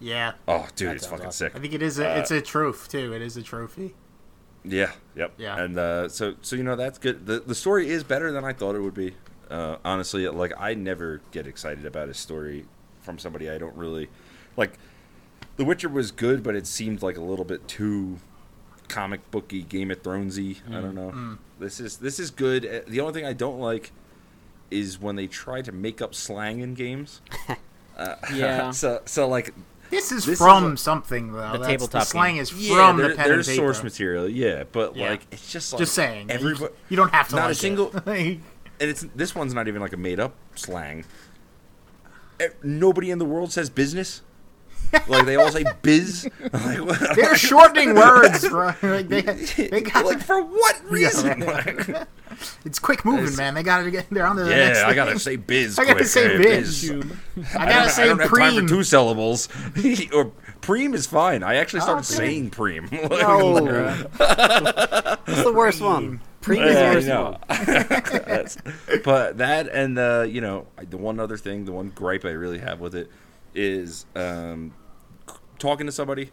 Yeah. 0.00 0.32
Oh, 0.46 0.68
dude, 0.76 0.90
That 0.90 0.96
it's 0.96 1.06
fucking 1.06 1.28
awesome. 1.28 1.46
sick. 1.46 1.56
I 1.56 1.60
think 1.60 1.72
it 1.72 1.80
is. 1.80 1.98
A, 1.98 2.10
Uh, 2.10 2.16
it's 2.18 2.30
a 2.30 2.42
trophy 2.42 2.88
too. 2.90 3.14
It 3.14 3.22
is 3.22 3.38
a 3.38 3.42
trophy. 3.42 3.94
Yeah, 4.66 4.90
yep. 5.16 5.32
Yeah. 5.38 5.62
And 5.62 5.78
uh, 5.78 6.10
so, 6.10 6.34
so 6.42 6.54
you 6.54 6.62
know, 6.62 6.76
that's 6.76 6.98
good. 6.98 7.24
The 7.24 7.40
the 7.40 7.54
story 7.54 7.88
is 7.88 8.04
better 8.04 8.30
than 8.30 8.44
I 8.44 8.52
thought 8.52 8.74
it 8.74 8.80
would 8.80 8.92
be. 8.92 9.14
Uh, 9.50 9.76
honestly, 9.82 10.28
like 10.28 10.52
I 10.60 10.74
never 10.74 11.22
get 11.30 11.46
excited 11.46 11.86
about 11.86 12.10
a 12.10 12.14
story 12.14 12.66
from 13.00 13.18
somebody 13.18 13.48
I 13.48 13.56
don't 13.56 13.74
really 13.76 14.10
like. 14.58 14.74
The 15.56 15.64
Witcher 15.64 15.88
was 15.88 16.10
good, 16.10 16.42
but 16.42 16.54
it 16.54 16.66
seemed 16.66 17.00
like 17.00 17.16
a 17.16 17.22
little 17.22 17.46
bit 17.46 17.66
too 17.66 18.18
comic 18.92 19.28
booky, 19.30 19.62
Game 19.62 19.90
of 19.90 20.02
Thronesy. 20.02 20.58
I 20.68 20.80
don't 20.80 20.94
know. 20.94 21.38
This 21.58 21.80
is 21.80 21.96
this 21.96 22.18
is 22.20 22.30
good. 22.30 22.64
Uh, 22.66 22.80
The 22.86 23.00
only 23.00 23.12
thing 23.14 23.24
I 23.24 23.32
don't 23.32 23.58
like 23.58 23.90
is 24.70 24.98
when 25.00 25.16
they 25.16 25.26
try 25.26 25.62
to 25.62 25.72
make 25.72 26.00
up 26.02 26.14
slang 26.14 26.60
in 26.60 26.74
games. 26.74 27.20
Uh, 27.94 28.16
Yeah. 28.34 28.70
so 28.70 29.02
so 29.04 29.28
like 29.28 29.52
This 29.90 30.12
is 30.12 30.24
This 30.24 30.32
is 30.34 30.38
from 30.38 30.72
a- 30.72 30.76
something 30.78 31.32
though. 31.34 31.52
The 31.52 31.58
That's, 31.58 31.66
tabletop 31.68 32.02
the 32.02 32.06
slang 32.06 32.34
game. 32.36 32.42
is 32.42 32.52
yeah, 32.54 32.88
from 32.88 32.96
there- 32.96 33.08
the 33.10 33.14
pen 33.16 33.28
there's 33.28 33.48
and 33.48 33.54
paper. 33.58 33.66
source 33.74 33.82
material. 33.84 34.26
Yeah, 34.28 34.64
but 34.72 34.96
Yeah. 34.96 35.10
like 35.10 35.26
it's 35.30 35.52
just 35.52 35.72
like 35.74 35.78
Just 35.80 35.94
saying. 35.94 36.28
you- 36.30 36.34
Everybody, 36.34 36.72
you, 36.88 36.96
don't 36.96 37.12
have 37.12 37.28
to. 37.28 37.36
not 37.36 37.50
a 37.50 37.54
single- 37.54 37.92
It. 38.06 38.40
and 38.80 38.90
it's 38.90 39.04
this 39.14 39.34
one's 39.34 39.52
not 39.52 39.68
even 39.68 39.82
like 39.82 39.92
a 39.92 39.98
made 39.98 40.18
up 40.20 40.32
slang. 40.54 41.04
Nobody 42.62 43.10
in 43.10 43.18
the 43.18 43.24
world 43.24 43.52
says 43.52 43.68
business. 43.70 44.22
Like 45.08 45.24
they 45.26 45.36
all 45.36 45.50
say 45.50 45.64
biz. 45.82 46.28
Like, 46.52 47.14
They're 47.14 47.36
shortening 47.36 47.94
words, 47.94 48.48
bro. 48.48 48.72
Like 48.82 49.08
they, 49.08 49.20
they 49.22 49.80
got 49.80 50.04
like 50.04 50.20
for 50.20 50.42
what 50.42 50.80
reason? 50.90 51.40
right. 51.40 51.88
Like, 51.88 52.08
it's 52.64 52.78
quick 52.78 53.04
moving, 53.04 53.22
It's- 53.24 53.36
man. 53.36 53.54
They 53.54 53.62
got 53.62 53.82
to 53.82 53.90
get. 53.90 54.06
They're 54.10 54.26
on 54.26 54.36
to 54.36 54.44
the 54.44 54.50
next. 54.50 54.80
yeah, 54.80 54.86
I 54.88 54.94
gotta 54.94 55.18
say 55.18 55.36
biz. 55.36 55.78
I 55.78 55.84
gotta 55.84 55.96
quick. 55.96 56.06
say 56.08 56.34
Eh, 56.34 56.38
biz. 56.38 56.90
I, 56.90 56.94
I 56.94 56.96
don't, 56.96 57.04
gotta 57.54 57.90
say 57.90 58.02
I 58.02 58.06
don't 58.06 58.18
have 58.20 58.30
time 58.30 58.54
for 58.54 58.60
preem. 58.62 58.68
two 58.68 58.82
syllables. 58.84 59.48
or 60.12 60.32
preem 60.62 60.94
is 60.94 61.06
fine. 61.06 61.42
I 61.42 61.56
actually 61.56 61.80
started 61.80 62.00
Okay. 62.06 62.14
saying 62.26 62.50
preem. 62.50 62.90
No. 62.92 63.60
That's 64.18 65.42
the 65.44 65.52
worst 65.54 65.80
one. 65.80 66.20
Preem 66.40 66.66
is 66.66 67.06
Yeah, 67.06 67.36
worst 67.38 68.60
one. 68.64 69.02
But 69.04 69.38
that 69.38 69.68
and 69.68 69.96
the 69.96 70.28
you 70.30 70.40
know 70.40 70.66
the 70.88 70.96
one 70.96 71.20
other 71.20 71.36
thing, 71.36 71.64
the 71.66 71.72
one 71.72 71.90
gripe 71.94 72.24
I 72.24 72.30
really 72.30 72.58
have 72.58 72.80
with 72.80 72.94
it 72.94 73.10
is 73.54 74.06
um, 74.14 74.74
talking 75.58 75.86
to 75.86 75.92
somebody, 75.92 76.30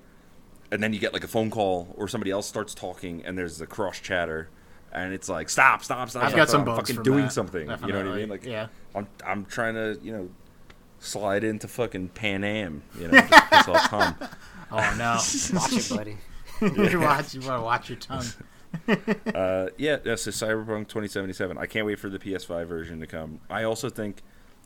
and 0.72 0.82
then 0.82 0.94
you 0.94 1.00
get 1.00 1.14
like 1.14 1.24
a 1.24 1.28
phone 1.28 1.50
call 1.50 1.94
or 1.98 2.08
somebody 2.08 2.32
else 2.32 2.48
starts 2.48 2.74
talking, 2.74 3.24
and 3.26 3.38
there's 3.38 3.58
the 3.58 3.68
cross 3.68 4.00
chatter, 4.00 4.50
and 4.92 5.14
it's 5.14 5.30
like 5.30 5.50
stop, 5.50 5.84
stop, 5.84 6.10
stop. 6.10 6.24
I've 6.24 6.30
stop, 6.30 6.38
got 6.38 6.50
stop, 6.50 6.66
some 6.66 6.70
I'm 6.70 6.76
fucking 6.78 7.04
doing 7.04 7.24
that, 7.26 7.32
something. 7.34 7.62
You 7.62 7.94
know 7.94 8.04
what 8.04 8.08
I 8.08 8.16
mean? 8.16 8.30
Like 8.30 8.46
Yeah. 8.46 8.68
I'm 8.96 9.08
I'm 9.26 9.46
trying 9.46 9.76
to 9.76 10.00
you 10.02 10.12
know 10.12 10.30
slide 11.00 11.44
into 11.44 11.68
fucking 11.68 12.10
Panam. 12.10 12.82
You 13.00 13.08
know, 13.10 13.20
just 13.20 13.50
piss 13.50 13.68
off 13.68 13.90
Tom. 13.90 14.16
Oh 14.72 14.96
no. 15.00 15.14
Watch 15.60 15.74
it, 15.74 15.90
buddy. 15.90 16.18
you 16.92 17.00
watch. 17.00 17.34
You 17.34 17.42
want 17.42 17.60
to 17.60 17.64
watch 17.64 17.90
your 17.90 17.98
tongue. 17.98 18.26
Uh, 19.34 19.70
yeah, 19.78 19.98
yeah, 20.06 20.16
so 20.16 20.30
Cyberpunk 20.30 20.88
2077. 20.90 21.58
I 21.58 21.66
can't 21.66 21.88
wait 21.88 21.98
for 21.98 22.08
the 22.08 22.20
PS5 22.20 22.68
version 22.68 23.00
to 23.00 23.08
come. 23.08 23.40
I 23.50 23.64
also 23.64 23.90
think, 23.90 24.22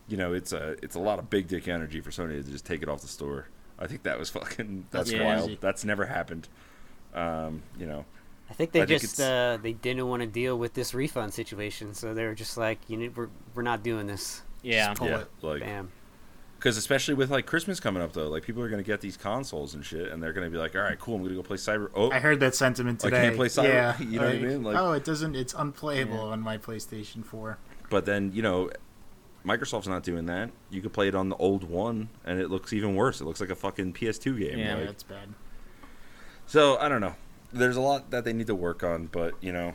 you 0.07 0.17
know, 0.17 0.33
it's 0.33 0.51
a 0.53 0.75
it's 0.83 0.95
a 0.95 0.99
lot 0.99 1.19
of 1.19 1.29
big 1.29 1.47
dick 1.47 1.67
energy 1.67 2.01
for 2.01 2.11
Sony 2.11 2.43
to 2.43 2.51
just 2.51 2.65
take 2.65 2.81
it 2.83 2.89
off 2.89 3.01
the 3.01 3.07
store. 3.07 3.47
I 3.79 3.87
think 3.87 4.03
that 4.03 4.19
was 4.19 4.29
fucking 4.37 4.85
that's 4.91 5.09
That's 5.11 5.23
wild. 5.23 5.39
crazy. 5.45 5.57
That's 5.61 5.85
never 5.85 6.05
happened. 6.05 6.47
Um, 7.13 7.61
you 7.77 7.85
know, 7.85 8.05
I 8.49 8.53
think 8.53 8.71
they 8.71 8.81
I 8.81 8.85
just 8.85 9.19
it's- 9.19 9.19
uh, 9.19 9.57
they 9.61 9.73
didn't 9.73 10.07
want 10.07 10.21
to 10.21 10.27
deal 10.27 10.57
with 10.57 10.73
this 10.73 10.93
refund 10.93 11.33
situation, 11.33 11.93
so 11.93 12.13
they 12.13 12.25
were 12.25 12.35
just 12.35 12.57
like, 12.57 12.79
you 12.87 12.97
know, 12.97 13.09
we're 13.15 13.29
we're 13.55 13.61
not 13.63 13.83
doing 13.83 14.07
this. 14.07 14.41
Yeah. 14.61 14.93
Pull 14.93 15.09
yeah, 15.09 15.19
it. 15.19 15.27
like 15.41 15.59
Bam. 15.61 15.91
because 16.57 16.77
especially 16.77 17.13
with 17.15 17.29
like 17.29 17.45
Christmas 17.45 17.79
coming 17.79 18.01
up 18.01 18.13
though, 18.13 18.29
like 18.29 18.43
people 18.43 18.63
are 18.63 18.69
gonna 18.69 18.81
get 18.83 19.01
these 19.01 19.17
consoles 19.17 19.73
and 19.75 19.85
shit, 19.85 20.11
and 20.11 20.23
they're 20.23 20.33
gonna 20.33 20.49
be 20.49 20.57
like, 20.57 20.75
all 20.75 20.81
right, 20.81 20.97
cool, 20.99 21.15
I'm 21.15 21.23
gonna 21.23 21.35
go 21.35 21.43
play 21.43 21.57
Cyber. 21.57 21.89
Oh, 21.93 22.11
I 22.11 22.19
heard 22.19 22.39
that 22.39 22.55
sentiment 22.55 23.03
I 23.05 23.09
today. 23.09 23.21
can't 23.23 23.35
play 23.35 23.47
Cyber- 23.47 23.67
Yeah. 23.67 23.99
you 24.01 24.19
know 24.19 24.25
what 24.27 24.35
I 24.35 24.39
mean? 24.39 24.63
Like- 24.63 24.77
oh, 24.77 24.93
it 24.93 25.03
doesn't. 25.03 25.35
It's 25.35 25.53
unplayable 25.53 26.19
on 26.19 26.39
my 26.41 26.57
PlayStation 26.57 27.23
4. 27.25 27.57
but 27.89 28.05
then 28.05 28.31
you 28.33 28.41
know. 28.41 28.69
Microsoft's 29.45 29.87
not 29.87 30.03
doing 30.03 30.25
that. 30.27 30.51
You 30.69 30.81
could 30.81 30.93
play 30.93 31.07
it 31.07 31.15
on 31.15 31.29
the 31.29 31.35
old 31.35 31.63
one, 31.63 32.09
and 32.23 32.39
it 32.39 32.49
looks 32.49 32.71
even 32.71 32.95
worse. 32.95 33.19
It 33.19 33.25
looks 33.25 33.41
like 33.41 33.49
a 33.49 33.55
fucking 33.55 33.93
PS2 33.93 34.39
game. 34.39 34.59
Yeah, 34.59 34.75
like- 34.75 34.85
that's 34.85 35.03
bad. 35.03 35.29
So 36.45 36.77
I 36.77 36.89
don't 36.89 37.01
know. 37.01 37.15
There's 37.51 37.75
a 37.75 37.81
lot 37.81 38.09
that 38.11 38.25
they 38.25 38.33
need 38.33 38.47
to 38.47 38.55
work 38.55 38.83
on, 38.83 39.07
but 39.07 39.33
you 39.41 39.51
know, 39.53 39.73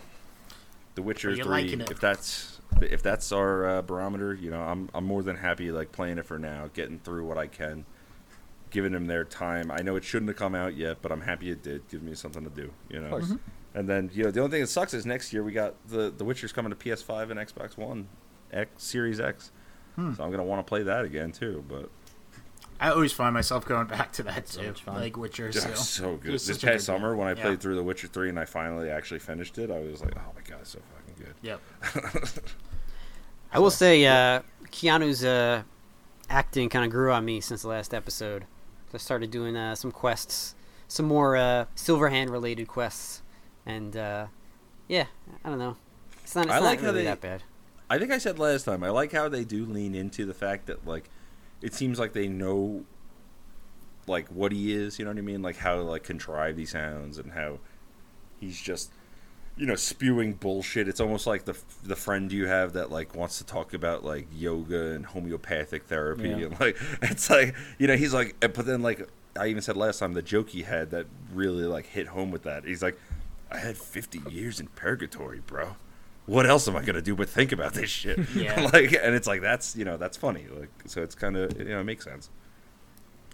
The 0.94 1.02
Witcher 1.02 1.30
you're 1.30 1.44
Three. 1.44 1.72
If 1.90 2.00
that's 2.00 2.60
if 2.82 3.02
that's 3.02 3.32
our 3.32 3.68
uh, 3.68 3.82
barometer, 3.82 4.34
you 4.34 4.50
know, 4.50 4.60
I'm 4.60 4.88
I'm 4.94 5.04
more 5.04 5.22
than 5.22 5.36
happy 5.36 5.70
like 5.70 5.92
playing 5.92 6.18
it 6.18 6.26
for 6.26 6.38
now, 6.38 6.68
getting 6.72 6.98
through 6.98 7.26
what 7.26 7.38
I 7.38 7.46
can, 7.46 7.84
giving 8.70 8.92
them 8.92 9.06
their 9.06 9.24
time. 9.24 9.70
I 9.70 9.82
know 9.82 9.96
it 9.96 10.04
shouldn't 10.04 10.28
have 10.28 10.36
come 10.36 10.54
out 10.54 10.76
yet, 10.76 10.98
but 11.02 11.12
I'm 11.12 11.20
happy 11.22 11.50
it 11.50 11.62
did. 11.62 11.88
Give 11.88 12.02
me 12.02 12.14
something 12.14 12.44
to 12.44 12.50
do, 12.50 12.72
you 12.88 13.00
know. 13.00 13.16
Mm-hmm. 13.16 13.36
And 13.74 13.88
then 13.88 14.10
you 14.12 14.24
know 14.24 14.30
the 14.30 14.40
only 14.40 14.50
thing 14.50 14.60
that 14.62 14.68
sucks 14.68 14.92
is 14.92 15.06
next 15.06 15.32
year 15.32 15.42
we 15.44 15.52
got 15.52 15.74
the 15.88 16.10
The 16.10 16.24
Witcher's 16.24 16.52
coming 16.52 16.70
to 16.70 16.76
PS5 16.76 17.30
and 17.30 17.38
Xbox 17.38 17.76
One, 17.76 18.08
X 18.52 18.82
Series 18.82 19.20
X. 19.20 19.52
Hmm. 19.98 20.14
So 20.14 20.22
I'm 20.22 20.30
gonna 20.30 20.44
want 20.44 20.64
to 20.64 20.68
play 20.68 20.84
that 20.84 21.04
again 21.04 21.32
too, 21.32 21.64
but 21.68 21.90
I 22.80 22.90
always 22.90 23.12
find 23.12 23.34
myself 23.34 23.66
going 23.66 23.88
back 23.88 24.12
to 24.12 24.22
that 24.22 24.46
so 24.48 24.60
too. 24.60 24.66
much 24.68 24.86
like 24.86 25.16
Witcher. 25.16 25.50
Just 25.50 25.66
So. 25.66 25.74
so 25.74 26.16
good. 26.16 26.34
This 26.34 26.46
past 26.46 26.60
good 26.60 26.70
game. 26.70 26.78
summer 26.78 27.16
when 27.16 27.26
I 27.26 27.32
Yeah. 27.32 27.42
played 27.42 27.60
through 27.60 27.74
The 27.74 27.82
Witcher 27.82 28.06
3 28.06 28.28
and 28.28 28.38
I 28.38 28.44
finally 28.44 28.90
actually 28.90 29.18
finished 29.18 29.58
it, 29.58 29.70
I 29.72 29.80
was 29.80 30.00
like, 30.00 30.14
oh 30.16 30.32
my 30.36 30.42
god, 30.48 30.58
it's 30.60 30.70
so 30.70 30.78
fucking 30.94 31.24
good. 31.24 31.34
Yep. 31.42 31.60
I 33.52 33.58
will 33.58 33.70
say, 33.72 34.06
uh, 34.06 34.42
Keanu's 34.66 35.24
uh, 35.24 35.62
acting 36.30 36.68
kind 36.68 36.84
of 36.84 36.90
grew 36.90 37.10
on 37.12 37.24
me 37.24 37.40
since 37.40 37.62
the 37.62 37.68
last 37.68 37.92
episode. 37.94 38.42
So 38.90 38.94
I 38.94 38.98
started 38.98 39.30
doing 39.30 39.56
uh, 39.56 39.74
some 39.74 39.90
quests, 39.90 40.54
some 40.86 41.06
more 41.06 41.36
uh, 41.36 41.64
Silverhand 41.74 42.30
related 42.30 42.68
quests, 42.68 43.22
and 43.66 43.96
uh, 43.96 44.26
yeah, 44.86 45.06
I 45.44 45.48
don't 45.48 45.58
know. 45.58 45.76
It's 46.22 46.34
not, 46.36 46.44
it's 46.46 46.52
I 46.54 46.60
not 46.60 46.64
like 46.64 46.80
how 46.80 46.86
really 46.86 46.98
they- 47.00 47.04
that 47.06 47.20
bad. 47.20 47.42
I 47.90 47.98
think 47.98 48.10
I 48.12 48.18
said 48.18 48.38
last 48.38 48.64
time, 48.64 48.82
I 48.84 48.90
like 48.90 49.12
how 49.12 49.28
they 49.28 49.44
do 49.44 49.64
lean 49.64 49.94
into 49.94 50.24
the 50.26 50.34
fact 50.34 50.66
that 50.66 50.86
like 50.86 51.08
it 51.62 51.74
seems 51.74 51.98
like 51.98 52.12
they 52.12 52.28
know 52.28 52.84
like 54.06 54.28
what 54.28 54.52
he 54.52 54.72
is, 54.72 54.98
you 54.98 55.04
know 55.04 55.10
what 55.10 55.18
I 55.18 55.22
mean? 55.22 55.42
Like 55.42 55.56
how 55.56 55.74
to 55.76 55.82
like 55.82 56.02
contrive 56.04 56.56
these 56.56 56.70
sounds 56.70 57.18
and 57.18 57.32
how 57.32 57.58
he's 58.40 58.60
just 58.60 58.90
you 59.56 59.66
know 59.66 59.74
spewing 59.74 60.34
bullshit. 60.34 60.86
It's 60.88 61.00
almost 61.00 61.26
like 61.26 61.44
the 61.44 61.56
the 61.82 61.96
friend 61.96 62.30
you 62.32 62.46
have 62.46 62.74
that 62.74 62.90
like 62.90 63.14
wants 63.14 63.38
to 63.38 63.44
talk 63.44 63.74
about 63.74 64.04
like 64.04 64.26
yoga 64.32 64.92
and 64.92 65.04
homeopathic 65.06 65.84
therapy 65.84 66.28
Yeah. 66.28 66.36
and 66.46 66.60
like 66.60 66.76
it's 67.02 67.28
like 67.30 67.54
you 67.78 67.86
know 67.86 67.96
he's 67.96 68.14
like 68.14 68.38
but 68.40 68.64
then 68.66 68.82
like 68.82 69.08
I 69.36 69.48
even 69.48 69.62
said 69.62 69.76
last 69.76 69.98
time 69.98 70.14
the 70.14 70.22
joke 70.22 70.50
he 70.50 70.62
had 70.62 70.90
that 70.90 71.06
really 71.32 71.64
like 71.64 71.86
hit 71.86 72.08
home 72.08 72.30
with 72.30 72.42
that. 72.44 72.64
He's 72.64 72.82
like 72.82 72.98
I 73.50 73.58
had 73.58 73.76
50 73.78 74.20
years 74.30 74.60
in 74.60 74.66
purgatory, 74.68 75.40
bro. 75.40 75.76
What 76.28 76.46
else 76.46 76.68
am 76.68 76.76
I 76.76 76.82
gonna 76.82 77.00
do 77.02 77.16
but 77.16 77.28
think 77.28 77.52
about 77.52 77.72
this 77.74 77.90
shit? 77.90 78.18
Yeah. 78.34 78.68
like, 78.72 78.92
and 78.92 79.14
it's 79.14 79.26
like 79.26 79.40
that's 79.40 79.74
you 79.74 79.84
know 79.84 79.96
that's 79.96 80.16
funny. 80.16 80.44
Like, 80.56 80.68
so 80.86 81.02
it's 81.02 81.14
kind 81.14 81.36
of 81.36 81.58
you 81.58 81.64
know 81.64 81.80
it 81.80 81.84
makes 81.84 82.04
sense. 82.04 82.28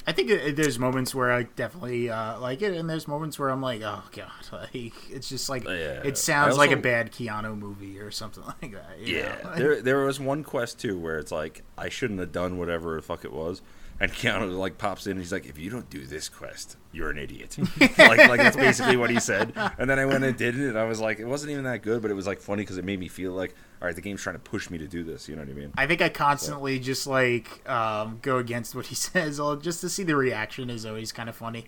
I 0.07 0.12
think 0.12 0.29
it, 0.31 0.55
there's 0.57 0.79
moments 0.79 1.15
where 1.15 1.33
I 1.33 1.45
definitely 1.45 2.11
uh, 2.11 2.39
like 2.39 2.61
it, 2.61 2.75
and 2.75 2.91
there's 2.91 3.09
moments 3.09 3.39
where 3.39 3.49
I'm 3.49 3.62
like, 3.62 3.81
oh 3.83 4.03
god, 4.12 4.31
like 4.53 4.93
it's 5.11 5.29
just 5.29 5.49
like 5.49 5.65
Yeah. 5.65 6.03
it 6.05 6.16
sounds 6.19 6.55
I 6.55 6.59
like 6.59 6.71
a 6.73 6.77
bad 6.77 7.11
Keanu 7.11 7.59
movie 7.59 7.99
or 7.99 8.11
something 8.11 8.45
like 8.62 8.73
that. 8.73 8.99
you 9.01 9.16
Yeah, 9.16 9.39
know? 9.43 9.55
there 9.57 9.83
there 9.83 10.05
was 10.05 10.21
one 10.21 10.45
quest 10.45 10.79
too 10.79 10.99
where 10.99 11.19
it's 11.19 11.33
like 11.33 11.62
I 11.77 11.89
shouldn't 11.89 12.21
have 12.21 12.33
done 12.33 12.59
whatever 12.59 12.95
the 12.97 13.03
fuck 13.03 13.25
it 13.25 13.33
was, 13.33 13.61
and 14.01 14.11
Keanu 14.12 14.57
like 14.59 14.77
pops 14.79 15.07
in 15.07 15.12
and 15.12 15.21
he's 15.21 15.33
like, 15.33 15.47
"If 15.47 15.59
you 15.59 15.71
don't 15.71 15.89
do 15.91 16.05
this 16.07 16.29
quest, 16.29 16.77
you're 16.93 17.11
an 17.11 17.19
idiot." 17.19 17.57
like 17.81 17.99
like 17.99 18.41
that's 18.41 18.57
basically 18.57 18.97
what 18.97 19.11
he 19.11 19.21
said. 19.21 19.53
And 19.79 19.89
then 19.89 19.99
I 19.99 20.05
went 20.07 20.25
and 20.25 20.37
did 20.37 20.59
it, 20.59 20.69
and 20.69 20.79
I 20.79 20.85
was 20.85 21.01
like, 21.01 21.21
it 21.21 21.27
wasn't 21.27 21.53
even 21.53 21.65
that 21.65 21.83
good, 21.83 22.03
but 22.03 22.11
it 22.11 22.15
was 22.15 22.27
like 22.27 22.41
funny 22.41 22.62
because 22.62 22.77
it 22.79 22.85
made 22.85 22.99
me 22.99 23.09
feel 23.09 23.33
like, 23.33 23.55
all 23.81 23.87
right, 23.87 23.95
the 23.95 24.03
game's 24.03 24.21
trying 24.23 24.37
to 24.37 24.41
push 24.41 24.69
me 24.71 24.79
to 24.79 24.87
do 24.89 25.05
this. 25.05 25.29
You 25.29 25.37
know 25.37 25.43
what 25.43 25.51
I 25.51 25.55
mean? 25.55 25.73
I 25.77 25.87
think 25.87 26.03
I 26.03 26.09
constantly 26.09 26.79
just 26.79 27.07
like 27.07 27.69
um, 27.71 28.19
go 28.21 28.39
against 28.39 28.75
what 28.75 28.87
he 28.87 28.95
says, 28.97 29.39
all- 29.39 29.57
just 29.57 29.81
to 29.83 29.89
see 29.89 30.03
the 30.03 30.16
reaction 30.16 30.71
is 30.71 30.85
always 30.85 31.12
kind 31.12 31.29
of 31.29 31.37
funny. 31.37 31.66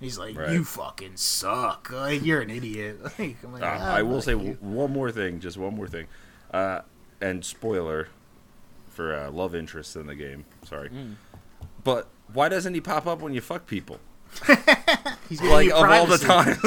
He's 0.00 0.16
like, 0.18 0.36
Right. 0.38 0.50
"You 0.52 0.64
fucking 0.64 1.16
suck! 1.16 1.90
Like 1.92 2.24
you're 2.24 2.40
an 2.40 2.50
idiot." 2.50 3.00
Like, 3.18 3.36
I'm 3.42 3.52
like, 3.52 3.62
Uh, 3.62 3.66
"Ah, 3.80 3.94
I 3.94 4.02
will 4.02 4.16
fuck 4.16 4.24
say 4.26 4.30
you." 4.32 4.54
w- 4.54 4.56
one 4.60 4.92
more 4.92 5.10
thing, 5.10 5.40
just 5.40 5.56
one 5.56 5.74
more 5.74 5.88
thing, 5.88 6.06
uh, 6.52 6.80
and 7.20 7.44
spoiler 7.44 8.06
for 8.90 9.14
uh, 9.14 9.30
love 9.30 9.54
interest 9.56 9.96
in 9.96 10.06
the 10.06 10.14
game. 10.14 10.44
Sorry, 10.64 10.90
but 11.88 12.06
why 12.34 12.50
doesn't 12.50 12.74
he 12.74 12.82
pop 12.82 13.06
up 13.06 13.20
when 13.22 13.32
you 13.32 13.40
fuck 13.40 13.66
people? 13.66 13.98
he's 15.30 15.40
giving 15.40 15.54
Like 15.54 15.66
you 15.68 15.72
of 15.74 15.90
all 15.90 16.04
the 16.06 16.18
privacy. 16.18 16.60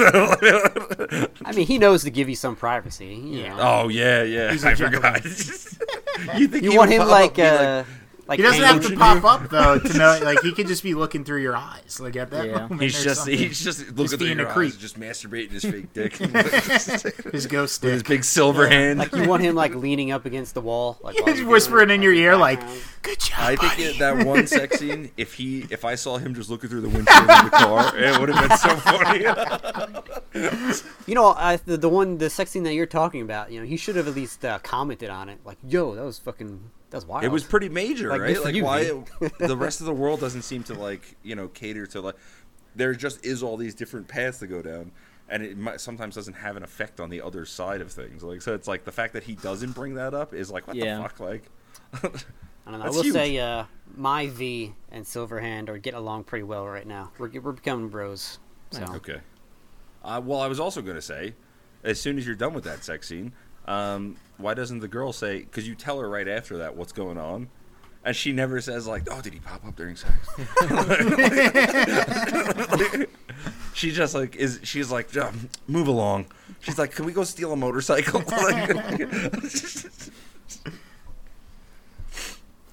time. 1.19 1.27
I 1.45 1.51
mean, 1.51 1.67
he 1.67 1.77
knows 1.77 2.03
to 2.05 2.09
give 2.09 2.27
you 2.27 2.35
some 2.35 2.55
privacy. 2.55 3.13
You 3.13 3.49
know. 3.49 3.57
oh 3.59 3.87
yeah, 3.89 4.23
yeah. 4.23 4.51
He's 4.51 4.63
a 4.63 4.69
I 4.69 4.73
gentleman. 4.73 5.21
forgot. 5.21 5.25
you 6.39 6.47
think 6.47 6.63
you 6.63 6.71
he 6.71 6.77
want 6.77 6.89
would 6.89 6.95
him 6.95 7.01
pop 7.01 7.07
up 7.07 7.11
like 7.11 7.37
and 7.39 7.59
be 7.59 7.65
uh, 7.65 7.83
like 8.31 8.39
He 8.39 8.43
doesn't 8.43 8.63
have 8.63 8.81
to 8.81 8.97
hanging- 8.97 9.21
pop 9.21 9.41
up 9.43 9.49
though 9.49 9.77
to 9.77 9.97
know. 9.97 10.19
Like 10.23 10.41
he 10.41 10.53
could 10.53 10.67
just 10.67 10.81
be 10.83 10.93
looking 10.93 11.23
through 11.25 11.41
your 11.41 11.55
eyes, 11.55 11.99
like 11.99 12.15
at 12.15 12.31
that 12.31 12.45
Yeah. 12.47 12.53
moment. 12.61 12.81
He's 12.81 13.03
just 13.03 13.17
something. 13.25 13.37
he's 13.37 13.63
just 13.63 13.79
looking 13.91 14.07
through 14.07 14.17
being 14.19 14.39
a 14.39 14.43
your 14.43 14.51
creep. 14.51 14.71
eyes, 14.73 14.77
just 14.77 14.99
masturbating 14.99 15.51
his 15.51 15.63
fake 15.65 15.91
dick 15.93 16.15
his 17.33 17.45
ghost 17.47 17.83
with 17.83 17.91
his 17.93 18.03
big 18.03 18.23
silver 18.23 18.67
hand. 18.69 18.99
Like 18.99 19.13
you 19.13 19.27
want 19.27 19.43
him 19.43 19.53
like 19.53 19.75
leaning 19.75 20.11
up 20.11 20.25
against 20.25 20.53
the 20.53 20.61
wall, 20.61 20.97
like 21.03 21.15
He's 21.15 21.25
you're 21.25 21.35
doing 21.35 21.47
whispering 21.49 21.89
in 21.89 22.01
your 22.01 22.13
ear, 22.13 22.37
like, 22.37 22.61
"Good 23.01 23.19
job, 23.19 23.39
I 23.39 23.55
think 23.57 23.71
buddy." 23.73 23.83
it, 23.83 23.99
that 23.99 24.25
one 24.25 24.47
sex 24.47 24.79
scene, 24.79 25.11
if 25.17 25.33
he, 25.33 25.67
if 25.69 25.83
I 25.85 25.95
saw 25.95 26.17
him 26.17 26.33
just 26.33 26.49
looking 26.49 26.69
through 26.69 26.81
the 26.81 26.89
windshield 26.89 27.29
of 27.29 27.43
the 27.45 27.49
car, 27.51 27.97
it 27.97 28.19
would 28.19 28.29
have 28.29 28.49
been 28.49 28.57
so 28.57 28.75
funny. 28.77 29.25
You 31.07 31.15
know, 31.15 31.33
I, 31.33 31.57
the, 31.57 31.77
the 31.77 31.89
one, 31.89 32.17
the 32.17 32.29
sex 32.29 32.51
scene 32.51 32.63
that 32.63 32.73
you're 32.73 32.85
talking 32.85 33.21
about, 33.21 33.51
you 33.51 33.59
know, 33.59 33.65
he 33.65 33.75
should 33.77 33.95
have 33.97 34.07
at 34.07 34.15
least 34.15 34.45
uh, 34.45 34.59
commented 34.59 35.09
on 35.09 35.27
it. 35.29 35.39
Like, 35.43 35.57
yo, 35.67 35.95
that 35.95 36.03
was 36.03 36.19
fucking, 36.19 36.69
that 36.91 36.97
was 36.97 37.05
wild. 37.05 37.23
It 37.23 37.29
was 37.31 37.43
pretty 37.43 37.67
major, 37.69 38.09
Like, 38.09 38.21
right? 38.21 38.43
Like 38.43 38.63
why 38.63 38.83
dude. 38.83 39.31
the 39.39 39.57
rest 39.57 39.79
of 39.81 39.87
the 39.87 39.93
world 39.93 40.19
doesn't 40.21 40.43
seem 40.43 40.63
to 40.63 40.73
like 40.75 41.15
you 41.23 41.35
know 41.35 41.47
cater 41.47 41.85
to 41.87 42.01
like 42.01 42.15
there 42.75 42.93
just 42.93 43.25
is 43.25 43.41
all 43.43 43.57
these 43.57 43.75
different 43.75 44.07
paths 44.07 44.39
to 44.39 44.47
go 44.47 44.61
down, 44.61 44.91
and 45.27 45.43
it 45.43 45.57
might, 45.57 45.81
sometimes 45.81 46.15
doesn't 46.15 46.35
have 46.35 46.55
an 46.55 46.63
effect 46.63 46.99
on 47.01 47.09
the 47.09 47.21
other 47.21 47.45
side 47.45 47.81
of 47.81 47.91
things. 47.91 48.23
Like 48.23 48.41
so, 48.41 48.53
it's 48.53 48.67
like 48.67 48.85
the 48.85 48.91
fact 48.93 49.13
that 49.13 49.23
he 49.23 49.35
doesn't 49.35 49.71
bring 49.73 49.95
that 49.95 50.13
up 50.13 50.33
is 50.33 50.49
like 50.51 50.67
what 50.67 50.75
Yeah. 50.77 50.97
the 50.97 51.01
fuck, 51.03 51.19
like. 51.19 51.43
I 51.93 52.71
don't 52.71 52.79
know. 52.79 52.85
I 52.85 52.89
will 52.89 53.01
huge. 53.03 53.13
say, 53.13 53.37
uh, 53.39 53.65
my 53.97 54.27
V 54.27 54.73
and 54.91 55.03
Silverhand 55.03 55.67
are 55.69 55.77
getting 55.77 55.97
along 55.99 56.23
pretty 56.25 56.43
well 56.43 56.65
right 56.67 56.87
now. 56.87 57.11
We're 57.17 57.29
we're 57.41 57.51
becoming 57.51 57.89
bros. 57.89 58.39
So 58.71 58.83
Okay. 58.95 59.19
Uh, 60.03 60.21
well, 60.23 60.39
I 60.39 60.47
was 60.47 60.59
also 60.59 60.81
going 60.81 60.95
to 60.95 61.01
say, 61.01 61.35
as 61.83 61.99
soon 61.99 62.17
as 62.17 62.25
you're 62.25 62.35
done 62.35 62.53
with 62.53 62.63
that 62.63 62.83
sex 62.83 63.07
scene, 63.07 63.33
um, 63.65 64.17
why 64.37 64.53
doesn't 64.53 64.79
the 64.79 64.87
girl 64.87 65.13
say? 65.13 65.39
Because 65.39 65.67
you 65.67 65.75
tell 65.75 65.99
her 65.99 66.09
right 66.09 66.27
after 66.27 66.57
that 66.59 66.75
what's 66.75 66.91
going 66.91 67.17
on, 67.17 67.49
and 68.03 68.15
she 68.15 68.31
never 68.31 68.59
says 68.61 68.87
like, 68.87 69.03
"Oh, 69.11 69.21
did 69.21 69.33
he 69.33 69.39
pop 69.39 69.65
up 69.65 69.75
during 69.75 69.95
sex?" 69.95 70.13
she 73.73 73.91
just 73.91 74.15
like 74.15 74.35
is. 74.35 74.59
She's 74.63 74.91
like, 74.91 75.13
"Ja, 75.13 75.31
"Move 75.67 75.87
along." 75.87 76.25
She's 76.61 76.77
like, 76.79 76.91
"Can 76.93 77.05
we 77.05 77.13
go 77.13 77.23
steal 77.23 77.53
a 77.53 77.55
motorcycle?" 77.55 78.23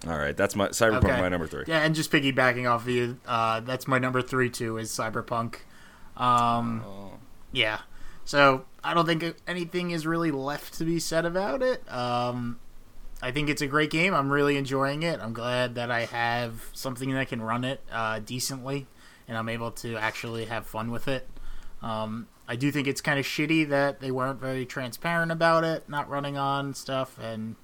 All 0.06 0.16
right, 0.16 0.36
that's 0.36 0.55
my 0.55 0.69
Cyberpunk. 0.69 1.05
Okay. 1.05 1.20
My 1.20 1.28
number 1.28 1.47
three. 1.47 1.65
Yeah, 1.66 1.81
and 1.81 1.94
just 1.94 2.10
piggybacking 2.12 2.70
off 2.70 2.82
of 2.82 2.89
you, 2.89 3.19
uh, 3.27 3.60
that's 3.60 3.89
my 3.89 3.98
number 3.98 4.23
three 4.23 4.48
too. 4.48 4.78
Is 4.78 4.90
Cyberpunk. 4.90 5.56
Um, 6.16 6.82
Oh. 6.86 7.12
yeah. 7.52 7.81
So 8.28 8.66
I 8.84 8.92
don't 8.92 9.06
think 9.06 9.36
anything 9.46 9.90
is 9.90 10.06
really 10.06 10.30
left 10.30 10.74
to 10.74 10.84
be 10.84 10.98
said 10.98 11.24
about 11.24 11.62
it. 11.62 11.90
Um, 11.90 12.60
I 13.22 13.30
think 13.30 13.48
it's 13.48 13.62
a 13.62 13.66
great 13.66 13.88
game. 13.88 14.12
I'm 14.12 14.30
really 14.30 14.59
enjoying 14.59 15.02
it. 15.02 15.18
I'm 15.18 15.32
glad 15.32 15.76
that 15.76 15.90
I 15.90 16.05
have 16.05 16.66
something 16.74 17.10
that 17.14 17.28
can 17.28 17.40
run 17.40 17.64
it 17.64 17.80
uh, 17.90 18.18
decently, 18.18 18.86
and 19.26 19.38
I'm 19.38 19.48
able 19.48 19.70
to 19.70 19.96
actually 19.96 20.44
have 20.44 20.66
fun 20.66 20.90
with 20.90 21.09
it. 21.09 21.26
Um, 21.80 22.28
I 22.46 22.56
do 22.56 22.70
think 22.70 22.86
it's 22.86 23.00
kind 23.00 23.18
of 23.18 23.24
shitty 23.24 23.66
that 23.70 24.00
they 24.00 24.10
weren't 24.10 24.38
very 24.38 24.66
transparent 24.66 25.32
about 25.32 25.64
it, 25.64 25.88
not 25.88 26.06
running 26.10 26.36
on 26.36 26.74
stuff, 26.74 27.18
and 27.18 27.56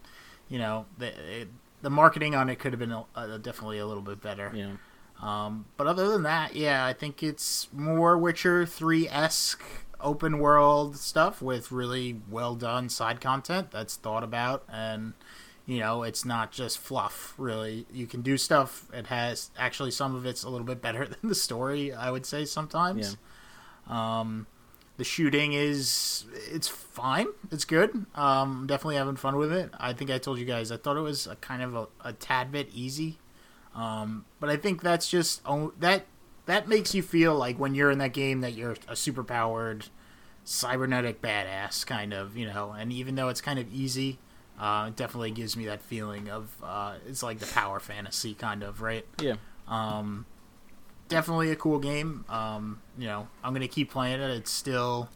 you 0.48 0.58
know 0.58 0.86
the 0.96 1.08
it, 1.42 1.48
the 1.82 1.90
marketing 1.90 2.34
on 2.34 2.48
it 2.48 2.58
could 2.58 2.72
have 2.72 2.80
been 2.80 2.92
a, 2.92 3.04
uh, 3.14 3.36
definitely 3.36 3.80
a 3.80 3.86
little 3.86 4.02
bit 4.02 4.22
better. 4.22 4.50
Yeah. 4.54 4.76
Um, 5.20 5.66
but 5.76 5.86
other 5.86 6.08
than 6.08 6.22
that, 6.22 6.56
yeah, 6.56 6.86
I 6.86 6.94
think 6.94 7.22
it's 7.22 7.68
more 7.70 8.16
Witcher 8.16 8.64
3 8.64 9.10
esque 9.10 9.83
open 10.04 10.38
world 10.38 10.96
stuff 10.96 11.42
with 11.42 11.72
really 11.72 12.20
well 12.30 12.54
done 12.54 12.88
side 12.88 13.20
content 13.20 13.70
that's 13.70 13.96
thought 13.96 14.22
about. 14.22 14.64
And, 14.70 15.14
you 15.66 15.80
know, 15.80 16.02
it's 16.02 16.24
not 16.24 16.52
just 16.52 16.78
fluff, 16.78 17.34
really. 17.38 17.86
You 17.92 18.06
can 18.06 18.22
do 18.22 18.36
stuff. 18.36 18.86
It 18.92 19.08
has 19.08 19.50
actually 19.58 19.90
some 19.90 20.14
of 20.14 20.26
it's 20.26 20.44
a 20.44 20.50
little 20.50 20.66
bit 20.66 20.80
better 20.80 21.06
than 21.08 21.28
the 21.28 21.34
story, 21.34 21.92
I 21.92 22.10
would 22.10 22.26
say 22.26 22.44
sometimes. 22.44 23.16
Um, 23.88 24.46
the 24.96 25.04
shooting 25.04 25.54
is 25.54 26.24
it's 26.50 26.68
fine. 26.68 27.26
It's 27.50 27.64
good. 27.64 28.06
Um, 28.14 28.66
definitely 28.68 28.96
having 28.96 29.16
fun 29.16 29.36
with 29.36 29.52
it. 29.52 29.70
I 29.78 29.92
think 29.92 30.10
I 30.10 30.18
told 30.18 30.38
you 30.38 30.44
guys 30.44 30.70
I 30.70 30.76
thought 30.76 30.96
it 30.96 31.00
was 31.00 31.26
a 31.26 31.36
kind 31.36 31.62
of 31.62 31.74
a, 31.74 31.88
a 32.04 32.12
tad 32.12 32.52
bit 32.52 32.68
easy. 32.72 33.18
Um, 33.74 34.24
but 34.38 34.50
I 34.50 34.56
think 34.56 34.82
that's 34.82 35.10
just 35.10 35.40
oh, 35.44 35.72
that 35.80 36.06
that 36.46 36.68
makes 36.68 36.94
you 36.94 37.02
feel 37.02 37.34
like 37.34 37.58
when 37.58 37.74
you're 37.74 37.90
in 37.90 37.98
that 37.98 38.12
game 38.12 38.40
that 38.42 38.54
you're 38.54 38.76
a 38.86 38.94
super 38.94 39.24
powered 39.24 39.86
cybernetic 40.44 41.20
badass 41.20 41.84
kind 41.86 42.12
of, 42.12 42.36
you 42.36 42.46
know. 42.46 42.72
And 42.72 42.92
even 42.92 43.14
though 43.14 43.28
it's 43.28 43.40
kind 43.40 43.58
of 43.58 43.72
easy, 43.72 44.18
uh, 44.58 44.86
it 44.88 44.96
definitely 44.96 45.32
gives 45.32 45.56
me 45.56 45.66
that 45.66 45.82
feeling 45.82 46.28
of 46.28 46.54
uh, 46.62 46.94
it's 47.06 47.22
like 47.22 47.38
the 47.38 47.46
power 47.46 47.80
fantasy 47.80 48.34
kind 48.34 48.62
of, 48.62 48.80
right? 48.80 49.06
Yeah. 49.20 49.36
Um, 49.66 50.26
definitely 51.08 51.50
a 51.50 51.56
cool 51.56 51.78
game. 51.78 52.24
Um, 52.28 52.80
you 52.98 53.06
know, 53.06 53.28
I'm 53.42 53.52
gonna 53.52 53.68
keep 53.68 53.90
playing 53.90 54.20
it. 54.20 54.30
It's 54.30 54.50
still, 54.50 55.08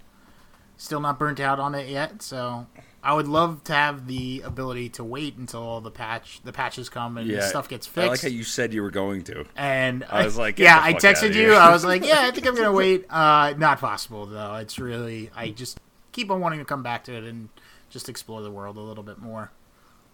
still 0.76 1.00
not 1.00 1.18
burnt 1.18 1.40
out 1.40 1.60
on 1.60 1.74
it 1.74 1.88
yet. 1.88 2.22
So 2.22 2.66
I 3.08 3.14
would 3.14 3.26
love 3.26 3.64
to 3.64 3.72
have 3.72 4.06
the 4.06 4.42
ability 4.44 4.90
to 4.90 5.02
wait 5.02 5.38
until 5.38 5.62
all 5.62 5.80
the 5.80 5.90
patch, 5.90 6.42
the 6.44 6.52
patches 6.52 6.90
come 6.90 7.16
and 7.16 7.30
the 7.30 7.40
stuff 7.40 7.66
gets 7.66 7.86
fixed. 7.86 8.06
I 8.06 8.10
like 8.10 8.20
how 8.20 8.28
you 8.28 8.44
said 8.44 8.74
you 8.74 8.82
were 8.82 8.90
going 8.90 9.24
to. 9.24 9.46
and 9.56 10.04
I 10.10 10.26
was 10.26 10.36
like, 10.36 10.58
yeah, 10.58 10.78
I 10.78 10.92
texted 10.92 11.34
you. 11.34 11.54
I 11.54 11.72
was 11.72 11.86
like, 11.86 12.04
yeah, 12.06 12.20
I 12.20 12.32
think 12.32 12.46
I'm 12.46 12.54
gonna 12.54 12.70
wait. 12.70 13.06
Uh, 13.08 13.54
not 13.56 13.80
possible 13.80 14.26
though. 14.26 14.56
It's 14.56 14.78
really, 14.78 15.30
I 15.34 15.48
just 15.48 15.80
keep 16.12 16.30
on 16.30 16.42
wanting 16.42 16.58
to 16.58 16.66
come 16.66 16.82
back 16.82 17.04
to 17.04 17.14
it 17.14 17.24
and 17.24 17.48
just 17.88 18.10
explore 18.10 18.42
the 18.42 18.50
world 18.50 18.76
a 18.76 18.82
little 18.82 19.04
bit 19.04 19.16
more. 19.16 19.52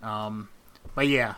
Um, 0.00 0.48
but 0.94 1.08
yeah, 1.08 1.34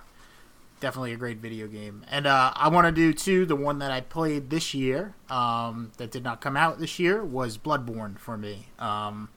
definitely 0.80 1.14
a 1.14 1.16
great 1.16 1.38
video 1.38 1.68
game. 1.68 2.04
And 2.10 2.26
uh, 2.26 2.52
I 2.54 2.68
want 2.68 2.86
to 2.86 2.92
do 2.92 3.14
too. 3.14 3.46
The 3.46 3.56
one 3.56 3.78
that 3.78 3.90
I 3.90 4.02
played 4.02 4.50
this 4.50 4.74
year, 4.74 5.14
um, 5.30 5.92
that 5.96 6.10
did 6.10 6.22
not 6.22 6.42
come 6.42 6.54
out 6.54 6.80
this 6.80 6.98
year, 6.98 7.24
was 7.24 7.56
Bloodborne 7.56 8.18
for 8.18 8.36
me. 8.36 8.66
Um, 8.78 9.30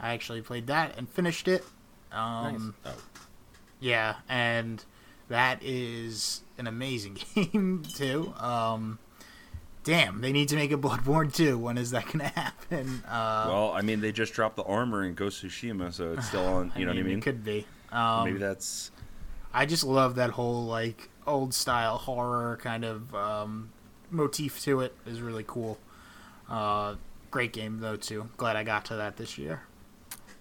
I 0.00 0.12
actually 0.14 0.42
played 0.42 0.66
that 0.68 0.96
and 0.96 1.08
finished 1.08 1.48
it. 1.48 1.64
Um, 2.12 2.74
Oh. 2.86 2.94
yeah, 3.80 4.16
and 4.28 4.84
that 5.28 5.58
is 5.62 6.42
an 6.56 6.66
amazing 6.66 7.18
game 7.34 7.82
too. 7.94 8.32
Um, 8.38 8.98
damn, 9.84 10.20
they 10.20 10.32
need 10.32 10.48
to 10.48 10.56
make 10.56 10.72
a 10.72 10.76
Bloodborne 10.78 11.32
2. 11.34 11.58
When 11.58 11.76
is 11.78 11.90
that 11.90 12.06
going 12.06 12.18
to 12.20 12.26
happen? 12.28 13.02
Uh, 13.06 13.46
Well, 13.48 13.72
I 13.72 13.82
mean, 13.82 14.00
they 14.00 14.12
just 14.12 14.32
dropped 14.32 14.56
the 14.56 14.62
armor 14.64 15.04
in 15.04 15.14
Ghost 15.14 15.44
Tsushima, 15.44 15.92
so 15.92 16.12
it's 16.12 16.26
still 16.28 16.46
on. 16.54 16.72
You 16.76 16.84
know 16.86 16.92
what 16.92 16.98
I 17.00 17.02
mean? 17.02 17.18
It 17.18 17.22
could 17.22 17.44
be. 17.44 17.66
Um, 17.92 18.24
Maybe 18.24 18.38
that's. 18.38 18.90
I 19.52 19.64
just 19.66 19.84
love 19.84 20.16
that 20.16 20.30
whole 20.30 20.66
like 20.66 21.08
old 21.26 21.52
style 21.54 21.96
horror 21.98 22.58
kind 22.62 22.84
of 22.84 23.14
um, 23.14 23.70
motif 24.10 24.60
to 24.62 24.80
it. 24.80 24.94
is 25.06 25.20
really 25.20 25.44
cool. 25.46 25.78
Uh, 26.48 26.94
great 27.30 27.52
game 27.52 27.80
though 27.80 27.96
too. 27.96 28.28
Glad 28.36 28.56
I 28.56 28.64
got 28.64 28.84
to 28.86 28.96
that 28.96 29.16
this 29.16 29.36
year. 29.38 29.62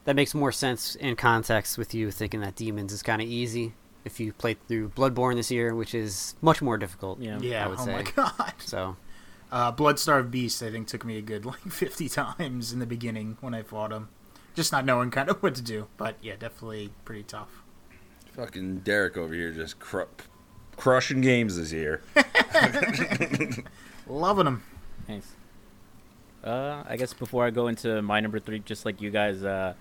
That 0.08 0.16
makes 0.16 0.34
more 0.34 0.54
sense 0.54 0.96
in 0.96 1.18
context 1.18 1.78
with 1.78 1.94
you 1.94 2.12
thinking 2.12 2.40
that 2.40 2.56
Demons 2.56 2.94
is 2.94 3.04
kind 3.04 3.22
of 3.22 3.28
easy. 3.28 3.74
If 4.06 4.22
you 4.22 4.32
played 4.32 4.58
through 4.70 4.90
Bloodborne 4.96 5.36
this 5.36 5.52
year, 5.52 5.76
which 5.76 5.94
is 5.94 6.36
much 6.42 6.62
more 6.62 6.78
difficult, 6.78 7.20
Yeah. 7.20 7.40
Yeah. 7.42 7.66
I 7.66 7.68
would 7.68 7.80
oh 7.80 7.86
say. 7.86 7.92
my 7.94 8.02
god. 8.16 8.54
So 8.60 8.96
Uh, 9.52 9.74
Bloodstarved 9.74 10.32
Beast 10.32 10.64
I 10.64 10.72
think 10.72 10.88
took 10.88 11.04
me 11.04 11.18
a 11.18 11.22
good 11.22 11.46
like 11.46 11.60
50 11.70 12.08
times 12.08 12.72
in 12.72 12.80
the 12.80 12.86
beginning 12.86 13.36
when 13.42 13.54
I 13.54 13.64
fought 13.64 13.92
him. 13.92 14.08
Just 14.56 14.72
not 14.72 14.86
knowing 14.86 15.12
kind 15.12 15.30
of 15.30 15.38
what 15.44 15.56
to 15.56 15.62
do. 15.62 15.88
But 15.98 16.16
yeah, 16.22 16.36
definitely 16.40 16.92
pretty 17.04 17.24
tough. 17.24 17.50
Fucking 18.32 18.80
Derek 18.80 19.18
over 19.18 19.34
here 19.34 19.52
just 19.52 19.78
cru- 19.80 20.08
crushing 20.78 21.20
games 21.20 21.58
this 21.58 21.74
year. 21.74 22.02
Loving 24.08 24.46
them. 24.46 24.64
Thanks. 25.06 25.34
Uh, 26.44 26.84
I 26.88 26.96
guess 26.98 27.14
before 27.14 27.46
I 27.46 27.50
go 27.50 27.68
into 27.68 28.02
my 28.02 28.20
number 28.22 28.40
three, 28.40 28.60
just 28.60 28.86
like 28.86 29.02
you 29.02 29.10
guys, 29.10 29.44
uh, 29.44 29.74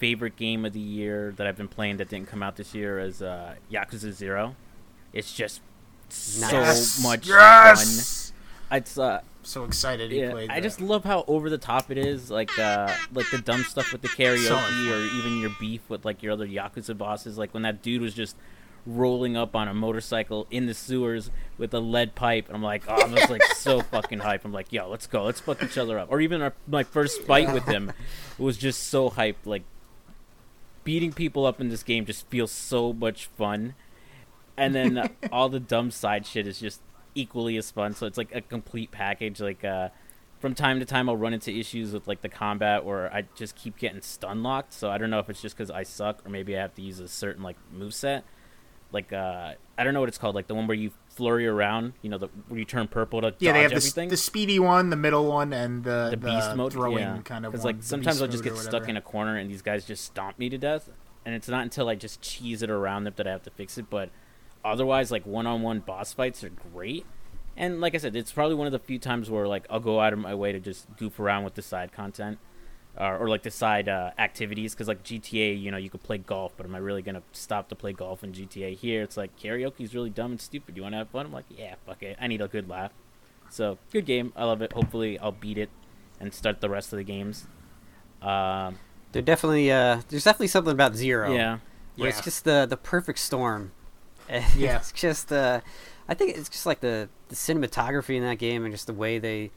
favorite 0.00 0.36
game 0.36 0.64
of 0.64 0.72
the 0.72 0.80
year 0.80 1.32
that 1.36 1.46
I've 1.46 1.56
been 1.56 1.68
playing 1.68 1.98
that 1.98 2.08
didn't 2.08 2.28
come 2.28 2.42
out 2.42 2.56
this 2.56 2.74
year 2.74 2.98
is 2.98 3.22
uh, 3.22 3.54
Yakuza 3.70 4.10
Zero. 4.12 4.56
It's 5.12 5.32
just 5.32 5.60
Nice. 6.40 6.88
so 6.88 7.08
much 7.08 7.28
yes! 7.28 8.32
fun. 8.68 8.78
It's 8.78 8.98
uh, 8.98 9.20
So 9.42 9.64
excited 9.64 10.10
yeah, 10.10 10.30
played. 10.32 10.50
I 10.50 10.56
that. 10.56 10.62
just 10.62 10.80
love 10.80 11.04
how 11.04 11.24
over 11.28 11.48
the 11.50 11.58
top 11.58 11.90
it 11.90 11.98
is. 11.98 12.30
Like 12.30 12.56
uh, 12.58 12.92
like 13.12 13.30
the 13.30 13.38
dumb 13.38 13.62
stuff 13.64 13.92
with 13.92 14.02
the 14.02 14.08
karaoke, 14.08 14.90
or 14.90 15.16
even 15.18 15.38
your 15.40 15.50
beef 15.60 15.82
with 15.88 16.04
like 16.04 16.22
your 16.22 16.32
other 16.32 16.46
Yakuza 16.46 16.96
bosses. 16.96 17.36
Like 17.38 17.52
when 17.54 17.62
that 17.62 17.82
dude 17.82 18.02
was 18.02 18.14
just 18.14 18.36
rolling 18.86 19.36
up 19.36 19.54
on 19.54 19.68
a 19.68 19.74
motorcycle 19.74 20.46
in 20.50 20.66
the 20.66 20.74
sewers 20.74 21.30
with 21.58 21.74
a 21.74 21.80
lead 21.80 22.14
pipe, 22.14 22.46
and 22.46 22.56
I'm 22.56 22.62
like, 22.62 22.84
oh, 22.88 23.02
I'm 23.02 23.14
just 23.14 23.30
like 23.30 23.42
so 23.56 23.80
fucking 23.82 24.20
hype. 24.20 24.44
I'm 24.44 24.52
like, 24.52 24.72
yo, 24.72 24.88
let's 24.88 25.06
go, 25.06 25.24
let's 25.24 25.40
fuck 25.40 25.62
each 25.62 25.76
other 25.78 25.98
up. 25.98 26.08
Or 26.10 26.20
even 26.20 26.40
our, 26.42 26.54
my 26.66 26.82
first 26.82 27.22
fight 27.22 27.52
with 27.52 27.64
him 27.64 27.92
was 28.38 28.56
just 28.56 28.84
so 28.88 29.10
hype. 29.10 29.36
Like 29.44 29.62
beating 30.90 31.12
people 31.12 31.46
up 31.46 31.60
in 31.60 31.68
this 31.68 31.84
game 31.84 32.04
just 32.04 32.26
feels 32.30 32.50
so 32.50 32.92
much 32.92 33.26
fun, 33.38 33.76
and 34.56 34.74
then 34.74 34.98
uh, 34.98 35.06
all 35.32 35.48
the 35.48 35.60
dumb 35.60 35.88
side 35.88 36.26
shit 36.26 36.48
is 36.48 36.58
just 36.58 36.80
equally 37.14 37.56
as 37.56 37.70
fun. 37.70 37.94
So 37.94 38.08
it's 38.08 38.18
like 38.18 38.34
a 38.34 38.40
complete 38.40 38.90
package. 38.90 39.40
Like 39.40 39.64
uh, 39.64 39.90
from 40.40 40.52
time 40.52 40.80
to 40.80 40.84
time, 40.84 41.08
I'll 41.08 41.16
run 41.16 41.32
into 41.32 41.52
issues 41.52 41.92
with 41.92 42.08
like 42.08 42.22
the 42.22 42.28
combat, 42.28 42.82
or 42.84 43.08
I 43.14 43.22
just 43.36 43.54
keep 43.54 43.78
getting 43.78 44.02
stun 44.02 44.42
locked. 44.42 44.72
So 44.72 44.90
I 44.90 44.98
don't 44.98 45.10
know 45.10 45.20
if 45.20 45.30
it's 45.30 45.40
just 45.40 45.56
because 45.56 45.70
I 45.70 45.84
suck, 45.84 46.26
or 46.26 46.28
maybe 46.28 46.56
I 46.56 46.60
have 46.60 46.74
to 46.74 46.82
use 46.82 46.98
a 46.98 47.06
certain 47.06 47.44
like 47.44 47.56
move 47.72 47.94
set. 47.94 48.24
Like 48.90 49.12
uh, 49.12 49.52
I 49.78 49.84
don't 49.84 49.94
know 49.94 50.00
what 50.00 50.08
it's 50.08 50.18
called. 50.18 50.34
Like 50.34 50.48
the 50.48 50.56
one 50.56 50.66
where 50.66 50.76
you 50.76 50.90
flurry 51.10 51.46
around. 51.46 51.92
You 52.00 52.10
know, 52.10 52.18
the 52.18 52.28
where 52.48 52.58
you 52.58 52.64
turn 52.64 52.88
purple 52.88 53.20
to 53.20 53.34
yeah, 53.38 53.52
they 53.52 53.62
have 53.62 53.70
the, 53.70 53.76
everything. 53.76 54.08
the 54.08 54.16
speedy 54.16 54.58
one, 54.58 54.90
the 54.90 54.96
middle 54.96 55.26
one, 55.26 55.52
and 55.52 55.84
the, 55.84 56.08
the 56.10 56.16
beast 56.16 56.56
mode, 56.56 56.72
throwing 56.72 56.98
yeah. 56.98 57.18
kind 57.24 57.44
of. 57.44 57.52
Because 57.52 57.64
like 57.64 57.76
sometimes 57.80 58.22
I'll 58.22 58.28
just 58.28 58.44
get 58.44 58.56
stuck 58.56 58.88
in 58.88 58.96
a 58.96 59.02
corner 59.02 59.36
and 59.36 59.50
these 59.50 59.62
guys 59.62 59.84
just 59.84 60.04
stomp 60.04 60.38
me 60.38 60.48
to 60.48 60.56
death, 60.56 60.88
and 61.26 61.34
it's 61.34 61.48
not 61.48 61.62
until 61.62 61.88
I 61.88 61.94
just 61.94 62.22
cheese 62.22 62.62
it 62.62 62.70
around 62.70 63.04
them 63.04 63.14
that 63.16 63.26
I 63.26 63.30
have 63.30 63.42
to 63.42 63.50
fix 63.50 63.76
it. 63.76 63.90
But 63.90 64.10
otherwise, 64.64 65.10
like 65.10 65.26
one-on-one 65.26 65.80
boss 65.80 66.12
fights 66.12 66.42
are 66.42 66.50
great. 66.50 67.04
And 67.56 67.80
like 67.80 67.94
I 67.94 67.98
said, 67.98 68.16
it's 68.16 68.32
probably 68.32 68.54
one 68.54 68.66
of 68.66 68.72
the 68.72 68.78
few 68.78 68.98
times 68.98 69.28
where 69.28 69.46
like 69.46 69.66
I'll 69.68 69.80
go 69.80 70.00
out 70.00 70.12
of 70.12 70.18
my 70.18 70.34
way 70.34 70.52
to 70.52 70.60
just 70.60 70.86
goof 70.96 71.20
around 71.20 71.44
with 71.44 71.54
the 71.54 71.62
side 71.62 71.92
content, 71.92 72.38
uh, 72.98 73.16
or 73.18 73.28
like 73.28 73.42
the 73.42 73.50
side 73.50 73.88
uh, 73.88 74.10
activities. 74.18 74.74
Because 74.74 74.88
like 74.88 75.02
GTA, 75.02 75.60
you 75.60 75.70
know, 75.70 75.76
you 75.76 75.90
could 75.90 76.02
play 76.02 76.18
golf, 76.18 76.52
but 76.56 76.66
am 76.66 76.74
I 76.74 76.78
really 76.78 77.02
gonna 77.02 77.22
stop 77.32 77.68
to 77.68 77.74
play 77.74 77.92
golf 77.92 78.22
in 78.24 78.32
GTA? 78.32 78.76
Here, 78.76 79.02
it's 79.02 79.16
like 79.16 79.36
karaoke's 79.36 79.94
really 79.94 80.10
dumb 80.10 80.32
and 80.32 80.40
stupid. 80.40 80.76
You 80.76 80.82
want 80.82 80.94
to 80.94 80.98
have 80.98 81.10
fun? 81.10 81.26
I'm 81.26 81.32
like, 81.32 81.46
yeah, 81.48 81.74
fuck 81.86 82.02
it. 82.02 82.16
I 82.20 82.26
need 82.26 82.40
a 82.40 82.48
good 82.48 82.68
laugh. 82.68 82.92
So 83.48 83.78
good 83.92 84.06
game. 84.06 84.32
I 84.36 84.44
love 84.44 84.62
it. 84.62 84.72
Hopefully, 84.72 85.18
I'll 85.18 85.32
beat 85.32 85.58
it 85.58 85.70
and 86.20 86.32
start 86.32 86.60
the 86.60 86.68
rest 86.70 86.92
of 86.92 86.98
the 86.98 87.04
games. 87.04 87.46
Um, 88.22 88.78
They're 89.12 89.22
definitely 89.22 89.70
uh, 89.72 90.02
there's 90.08 90.24
definitely 90.24 90.48
something 90.48 90.72
about 90.72 90.94
Zero. 90.94 91.32
yeah, 91.34 91.58
where 91.96 92.08
it's 92.08 92.20
just 92.20 92.44
the 92.44 92.66
the 92.68 92.76
perfect 92.76 93.18
storm. 93.18 93.72
Yeah. 94.56 94.76
it's 94.76 94.92
just 94.92 95.32
uh, 95.32 95.60
I 96.08 96.14
think 96.14 96.36
it's 96.36 96.48
just 96.48 96.64
like 96.64 96.78
the 96.80 97.08
the 97.28 97.34
cinematography 97.34 98.14
in 98.16 98.22
that 98.22 98.38
game 98.38 98.64
and 98.64 98.72
just 98.72 98.86
the 98.86 98.92
way 98.92 99.18
they, 99.18 99.50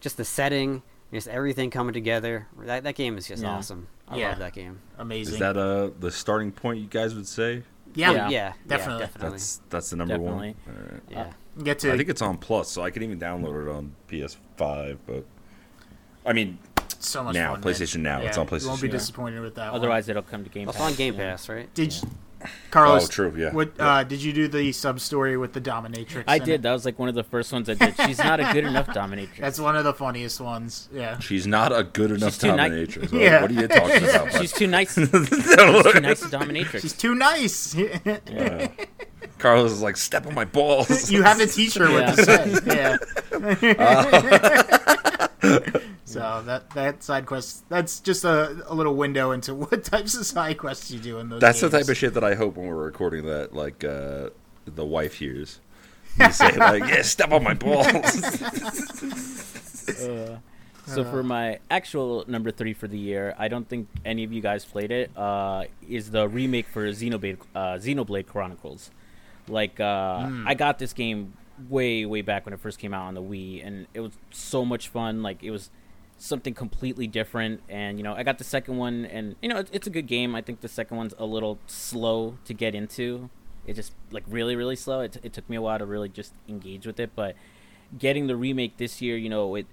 just 0.00 0.16
the 0.16 0.24
setting, 0.24 0.82
just 1.12 1.28
everything 1.28 1.70
coming 1.70 1.92
together. 1.94 2.46
That 2.60 2.84
that 2.84 2.94
game 2.94 3.16
is 3.18 3.26
just 3.26 3.42
Yeah. 3.42 3.50
awesome. 3.50 3.88
I 4.08 4.16
Yeah. 4.18 4.30
love 4.30 4.38
that 4.38 4.52
game. 4.54 4.80
Amazing. 4.98 5.34
Is 5.34 5.40
that 5.40 5.56
uh 5.56 5.90
the 5.98 6.10
starting 6.10 6.52
point 6.52 6.80
you 6.80 6.86
guys 6.86 7.14
would 7.14 7.26
say? 7.26 7.62
yeah, 7.94 8.12
Yeah. 8.12 8.28
yeah, 8.28 8.52
Definitely. 8.66 9.04
definitely. 9.04 9.30
That's 9.30 9.60
that's 9.70 9.90
the 9.90 9.96
number 9.96 10.14
Definitely. 10.18 10.54
one. 10.66 10.76
All 10.76 10.92
right. 10.92 11.02
yeah. 11.10 11.32
You 11.56 11.64
Get 11.64 11.78
to 11.80 11.92
I 11.92 11.96
think 11.96 12.08
it's 12.08 12.22
on 12.22 12.36
Plus, 12.38 12.68
so 12.70 12.82
I 12.82 12.90
can 12.90 13.02
even 13.02 13.18
download 13.18 13.66
it 13.66 13.70
on 13.70 13.94
PS5. 14.08 14.98
But 15.06 15.24
I 16.24 16.32
mean, 16.32 16.58
so 17.00 17.24
much 17.24 17.34
now, 17.34 17.52
fun, 17.54 17.60
man. 17.60 17.72
PlayStation 17.74 18.00
Now, 18.00 18.20
it's 18.20 18.36
Yeah, 18.36 18.42
on 18.42 18.60
You 18.60 18.68
won't 18.68 18.80
be 18.82 18.88
disappointed 18.88 19.40
with 19.40 19.54
that. 19.56 19.72
one. 19.72 19.80
otherwise 19.80 20.08
it'll 20.08 20.22
come 20.22 20.44
to 20.44 20.50
Game 20.50 20.68
Also 20.68 20.78
Pass. 20.78 20.90
on 20.90 20.96
Game 20.96 21.14
yeah. 21.14 21.30
Pass, 21.30 21.48
right? 21.48 21.72
did 21.74 21.92
Yeah. 21.92 22.00
you, 22.02 22.08
Carlos? 22.70 23.04
Oh, 23.04 23.08
true, 23.08 23.34
yeah. 23.36 23.52
What 23.52 23.72
Yeah. 23.76 23.88
uh, 23.88 24.04
did 24.04 24.22
you 24.22 24.32
do 24.32 24.46
the 24.48 24.70
sub 24.72 25.00
story 25.00 25.36
with 25.36 25.52
the 25.52 25.60
dominatrix? 25.60 26.24
I 26.26 26.38
did. 26.38 26.48
it? 26.48 26.62
That 26.62 26.72
was 26.72 26.84
like 26.84 26.98
one 26.98 27.08
of 27.08 27.14
the 27.14 27.24
first 27.24 27.52
ones 27.52 27.68
I 27.68 27.74
did. 27.74 27.94
She's 28.06 28.18
not 28.18 28.40
a 28.40 28.50
good 28.52 28.64
enough 28.64 28.86
dominatrix. 28.88 29.38
That's 29.38 29.58
one 29.58 29.76
of 29.76 29.84
the 29.84 29.92
funniest 29.94 30.40
ones. 30.40 30.88
Yeah. 30.92 31.18
she's 31.18 31.46
not 31.46 31.76
a 31.76 31.82
good 31.84 32.10
enough 32.10 32.34
She's 32.34 32.38
too 32.42 32.52
ni- 32.52 32.56
dominatrix. 32.58 33.12
What- 33.12 33.20
Yeah. 33.20 33.42
What 33.42 33.50
are 33.50 33.54
you 33.54 33.68
talking 33.68 34.04
about? 34.04 34.32
She's 34.40 34.52
too 34.52 34.66
nice. 34.66 34.94
She's 34.94 35.10
too 35.10 35.20
nice 35.20 36.20
to 36.20 36.26
dominatrix. 36.28 36.80
She's 36.80 36.92
too 36.92 37.14
nice. 37.14 37.74
Yeah. 38.28 38.68
Carlos 39.38 39.70
is 39.72 39.82
like, 39.82 39.96
step 39.96 40.26
on 40.26 40.34
my 40.34 40.44
balls. 40.44 41.10
you 41.10 41.22
have 41.22 41.38
to 41.38 41.46
teach 41.46 41.74
her 41.74 41.88
what 41.90 42.16
to 42.16 42.24
say. 42.24 42.98
Yeah. 45.42 45.78
So 46.18 46.42
that 46.42 46.70
that 46.70 47.02
side 47.02 47.26
quest 47.26 47.68
that's 47.68 48.00
just 48.00 48.24
a, 48.24 48.64
a 48.66 48.74
little 48.74 48.94
window 48.94 49.32
into 49.32 49.54
what 49.54 49.84
types 49.84 50.14
of 50.14 50.26
side 50.26 50.58
quests 50.58 50.90
you 50.90 50.98
do 50.98 51.18
in 51.18 51.28
those. 51.28 51.40
That's 51.40 51.60
the 51.60 51.70
type 51.70 51.88
of 51.88 51.96
shit 51.96 52.14
that 52.14 52.24
I 52.24 52.34
hope 52.34 52.56
when 52.56 52.66
we're 52.66 52.84
recording 52.84 53.26
that, 53.26 53.54
like, 53.54 53.84
uh, 53.84 54.30
the 54.66 54.84
wife 54.84 55.14
hears. 55.14 55.60
You 56.18 56.32
say, 56.32 56.56
like, 56.56 56.82
yeah, 56.88 57.02
step 57.02 57.32
on 57.32 57.42
my 57.42 57.54
balls. 57.54 57.86
Uh, 59.88 60.36
so 60.84 61.04
for 61.04 61.22
my 61.22 61.58
actual 61.70 62.24
number 62.28 62.50
three 62.50 62.72
for 62.74 62.88
the 62.88 62.98
year, 62.98 63.34
I 63.38 63.48
don't 63.48 63.68
think 63.68 63.88
any 64.04 64.24
of 64.24 64.32
you 64.32 64.40
guys 64.40 64.64
played 64.64 64.90
it. 64.90 65.10
Uh, 65.16 65.64
is 65.88 66.10
the 66.10 66.28
remake 66.28 66.66
for 66.66 66.86
Xenoblade 66.88 67.38
uh, 67.54 67.78
Xenoblade 67.78 68.26
Chronicles? 68.26 68.90
Like 69.48 69.80
uh, 69.80 70.30
I 70.46 70.54
got 70.54 70.78
this 70.78 70.92
game 70.92 71.34
way 71.68 72.06
way 72.06 72.22
back 72.22 72.46
when 72.46 72.52
it 72.52 72.60
first 72.60 72.78
came 72.78 72.94
out 72.94 73.06
on 73.06 73.14
the 73.14 73.22
Wii, 73.22 73.66
and 73.66 73.86
it 73.94 74.00
was 74.00 74.12
so 74.30 74.64
much 74.64 74.88
fun. 74.88 75.22
Like 75.22 75.42
it 75.42 75.50
was 75.50 75.70
something 76.18 76.52
completely 76.52 77.06
different, 77.06 77.62
and 77.68 77.98
you 77.98 78.02
know 78.04 78.12
I 78.14 78.22
got 78.24 78.38
the 78.38 78.44
second 78.44 78.76
one, 78.76 79.06
and 79.06 79.36
you 79.40 79.48
know 79.48 79.58
it's, 79.58 79.70
it's 79.72 79.86
a 79.86 79.90
good 79.90 80.06
game. 80.06 80.34
I 80.34 80.42
think 80.42 80.60
the 80.60 80.68
second 80.68 80.96
one's 80.96 81.14
a 81.18 81.24
little 81.24 81.58
slow 81.66 82.36
to 82.44 82.52
get 82.52 82.74
into. 82.74 83.30
It 83.66 83.74
just 83.74 83.92
like 84.10 84.24
really 84.26 84.56
really 84.56 84.76
slow. 84.76 85.00
It, 85.00 85.16
it 85.22 85.32
took 85.32 85.48
me 85.48 85.56
a 85.56 85.62
while 85.62 85.78
to 85.78 85.86
really 85.86 86.08
just 86.08 86.34
engage 86.48 86.86
with 86.86 86.98
it, 87.00 87.10
but 87.14 87.36
getting 87.98 88.26
the 88.26 88.36
remake 88.36 88.76
this 88.76 89.00
year, 89.00 89.16
you 89.16 89.28
know, 89.28 89.54
it 89.54 89.66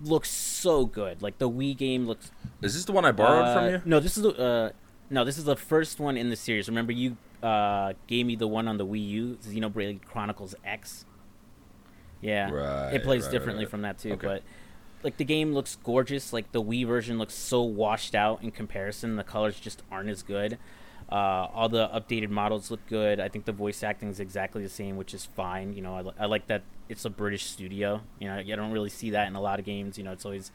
looks 0.00 0.30
so 0.30 0.84
good. 0.84 1.22
Like 1.22 1.38
the 1.38 1.48
Wii 1.48 1.76
game 1.76 2.06
looks. 2.06 2.30
is 2.62 2.74
this 2.74 2.84
the 2.84 2.92
one 2.92 3.04
I 3.04 3.12
borrowed 3.12 3.46
uh, 3.46 3.54
from 3.54 3.70
you? 3.70 3.82
No, 3.84 4.00
this 4.00 4.16
is 4.16 4.22
the 4.22 4.30
uh, 4.30 4.70
no, 5.10 5.24
this 5.24 5.38
is 5.38 5.44
the 5.44 5.56
first 5.56 6.00
one 6.00 6.16
in 6.16 6.28
the 6.30 6.36
series. 6.36 6.68
Remember, 6.68 6.92
you 6.92 7.16
uh, 7.42 7.92
gave 8.06 8.26
me 8.26 8.34
the 8.36 8.48
one 8.48 8.66
on 8.66 8.78
the 8.78 8.86
Wii 8.86 9.08
U, 9.08 9.38
Xenoblade 9.42 10.02
Chronicles 10.04 10.54
X. 10.64 11.04
Yeah, 12.20 12.50
Right, 12.50 12.94
it 12.94 13.04
plays 13.04 13.24
right, 13.24 13.30
differently 13.32 13.64
right. 13.64 13.70
from 13.70 13.82
that 13.82 13.98
too, 13.98 14.12
Okay. 14.14 14.26
but. 14.26 14.42
Like 15.02 15.16
the 15.16 15.24
game 15.24 15.52
looks 15.52 15.76
gorgeous. 15.76 16.32
Like 16.32 16.52
the 16.52 16.62
Wii 16.62 16.86
version 16.86 17.18
looks 17.18 17.34
so 17.34 17.62
washed 17.62 18.14
out 18.14 18.42
in 18.42 18.50
comparison. 18.50 19.16
The 19.16 19.24
colors 19.24 19.58
just 19.58 19.82
aren't 19.90 20.08
as 20.08 20.22
good. 20.22 20.58
Uh, 21.10 21.48
all 21.54 21.68
the 21.68 21.88
updated 21.88 22.28
models 22.28 22.70
look 22.70 22.86
good. 22.86 23.18
I 23.18 23.28
think 23.28 23.46
the 23.46 23.52
voice 23.52 23.82
acting 23.82 24.10
is 24.10 24.20
exactly 24.20 24.62
the 24.62 24.68
same, 24.68 24.96
which 24.96 25.14
is 25.14 25.24
fine. 25.24 25.72
You 25.72 25.80
know, 25.80 26.12
I, 26.18 26.24
I 26.24 26.26
like 26.26 26.48
that 26.48 26.62
it's 26.88 27.04
a 27.04 27.10
British 27.10 27.44
studio. 27.44 28.02
You 28.18 28.28
know, 28.28 28.36
I 28.36 28.42
don't 28.42 28.72
really 28.72 28.90
see 28.90 29.10
that 29.10 29.26
in 29.26 29.34
a 29.34 29.40
lot 29.40 29.58
of 29.58 29.64
games. 29.64 29.96
You 29.96 30.04
know, 30.04 30.12
it's 30.12 30.26
always 30.26 30.50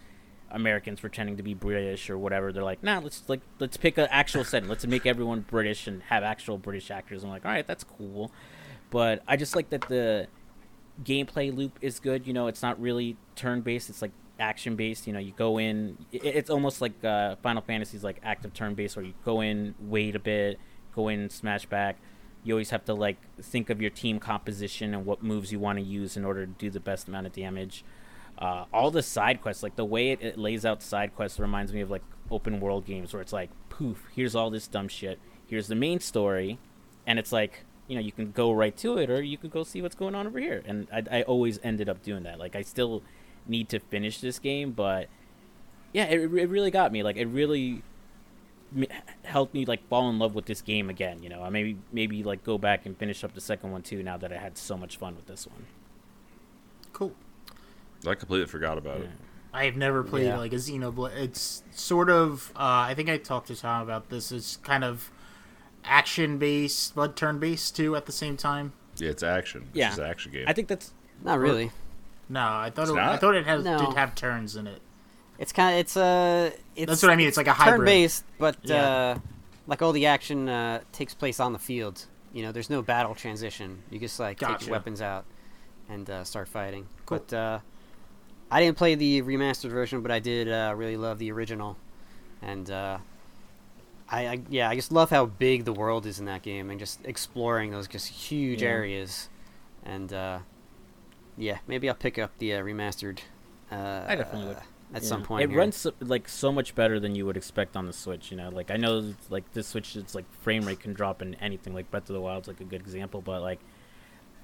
Americans 0.51 0.99
pretending 0.99 1.37
to 1.37 1.43
be 1.43 1.55
British 1.55 2.09
or 2.09 2.17
whatever. 2.17 2.51
They're 2.51 2.63
like, 2.63 2.83
nah, 2.83 2.99
let's 2.99 3.23
like 3.27 3.41
let's 3.59 3.77
pick 3.77 3.97
an 3.97 4.07
actual 4.11 4.43
setting. 4.43 4.69
Let's 4.69 4.85
make 4.85 5.05
everyone 5.05 5.41
British 5.41 5.87
and 5.87 6.03
have 6.03 6.23
actual 6.23 6.59
British 6.59 6.91
actors. 6.91 7.23
I'm 7.23 7.29
like, 7.29 7.45
all 7.45 7.51
right, 7.51 7.65
that's 7.65 7.83
cool. 7.83 8.31
But 8.91 9.23
I 9.27 9.37
just 9.37 9.55
like 9.55 9.71
that 9.71 9.87
the 9.89 10.27
gameplay 11.03 11.55
loop 11.55 11.79
is 11.81 11.99
good. 11.99 12.27
You 12.27 12.33
know, 12.33 12.45
it's 12.45 12.61
not 12.61 12.79
really 12.79 13.17
turn 13.35 13.61
based. 13.61 13.89
It's 13.89 14.03
like 14.03 14.11
action 14.39 14.75
based. 14.75 15.07
You 15.07 15.13
know, 15.13 15.19
you 15.19 15.31
go 15.35 15.57
in. 15.59 15.97
it- 16.11 16.23
It's 16.25 16.49
almost 16.49 16.81
like 16.81 17.03
uh, 17.03 17.35
Final 17.37 17.61
Fantasy's 17.61 18.03
like 18.03 18.19
active 18.23 18.53
turn 18.53 18.73
based, 18.75 18.95
where 18.95 19.05
you 19.05 19.13
go 19.25 19.41
in, 19.41 19.75
wait 19.79 20.15
a 20.15 20.19
bit, 20.19 20.59
go 20.95 21.07
in, 21.07 21.29
smash 21.29 21.65
back. 21.65 21.97
You 22.43 22.53
always 22.55 22.71
have 22.71 22.83
to 22.85 22.93
like 22.93 23.17
think 23.41 23.69
of 23.69 23.81
your 23.81 23.89
team 23.91 24.19
composition 24.19 24.93
and 24.93 25.05
what 25.05 25.23
moves 25.23 25.51
you 25.51 25.59
want 25.59 25.79
to 25.79 25.83
use 25.85 26.17
in 26.17 26.25
order 26.25 26.45
to 26.45 26.51
do 26.51 26.69
the 26.69 26.79
best 26.79 27.07
amount 27.07 27.25
of 27.27 27.33
damage. 27.33 27.85
Uh, 28.37 28.65
all 28.73 28.91
the 28.91 29.03
side 29.03 29.41
quests, 29.41 29.63
like 29.63 29.75
the 29.75 29.85
way 29.85 30.09
it, 30.11 30.21
it 30.21 30.37
lays 30.37 30.65
out 30.65 30.81
side 30.83 31.15
quests, 31.15 31.39
reminds 31.39 31.71
me 31.71 31.81
of 31.81 31.89
like 31.89 32.01
open 32.31 32.59
world 32.59 32.85
games 32.85 33.13
where 33.13 33.21
it's 33.21 33.31
like, 33.31 33.49
poof, 33.69 34.07
here's 34.15 34.35
all 34.35 34.49
this 34.49 34.67
dumb 34.67 34.87
shit. 34.87 35.19
Here's 35.47 35.67
the 35.67 35.75
main 35.75 35.99
story, 35.99 36.57
and 37.05 37.19
it's 37.19 37.31
like 37.31 37.63
you 37.87 37.95
know 37.95 38.01
you 38.01 38.11
can 38.13 38.31
go 38.31 38.51
right 38.51 38.75
to 38.77 38.97
it 38.97 39.09
or 39.09 39.21
you 39.21 39.37
could 39.37 39.51
go 39.51 39.63
see 39.63 39.81
what's 39.81 39.93
going 39.95 40.15
on 40.15 40.25
over 40.25 40.39
here 40.39 40.63
and 40.65 40.87
I, 40.91 41.19
I 41.19 41.21
always 41.23 41.59
ended 41.65 41.89
up 41.89 42.01
doing 42.01 42.23
that 42.23 42.39
like 42.39 42.55
i 42.55 42.61
still 42.61 43.03
need 43.47 43.69
to 43.69 43.79
finish 43.79 44.19
this 44.21 44.39
game 44.39 44.71
but 44.71 45.07
yeah 45.93 46.05
it, 46.05 46.19
it 46.21 46.49
really 46.49 46.71
got 46.71 46.91
me 46.91 47.03
like 47.03 47.17
it 47.17 47.25
really 47.27 47.81
helped 49.23 49.53
me 49.53 49.65
like 49.65 49.87
fall 49.87 50.09
in 50.09 50.17
love 50.17 50.33
with 50.33 50.45
this 50.45 50.61
game 50.61 50.89
again 50.89 51.21
you 51.21 51.29
know 51.29 51.43
i 51.43 51.49
maybe 51.49 51.77
maybe 51.91 52.23
like 52.23 52.43
go 52.43 52.57
back 52.57 52.85
and 52.85 52.97
finish 52.97 53.23
up 53.23 53.33
the 53.35 53.41
second 53.41 53.71
one 53.71 53.81
too 53.83 54.01
now 54.01 54.17
that 54.17 54.33
i 54.33 54.37
had 54.37 54.57
so 54.57 54.75
much 54.77 54.97
fun 54.97 55.15
with 55.15 55.27
this 55.27 55.45
one 55.47 55.65
Cool. 56.93 57.13
I 58.07 58.13
completely 58.13 58.45
forgot 58.45 58.77
about 58.77 59.01
it. 59.01 59.09
I 59.51 59.65
have 59.65 59.75
never 59.75 60.03
played 60.03 60.25
Yeah. 60.27 60.37
like 60.37 60.53
a 60.53 60.57
Xenoblade. 60.57 61.15
It's 61.15 61.63
sort 61.71 62.07
of. 62.09 62.51
Uh, 62.55 62.85
I 62.87 62.93
think 62.93 63.09
I 63.09 63.17
talked 63.17 63.47
to 63.47 63.55
Tom 63.55 63.81
about 63.81 64.09
this. 64.09 64.31
It's 64.31 64.57
kind 64.57 64.83
of 64.83 65.09
action 65.83 66.37
based, 66.37 66.93
but 66.93 67.15
turn 67.15 67.39
based 67.39 67.75
too 67.75 67.95
at 67.95 68.05
the 68.05 68.11
same 68.11 68.37
time. 68.37 68.73
Yeah, 68.97 69.09
it's 69.09 69.23
action. 69.23 69.63
It's 69.69 69.77
Yeah. 69.77 69.87
just 69.87 69.99
an 69.99 70.05
action 70.05 70.31
game. 70.33 70.43
I 70.47 70.53
think 70.53 70.67
that's 70.67 70.93
Not 71.23 71.39
really. 71.39 71.71
No, 72.33 72.41
I 72.41 72.71
thought 72.71 72.83
It's 72.83 72.91
it, 72.91 72.97
I 72.97 73.17
thought 73.17 73.35
it 73.35 73.45
has 73.45 73.63
No. 73.63 73.77
did 73.77 73.93
have 73.95 74.15
turns 74.15 74.55
in 74.55 74.65
it. 74.67 74.81
It's 75.37 75.51
kind 75.53 75.73
of 75.75 75.79
it's 75.79 75.95
uh 75.95 76.51
it's 76.75 76.89
That's 76.89 77.03
what 77.03 77.11
I 77.11 77.15
mean. 77.15 77.27
It's 77.27 77.37
like 77.37 77.47
a 77.47 77.53
hybrid. 77.53 77.77
turn 77.79 77.85
based, 77.85 78.23
but 78.39 78.57
Yeah. 78.63 78.83
uh, 78.85 79.17
like 79.67 79.81
all 79.81 79.91
the 79.91 80.07
action 80.07 80.49
uh, 80.49 80.81
takes 80.91 81.13
place 81.13 81.39
on 81.39 81.53
the 81.53 81.59
field. 81.59 82.05
You 82.33 82.41
know, 82.43 82.51
there's 82.51 82.69
no 82.69 82.81
battle 82.81 83.13
transition. 83.15 83.83
You 83.91 83.99
just 83.99 84.19
like 84.19 84.39
take 84.39 84.61
your 84.61 84.71
weapons 84.71 85.01
out 85.01 85.25
and 85.89 86.09
uh, 86.09 86.23
start 86.23 86.47
fighting. 86.47 86.87
Cool. 87.05 87.19
But 87.19 87.33
uh, 87.35 87.59
I 88.49 88.59
didn't 88.61 88.77
play 88.77 88.95
the 88.95 89.21
remastered 89.21 89.69
version, 89.69 90.01
but 90.01 90.11
I 90.11 90.19
did 90.19 90.47
uh, 90.51 90.73
really 90.75 90.97
love 90.97 91.19
the 91.19 91.31
original, 91.31 91.77
and 92.41 92.69
uh, 92.71 92.97
I, 94.09 94.27
I 94.27 94.41
yeah 94.49 94.69
I 94.69 94.75
just 94.75 94.91
love 94.91 95.09
how 95.11 95.25
big 95.27 95.65
the 95.65 95.73
world 95.73 96.05
is 96.07 96.19
in 96.19 96.25
that 96.25 96.41
game 96.41 96.69
and 96.71 96.79
just 96.79 96.99
exploring 97.05 97.69
those 97.71 97.87
just 97.87 98.07
huge 98.07 98.61
Yeah. 98.63 98.69
areas, 98.69 99.29
and 99.83 100.11
uh, 100.13 100.39
yeah 101.37 101.57
maybe 101.67 101.89
I'll 101.89 101.95
pick 101.95 102.17
up 102.19 102.31
the 102.37 102.53
uh, 102.55 102.61
remastered. 102.63 103.19
Uh, 103.71 104.05
I 104.07 104.15
definitely 104.15 104.49
would. 104.49 104.57
at 104.93 105.01
Yeah. 105.01 105.07
some 105.09 105.23
point. 105.23 105.43
It 105.43 105.49
here. 105.49 105.57
runs 105.59 105.75
so, 105.77 105.93
like 105.99 106.29
so 106.29 106.51
much 106.51 106.75
better 106.75 106.99
than 106.99 107.15
you 107.15 107.25
would 107.25 107.37
expect 107.37 107.75
on 107.75 107.87
the 107.87 107.93
Switch. 107.93 108.29
You 108.29 108.37
know, 108.37 108.49
like 108.49 108.69
I 108.69 108.77
know 108.77 109.13
like 109.29 109.51
this 109.53 109.67
Switch, 109.67 109.95
it's 109.95 110.13
like 110.13 110.25
frame 110.41 110.63
rate 110.65 110.79
can 110.79 110.93
drop 110.93 111.21
in 111.21 111.33
anything. 111.35 111.73
Like 111.73 111.89
Breath 111.89 112.09
of 112.09 112.13
the 112.13 112.21
Wild's 112.21 112.47
like 112.47 112.61
a 112.61 112.65
good 112.65 112.81
example, 112.81 113.21
but 113.21 113.41
like 113.41 113.59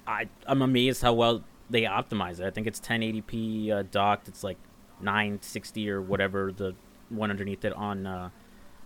I 0.08 0.28
I'm 0.48 0.62
amazed 0.62 1.02
how 1.04 1.14
well 1.14 1.44
they 1.70 1.84
optimize 1.84 2.40
it. 2.40 2.46
I 2.46 2.50
think 2.50 2.66
it's 2.66 2.80
1080p 2.80 3.70
uh, 3.72 3.84
docked. 3.92 4.28
It's 4.28 4.44
like 4.44 4.58
960 5.02 5.90
or 5.92 6.02
whatever 6.02 6.52
the 6.52 6.74
one 7.10 7.30
underneath 7.30 7.64
it 7.66 7.74
on 7.74 8.08
uh, 8.08 8.30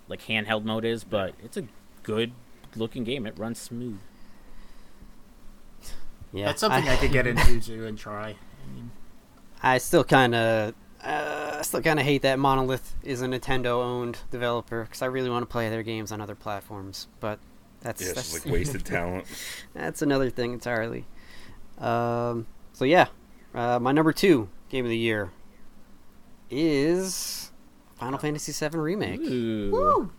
like 0.09 0.21
handheld 0.23 0.65
mode 0.65 0.83
is, 0.85 1.03
but 1.05 1.33
it's 1.41 1.55
a 1.57 1.63
good 2.03 2.33
looking 2.75 3.03
game. 3.05 3.25
It 3.25 3.37
runs 3.39 3.59
smooth. 3.59 3.99
Yeah, 6.33 6.45
That's 6.45 6.61
something 6.61 6.87
I, 6.89 6.95
could 6.95 7.11
get 7.11 7.27
into 7.27 7.61
too 7.61 7.85
and 7.85 7.97
try. 7.97 8.29
I 8.29 8.73
mean, 8.73 8.91
I 9.61 9.77
still 9.77 10.03
kind 10.03 10.33
of, 10.33 10.73
uh, 11.03 11.61
still 11.61 11.81
kind 11.81 11.99
of 11.99 12.05
hate 12.05 12.23
that 12.23 12.39
Monolith 12.39 12.95
is 13.03 13.21
a 13.21 13.27
Nintendo-owned 13.27 14.17
developer 14.31 14.83
because 14.83 15.01
I 15.01 15.05
really 15.05 15.29
want 15.29 15.43
to 15.43 15.47
play 15.47 15.69
their 15.69 15.83
games 15.83 16.11
on 16.11 16.19
other 16.19 16.35
platforms. 16.35 17.07
But 17.19 17.39
that's 17.81 18.01
yeah, 18.01 18.13
that's, 18.13 18.33
like 18.33 18.51
wasted 18.51 18.83
talent. 18.83 19.25
that's 19.73 20.01
another 20.01 20.29
thing 20.31 20.53
entirely. 20.53 21.05
Um, 21.77 22.47
so 22.73 22.85
yeah, 22.85 23.07
uh, 23.53 23.79
my 23.79 23.91
number 23.91 24.11
two 24.11 24.49
game 24.69 24.85
of 24.85 24.89
the 24.89 24.97
year 24.97 25.31
is 26.49 27.51
Final 27.95 28.17
Fantasy 28.17 28.51
VII 28.51 28.77
Remake. 28.77 29.21
Ooh. 29.21 30.11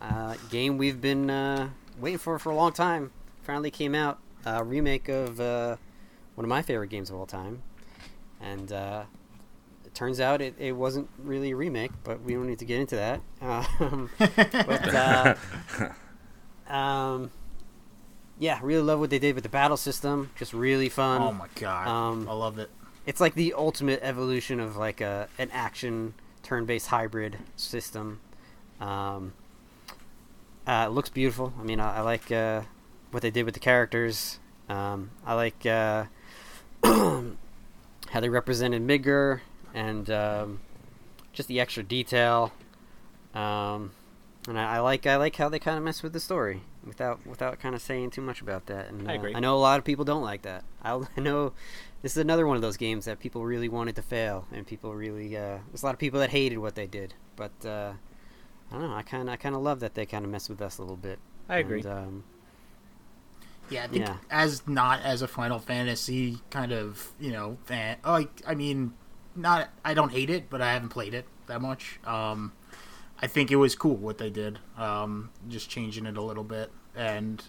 Uh, 0.00 0.34
game 0.50 0.78
we've 0.78 1.00
been 1.00 1.30
uh, 1.30 1.70
waiting 1.98 2.18
for 2.18 2.38
for 2.38 2.50
a 2.50 2.54
long 2.54 2.72
time. 2.72 3.10
Finally 3.42 3.70
came 3.70 3.94
out. 3.94 4.18
Uh, 4.46 4.62
remake 4.64 5.08
of 5.08 5.40
uh, 5.40 5.76
one 6.34 6.44
of 6.44 6.48
my 6.48 6.62
favorite 6.62 6.88
games 6.88 7.10
of 7.10 7.16
all 7.16 7.26
time. 7.26 7.62
And 8.40 8.70
uh, 8.72 9.04
it 9.84 9.94
turns 9.94 10.20
out 10.20 10.40
it, 10.40 10.54
it 10.58 10.72
wasn't 10.72 11.08
really 11.18 11.52
a 11.52 11.56
remake, 11.56 11.92
but 12.02 12.22
we 12.22 12.34
don't 12.34 12.46
need 12.46 12.58
to 12.58 12.64
get 12.64 12.80
into 12.80 12.96
that. 12.96 13.20
Um, 13.80 14.10
but, 14.18 14.94
uh, 14.94 15.34
um, 16.72 17.30
yeah, 18.38 18.58
really 18.62 18.82
love 18.82 19.00
what 19.00 19.10
they 19.10 19.18
did 19.18 19.34
with 19.34 19.44
the 19.44 19.50
battle 19.50 19.76
system. 19.76 20.30
Just 20.36 20.52
really 20.52 20.88
fun. 20.88 21.22
oh 21.22 21.32
my 21.32 21.46
god, 21.54 21.86
um, 21.86 22.28
I 22.28 22.32
love 22.32 22.58
it. 22.58 22.70
it's 23.06 23.20
like 23.20 23.34
the 23.34 23.54
ultimate 23.54 24.00
evolution 24.02 24.60
of 24.60 24.76
like 24.76 25.00
a 25.00 25.28
an 25.38 25.50
action 25.52 26.14
turn-based 26.42 26.88
hybrid 26.88 27.38
system. 27.56 28.20
Um, 28.80 29.34
uh, 30.66 30.86
it 30.88 30.92
looks 30.92 31.10
beautiful. 31.10 31.52
I 31.60 31.62
mean, 31.62 31.78
I, 31.78 31.98
I 31.98 32.00
like 32.00 32.32
uh, 32.32 32.62
what 33.14 33.22
they 33.22 33.30
did 33.30 33.44
with 33.44 33.54
the 33.54 33.60
characters. 33.60 34.40
Um, 34.68 35.10
I 35.24 35.34
like 35.34 35.64
uh, 35.64 36.06
how 36.84 38.20
they 38.20 38.28
represented 38.28 38.82
Midgar 38.82 39.40
and 39.72 40.10
um, 40.10 40.60
just 41.32 41.48
the 41.48 41.60
extra 41.60 41.84
detail. 41.84 42.52
Um, 43.32 43.92
and 44.48 44.58
I, 44.58 44.76
I 44.76 44.78
like 44.80 45.06
I 45.06 45.16
like 45.16 45.36
how 45.36 45.48
they 45.48 45.58
kind 45.58 45.78
of 45.78 45.84
mess 45.84 46.02
with 46.02 46.12
the 46.12 46.20
story 46.20 46.62
without 46.84 47.24
without 47.26 47.60
kind 47.60 47.74
of 47.74 47.80
saying 47.80 48.10
too 48.10 48.20
much 48.20 48.42
about 48.42 48.66
that. 48.66 48.88
And 48.88 49.08
I 49.08 49.12
uh, 49.12 49.18
agree. 49.18 49.34
I 49.34 49.40
know 49.40 49.56
a 49.56 49.58
lot 49.58 49.78
of 49.78 49.84
people 49.84 50.04
don't 50.04 50.22
like 50.22 50.42
that. 50.42 50.64
I, 50.82 51.00
I 51.16 51.20
know 51.20 51.52
this 52.02 52.12
is 52.12 52.18
another 52.18 52.46
one 52.46 52.56
of 52.56 52.62
those 52.62 52.76
games 52.76 53.04
that 53.06 53.20
people 53.20 53.44
really 53.44 53.68
wanted 53.68 53.96
to 53.96 54.02
fail, 54.02 54.46
and 54.52 54.66
people 54.66 54.92
really 54.92 55.36
uh, 55.36 55.58
there's 55.68 55.82
a 55.82 55.86
lot 55.86 55.94
of 55.94 56.00
people 56.00 56.18
that 56.20 56.30
hated 56.30 56.58
what 56.58 56.74
they 56.74 56.88
did. 56.88 57.14
But 57.36 57.52
uh, 57.64 57.92
I 58.70 58.74
don't 58.74 58.90
know. 58.90 58.96
I 58.96 59.02
kind 59.02 59.28
of 59.28 59.32
I 59.32 59.36
kind 59.36 59.54
of 59.54 59.62
love 59.62 59.80
that 59.80 59.94
they 59.94 60.04
kind 60.04 60.24
of 60.24 60.30
mess 60.32 60.48
with 60.48 60.60
us 60.60 60.78
a 60.78 60.82
little 60.82 60.96
bit. 60.96 61.20
I 61.48 61.58
agree. 61.58 61.80
And, 61.80 61.88
um, 61.88 62.24
Yeah, 63.70 63.84
I 63.84 63.86
think 63.88 64.06
Yeah. 64.06 64.16
as 64.30 64.66
not 64.68 65.00
as 65.02 65.22
a 65.22 65.28
Final 65.28 65.58
Fantasy 65.58 66.40
kind 66.50 66.72
of 66.72 67.12
you 67.18 67.32
know 67.32 67.58
fan. 67.64 67.96
Like 68.04 68.42
I 68.46 68.54
mean, 68.54 68.94
not 69.34 69.70
I 69.84 69.94
don't 69.94 70.12
hate 70.12 70.30
it, 70.30 70.50
but 70.50 70.60
I 70.60 70.72
haven't 70.72 70.90
played 70.90 71.14
it 71.14 71.26
that 71.46 71.60
much. 71.60 71.98
Um, 72.04 72.52
I 73.20 73.26
think 73.26 73.50
it 73.50 73.56
was 73.56 73.74
cool 73.74 73.96
what 73.96 74.18
they 74.18 74.30
did, 74.30 74.58
um, 74.76 75.30
just 75.48 75.70
changing 75.70 76.04
it 76.06 76.16
a 76.16 76.22
little 76.22 76.44
bit 76.44 76.70
and 76.94 77.42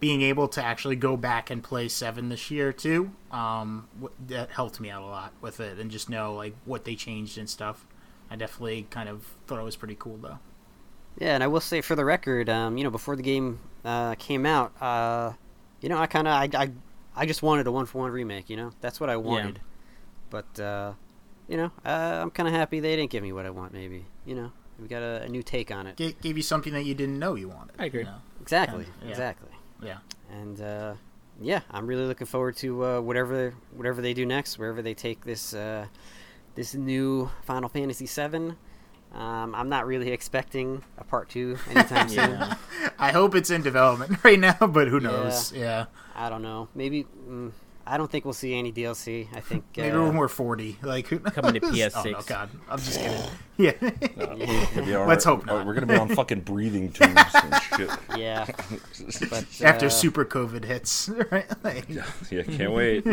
being 0.00 0.22
able 0.22 0.48
to 0.48 0.64
actually 0.64 0.96
go 0.96 1.14
back 1.16 1.50
and 1.50 1.62
play 1.62 1.86
seven 1.86 2.30
this 2.30 2.50
year 2.50 2.72
too. 2.72 3.12
Um, 3.30 3.88
that 4.28 4.50
helped 4.50 4.80
me 4.80 4.90
out 4.90 5.02
a 5.02 5.06
lot 5.06 5.32
with 5.40 5.60
it, 5.60 5.78
and 5.78 5.90
just 5.90 6.08
know 6.08 6.34
like 6.34 6.54
what 6.64 6.84
they 6.84 6.94
changed 6.96 7.36
and 7.38 7.48
stuff. 7.48 7.86
I 8.30 8.36
definitely 8.36 8.86
kind 8.90 9.08
of 9.08 9.26
thought 9.46 9.58
it 9.60 9.64
was 9.64 9.76
pretty 9.76 9.96
cool 9.98 10.16
though. 10.16 10.38
Yeah, 11.18 11.34
and 11.34 11.42
I 11.44 11.48
will 11.48 11.60
say 11.60 11.80
for 11.80 11.94
the 11.96 12.04
record, 12.04 12.48
um, 12.48 12.78
you 12.78 12.84
know, 12.84 12.90
before 12.90 13.14
the 13.16 13.22
game 13.22 13.58
uh, 13.84 14.14
came 14.16 14.46
out, 14.46 14.72
uh, 14.82 15.32
you 15.80 15.88
know, 15.88 15.98
I 15.98 16.06
kind 16.06 16.26
of 16.28 16.34
I, 16.34 16.48
I 16.62 16.70
I 17.16 17.26
just 17.26 17.42
wanted 17.42 17.66
a 17.66 17.72
one 17.72 17.86
for 17.86 17.98
one 17.98 18.10
remake. 18.10 18.48
You 18.50 18.56
know, 18.56 18.72
that's 18.80 19.00
what 19.00 19.10
I 19.10 19.16
wanted. 19.16 19.56
Yeah. 19.56 19.62
But 20.30 20.60
uh, 20.60 20.92
you 21.48 21.56
know, 21.56 21.70
uh, 21.84 22.20
I'm 22.22 22.30
kind 22.30 22.48
of 22.48 22.54
happy 22.54 22.80
they 22.80 22.96
didn't 22.96 23.10
give 23.10 23.22
me 23.22 23.32
what 23.32 23.46
I 23.46 23.50
want. 23.50 23.72
Maybe 23.72 24.04
you 24.26 24.34
know, 24.34 24.52
we 24.80 24.86
got 24.88 25.02
a, 25.02 25.22
a 25.22 25.28
new 25.28 25.42
take 25.42 25.70
on 25.70 25.86
it. 25.86 25.96
G- 25.96 26.16
gave 26.20 26.36
you 26.36 26.42
something 26.42 26.72
that 26.72 26.84
you 26.84 26.94
didn't 26.94 27.18
know 27.18 27.34
you 27.34 27.48
wanted. 27.48 27.74
I 27.78 27.86
agree. 27.86 28.00
you 28.00 28.06
know? 28.06 28.16
Exactly, 28.40 28.86
Yeah. 29.02 29.08
exactly. 29.10 29.50
Yeah. 29.82 29.98
And 30.30 30.60
uh, 30.60 30.94
yeah, 31.40 31.60
I'm 31.70 31.86
really 31.86 32.04
looking 32.06 32.26
forward 32.26 32.56
to 32.58 32.84
uh, 32.84 33.00
whatever 33.00 33.54
whatever 33.74 34.00
they 34.02 34.14
do 34.14 34.24
next, 34.26 34.58
wherever 34.58 34.82
they 34.82 34.94
take 34.94 35.24
this 35.24 35.54
uh, 35.54 35.86
this 36.54 36.74
new 36.74 37.30
Final 37.44 37.68
Fantasy 37.68 38.06
VII. 38.06 38.54
Um, 39.14 39.54
I'm 39.56 39.68
not 39.68 39.86
really 39.86 40.12
expecting 40.12 40.82
a 40.96 41.04
part 41.04 41.28
two 41.28 41.58
anytime 41.70 42.08
soon. 42.08 42.30
Yeah. 42.30 42.54
I 42.98 43.10
hope 43.12 43.34
it's 43.34 43.50
in 43.50 43.62
development 43.62 44.18
right 44.24 44.38
now, 44.38 44.56
but 44.66 44.88
who 44.88 45.00
knows? 45.00 45.52
Yeah. 45.52 45.86
I 46.14 46.28
don't 46.28 46.42
know. 46.42 46.68
Maybe 46.74 47.06
mm, 47.28 47.50
I 47.86 47.96
don't 47.96 48.08
think 48.10 48.24
we'll 48.24 48.34
see 48.34 48.54
any 48.54 48.70
DLC. 48.72 49.26
I 49.34 49.40
think 49.40 49.64
Maybe 49.76 49.90
uh, 49.96 50.02
when 50.04 50.16
we're 50.16 50.28
40. 50.28 50.78
Like, 50.82 51.08
who 51.08 51.18
knows? 51.18 51.32
Coming 51.32 51.54
to 51.54 51.66
Oh, 51.66 51.70
no, 51.70 51.74
PS6. 51.76 52.26
God. 52.28 52.50
I'm 52.68 52.78
just 52.78 53.00
kidding. 53.00 53.20
Yeah. 53.56 53.72
Gonna 53.72 54.86
be 54.86 54.96
Let's 54.96 55.24
hope 55.24 55.44
not. 55.44 55.66
We're 55.66 55.74
gonna 55.74 55.86
be 55.86 55.96
on 55.96 56.08
fucking 56.14 56.42
breathing 56.42 56.92
tubes 56.92 57.20
and 57.34 57.62
shit. 57.76 57.90
yeah. 58.16 58.46
But 59.28 59.44
After 59.60 59.86
uh, 59.86 59.90
super 59.90 60.24
COVID 60.24 60.64
hits. 60.64 61.08
Right? 61.32 61.46
Like, 61.64 61.86
Yeah, 61.88 62.42
can't 62.44 62.72
wait. 62.72 63.04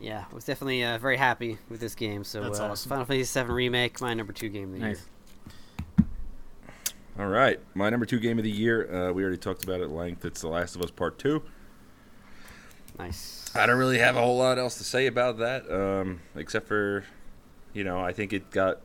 Yeah, 0.00 0.24
I 0.30 0.34
was 0.34 0.44
definitely 0.44 0.84
uh, 0.84 0.98
very 0.98 1.16
happy 1.16 1.58
with 1.68 1.80
this 1.80 1.94
game. 1.94 2.24
So 2.24 2.42
That's 2.42 2.60
uh, 2.60 2.70
awesome. 2.70 2.88
Final 2.90 3.04
Fantasy 3.04 3.40
VII 3.40 3.46
remake, 3.52 4.00
my 4.00 4.14
number 4.14 4.32
two 4.32 4.48
game 4.48 4.72
of 4.74 4.80
the 4.80 4.86
Nice. 4.86 5.06
year. 5.98 6.06
All 7.18 7.28
right, 7.28 7.58
my 7.74 7.88
number 7.88 8.04
two 8.04 8.18
game 8.20 8.36
of 8.38 8.44
the 8.44 8.50
year. 8.50 9.08
Uh, 9.08 9.12
we 9.12 9.22
already 9.22 9.38
talked 9.38 9.64
about 9.64 9.80
it 9.80 9.84
at 9.84 9.90
length. 9.90 10.24
It's 10.24 10.42
The 10.42 10.48
Last 10.48 10.76
of 10.76 10.82
Us 10.82 10.90
Part 10.90 11.18
Two. 11.18 11.42
Nice. 12.98 13.50
I 13.54 13.64
don't 13.66 13.78
really 13.78 13.98
have 13.98 14.16
a 14.16 14.20
whole 14.20 14.36
lot 14.38 14.58
else 14.58 14.76
to 14.78 14.84
say 14.84 15.06
about 15.06 15.38
that, 15.38 15.70
um, 15.70 16.20
except 16.34 16.66
for, 16.68 17.04
you 17.72 17.84
know, 17.84 18.00
I 18.00 18.12
think 18.12 18.32
it 18.32 18.50
got 18.50 18.80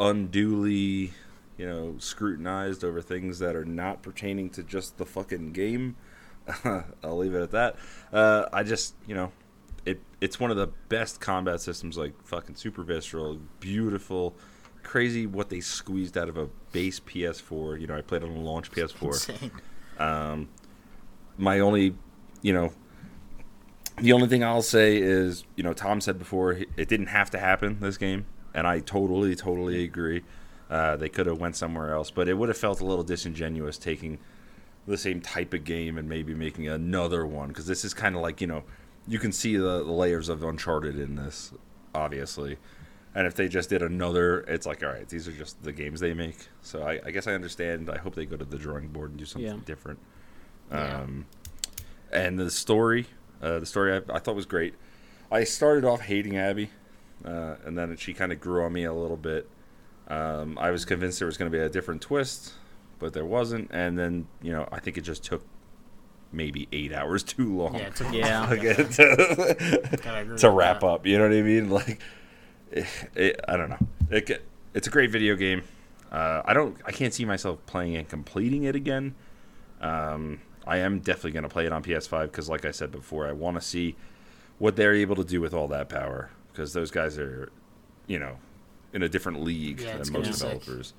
unduly, 0.00 1.12
you 1.56 1.66
know, 1.66 1.96
scrutinized 1.98 2.84
over 2.84 3.00
things 3.02 3.38
that 3.40 3.54
are 3.56 3.64
not 3.64 4.02
pertaining 4.02 4.48
to 4.50 4.62
just 4.62 4.96
the 4.98 5.04
fucking 5.06 5.52
game. 5.52 5.96
I'll 7.04 7.18
leave 7.18 7.34
it 7.34 7.42
at 7.42 7.50
that. 7.50 7.76
Uh, 8.12 8.46
I 8.52 8.62
just, 8.62 8.94
you 9.06 9.14
know, 9.14 9.32
it 9.88 10.00
it's 10.20 10.38
one 10.38 10.50
of 10.50 10.56
the 10.56 10.68
best 10.88 11.20
combat 11.20 11.60
systems, 11.60 11.96
like 11.96 12.12
fucking 12.24 12.56
super 12.56 12.82
visceral, 12.82 13.38
beautiful, 13.60 14.34
crazy 14.82 15.26
what 15.26 15.48
they 15.48 15.60
squeezed 15.60 16.18
out 16.18 16.28
of 16.28 16.36
a 16.36 16.48
base 16.72 17.00
PS4. 17.00 17.80
You 17.80 17.86
know, 17.86 17.96
I 17.96 18.02
played 18.02 18.22
on 18.22 18.30
a 18.30 18.40
launch 18.40 18.70
PS4 18.70 19.50
um, 19.98 20.48
my 21.38 21.60
only, 21.60 21.94
you 22.42 22.52
know, 22.52 22.72
the 23.96 24.12
only 24.12 24.28
thing 24.28 24.44
I'll 24.44 24.62
say 24.62 24.98
is, 24.98 25.44
you 25.56 25.64
know, 25.64 25.72
Tom 25.72 26.00
said 26.00 26.18
before 26.18 26.52
it 26.52 26.88
didn't 26.88 27.06
have 27.06 27.30
to 27.30 27.38
happen 27.38 27.78
this 27.80 27.96
game, 27.96 28.26
and 28.54 28.66
I 28.66 28.80
totally, 28.80 29.34
totally 29.34 29.84
agree. 29.84 30.22
Uh, 30.68 30.96
they 30.96 31.08
could 31.08 31.26
have 31.26 31.38
went 31.38 31.56
somewhere 31.56 31.94
else, 31.94 32.10
but 32.10 32.28
it 32.28 32.34
would 32.34 32.50
have 32.50 32.58
felt 32.58 32.80
a 32.80 32.84
little 32.84 33.04
disingenuous 33.04 33.78
taking 33.78 34.18
the 34.86 34.98
same 34.98 35.20
type 35.20 35.54
of 35.54 35.64
game 35.64 35.96
and 35.96 36.08
maybe 36.08 36.34
making 36.34 36.68
another 36.68 37.26
one 37.26 37.48
because 37.48 37.66
this 37.66 37.84
is 37.84 37.94
kind 37.94 38.14
of 38.14 38.22
like 38.22 38.40
you 38.40 38.46
know, 38.46 38.64
you 39.08 39.18
can 39.18 39.32
see 39.32 39.56
the, 39.56 39.82
the 39.84 39.92
layers 39.92 40.28
of 40.28 40.42
Uncharted 40.42 40.98
in 40.98 41.16
this, 41.16 41.52
obviously. 41.94 42.58
And 43.14 43.26
if 43.26 43.34
they 43.34 43.48
just 43.48 43.70
did 43.70 43.82
another, 43.82 44.40
it's 44.40 44.66
like, 44.66 44.82
all 44.84 44.90
right, 44.90 45.08
these 45.08 45.26
are 45.26 45.32
just 45.32 45.62
the 45.62 45.72
games 45.72 45.98
they 46.00 46.12
make. 46.14 46.36
So 46.62 46.82
I, 46.82 47.00
I 47.04 47.10
guess 47.10 47.26
I 47.26 47.32
understand. 47.32 47.90
I 47.90 47.98
hope 47.98 48.14
they 48.14 48.26
go 48.26 48.36
to 48.36 48.44
the 48.44 48.58
drawing 48.58 48.88
board 48.88 49.10
and 49.10 49.18
do 49.18 49.24
something 49.24 49.50
Yeah. 49.50 49.60
different. 49.64 49.98
Yeah. 50.70 51.00
Um, 51.00 51.26
and 52.12 52.38
the 52.38 52.50
story, 52.50 53.06
uh, 53.42 53.58
the 53.60 53.66
story 53.66 53.94
I, 53.94 54.14
I 54.14 54.18
thought 54.18 54.36
was 54.36 54.46
great. 54.46 54.74
I 55.32 55.44
started 55.44 55.84
off 55.84 56.02
hating 56.02 56.36
Abby, 56.36 56.70
uh, 57.24 57.56
and 57.64 57.76
then 57.76 57.96
she 57.96 58.14
kind 58.14 58.30
of 58.32 58.40
grew 58.40 58.62
on 58.62 58.72
me 58.72 58.84
a 58.84 58.92
little 58.92 59.16
bit. 59.16 59.48
Um, 60.08 60.56
I 60.58 60.70
was 60.70 60.84
convinced 60.84 61.18
there 61.18 61.26
was 61.26 61.36
going 61.36 61.50
to 61.50 61.56
be 61.58 61.62
a 61.62 61.68
different 61.68 62.00
twist, 62.02 62.52
but 62.98 63.12
there 63.14 63.26
wasn't. 63.26 63.70
And 63.72 63.98
then, 63.98 64.26
you 64.42 64.52
know, 64.52 64.68
I 64.70 64.80
think 64.80 64.96
it 64.96 65.02
just 65.02 65.24
took 65.24 65.42
maybe 66.32 66.68
eight 66.72 66.92
hours 66.92 67.22
too 67.22 67.56
long. 67.56 67.74
Yeah, 67.76 67.86
it 67.86 67.96
took 67.96 68.12
Yeah. 68.12 68.46
Like, 68.48 68.60
to, 68.96 70.36
to 70.38 70.50
wrap 70.50 70.80
that. 70.80 70.86
up. 70.86 71.06
You 71.06 71.18
know 71.18 71.28
what 71.28 71.36
I 71.36 71.42
mean? 71.42 71.70
Like, 71.78 72.00
it, 72.70 72.86
it, 73.14 73.40
I 73.48 73.56
don't 73.56 73.70
know. 73.70 73.78
It, 74.10 74.44
it's 74.74 74.86
a 74.86 74.90
great 74.90 75.10
video 75.10 75.34
game. 75.36 75.62
Uh, 76.12 76.42
I 76.44 76.52
don't. 76.54 76.76
I 76.84 76.92
can't 76.92 77.12
see 77.14 77.24
myself 77.24 77.64
playing 77.66 77.96
and 77.96 78.08
completing 78.08 78.64
it 78.64 78.74
again. 78.76 79.14
Um, 79.80 80.40
I 80.66 80.78
am 80.78 80.98
definitely 81.00 81.32
going 81.32 81.42
to 81.44 81.48
play 81.48 81.64
it 81.66 81.72
on 81.72 81.82
PS5 81.82 82.24
because, 82.24 82.48
like 82.48 82.64
I 82.64 82.70
said 82.72 82.90
before, 82.90 83.26
I 83.26 83.32
want 83.32 83.56
to 83.56 83.60
see 83.60 83.96
what 84.58 84.76
they're 84.76 84.94
able 84.94 85.16
to 85.16 85.24
do 85.24 85.40
with 85.40 85.54
all 85.54 85.68
that 85.68 85.88
power 85.88 86.30
because 86.52 86.72
those 86.72 86.90
guys 86.90 87.16
are, 87.18 87.50
you 88.06 88.18
know, 88.18 88.36
in 88.92 89.02
a 89.02 89.08
different 89.08 89.42
league 89.42 89.80
Yeah, 89.80 89.96
than 89.98 90.12
most 90.12 90.38
developers. 90.38 90.92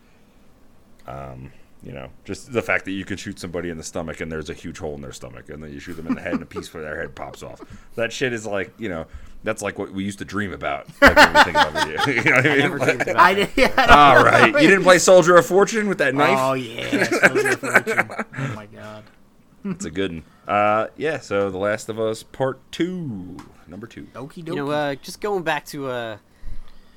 Um, 1.07 1.51
you 1.81 1.93
know, 1.93 2.09
just 2.25 2.51
the 2.51 2.61
fact 2.61 2.85
that 2.85 2.91
you 2.91 3.05
can 3.05 3.17
shoot 3.17 3.39
somebody 3.39 3.69
in 3.69 3.77
the 3.77 3.83
stomach 3.83 4.19
and 4.19 4.31
there's 4.31 4.49
a 4.49 4.53
huge 4.53 4.79
hole 4.79 4.95
in 4.95 5.01
their 5.01 5.13
stomach, 5.13 5.49
and 5.49 5.63
then 5.63 5.71
you 5.71 5.79
shoot 5.79 5.93
them 5.93 6.07
in 6.07 6.15
the 6.15 6.21
head 6.21 6.33
and 6.33 6.43
a 6.43 6.45
piece 6.45 6.67
of 6.67 6.81
their 6.81 6.99
head 6.99 7.15
pops 7.15 7.41
off. 7.41 7.61
That 7.95 8.11
shit 8.11 8.33
is 8.33 8.45
like, 8.45 8.73
you 8.77 8.89
know, 8.89 9.05
that's 9.43 9.61
like 9.61 9.79
what 9.79 9.91
we 9.91 10.03
used 10.03 10.19
to 10.19 10.25
dream 10.25 10.51
about. 10.51 10.87
Like 11.01 11.15
when 11.15 11.33
we 11.33 11.43
think 11.43 11.55
about 11.55 11.87
video. 11.87 12.05
you 12.07 12.23
know 12.23 12.35
what 12.35 12.45
I 12.45 12.49
mean? 12.49 12.59
Never 12.59 12.79
dreamed 12.79 13.01
I 13.09 13.33
that. 13.33 13.35
did. 13.35 13.49
Yeah, 13.55 13.73
I 13.77 13.85
don't 13.85 13.97
All 13.97 14.51
know. 14.51 14.59
you 14.59 14.67
didn't 14.67 14.83
play 14.83 14.99
Soldier 14.99 15.37
of 15.37 15.45
Fortune 15.45 15.87
with 15.87 15.99
that 15.99 16.13
knife. 16.13 16.37
Oh 16.39 16.53
yeah, 16.53 17.03
Soldier 17.03 17.49
of 17.49 17.59
Fortune. 17.59 18.09
Oh 18.37 18.53
my 18.55 18.65
god. 18.65 19.03
It's 19.65 19.85
a 19.85 19.91
good 19.91 20.11
one. 20.11 20.23
Uh, 20.47 20.87
yeah. 20.97 21.19
So, 21.19 21.49
The 21.49 21.57
Last 21.57 21.89
of 21.89 21.99
Us 21.99 22.23
Part 22.23 22.59
Two, 22.71 23.37
number 23.67 23.87
two. 23.87 24.03
Okie 24.13 24.43
dokie. 24.43 24.47
You 24.47 24.55
know, 24.55 24.71
uh, 24.71 24.95
just 24.95 25.21
going 25.21 25.43
back 25.43 25.65
to 25.67 25.87
uh, 25.87 26.17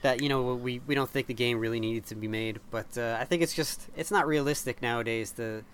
that, 0.02 0.22
you 0.22 0.28
know, 0.28 0.54
we 0.54 0.80
we 0.86 0.94
don't 0.94 1.08
think 1.10 1.26
the 1.26 1.34
game 1.34 1.58
really 1.58 1.80
needed 1.80 2.06
to 2.06 2.14
be 2.14 2.28
made, 2.28 2.60
but 2.70 2.96
uh, 2.98 3.16
I 3.20 3.24
think 3.24 3.42
it's 3.42 3.54
just 3.54 3.88
it's 3.96 4.10
not 4.10 4.26
realistic 4.26 4.82
nowadays 4.82 5.30
to 5.32 5.64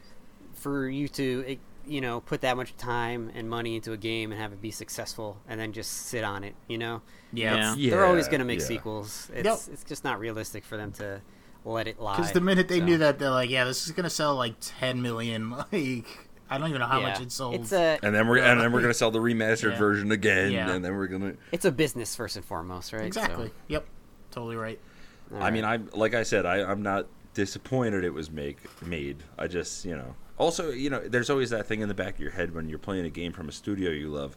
for 0.53 0.89
you 0.89 1.09
to 1.09 1.45
eh, 1.47 1.55
you 1.87 2.01
know 2.01 2.21
put 2.21 2.41
that 2.43 2.57
much 2.57 2.77
time 2.77 3.31
and 3.35 3.49
money 3.49 3.77
into 3.77 3.93
a 3.93 3.97
game 3.97 4.33
and 4.33 4.41
have 4.41 4.53
it 4.53 4.61
be 4.61 4.71
successful 4.71 5.39
and 5.49 5.59
then 5.61 5.73
just 5.73 5.91
sit 6.09 6.25
on 6.25 6.45
it. 6.45 6.55
You 6.69 6.79
know, 6.79 7.03
yeah. 7.33 7.75
Yeah. 7.77 7.91
they're 7.91 8.05
always 8.07 8.29
going 8.29 8.41
to 8.41 8.45
make 8.45 8.61
yeah. 8.61 8.67
sequels. 8.67 9.31
It's 9.35 9.45
Yep. 9.45 9.75
it's 9.75 9.85
just 9.85 10.05
not 10.05 10.21
realistic 10.21 10.65
for 10.65 10.77
them 10.77 10.93
to 10.93 11.21
let 11.65 11.89
it 11.89 12.01
lie. 12.01 12.17
Because 12.17 12.33
the 12.33 12.41
minute 12.41 12.69
they 12.69 12.79
so. 12.81 12.85
knew 12.85 12.99
that, 12.99 13.19
they're 13.19 13.31
like, 13.31 13.51
yeah, 13.51 13.65
this 13.65 13.87
is 13.87 13.93
gonna 13.93 14.11
sell 14.11 14.35
like 14.37 14.55
10 14.61 15.01
million. 15.03 15.51
Like, 15.73 16.07
I 16.51 16.57
don't 16.57 16.69
even 16.71 16.81
know 16.81 16.87
how 16.87 17.01
Yeah. 17.01 17.09
much 17.09 17.21
it 17.21 17.31
sold. 17.31 17.57
It's 17.57 17.73
a 17.73 17.99
And 18.03 18.15
then 18.15 18.27
we're 18.27 18.39
and 18.39 18.59
then 18.61 18.73
we're 18.73 18.81
gonna 18.81 18.95
sell 19.03 19.11
the 19.11 19.19
remastered 19.19 19.73
Yeah. 19.73 19.79
version 19.79 20.11
again, 20.13 20.51
Yeah. 20.53 20.71
and 20.71 20.83
then 20.85 20.95
we're 20.97 21.07
gonna. 21.07 21.35
it's 21.53 21.65
a 21.67 21.73
business 21.73 22.17
first 22.17 22.37
and 22.37 22.45
foremost, 22.45 22.93
right? 22.93 23.01
So, 23.01 23.07
exactly. 23.21 23.51
Yep. 23.69 23.87
Totally 24.31 24.57
right. 24.57 24.79
all 25.33 25.43
I 25.43 25.51
mean, 25.51 25.65
right. 25.65 25.81
I 25.81 25.97
like 25.97 26.15
I 26.15 26.23
said, 26.23 26.47
I, 26.47 26.63
I'm 26.63 26.83
not 26.83 27.07
disappointed 27.35 28.05
it 28.05 28.13
was 28.13 28.31
make 28.31 28.59
made. 28.85 29.23
I 29.39 29.47
just 29.47 29.85
you 29.85 29.97
know. 29.97 30.15
Also, 30.39 30.71
you 30.71 30.89
know, 30.91 31.01
there's 31.01 31.31
always 31.31 31.51
that 31.51 31.67
thing 31.67 31.81
in 31.81 31.89
the 31.89 31.95
back 31.95 32.15
of 32.15 32.21
your 32.21 32.31
head 32.31 32.55
when 32.55 32.69
you're 32.69 32.79
playing 32.79 33.05
a 33.05 33.11
game 33.11 33.33
from 33.33 33.49
a 33.49 33.53
studio 33.53 33.91
you 33.91 34.09
love, 34.09 34.37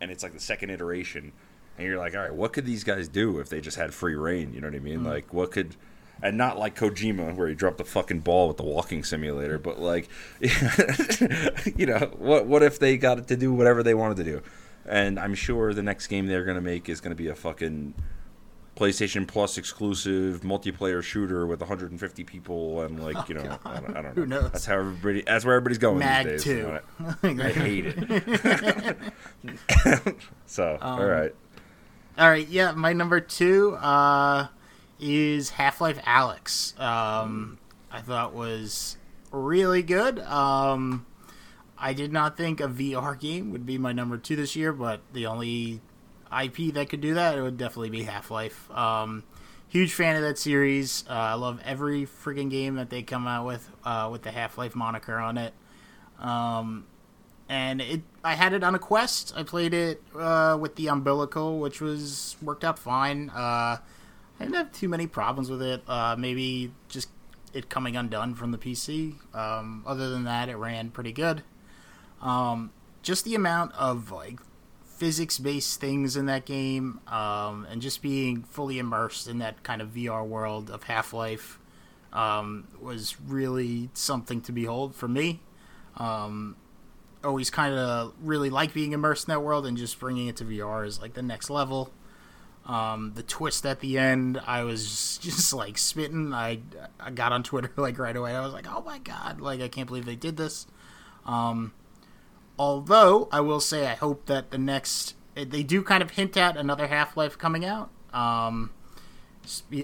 and 0.00 0.10
it's 0.10 0.22
like 0.22 0.32
the 0.32 0.40
second 0.40 0.70
iteration, 0.70 1.32
and 1.76 1.86
you're 1.86 1.98
like, 1.98 2.14
all 2.14 2.22
right, 2.22 2.34
what 2.34 2.52
could 2.52 2.64
these 2.64 2.84
guys 2.84 3.08
do 3.08 3.38
if 3.38 3.48
they 3.48 3.60
just 3.60 3.76
had 3.76 3.92
free 3.92 4.14
reign? 4.14 4.54
You 4.54 4.60
know 4.60 4.68
what 4.68 4.76
I 4.76 4.80
mean? 4.80 5.00
Mm. 5.00 5.06
Like, 5.06 5.34
what 5.34 5.50
could, 5.50 5.76
and 6.22 6.38
not 6.38 6.58
like 6.58 6.74
Kojima 6.74 7.34
where 7.34 7.48
he 7.48 7.54
dropped 7.54 7.78
the 7.78 7.84
fucking 7.84 8.20
ball 8.20 8.48
with 8.48 8.56
the 8.56 8.64
walking 8.64 9.04
simulator, 9.04 9.58
but 9.58 9.78
like, 9.78 10.08
you 10.40 11.86
know, 11.86 12.10
what 12.18 12.46
what 12.46 12.62
if 12.62 12.78
they 12.78 12.96
got 12.96 13.28
to 13.28 13.36
do 13.36 13.52
whatever 13.52 13.82
they 13.82 13.94
wanted 13.94 14.16
to 14.18 14.24
do? 14.24 14.42
And 14.86 15.18
I'm 15.18 15.34
sure 15.34 15.74
the 15.74 15.82
next 15.82 16.06
game 16.06 16.26
they're 16.26 16.44
gonna 16.44 16.60
make 16.60 16.88
is 16.88 17.00
gonna 17.00 17.14
be 17.14 17.28
a 17.28 17.34
fucking 17.34 17.94
PlayStation 18.76 19.26
Plus 19.26 19.58
exclusive 19.58 20.42
multiplayer 20.42 21.02
shooter 21.02 21.46
with 21.46 21.60
150 21.60 22.24
people 22.24 22.82
and 22.82 23.02
like 23.02 23.28
you 23.28 23.34
know 23.34 23.58
I, 23.64 23.80
don't, 23.80 23.96
I 23.96 24.02
don't 24.02 24.04
know. 24.16 24.22
Who 24.22 24.26
knows? 24.26 24.50
That's 24.52 24.66
how 24.66 24.74
everybody. 24.78 25.22
That's 25.22 25.44
where 25.44 25.56
everybody's 25.56 25.78
going 25.78 25.98
Mag 25.98 26.26
these 26.26 26.44
days. 26.44 26.56
you 26.58 26.62
2. 26.62 26.68
know. 26.68 26.80
I, 27.22 27.28
I 27.48 27.52
hate 27.52 27.84
it. 27.86 28.96
so 30.46 30.78
Um, 30.80 31.00
all 31.00 31.06
right, 31.06 31.34
All 32.18 32.28
right, 32.28 32.46
yeah, 32.48 32.72
my 32.72 32.92
number 32.92 33.20
two 33.20 33.74
uh, 33.76 34.48
is 35.00 35.50
Half 35.50 35.80
Life 35.80 35.98
Alyx. 36.02 36.78
Um, 36.80 37.58
I 37.90 38.00
thought 38.00 38.34
was 38.34 38.96
really 39.30 39.82
good. 39.82 40.18
Um, 40.20 41.06
I 41.78 41.92
did 41.92 42.12
not 42.12 42.36
think 42.36 42.60
a 42.60 42.68
VR 42.68 43.18
game 43.18 43.50
would 43.52 43.66
be 43.66 43.78
my 43.78 43.92
number 43.92 44.16
two 44.18 44.36
this 44.36 44.56
year, 44.56 44.72
but 44.72 45.00
the 45.12 45.26
only 45.26 45.80
IP 46.32 46.74
that 46.74 46.88
could 46.88 47.00
do 47.00 47.14
that 47.14 47.38
it 47.38 47.42
would 47.42 47.56
definitely 47.56 47.90
be 47.90 48.02
Half 48.02 48.30
Life. 48.30 48.70
Um, 48.70 49.24
huge 49.68 49.94
fan 49.94 50.16
of 50.16 50.22
that 50.22 50.38
series. 50.38 51.04
Uh, 51.08 51.12
I 51.12 51.34
love 51.34 51.60
every 51.64 52.06
freaking 52.06 52.50
game 52.50 52.76
that 52.76 52.90
they 52.90 53.02
come 53.02 53.26
out 53.26 53.46
with 53.46 53.68
uh, 53.84 54.08
with 54.10 54.22
the 54.22 54.30
Half 54.30 54.58
Life 54.58 54.74
moniker 54.74 55.16
on 55.16 55.38
it. 55.38 55.54
Um, 56.18 56.86
and 57.48 57.80
it 57.80 58.02
I 58.24 58.34
had 58.34 58.52
it 58.52 58.64
on 58.64 58.74
a 58.74 58.78
quest. 58.78 59.32
I 59.36 59.42
played 59.42 59.74
it 59.74 60.02
uh, 60.18 60.56
with 60.60 60.76
the 60.76 60.88
umbilical, 60.88 61.60
which 61.60 61.80
was 61.80 62.36
worked 62.42 62.64
out 62.64 62.78
fine. 62.78 63.30
Uh, 63.30 63.78
I 64.38 64.44
didn't 64.44 64.54
have 64.54 64.72
too 64.72 64.88
many 64.88 65.06
problems 65.06 65.48
with 65.50 65.62
it. 65.62 65.82
Uh, 65.86 66.16
maybe 66.18 66.72
just 66.88 67.08
it 67.54 67.68
coming 67.68 67.96
undone 67.96 68.34
from 68.34 68.50
the 68.50 68.58
PC. 68.58 69.14
Um, 69.34 69.82
other 69.86 70.10
than 70.10 70.24
that, 70.24 70.48
it 70.48 70.56
ran 70.56 70.90
pretty 70.90 71.12
good. 71.12 71.42
Um, 72.20 72.70
just 73.02 73.24
the 73.24 73.34
amount 73.34 73.72
of 73.74 74.10
like 74.10 74.40
physics-based 74.96 75.80
things 75.80 76.16
in 76.16 76.26
that 76.26 76.44
game, 76.44 77.00
um, 77.06 77.66
and 77.70 77.82
just 77.82 78.02
being 78.02 78.42
fully 78.42 78.78
immersed 78.78 79.28
in 79.28 79.38
that 79.38 79.62
kind 79.62 79.80
of 79.82 79.88
VR 79.88 80.26
world 80.26 80.70
of 80.70 80.84
Half 80.84 81.12
Life 81.12 81.58
um, 82.12 82.66
was 82.80 83.16
really 83.20 83.90
something 83.92 84.40
to 84.42 84.52
behold 84.52 84.94
for 84.94 85.06
me. 85.08 85.40
Um, 85.96 86.56
always 87.22 87.50
kind 87.50 87.74
of 87.74 88.14
really 88.22 88.50
like 88.50 88.72
being 88.72 88.92
immersed 88.92 89.28
in 89.28 89.32
that 89.32 89.40
world 89.40 89.66
and 89.66 89.76
just 89.76 89.98
bringing 89.98 90.28
it 90.28 90.36
to 90.36 90.44
VR 90.44 90.86
is 90.86 91.00
like 91.00 91.14
the 91.14 91.22
next 91.22 91.50
level. 91.50 91.92
Um, 92.64 93.12
the 93.14 93.22
twist 93.22 93.64
at 93.64 93.80
the 93.80 93.98
end, 93.98 94.40
I 94.46 94.62
was 94.62 95.18
just 95.22 95.52
like 95.52 95.78
spitting. 95.78 96.32
I 96.32 96.60
I 96.98 97.10
got 97.10 97.32
on 97.32 97.42
Twitter 97.42 97.70
like 97.76 97.98
right 97.98 98.16
away. 98.16 98.34
I 98.34 98.42
was 98.42 98.52
like, 98.52 98.66
oh 98.68 98.82
my 98.82 98.98
god, 98.98 99.40
like 99.40 99.60
I 99.60 99.68
can't 99.68 99.86
believe 99.86 100.06
they 100.06 100.16
did 100.16 100.36
this. 100.36 100.66
Um, 101.26 101.72
although 102.58 103.28
I 103.32 103.40
will 103.40 103.60
say, 103.60 103.86
I 103.86 103.94
hope 103.94 104.26
that 104.26 104.50
the 104.50 104.58
next 104.58 105.14
they 105.34 105.62
do 105.62 105.82
kind 105.82 106.02
of 106.02 106.12
hint 106.12 106.36
at 106.36 106.56
another 106.56 106.86
Half 106.86 107.16
Life 107.16 107.36
coming 107.36 107.64
out. 107.64 107.90
Um, 108.12 108.70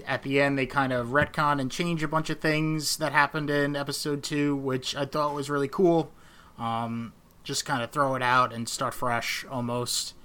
at 0.07 0.23
the 0.23 0.41
end, 0.41 0.57
they 0.57 0.65
kind 0.65 0.91
of 0.91 1.07
retcon 1.07 1.61
and 1.61 1.71
change 1.71 2.03
a 2.03 2.07
bunch 2.07 2.29
of 2.29 2.39
things 2.39 2.97
that 2.97 3.11
happened 3.11 3.49
in 3.49 3.75
episode 3.75 4.23
two, 4.23 4.55
which 4.55 4.95
I 4.95 5.05
thought 5.05 5.35
was 5.35 5.49
really 5.49 5.67
cool. 5.67 6.11
Um, 6.57 7.13
just 7.43 7.65
kind 7.65 7.83
of 7.83 7.91
throw 7.91 8.15
it 8.15 8.23
out 8.23 8.51
and 8.51 8.67
start 8.67 8.93
fresh 8.93 9.45
almost. 9.49 10.15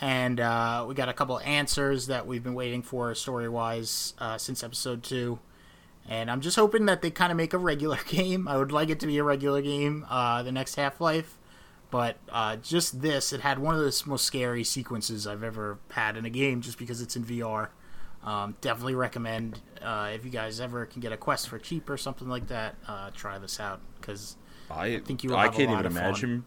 And 0.00 0.38
uh, 0.38 0.84
we 0.86 0.94
got 0.94 1.08
a 1.08 1.12
couple 1.12 1.40
answers 1.40 2.06
that 2.06 2.26
we've 2.26 2.42
been 2.42 2.54
waiting 2.54 2.82
for 2.82 3.14
story 3.14 3.48
wise 3.48 4.14
uh, 4.18 4.38
since 4.38 4.62
episode 4.62 5.02
two. 5.02 5.40
And 6.08 6.30
I'm 6.30 6.40
just 6.40 6.56
hoping 6.56 6.86
that 6.86 7.02
they 7.02 7.10
kind 7.10 7.32
of 7.32 7.36
make 7.36 7.52
a 7.52 7.58
regular 7.58 7.98
game. 8.08 8.46
I 8.46 8.58
would 8.58 8.70
like 8.70 8.90
it 8.90 9.00
to 9.00 9.06
be 9.06 9.18
a 9.18 9.24
regular 9.24 9.62
game, 9.62 10.06
uh, 10.08 10.42
the 10.42 10.52
next 10.52 10.74
Half 10.74 11.00
Life. 11.00 11.37
But 11.90 12.16
uh, 12.28 12.56
just 12.56 13.00
this, 13.00 13.32
it 13.32 13.40
had 13.40 13.58
one 13.58 13.74
of 13.74 13.80
the 13.80 14.02
most 14.06 14.24
scary 14.26 14.62
sequences 14.62 15.26
I've 15.26 15.42
ever 15.42 15.78
had 15.92 16.16
in 16.16 16.26
a 16.26 16.30
game 16.30 16.60
just 16.60 16.78
because 16.78 17.00
it's 17.00 17.16
in 17.16 17.24
VR. 17.24 17.68
Um, 18.22 18.56
definitely 18.60 18.94
recommend 18.94 19.60
uh, 19.80 20.10
if 20.12 20.24
you 20.24 20.30
guys 20.30 20.60
ever 20.60 20.84
can 20.84 21.00
get 21.00 21.12
a 21.12 21.16
quest 21.16 21.48
for 21.48 21.58
cheap 21.58 21.88
or 21.88 21.96
something 21.96 22.28
like 22.28 22.48
that, 22.48 22.74
uh, 22.86 23.10
try 23.14 23.38
this 23.38 23.58
out 23.58 23.80
because 24.00 24.36
I 24.70 24.98
think 24.98 25.24
you 25.24 25.30
will 25.30 25.36
I 25.38 25.44
have 25.44 25.54
can't 25.54 25.70
lot 25.70 25.80
even 25.86 25.92
imagine 25.96 26.44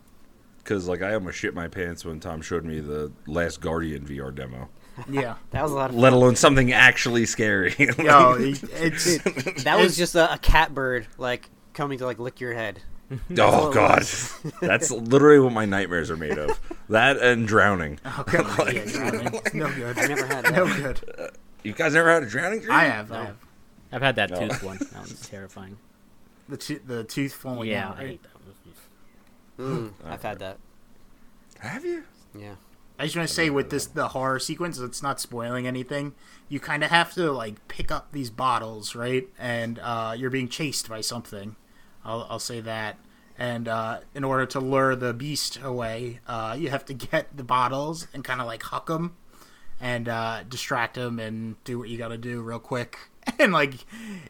because 0.60 0.88
like 0.88 1.02
I 1.02 1.14
almost 1.16 1.38
shit 1.40 1.56
my 1.56 1.68
pants 1.68 2.06
when 2.06 2.20
Tom 2.20 2.42
showed 2.42 2.64
me 2.66 2.80
the 2.80 3.12
Last 3.26 3.62
Guardian 3.62 4.06
VR 4.06 4.36
demo. 4.36 4.70
yeah, 5.10 5.36
that 5.52 5.64
was 5.64 5.72
a 5.72 5.76
lot 5.76 5.90
of 5.90 5.96
fun. 5.96 6.02
Let 6.04 6.14
alone 6.14 6.36
something 6.36 6.72
actually 6.72 7.26
scary. 7.26 7.74
yo, 7.98 8.34
it- 8.38 8.62
it's 8.74 9.64
That 9.64 9.80
was 9.80 9.98
just 9.98 10.14
a, 10.14 10.34
a 10.34 10.38
cat 10.38 10.76
bird 10.76 11.08
like 11.18 11.50
coming 11.74 11.98
to 11.98 12.06
like 12.06 12.20
lick 12.20 12.40
your 12.42 12.54
head. 12.54 12.82
oh 13.38 13.72
god, 13.74 14.04
that's 14.62 14.92
literally 14.92 15.40
what 15.40 15.54
my 15.54 15.66
nightmares 15.66 16.10
are 16.10 16.18
made 16.18 16.38
of. 16.38 16.60
That 16.90 17.18
and 17.18 17.48
drowning. 17.48 18.00
oh, 18.06 18.24
God, 18.26 18.74
yeah, 18.74 18.86
drowning. 18.86 19.40
no 19.54 19.72
good. 19.74 19.98
I 19.98 20.08
never 20.08 20.26
had 20.26 20.46
that. 20.46 20.54
no 20.54 20.66
good. 20.76 21.00
You 21.64 21.74
guys 21.74 21.94
never 21.94 22.12
had 22.12 22.24
a 22.24 22.26
drowning 22.30 22.60
dream? 22.60 22.72
I 22.72 22.86
have, 22.86 23.12
I 23.12 23.26
have. 23.26 23.38
I've 23.92 24.02
had 24.02 24.16
that 24.16 24.30
No. 24.32 24.48
tooth 24.48 24.64
one. 24.64 24.78
That 24.78 25.02
was 25.02 25.28
terrifying. 25.28 25.78
the 26.48 26.58
to- 26.58 26.82
the 26.86 27.04
tooth 27.04 27.34
falling 27.34 27.70
yeah, 27.70 27.90
out. 27.90 27.98
I 27.98 28.08
hate 28.08 28.24
that. 28.24 29.64
Mm, 29.64 29.92
I've 30.06 30.24
had 30.24 30.40
that. 30.40 30.58
Have 31.60 31.86
you? 31.86 32.04
Yeah. 32.34 32.56
I 32.98 33.06
just 33.06 33.16
want 33.16 33.28
to 33.28 33.34
say 33.34 33.50
with 33.50 33.70
this 33.70 33.86
the 33.88 34.10
horror 34.10 34.40
sequence, 34.40 34.78
it's 34.80 35.04
not 35.04 35.20
spoiling 35.20 35.68
anything. 35.68 36.14
You 36.50 36.60
kind 36.60 36.84
of 36.84 36.90
have 36.92 37.14
to 37.14 37.32
like 37.32 37.68
pick 37.68 37.92
up 37.92 38.12
these 38.12 38.30
bottles, 38.30 38.96
right? 38.96 39.28
And 39.38 39.80
uh, 39.80 40.16
you're 40.18 40.30
being 40.30 40.48
chased 40.48 40.88
by 40.88 41.02
something. 41.02 41.56
I'll, 42.04 42.28
I'll 42.30 42.40
say 42.40 42.60
that. 42.62 42.98
and 43.38 43.68
uh, 43.68 44.00
in 44.14 44.24
order 44.24 44.46
to 44.48 44.60
lure 44.60 44.96
the 44.96 45.14
beast 45.14 45.60
away, 45.64 46.20
uh, 46.28 46.56
you 46.60 46.70
have 46.70 46.86
to 46.86 46.94
get 46.94 47.36
the 47.36 47.44
bottles 47.44 48.08
and 48.14 48.24
kind 48.24 48.42
of 48.42 48.48
like 48.48 48.64
huck 48.64 48.88
them 48.88 49.16
and 49.80 50.08
uh, 50.08 50.44
distract 50.48 50.96
them 50.96 51.20
and 51.20 51.62
do 51.64 51.80
what 51.80 51.90
you 51.90 51.98
got 51.98 52.10
to 52.10 52.18
do 52.18 52.42
real 52.42 52.60
quick. 52.60 52.98
And 53.38 53.54
like, 53.54 53.86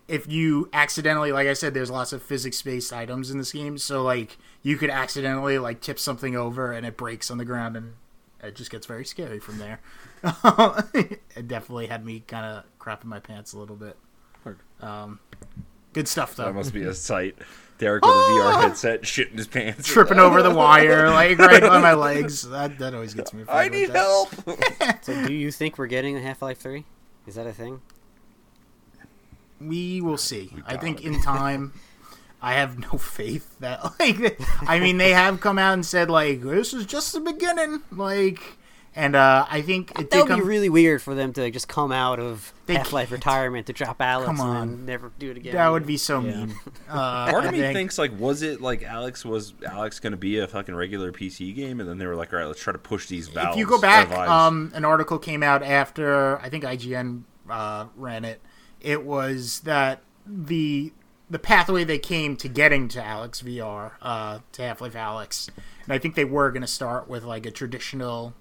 if 0.09 0.27
you 0.27 0.69
accidentally, 0.73 1.31
like 1.31 1.47
I 1.47 1.53
said, 1.53 1.73
there's 1.73 1.89
lots 1.89 2.11
of 2.11 2.21
physics-based 2.21 2.91
items 2.91 3.31
in 3.31 3.37
this 3.37 3.53
game, 3.53 3.77
so 3.77 4.03
like 4.03 4.37
you 4.63 4.75
could 4.75 4.89
accidentally 4.89 5.57
like 5.57 5.79
tip 5.79 5.97
something 5.97 6.35
over 6.35 6.73
and 6.73 6.85
it 6.85 6.97
breaks 6.97 7.31
on 7.31 7.37
the 7.37 7.45
ground, 7.45 7.77
and 7.77 7.93
it 8.43 8.53
just 8.53 8.69
gets 8.69 8.85
very 8.85 9.05
scary 9.05 9.39
from 9.39 9.59
there. 9.59 9.79
it 10.93 11.47
definitely 11.47 11.87
had 11.87 12.05
me 12.05 12.23
kind 12.27 12.45
of 12.45 12.65
crapping 12.79 13.05
my 13.05 13.19
pants 13.21 13.53
a 13.53 13.59
little 13.59 13.77
bit. 13.77 13.95
Um, 14.81 15.19
good 15.93 16.07
stuff 16.07 16.35
though. 16.35 16.45
That 16.45 16.55
must 16.55 16.73
be 16.73 16.83
a 16.83 16.93
sight. 16.93 17.35
Derek 17.81 18.05
with 18.05 18.11
a 18.11 18.15
VR 18.15 18.53
ah! 18.53 18.61
headset, 18.61 19.01
shitting 19.01 19.37
his 19.37 19.47
pants. 19.47 19.87
Tripping 19.87 20.19
over 20.19 20.43
the 20.43 20.51
wire, 20.51 21.09
like 21.09 21.39
right 21.39 21.63
on 21.63 21.81
my 21.81 21.95
legs. 21.95 22.47
That 22.47 22.77
that 22.77 22.93
always 22.93 23.15
gets 23.15 23.33
me. 23.33 23.43
I 23.49 23.69
need 23.69 23.89
help. 23.89 24.29
So, 25.01 25.25
do 25.25 25.33
you 25.33 25.51
think 25.51 25.79
we're 25.79 25.87
getting 25.87 26.15
a 26.15 26.21
Half 26.21 26.43
Life 26.43 26.59
Three? 26.59 26.85
Is 27.25 27.35
that 27.35 27.47
a 27.47 27.53
thing? 27.53 27.81
We 29.59 29.99
will 29.99 30.17
see. 30.17 30.53
I 30.67 30.77
think 30.77 31.01
it. 31.01 31.07
in 31.07 31.21
time. 31.23 31.73
I 32.39 32.53
have 32.53 32.79
no 32.79 32.97
faith 32.97 33.59
that 33.59 33.83
like 33.99 34.39
I 34.67 34.79
mean 34.79 34.97
they 34.97 35.11
have 35.11 35.39
come 35.39 35.59
out 35.59 35.73
and 35.73 35.85
said 35.85 36.09
like 36.09 36.41
this 36.41 36.73
is 36.73 36.87
just 36.87 37.13
the 37.13 37.19
beginning 37.19 37.81
like 37.91 38.57
and 38.95 39.15
uh 39.15 39.45
I 39.49 39.61
think 39.61 39.91
it 39.91 40.09
That 40.09 40.11
did 40.11 40.29
would 40.29 40.35
be 40.37 40.41
really 40.41 40.69
weird 40.69 41.01
for 41.01 41.15
them 41.15 41.31
to 41.33 41.49
just 41.51 41.67
come 41.67 41.91
out 41.91 42.19
of 42.19 42.53
Half 42.67 42.91
Life 42.93 43.11
retirement 43.11 43.67
to 43.67 43.73
drop 43.73 43.99
Alyx 43.99 44.25
Come 44.25 44.39
on. 44.41 44.69
then 44.77 44.85
never 44.85 45.11
do 45.19 45.31
it 45.31 45.37
again. 45.37 45.53
that 45.55 45.67
would 45.69 45.85
be 45.85 45.97
so 45.97 46.19
Yeah. 46.21 46.45
mean. 46.45 46.55
Uh, 46.89 47.31
Part 47.31 47.45
of 47.45 47.51
me 47.53 47.59
think- 47.59 47.73
thinks 47.75 47.97
like, 47.97 48.17
was 48.19 48.41
it 48.41 48.59
like 48.61 48.81
Alyx 48.81 49.23
was 49.23 49.53
Alyx 49.61 50.01
going 50.01 50.11
to 50.11 50.17
be 50.17 50.39
a 50.39 50.47
fucking 50.47 50.75
regular 50.75 51.11
PC 51.13 51.55
game, 51.55 51.79
and 51.79 51.87
then 51.87 51.97
they 51.99 52.05
were 52.05 52.15
like, 52.17 52.33
all 52.33 52.39
right, 52.39 52.45
let's 52.45 52.59
try 52.61 52.73
to 52.73 52.79
push 52.79 53.07
these 53.07 53.29
valves. 53.29 53.55
if 53.55 53.59
you 53.59 53.65
go 53.65 53.79
back, 53.79 54.11
um, 54.11 54.71
an 54.75 54.83
article 54.83 55.17
came 55.19 55.41
out 55.41 55.63
after 55.63 56.37
I 56.39 56.49
think 56.49 56.63
IGN 56.65 57.23
uh, 57.49 57.85
ran 57.95 58.25
it. 58.25 58.41
It 58.81 59.05
was 59.05 59.61
that 59.61 60.01
the 60.25 60.91
the 61.29 61.39
pathway 61.39 61.85
they 61.85 61.97
came 61.99 62.35
to 62.35 62.49
getting 62.49 62.89
to 62.89 62.99
Alyx 62.99 63.41
VR, 63.41 63.91
uh, 64.01 64.39
to 64.51 64.61
Half 64.61 64.81
Life 64.81 64.93
Alyx, 64.95 65.49
and 65.85 65.93
I 65.93 65.97
think 65.97 66.15
they 66.15 66.25
were 66.25 66.51
going 66.51 66.61
to 66.61 66.67
start 66.67 67.07
with 67.07 67.23
like 67.23 67.45
a 67.45 67.51
traditional 67.51 68.33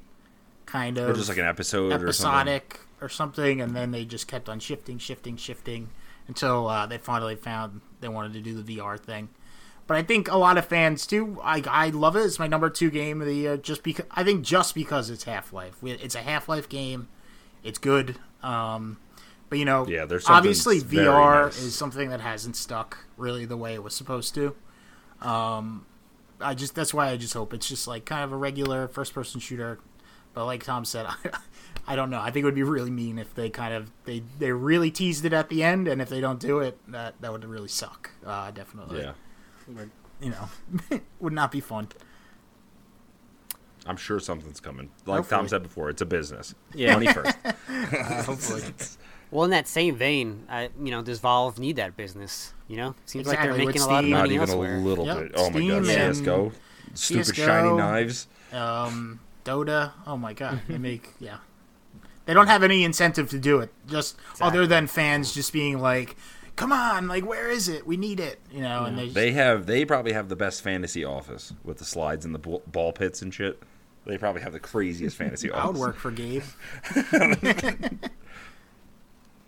kind 0.71 0.99
of 0.99 1.09
or 1.11 1.13
just 1.15 1.29
like 1.29 1.39
an 1.39 1.45
episode 1.47 1.87
or 2.03 2.13
something. 2.13 2.49
episodic 2.53 2.81
or 3.01 3.09
something, 3.09 3.61
and 3.61 3.75
then 3.75 3.91
they 3.91 4.05
just 4.05 4.29
kept 4.29 4.49
on 4.49 4.61
shifting, 4.61 4.99
shifting, 4.99 5.37
shifting 5.37 5.89
until 6.29 6.69
uh, 6.69 6.87
they 6.87 6.99
finally 6.99 7.35
found 7.37 7.81
they 8.01 8.09
wanted 8.09 8.33
to 8.35 8.41
do 8.41 8.61
the 8.63 8.77
VR 8.79 8.99
thing. 8.99 9.29
But 9.87 9.97
I 9.97 10.03
think 10.03 10.31
a 10.31 10.37
lot 10.37 10.57
of 10.59 10.67
fans 10.67 11.07
too. 11.07 11.41
I 11.43 11.63
I 11.69 11.89
love 11.89 12.15
it. 12.15 12.21
It's 12.21 12.39
my 12.39 12.47
number 12.47 12.71
two 12.71 12.91
game 12.91 13.21
of 13.21 13.27
the 13.27 13.35
year. 13.35 13.57
Just 13.57 13.83
because 13.83 14.07
I 14.13 14.23
think 14.23 14.45
just 14.45 14.75
because 14.75 15.11
it's 15.11 15.25
Half 15.25 15.53
Life. 15.53 15.77
It's 15.83 16.15
a 16.15 16.21
Half 16.23 16.49
Life 16.49 16.69
game. 16.69 17.09
It's 17.65 17.79
good. 17.79 18.17
Um, 18.43 18.99
but 19.49 19.59
you 19.59 19.65
know, 19.65 19.87
Yeah, 19.89 20.05
there's 20.05 20.29
obviously 20.29 20.81
VR 20.81 21.47
nice. 21.47 21.61
is 21.61 21.75
something 21.75 22.11
that 22.11 22.21
hasn't 22.21 22.55
stuck 22.55 22.99
really 23.17 23.45
the 23.47 23.57
way 23.57 23.75
it 23.75 23.83
was 23.83 23.95
supposed 23.95 24.35
to. 24.37 24.55
Um, 25.21 25.87
I 26.41 26.55
just 26.55 26.75
that's 26.77 26.95
why 26.95 27.09
I 27.09 27.17
just 27.17 27.35
hope 27.35 27.53
it's 27.53 27.69
just 27.69 27.89
like 27.89 28.05
kind 28.05 28.23
of 28.23 28.33
a 28.33 28.37
regular 28.37 28.87
first 28.89 29.13
person 29.13 29.41
shooter. 29.41 29.79
But 30.35 30.47
like 30.47 30.63
Tom 30.65 30.85
said, 30.85 31.07
I, 31.09 31.17
I 31.87 31.97
don't 31.97 32.11
know. 32.11 32.21
I 32.21 32.31
think 32.31 32.43
it 32.43 32.47
would 32.47 32.55
be 32.55 32.63
really 32.63 32.91
mean 32.91 33.19
if 33.19 33.35
they 33.35 33.51
kind 33.51 33.75
of 33.75 33.91
they 34.05 34.23
they 34.39 34.53
really 34.53 34.91
teased 34.91 35.25
it 35.25 35.33
at 35.33 35.49
the 35.49 35.63
end, 35.63 35.89
and 35.89 36.01
if 36.01 36.09
they 36.09 36.21
don't 36.21 36.39
do 36.41 36.61
it, 36.61 36.79
that 36.93 37.15
that 37.21 37.33
would 37.33 37.45
really 37.45 37.69
suck. 37.69 38.11
Uh, 38.25 38.51
definitely. 38.51 39.01
Yeah, 39.01 39.13
You 40.21 40.31
know, 40.31 41.01
would 41.21 41.33
not 41.33 41.51
be 41.51 41.61
fun. 41.61 41.89
I'm 43.87 43.97
sure 43.97 44.21
something's 44.21 44.61
coming. 44.61 44.91
Like 45.07 45.19
Hopefully. 45.19 45.39
Tom 45.39 45.49
said 45.49 45.63
before, 45.63 45.89
it's 45.89 46.03
a 46.03 46.07
business. 46.07 46.55
Yeah. 46.75 46.93
Money 46.95 47.07
first. 47.13 47.35
hopefully. 48.27 48.63
Well, 49.31 49.45
in 49.45 49.51
that 49.53 49.67
same 49.67 49.97
vein, 49.97 50.45
I, 50.51 50.69
you 50.83 50.91
know, 50.91 51.03
does 51.03 51.19
Valve 51.21 51.59
need 51.59 51.77
that 51.77 51.97
business? 51.97 52.53
You 52.69 52.77
know, 52.77 52.95
seems 53.07 53.27
like 53.27 53.41
they're 53.41 53.53
with 53.53 53.59
making 53.67 53.81
a 53.83 53.87
lot 53.87 53.93
of 53.95 53.99
Steam. 54.05 54.11
Not 54.11 54.19
money 54.25 54.35
even 54.35 54.49
elsewhere. 54.51 54.77
a 54.77 54.81
little 54.81 55.07
Yep, 55.07 55.19
bit. 55.19 55.33
Oh 55.35 55.51
my 55.51 55.61
god, 55.61 55.61
Steam 55.61 55.73
and 55.77 55.87
CS:GO, 56.17 56.53
stupid 56.95 57.27
CS:GO. 57.27 57.47
shiny 57.47 57.73
knives. 57.77 58.27
um, 58.53 59.21
Dota. 59.45 59.93
Oh 60.07 60.17
my 60.17 60.33
god, 60.33 60.61
they 60.69 60.79
make 60.91 61.11
yeah. 61.21 61.39
They 62.27 62.35
don't 62.35 62.47
have 62.47 62.63
any 62.63 62.85
incentive 62.85 63.29
to 63.31 63.39
do 63.39 63.61
it, 63.61 63.73
just 63.89 64.17
other 64.41 64.67
than 64.67 64.87
fans 64.87 65.33
just 65.35 65.53
being 65.53 65.81
like, 65.81 66.17
"Come 66.55 66.71
on, 66.73 67.09
like 67.09 67.25
where 67.27 67.49
is 67.49 67.69
it? 67.69 67.87
We 67.87 67.97
need 67.97 68.21
it," 68.21 68.39
you 68.53 68.61
know. 68.61 68.85
And 68.85 68.97
they, 68.97 69.05
just, 69.05 69.15
They 69.15 69.33
have. 69.33 69.67
They 69.67 69.85
probably 69.85 70.13
have 70.13 70.29
the 70.29 70.37
best 70.37 70.63
fantasy 70.63 71.05
office 71.05 71.53
with 71.65 71.79
the 71.79 71.85
slides 71.85 72.25
and 72.25 72.35
the 72.35 72.39
ball- 72.39 72.63
ball 72.67 72.93
pits 72.93 73.23
and 73.23 73.33
shit. 73.35 73.61
They 74.07 74.17
probably 74.17 74.43
have 74.43 74.53
the 74.53 74.61
craziest 74.61 75.17
fantasy 75.17 75.51
office. 75.51 75.65
I 75.65 75.67
would 75.69 75.77
work 75.77 75.97
for 75.97 76.11
Gabe. 76.11 76.43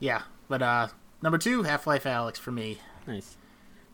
yeah, 0.01 0.23
but 0.49 0.63
uh, 0.63 0.89
number 1.23 1.39
two, 1.39 1.63
Half 1.63 1.87
Life 1.87 2.05
Alyx 2.05 2.37
for 2.37 2.51
me. 2.53 2.79
Nice. 3.07 3.37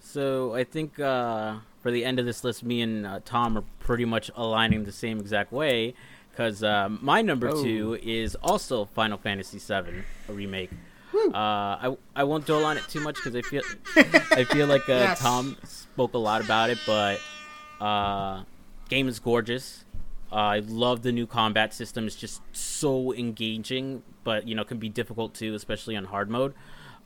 So 0.01 0.55
I 0.55 0.65
think 0.65 0.99
uh, 0.99 1.57
for 1.81 1.91
the 1.91 2.05
end 2.05 2.19
of 2.19 2.27
this 2.27 2.43
list, 2.45 2.63
me 2.65 2.81
and 2.83 3.07
uh, 3.07 3.21
Tom 3.25 3.57
are 3.59 3.65
pretty 3.81 4.05
much 4.05 4.31
aligning 4.37 4.85
the 4.85 4.93
same 4.93 5.19
exact 5.19 5.53
way. 5.53 5.95
Because 6.31 6.63
uh, 6.63 6.89
my 6.89 7.21
number 7.23 7.49
Oh. 7.49 7.63
two 7.63 7.99
is 8.03 8.35
also 8.37 8.85
Final 8.85 9.19
Fantasy 9.19 9.59
VII, 9.59 10.03
a 10.29 10.33
remake. 10.33 10.71
Uh, 11.13 11.33
I 11.35 11.97
I 12.15 12.25
won't 12.25 12.47
dwell 12.47 12.65
on 12.65 12.77
it 12.77 12.85
too 12.89 13.01
much 13.01 13.17
because 13.17 13.35
I 13.35 13.43
feel 13.43 13.63
I 14.31 14.45
feel 14.45 14.67
like 14.69 14.89
uh, 14.89 14.93
Yes. 14.93 15.19
Tom 15.21 15.57
spoke 15.65 16.15
a 16.15 16.19
lot 16.19 16.45
about 16.45 16.71
it, 16.71 16.79
but 16.87 17.19
uh, 17.81 18.45
game 18.89 19.09
is 19.09 19.19
gorgeous. 19.19 19.85
Uh, 20.31 20.35
I 20.37 20.59
love 20.61 21.03
the 21.03 21.11
new 21.11 21.27
combat 21.27 21.73
system. 21.75 22.07
It's 22.07 22.15
just 22.15 22.43
so 22.53 23.13
engaging, 23.15 24.03
but 24.23 24.47
you 24.47 24.55
know 24.55 24.63
can 24.65 24.79
be 24.79 24.89
difficult 24.91 25.35
too, 25.35 25.55
especially 25.55 25.97
on 25.97 26.05
hard 26.05 26.31
mode. 26.31 26.55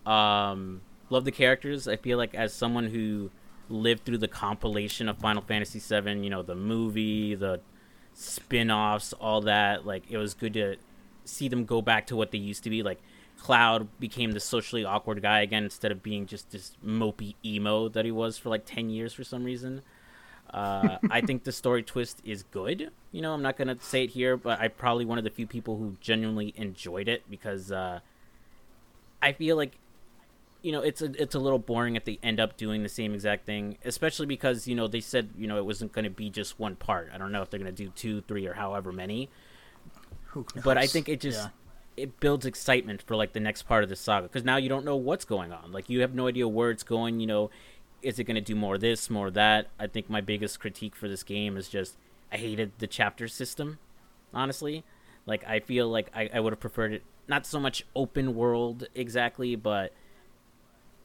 Um, 0.04 0.82
love 1.08 1.24
the 1.24 1.32
characters. 1.32 1.86
I 1.88 1.96
feel 1.96 2.18
like 2.18 2.34
as 2.34 2.52
someone 2.52 2.88
who 2.88 3.30
lived 3.72 4.04
through 4.04 4.18
the 4.18 4.28
compilation 4.28 5.08
of 5.08 5.18
Final 5.18 5.42
Fantasy 5.42 5.78
VII, 5.78 6.22
you 6.22 6.30
know 6.30 6.42
the 6.42 6.54
movie, 6.54 7.34
the 7.34 7.60
spin-offs, 8.14 9.12
all 9.14 9.40
that. 9.42 9.86
Like 9.86 10.04
it 10.10 10.18
was 10.18 10.34
good 10.34 10.54
to 10.54 10.76
see 11.24 11.48
them 11.48 11.64
go 11.64 11.82
back 11.82 12.06
to 12.08 12.16
what 12.16 12.30
they 12.30 12.38
used 12.38 12.64
to 12.64 12.70
be. 12.70 12.82
Like 12.82 13.00
Cloud 13.38 13.88
became 13.98 14.32
the 14.32 14.40
socially 14.40 14.84
awkward 14.84 15.22
guy 15.22 15.40
again 15.40 15.64
instead 15.64 15.90
of 15.90 16.02
being 16.02 16.26
just 16.26 16.50
this 16.50 16.76
mopey 16.84 17.34
emo 17.44 17.88
that 17.88 18.04
he 18.04 18.12
was 18.12 18.38
for 18.38 18.48
like 18.50 18.64
ten 18.64 18.90
years 18.90 19.12
for 19.12 19.24
some 19.24 19.44
reason. 19.44 19.82
Uh, 20.52 20.98
I 21.10 21.22
think 21.22 21.44
the 21.44 21.52
story 21.52 21.82
twist 21.82 22.20
is 22.24 22.42
good. 22.42 22.90
You 23.10 23.22
know, 23.22 23.32
I'm 23.32 23.42
not 23.42 23.56
gonna 23.56 23.76
say 23.80 24.04
it 24.04 24.10
here, 24.10 24.36
but 24.36 24.60
I'm 24.60 24.70
probably 24.72 25.04
one 25.04 25.18
of 25.18 25.24
the 25.24 25.30
few 25.30 25.46
people 25.46 25.78
who 25.78 25.96
genuinely 26.00 26.52
enjoyed 26.56 27.08
it 27.08 27.22
because 27.30 27.72
uh, 27.72 28.00
I 29.22 29.32
feel 29.32 29.56
like 29.56 29.72
you 30.62 30.72
know 30.72 30.80
it's 30.80 31.02
a 31.02 31.10
it's 31.20 31.34
a 31.34 31.38
little 31.38 31.58
boring 31.58 31.96
if 31.96 32.04
they 32.04 32.18
end 32.22 32.40
up 32.40 32.56
doing 32.56 32.82
the 32.82 32.88
same 32.88 33.14
exact 33.14 33.46
thing, 33.46 33.78
especially 33.84 34.26
because 34.26 34.66
you 34.68 34.74
know 34.74 34.86
they 34.88 35.00
said 35.00 35.30
you 35.36 35.46
know 35.46 35.56
it 35.58 35.64
wasn't 35.66 35.92
going 35.92 36.04
to 36.04 36.10
be 36.10 36.30
just 36.30 36.58
one 36.58 36.76
part. 36.76 37.10
I 37.12 37.18
don't 37.18 37.32
know 37.32 37.42
if 37.42 37.50
they're 37.50 37.60
going 37.60 37.74
to 37.74 37.84
do 37.84 37.90
two, 37.90 38.20
three, 38.22 38.46
or 38.46 38.54
however 38.54 38.92
many. 38.92 39.28
Who 40.28 40.46
But 40.64 40.78
I 40.78 40.86
think 40.86 41.08
it 41.08 41.20
just 41.20 41.40
Yeah. 41.40 41.48
it 42.04 42.20
builds 42.20 42.46
excitement 42.46 43.02
for 43.02 43.16
like 43.16 43.32
the 43.32 43.40
next 43.40 43.62
part 43.62 43.82
of 43.82 43.90
the 43.90 43.96
saga 43.96 44.28
because 44.28 44.44
now 44.44 44.56
you 44.56 44.68
don't 44.68 44.84
know 44.84 44.96
what's 44.96 45.24
going 45.24 45.52
on. 45.52 45.72
Like 45.72 45.90
you 45.90 46.00
have 46.00 46.14
no 46.14 46.26
idea 46.28 46.48
where 46.48 46.70
it's 46.70 46.82
going. 46.84 47.20
You 47.20 47.26
know, 47.26 47.50
is 48.00 48.18
it 48.18 48.24
going 48.24 48.36
to 48.36 48.40
do 48.40 48.54
more 48.54 48.76
of 48.76 48.80
this, 48.80 49.10
more 49.10 49.28
of 49.28 49.34
that? 49.34 49.68
I 49.78 49.86
think 49.88 50.08
my 50.08 50.20
biggest 50.20 50.60
critique 50.60 50.96
for 50.96 51.08
this 51.08 51.22
game 51.22 51.56
is 51.56 51.68
just 51.68 51.96
I 52.32 52.36
hated 52.36 52.72
the 52.78 52.86
chapter 52.86 53.28
system. 53.28 53.78
Honestly, 54.32 54.84
like 55.26 55.46
I 55.46 55.60
feel 55.60 55.88
like 55.88 56.10
I, 56.14 56.30
I 56.32 56.40
would 56.40 56.52
have 56.52 56.60
preferred 56.60 56.92
it 56.94 57.02
not 57.28 57.46
so 57.46 57.60
much 57.60 57.84
open 57.94 58.34
world 58.34 58.86
exactly, 58.94 59.54
but 59.56 59.92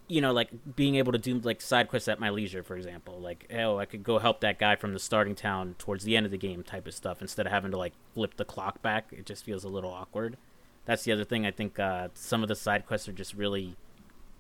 you 0.08 0.22
know, 0.22 0.32
like 0.32 0.50
being 0.76 0.96
able 0.96 1.12
to 1.12 1.18
do 1.18 1.38
like 1.40 1.62
side 1.62 1.90
quests 1.90 2.08
at 2.08 2.20
my 2.20 2.30
leisure, 2.30 2.64
for 2.64 2.78
example. 2.78 3.20
Like, 3.20 3.52
oh, 3.54 3.78
I 3.78 3.86
could 3.86 4.04
go 4.04 4.20
help 4.20 4.42
that 4.42 4.58
guy 4.58 4.76
from 4.76 4.94
the 4.94 5.00
starting 5.00 5.36
town 5.36 5.76
towards 5.78 6.04
the 6.04 6.16
end 6.16 6.26
of 6.26 6.32
the 6.32 6.38
game, 6.38 6.64
type 6.64 6.88
of 6.88 6.94
stuff, 6.94 7.22
instead 7.22 7.46
of 7.46 7.52
having 7.52 7.72
to 7.72 7.78
like 7.78 7.94
flip 8.14 8.38
the 8.38 8.46
clock 8.46 8.82
back. 8.82 9.08
It 9.12 9.26
just 9.26 9.44
feels 9.44 9.64
a 9.64 9.70
little 9.70 9.92
awkward. 9.92 10.38
That's 10.86 11.04
the 11.04 11.12
other 11.12 11.26
thing. 11.26 11.46
I 11.46 11.52
think 11.52 11.78
uh, 11.80 12.10
some 12.14 12.42
of 12.42 12.48
the 12.48 12.56
side 12.56 12.86
quests 12.86 13.10
are 13.10 13.14
just 13.14 13.34
really 13.34 13.76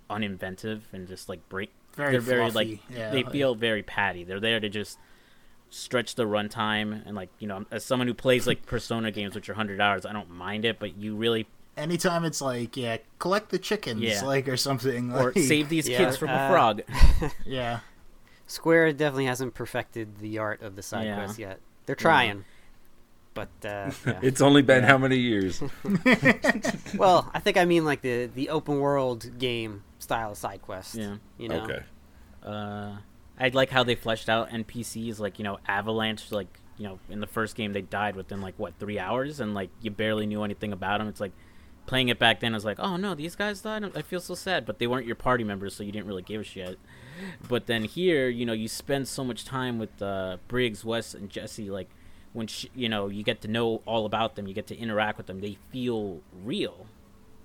uninventive 0.10 0.82
and 0.94 1.08
just 1.08 1.28
like 1.28 1.48
break. 1.50 1.72
Very 1.94 2.12
they're 2.12 2.22
very 2.22 2.50
fluffy, 2.50 2.70
like 2.70 2.80
yeah, 2.96 3.10
they 3.12 3.24
feel 3.24 3.56
very 3.56 3.84
patty. 3.84 4.24
They're 4.24 4.40
there 4.40 4.60
to 4.60 4.70
just 4.70 4.98
stretch 5.70 6.16
the 6.16 6.24
runtime 6.24 7.06
and 7.06 7.16
like 7.16 7.30
you 7.40 7.48
know, 7.48 7.66
as 7.72 7.84
someone 7.84 8.08
who 8.08 8.14
plays 8.14 8.48
like 8.48 8.66
Persona 8.66 9.12
games, 9.12 9.36
which 9.36 9.50
are 9.50 9.56
hundred 9.56 9.82
hours, 9.82 10.06
I 10.06 10.14
don't 10.14 10.30
mind 10.30 10.64
it. 10.64 10.80
But 10.80 10.98
you 10.98 11.16
really 11.16 11.48
Anytime 11.78 12.26
it's 12.26 12.42
like, 12.42 12.76
yeah, 12.76 12.98
collect 13.20 13.50
the 13.50 13.60
chickens, 13.60 14.02
Yeah. 14.02 14.24
like 14.24 14.48
or 14.48 14.58
something, 14.58 15.12
or 15.14 15.32
like, 15.34 15.38
save 15.44 15.70
these 15.70 15.88
Yeah, 15.88 15.98
kids 16.00 16.18
from 16.18 16.30
a 16.30 16.34
uh, 16.34 16.50
frog. 16.52 16.82
Yeah, 17.46 17.80
Square 18.48 18.94
definitely 18.94 19.26
hasn't 19.26 19.54
perfected 19.54 20.18
the 20.20 20.40
art 20.40 20.62
of 20.62 20.76
the 20.76 20.82
side 20.82 21.06
Yeah. 21.06 21.16
quest 21.24 21.38
yet. 21.40 21.60
They're 21.86 21.96
trying, 21.96 22.44
but 23.34 23.50
uh, 23.64 23.92
yeah. 24.06 24.20
It's 24.22 24.42
only 24.42 24.62
been 24.62 24.84
how 24.84 24.98
many 24.98 25.18
years? 25.18 25.62
well, 26.98 27.30
I 27.34 27.40
think 27.40 27.58
I 27.58 27.66
mean 27.66 27.86
like 27.86 28.02
the 28.02 28.26
the 28.34 28.50
open 28.50 28.80
world 28.80 29.38
game 29.38 29.84
style 30.00 30.32
of 30.32 30.38
side 30.38 30.62
quest. 30.62 30.96
Yeah. 30.96 31.18
you 31.38 31.50
know. 31.50 31.64
Okay. 31.64 31.84
Uh, 32.44 32.98
I 33.40 33.50
like 33.50 33.70
how 33.70 33.84
they 33.84 33.96
fleshed 33.96 34.30
out 34.30 34.50
NPCs 34.50 35.20
like 35.20 35.38
you 35.40 35.44
know 35.44 35.60
Avalanche 35.68 36.32
like 36.32 36.48
you 36.78 36.88
know 36.88 37.00
in 37.10 37.20
the 37.20 37.28
first 37.28 37.56
game 37.56 37.74
they 37.74 37.82
died 37.82 38.16
within 38.16 38.42
like 38.42 38.56
what 38.58 38.74
three 38.80 39.00
hours 39.00 39.40
and 39.40 39.54
like 39.54 39.70
you 39.82 39.92
barely 39.92 40.26
knew 40.26 40.44
anything 40.44 40.74
about 40.74 41.00
them. 41.00 41.08
It's 41.08 41.20
like 41.22 41.34
playing 41.88 42.10
it 42.10 42.20
back 42.20 42.42
then. 42.42 42.54
I 42.54 42.58
was 42.58 42.66
like, 42.66 42.80
oh 42.80 42.98
no, 42.98 43.16
these 43.16 43.36
guys 43.36 43.62
died. 43.62 43.84
I 43.96 44.04
feel 44.04 44.20
so 44.20 44.36
sad, 44.36 44.66
but 44.66 44.78
they 44.78 44.86
weren't 44.86 45.08
your 45.08 45.16
party 45.16 45.44
members, 45.44 45.76
so 45.76 45.84
you 45.84 45.92
didn't 45.92 46.06
really 46.06 46.22
give 46.22 46.42
a 46.42 46.44
shit. 46.44 46.78
But 47.50 47.66
then 47.66 47.86
here, 47.86 48.30
you 48.30 48.46
know, 48.46 48.54
you 48.54 48.68
spend 48.68 49.08
so 49.08 49.24
much 49.24 49.44
time 49.46 49.80
with 49.80 50.00
uh, 50.02 50.38
Biggs, 50.48 50.86
Wes, 50.86 51.16
and 51.16 51.30
Jessie. 51.30 51.72
Like 51.72 51.90
when 52.34 52.48
you 52.76 52.90
know 52.90 53.08
you 53.08 53.24
get 53.24 53.42
to 53.42 53.48
know 53.48 53.82
all 53.88 54.06
about 54.06 54.36
them, 54.36 54.48
you 54.48 54.54
get 54.54 54.68
to 54.68 54.78
interact 54.78 55.18
with 55.18 55.26
them. 55.26 55.40
They 55.42 55.58
feel 55.72 56.22
real. 56.44 56.86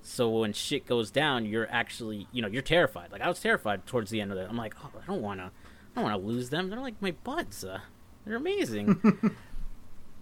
So 0.03 0.29
when 0.29 0.53
shit 0.53 0.85
goes 0.85 1.13
down, 1.13 1.47
you're 1.47 1.71
actually, 1.71 2.27
you 2.33 2.43
know, 2.43 2.49
you're 2.49 2.61
terrified. 2.61 3.13
Like 3.13 3.23
I 3.23 3.29
was 3.29 3.41
terrified 3.41 3.87
towards 3.87 4.11
the 4.11 4.21
end 4.21 4.33
of 4.33 4.39
it. 4.39 4.49
I'm 4.51 4.57
like, 4.57 4.75
oh, 4.85 4.91
I 5.01 5.07
don't 5.07 5.23
want 5.23 5.39
to, 5.39 5.45
I 5.47 5.51
don't 5.95 6.05
want 6.05 6.21
to 6.21 6.27
lose 6.27 6.51
them. 6.51 6.69
They're 6.69 6.81
like 6.81 7.01
my 7.01 7.13
buds. 7.23 7.65
Uh, 7.65 7.81
they're 8.25 8.37
amazing. 8.37 9.01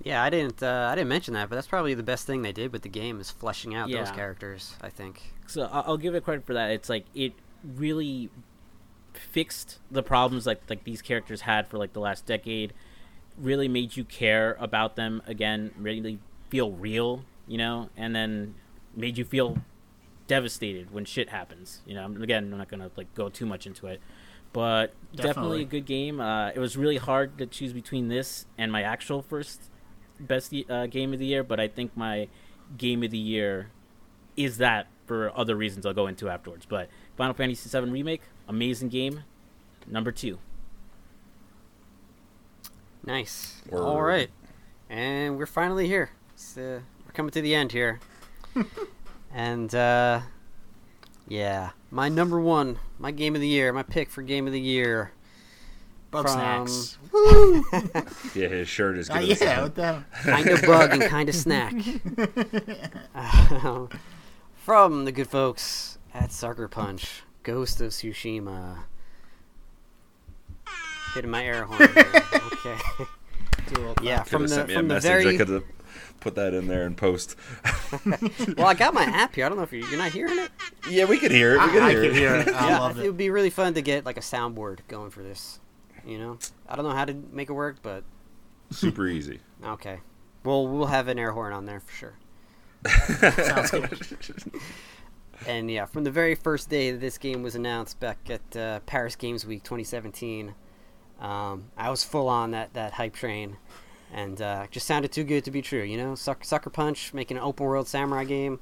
Yeah, 0.03 0.23
I 0.23 0.31
didn't. 0.31 0.63
Uh, 0.63 0.89
I 0.91 0.95
didn't 0.95 1.09
mention 1.09 1.35
that, 1.35 1.49
but 1.51 1.57
that's 1.57 1.67
probably 1.67 1.95
the 1.95 2.03
best 2.03 2.27
thing 2.27 2.43
they 2.43 2.53
did 2.53 2.73
with 2.73 2.83
the 2.83 2.89
game 2.89 3.21
is 3.21 3.31
fleshing 3.31 3.75
out 3.75 3.91
those 3.91 4.11
characters. 4.11 4.75
I 4.81 4.89
think. 4.89 5.21
so 5.47 5.63
I- 5.65 5.81
I'll 5.81 5.99
give 5.99 6.15
it 6.15 6.25
credit 6.25 6.47
for 6.47 6.55
that. 6.55 6.71
It's 6.71 6.89
like 6.89 7.05
it 7.15 7.33
really 7.77 8.31
fixed 9.13 9.79
the 9.91 10.03
problems 10.03 10.47
like 10.47 10.63
like 10.71 10.85
these 10.85 11.03
characters 11.03 11.43
had 11.43 11.67
for 11.69 11.79
like 11.79 11.93
the 11.93 12.01
last 12.01 12.27
decade. 12.27 12.73
Really 13.39 13.69
made 13.69 13.97
you 13.97 14.05
care 14.05 14.57
about 14.59 14.97
them 14.97 15.23
again. 15.27 15.73
Really 15.79 16.19
feel 16.49 16.71
real, 16.73 17.25
you 17.47 17.59
know, 17.59 17.91
and 17.97 18.15
then 18.15 18.55
made 18.97 19.19
you 19.19 19.25
feel 19.25 19.59
devastated 20.27 20.93
when 20.93 21.05
shit 21.05 21.29
happens. 21.31 21.81
You 21.87 21.95
know, 21.95 22.07
again, 22.23 22.45
I'm 22.53 22.59
not 22.59 22.69
gonna 22.69 22.91
like 22.97 23.13
go 23.15 23.29
too 23.29 23.47
much 23.47 23.67
into 23.67 23.87
it, 23.87 24.01
but 24.53 24.95
definitely, 25.15 25.27
Definitely. 25.29 25.63
a 25.63 25.65
good 25.67 25.87
game. 25.87 26.21
Uh, 26.21 26.49
it 26.51 26.59
was 26.59 26.77
really 26.77 26.97
hard 26.99 27.39
to 27.39 27.47
choose 27.47 27.73
between 27.73 28.09
this 28.09 28.47
and 28.59 28.71
my 28.73 28.83
actual 28.83 29.23
first 29.23 29.70
best 30.21 30.55
uh, 30.69 30.87
game 30.87 31.13
of 31.13 31.19
the 31.19 31.27
year, 31.27 31.43
but 31.43 31.59
I 31.59 31.69
think 31.69 31.97
my 31.97 32.29
game 32.77 33.03
of 33.03 33.11
the 33.11 33.19
year 33.19 33.71
is 34.37 34.59
that 34.59 34.87
for 35.07 35.37
other 35.37 35.57
reasons 35.57 35.85
I'll 35.85 35.93
go 35.93 36.07
into 36.07 36.29
afterwards. 36.29 36.67
But 36.67 36.89
Final 37.17 37.35
Fantasy 37.35 37.69
VII 37.69 37.91
Remake, 37.91 38.23
amazing 38.49 38.89
game. 38.89 39.25
Number 39.87 40.13
two. 40.13 40.39
Nice. 43.05 43.63
Word. 43.69 43.83
All 43.83 44.03
right, 44.03 44.31
and 44.89 45.39
we're 45.39 45.47
finally 45.47 45.87
here. 45.87 46.11
It's, 46.35 46.57
uh, 46.57 46.81
we're 47.07 47.13
coming 47.13 47.31
to 47.33 47.41
the 47.41 47.55
end 47.55 47.73
here, 47.73 47.99
and 49.35 49.75
uh, 49.75 50.21
yeah, 51.27 51.71
my 51.91 52.09
number 52.09 52.39
one, 52.39 52.79
my 52.99 53.11
game 53.11 53.35
of 53.35 53.41
the 53.41 53.49
year, 53.49 53.73
my 53.73 53.83
pick 53.83 54.11
for 54.11 54.23
game 54.23 54.47
of 54.47 54.53
the 54.53 54.61
year. 54.61 55.13
Bug 56.11 56.27
From- 56.29 56.67
snacks. 56.67 56.99
Yeah, 58.35 58.49
his 58.49 58.69
shirt 58.69 58.99
is 58.99 59.09
Uh, 59.11 59.21
good. 59.21 59.31
as 59.31 59.41
yeah, 59.41 59.63
what 59.63 59.75
the? 59.75 60.05
kind 60.23 60.49
of 60.49 60.63
bug 60.63 60.93
and 60.93 61.03
kind 61.05 61.29
of 61.29 61.35
snack. 61.35 61.75
Um, 63.15 63.89
From 64.57 65.05
the 65.05 65.13
good 65.13 65.29
folks 65.29 65.99
at 66.15 66.33
Sucker 66.33 66.69
Punch, 66.69 67.23
Ghost 67.43 67.81
of 67.81 67.91
Tsushima. 67.91 68.79
Hitting 71.15 71.31
my 71.31 71.45
air 71.45 71.65
horn. 71.65 71.79
Here. 71.93 72.23
Okay. 72.53 72.79
Do 73.75 73.81
a 73.81 73.89
little 73.89 74.05
Yeah, 74.05 74.23
from 74.23 74.43
the 74.43 74.49
sent 74.49 74.69
me 74.69 74.75
a 74.75 74.77
from 74.79 74.89
the 74.89 74.95
message. 74.95 75.11
I 75.11 75.23
very 75.23 75.37
could 75.37 75.49
have 75.49 75.65
put 76.21 76.35
that 76.37 76.55
in 76.55 76.69
there 76.69 76.87
and 76.87 76.97
post. 76.97 77.35
well, 78.57 78.67
I 78.67 78.75
got 78.75 78.95
my 78.95 79.03
app 79.05 79.35
here. 79.35 79.45
I 79.47 79.49
don't 79.49 79.59
know 79.59 79.65
if 79.65 79.73
you're, 79.73 79.89
you're 79.89 79.99
not 79.99 80.13
hearing 80.13 80.39
it. 80.39 80.51
yeah, 80.89 81.05
we 81.07 81.19
could 81.19 81.33
hear 81.33 81.57
it. 81.57 81.63
We 81.63 81.69
could 81.73 81.83
I, 81.83 81.89
I 81.89 81.91
hear 81.91 82.03
can 82.03 82.11
it. 82.11 82.17
hear 82.17 82.35
it. 82.37 82.49
I 82.49 82.69
yeah, 82.69 82.79
love 82.81 82.99
it 82.99 83.05
it. 83.05 83.09
would 83.09 83.17
be 83.17 83.31
really 83.31 83.51
fun 83.51 83.75
to 83.75 83.83
get 83.83 84.05
like 84.07 84.17
a 84.17 84.21
soundboard 84.21 84.81
going 84.89 85.11
for 85.11 85.23
this. 85.23 85.59
You 86.07 86.19
know, 86.19 86.39
I 86.69 86.77
don't 86.77 86.85
know 86.85 86.95
how 86.95 87.05
to 87.05 87.15
make 87.33 87.51
it 87.51 87.55
work, 87.55 87.77
but 87.83 88.05
Super 88.71 89.07
easy. 89.09 89.41
okay. 89.65 90.01
Well, 90.45 90.67
we'll 90.67 90.87
have 90.87 91.09
an 91.09 91.19
air 91.19 91.33
horn 91.33 91.53
on 91.53 91.67
there 91.67 91.81
for 91.81 91.93
sure. 91.93 92.15
Sounds 92.87 93.71
good. 93.71 94.63
And 95.47 95.71
yeah, 95.71 95.87
from 95.87 96.05
the 96.05 96.11
very 96.11 96.35
first 96.35 96.69
day 96.69 96.91
that 96.91 97.01
this 97.01 97.17
game 97.17 97.43
was 97.43 97.55
announced 97.55 97.99
back 97.99 98.19
at 98.29 98.57
uh, 98.57 98.81
Paris 98.81 99.17
Games 99.17 99.47
Week 99.47 99.63
2017, 99.63 100.55
um, 101.19 101.71
I 101.77 101.91
was 101.91 102.05
full 102.05 102.29
on 102.29 102.51
that, 102.51 102.75
that 102.75 102.93
hype 102.93 103.15
train, 103.15 103.57
and 104.13 104.41
uh, 104.41 104.67
just 104.71 104.87
sounded 104.87 105.13
too 105.13 105.25
good 105.25 105.45
to 105.45 105.51
be 105.51 105.63
true. 105.63 105.83
You 105.83 105.97
know, 105.97 106.15
Sucker, 106.15 106.45
Sucker 106.45 106.71
Punch 106.71 107.15
making 107.15 107.37
an 107.39 107.43
open 107.43 107.65
world 107.67 107.89
samurai 107.89 108.25
game. 108.25 108.61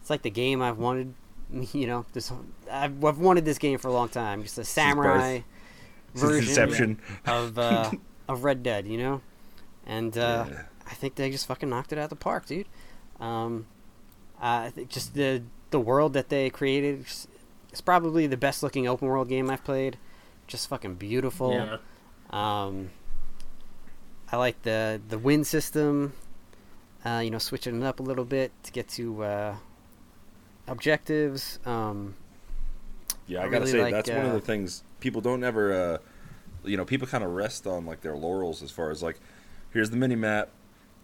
It's 0.00 0.10
like 0.10 0.22
the 0.22 0.30
game 0.30 0.62
I've 0.62 0.78
wanted. 0.78 1.14
You 1.72 1.86
know, 1.86 2.04
this 2.12 2.30
I've, 2.70 3.02
I've 3.02 3.16
wanted 3.16 3.46
this 3.46 3.56
game 3.56 3.78
for 3.78 3.88
a 3.88 3.92
long 3.92 4.10
time. 4.10 4.42
Just 4.42 4.58
a 4.58 4.64
samurai 4.64 5.36
Since 5.36 5.44
version 6.14 6.48
Inception. 6.48 7.00
of 7.26 7.58
uh, 7.58 7.90
of 8.28 8.44
Red 8.44 8.62
Dead. 8.62 8.86
You 8.86 8.98
know, 8.98 9.20
and 9.86 10.16
uh, 10.16 10.46
Yeah. 10.50 10.62
I 10.86 10.94
think 10.94 11.16
they 11.16 11.30
just 11.30 11.46
fucking 11.46 11.68
knocked 11.68 11.92
it 11.92 11.98
out 11.98 12.04
of 12.04 12.10
the 12.10 12.16
park, 12.16 12.46
dude. 12.46 12.66
Um, 13.20 13.66
I 14.40 14.70
think 14.70 14.88
just 14.88 15.14
the 15.14 15.42
the 15.70 15.80
world 15.80 16.12
that 16.14 16.28
they 16.28 16.48
created 16.50 17.00
is 17.06 17.28
it's 17.70 17.80
probably 17.80 18.26
the 18.26 18.36
best 18.36 18.62
looking 18.62 18.86
open 18.88 19.08
world 19.08 19.28
game 19.28 19.50
I've 19.50 19.64
played. 19.64 19.98
Just 20.46 20.68
fucking 20.68 20.94
beautiful. 20.94 21.52
Yeah. 21.52 21.76
Um, 22.30 22.90
I 24.32 24.36
like 24.36 24.62
the 24.62 25.00
the 25.08 25.18
wind 25.18 25.46
system. 25.46 26.14
Uh, 27.04 27.20
you 27.22 27.30
know, 27.30 27.38
switching 27.38 27.80
it 27.80 27.84
up 27.84 28.00
a 28.00 28.02
little 28.02 28.24
bit 28.24 28.50
to 28.64 28.72
get 28.72 28.88
to 28.88 29.22
uh, 29.22 29.56
objectives. 30.66 31.58
Um, 31.64 32.14
Yeah, 33.26 33.40
I, 33.40 33.46
I 33.46 33.48
gotta 33.48 33.58
really 33.60 33.70
say 33.72 33.82
like, 33.82 33.92
that's 33.94 34.10
one 34.10 34.26
of 34.26 34.30
uh, 34.32 34.34
the 34.34 34.40
things 34.40 34.82
people 35.00 35.20
don't 35.20 35.44
ever, 35.44 35.72
uh, 35.72 35.98
you 36.64 36.76
know, 36.76 36.84
people 36.84 37.06
kind 37.06 37.24
of 37.24 37.30
rest 37.32 37.66
on 37.66 37.86
like 37.86 38.00
their 38.00 38.16
laurels 38.16 38.62
as 38.62 38.70
far 38.70 38.90
as 38.90 39.02
like, 39.02 39.18
here's 39.70 39.90
the 39.90 39.96
mini 39.96 40.14
map. 40.16 40.50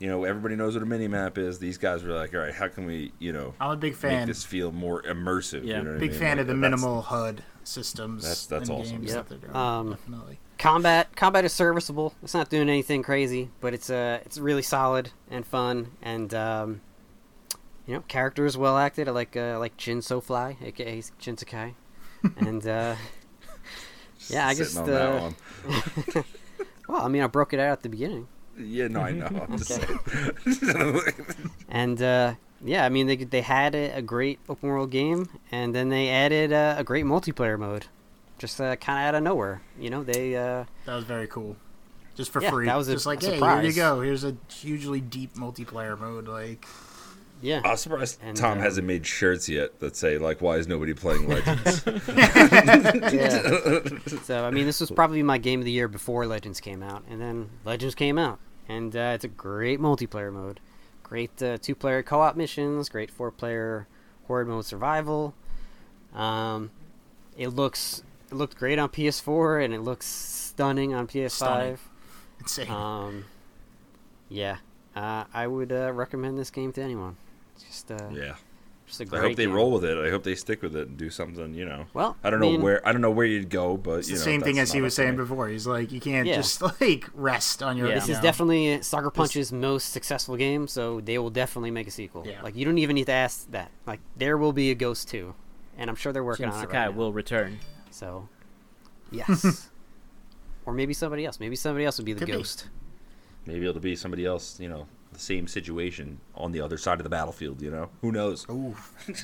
You 0.01 0.09
know, 0.09 0.25
everybody 0.25 0.57
knows 0.57 0.75
what 0.75 0.83
a 0.83 0.87
mini 0.87 1.07
map 1.07 1.39
is. 1.39 1.61
These 1.61 1.79
guys 1.79 2.03
were 2.03 2.13
like, 2.13 2.35
all 2.35 2.41
right, 2.41 2.53
how 2.53 2.67
can 2.69 2.85
we, 2.85 3.13
you 3.21 3.33
know, 3.33 3.55
I'm 3.61 3.71
a 3.71 3.77
big 3.77 3.95
fan. 3.95 4.11
make 4.11 4.19
fan. 4.21 4.29
this 4.29 4.45
feel 4.45 4.73
more 4.73 5.03
immersive? 5.03 5.65
Yeah. 5.65 5.79
you 5.79 5.85
know 5.85 5.91
what 5.93 5.97
I 5.97 6.01
Big 6.01 6.11
mean? 6.11 6.19
fan 6.21 6.31
Like, 6.37 6.41
of 6.43 6.47
the 6.49 6.55
minimal 6.55 7.03
HUD 7.03 7.45
systems. 7.63 8.23
That's- 8.25 8.47
that's 8.47 8.69
in 8.69 8.75
awesome. 8.75 8.97
Games 8.99 9.13
Yep. 9.15 9.29
that 9.29 9.41
they're 9.41 9.51
doing. 9.51 9.57
Um, 9.57 9.91
Definitely. 9.91 10.39
combat 10.59 11.15
combat 11.17 11.45
is 11.45 11.53
serviceable. 11.53 12.13
It's 12.25 12.35
not 12.35 12.51
doing 12.51 12.69
anything 12.69 13.03
crazy, 13.05 13.51
but 13.61 13.73
it's 13.73 13.89
uh 13.89 14.19
it's 14.25 14.37
really 14.39 14.63
solid 14.63 15.11
and 15.31 15.47
fun 15.47 15.93
and 16.03 16.35
um, 16.35 16.81
you 17.87 17.95
know 17.95 18.01
character 18.09 18.45
is 18.47 18.57
well 18.59 18.77
acted. 18.77 19.09
I 19.09 19.13
like 19.13 19.37
uh, 19.37 19.41
I 19.41 19.57
like 19.57 19.77
Jin 19.77 20.01
SoFly, 20.01 20.57
aka 20.63 21.03
Jin 21.21 21.37
Sakai, 21.39 21.75
and 22.37 22.67
uh, 22.67 22.97
yeah, 24.29 24.47
I 24.47 24.55
Sitting 24.55 24.65
just 24.65 24.77
on 24.79 24.87
that 24.91 25.11
uh, 25.13 25.21
one. 25.21 26.25
well, 26.89 27.03
I 27.03 27.09
mean, 27.09 27.23
I 27.23 27.27
broke 27.27 27.53
it 27.53 27.61
out 27.61 27.73
at 27.73 27.83
the 27.83 27.89
beginning, 27.89 28.29
Yeah, 28.59 28.89
no, 28.89 29.01
I 29.01 29.13
know. 29.13 29.27
I'm 29.49 29.59
just 29.59 29.71
saying. 29.71 31.01
and 31.69 32.01
uh, 32.03 32.35
yeah, 32.65 32.85
I 32.85 32.89
mean 32.89 33.07
they 33.07 33.17
they 33.17 33.41
had 33.43 33.75
a, 33.75 33.91
a 33.97 34.03
great 34.03 34.39
open 34.49 34.69
world 34.69 34.91
game, 34.91 35.29
and 35.53 35.75
then 35.75 35.89
they 35.89 36.09
added 36.09 36.53
uh, 36.53 36.75
a 36.79 36.85
great 36.85 37.05
multiplayer 37.05 37.59
mode, 37.59 37.87
just 38.39 38.61
uh, 38.61 38.77
kind 38.77 38.99
of 39.01 39.09
out 39.09 39.15
of 39.17 39.23
nowhere. 39.23 39.63
You 39.79 39.91
know, 39.91 40.03
they 40.03 40.37
uh, 40.37 40.65
That 40.87 40.95
was 40.97 41.05
very 41.05 41.27
cool. 41.27 41.57
Just 42.15 42.31
for 42.31 42.41
Yeah, 42.41 42.51
free. 42.51 42.67
that 42.67 42.77
was 42.77 42.87
a- 42.89 42.93
Just 42.93 43.07
like, 43.07 43.21
a 43.25 43.31
hey, 43.33 43.39
here 43.41 43.63
you 43.63 43.73
go. 43.73 44.01
Here's 44.01 44.23
a 44.23 44.37
hugely 44.49 45.01
deep 45.01 45.35
multiplayer 45.35 45.99
mode. 45.99 46.29
Like, 46.29 46.65
yeah. 47.45 47.61
I'm 47.63 47.77
surprised 47.77 48.19
And, 48.23 48.37
Tom 48.37 48.53
um, 48.53 48.59
hasn't 48.59 48.87
made 48.87 49.07
shirts 49.07 49.49
yet 49.51 49.79
that 49.81 49.97
say 49.97 50.17
like, 50.17 50.41
"Why 50.41 50.57
is 50.57 50.67
nobody 50.67 50.95
playing 50.95 51.29
Legends?" 51.29 51.85
yeah. 53.13 53.89
so 54.23 54.45
I 54.47 54.51
mean, 54.51 54.65
this 54.65 54.81
was 54.81 54.91
probably 54.91 55.23
my 55.23 55.37
game 55.37 55.61
of 55.61 55.67
the 55.67 55.71
year 55.71 55.87
before 55.87 56.27
Legends 56.27 56.59
came 56.61 56.83
out, 56.83 57.05
and 57.09 57.21
then 57.21 57.51
Legends 57.65 57.95
came 57.95 58.19
out, 58.19 58.39
and 58.67 58.97
uh, 58.97 59.13
it's 59.15 59.25
a 59.25 59.29
great 59.29 59.79
multiplayer 59.79 60.33
mode, 60.33 60.61
great 61.03 61.43
uh, 61.43 61.59
two-player 61.59 62.03
co-op 62.03 62.35
missions, 62.35 62.89
great 62.89 63.11
four-player 63.11 63.87
horde 64.27 64.49
mode 64.49 64.65
survival. 64.65 65.35
Um, 66.15 66.71
it 67.37 67.49
looks 67.49 68.03
it 68.31 68.35
looked 68.35 68.57
great 68.57 68.79
on 68.79 68.89
PS4, 68.89 69.63
and 69.63 69.75
it 69.75 69.81
looks 69.81 70.07
stunning 70.07 70.95
on 70.95 71.07
PS5. 71.07 71.31
Stunning. 71.31 71.79
insane. 72.41 72.71
Um, 72.71 73.25
yeah, 74.31 74.57
uh, 74.97 75.25
I 75.35 75.47
would 75.47 75.73
uh, 75.73 75.93
recommend 75.93 76.39
this 76.39 76.51
game 76.51 76.73
to 76.73 76.83
anyone. 76.83 77.19
It's 77.75 77.83
just 77.83 77.91
uh, 78.03 78.09
yeah, 78.13 78.35
just 78.87 79.01
a 79.01 79.03
I 79.03 79.07
great. 79.07 79.23
hope 79.23 79.37
they 79.37 79.47
game. 79.47 79.55
roll 79.55 79.73
with 79.73 79.85
it. 79.85 79.99
I 79.99 80.11
hope 80.11 80.23
they 80.23 80.35
stick 80.35 80.63
with 80.63 80.77
it 80.77 80.89
and 80.89 80.97
do 80.97 81.11
something. 81.11 81.55
You 81.55 81.65
know, 81.65 81.87
Well, 81.93 82.17
I 82.23 82.31
don't 82.31 82.41
mean, 82.41 82.59
know 82.61 82.65
where 82.65 82.87
I 82.87 82.93
don't 82.93 83.01
know 83.01 83.11
where 83.11 83.27
you'd 83.27 83.51
go, 83.51 83.77
but 83.77 84.01
it's 84.01 84.09
you 84.09 84.15
the 84.15 84.21
know, 84.21 84.25
same 84.25 84.41
thing 84.43 84.59
as 84.59 84.73
he 84.73 84.81
was 84.81 84.95
saying 84.95 85.13
me. 85.13 85.17
before. 85.19 85.49
He's 85.49 85.67
like, 85.67 85.91
you 85.91 86.01
can't 86.01 86.27
Yeah. 86.29 86.37
just 86.37 86.63
like 86.81 87.09
rest 87.15 87.63
on 87.63 87.77
your. 87.77 87.89
Yeah. 87.89 87.95
you 87.95 88.01
This 88.01 88.09
is 88.11 88.17
know. 88.19 88.23
definitely 88.23 88.83
Sucker 88.83 89.11
Punch's 89.11 89.53
most 89.53 89.91
successful 89.93 90.37
game, 90.37 90.69
so 90.69 91.01
they 91.01 91.19
will 91.19 91.31
definitely 91.31 91.71
make 91.73 91.89
a 91.89 91.91
sequel. 91.91 92.25
Yeah. 92.27 92.41
Like 92.43 92.55
you 92.57 92.65
don't 92.65 92.79
even 92.79 92.95
need 92.95 93.07
to 93.07 93.13
ask 93.13 93.51
that. 93.51 93.71
Like 93.87 94.01
there 94.17 94.37
will 94.39 94.53
be 94.53 94.71
a 94.71 94.75
Ghost 94.75 95.09
2, 95.09 95.35
and 95.77 95.91
I'm 95.91 95.97
sure 95.97 96.13
they're 96.13 96.23
working 96.25 96.45
Jin 96.47 96.53
on 96.55 96.59
it 96.59 96.67
Sakai 96.67 96.79
right 96.79 96.91
now. 96.91 96.97
will 96.97 97.13
return. 97.13 97.59
So, 97.91 98.29
yes. 99.11 99.71
or 100.67 100.73
maybe 100.73 100.95
somebody 100.95 101.25
else. 101.27 101.41
Maybe 101.41 101.57
somebody 101.57 101.85
else 101.85 101.99
would 101.99 102.07
be 102.07 102.13
the 102.13 102.21
Could 102.21 102.27
be. 102.29 102.33
Ghost. 102.33 102.69
Maybe 103.47 103.67
it'll 103.69 103.81
be 103.81 103.95
somebody 103.97 104.25
else. 104.25 104.59
You 104.59 104.69
know, 104.69 104.87
the 105.15 105.21
same 105.21 105.47
situation 105.49 106.21
on 106.35 106.53
the 106.53 106.61
other 106.61 106.77
side 106.77 106.99
of 107.01 107.05
the 107.05 107.11
battlefield. 107.11 107.63
You 107.63 107.71
know, 107.71 107.89
who 108.03 108.13
knows? 108.13 108.47
Ooh. 108.51 108.75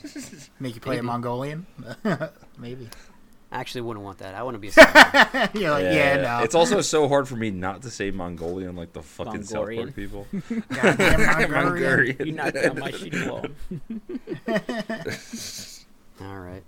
Make 0.60 0.74
you 0.76 0.80
play 0.80 0.98
a 0.98 1.02
Mongolian? 1.02 1.66
Maybe. 2.58 2.88
I 3.52 3.58
actually 3.58 3.80
wouldn't 3.80 4.04
want 4.04 4.18
that. 4.18 4.36
I 4.36 4.44
want 4.44 4.54
to 4.54 4.58
be 4.60 4.68
a 4.68 4.72
samurai. 4.72 5.48
You're 5.54 5.70
like, 5.70 5.82
yeah, 5.84 6.16
no. 6.22 6.44
It's 6.44 6.54
also 6.54 6.80
so 6.80 7.08
hard 7.08 7.26
for 7.26 7.34
me 7.34 7.50
not 7.50 7.82
to 7.82 7.90
say 7.90 8.12
Mongolian 8.12 8.76
like 8.76 8.92
the 8.92 9.02
fucking 9.02 9.42
South 9.42 9.66
Mongolian. 9.68 9.84
Park 9.88 9.96
people. 9.96 10.26
Goddamn 10.72 11.20
Mongolian. 11.20 11.50
Mongolian. 11.50 12.16
You 12.26 12.32
knocked 12.32 12.54
down 12.54 12.78
my 12.78 12.92
shitty 12.92 13.28
wall. 13.28 13.44
All 16.20 16.38
right. 16.38 16.62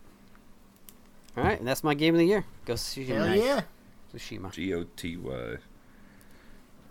All 1.36 1.44
right, 1.44 1.58
and 1.58 1.66
that's 1.66 1.84
my 1.84 1.94
game 1.94 2.14
of 2.14 2.18
the 2.18 2.26
year. 2.26 2.44
Go 2.66 2.72
of 2.74 2.78
Tsushima. 2.80 3.06
Hell 3.08 3.26
Nice. 3.26 3.42
yeah. 3.42 3.60
Tsushima. 4.14 4.50
G 4.52 4.74
O 4.74 4.84
T 4.96 5.16
Y. 5.16 5.56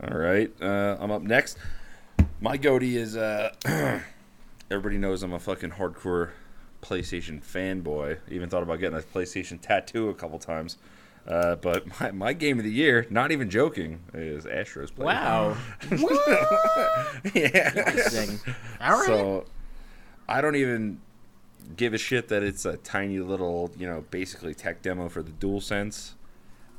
All 0.03 0.18
right, 0.18 0.52
uh, 0.62 0.98
I'm 0.99 1.12
up 1.12 1.22
next. 1.22 1.58
My 2.43 2.57
goatee 2.57 2.97
is. 2.97 3.15
Uh, 3.15 3.53
everybody 4.72 4.97
knows 4.97 5.22
I'm 5.22 5.31
a 5.31 5.39
fucking 5.39 5.72
hardcore 5.72 6.31
PlayStation 6.81 7.39
fanboy. 7.45 8.18
Even 8.30 8.49
thought 8.49 8.63
about 8.63 8.80
getting 8.80 8.97
a 8.97 9.01
PlayStation 9.01 9.61
tattoo 9.61 10.09
a 10.09 10.15
couple 10.15 10.39
times. 10.39 10.77
Uh, 11.27 11.55
but 11.57 11.85
my, 11.99 12.09
my 12.09 12.34
game 12.34 12.57
of 12.57 12.65
the 12.65 12.72
year, 12.72 13.05
not 13.11 13.31
even 13.31 13.47
joking, 13.47 14.01
is 14.15 14.47
Astro's 14.47 14.89
Playroom. 14.89 15.15
Wow. 15.15 15.57
yeah. 17.35 17.73
Interesting. 17.76 18.39
All 18.81 18.97
right. 18.97 19.05
So 19.05 19.45
I 20.27 20.41
don't 20.41 20.55
even 20.55 20.99
give 21.77 21.93
a 21.93 21.99
shit 21.99 22.27
that 22.30 22.41
it's 22.41 22.65
a 22.65 22.77
tiny 22.77 23.19
little, 23.19 23.69
you 23.77 23.85
know, 23.85 24.03
basically 24.09 24.55
tech 24.55 24.81
demo 24.81 25.09
for 25.09 25.22
the 25.22 25.31
DualSense. 25.31 26.13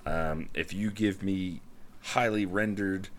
Um, 0.05 0.48
if 0.55 0.72
you 0.72 0.90
give 0.90 1.22
me 1.22 1.60
highly 2.01 2.47
rendered 2.47 3.10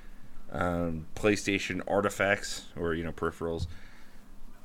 um, 0.54 1.08
PlayStation 1.16 1.82
artifacts 1.88 2.66
or 2.78 2.94
you 2.94 3.04
know 3.04 3.12
peripherals 3.12 3.68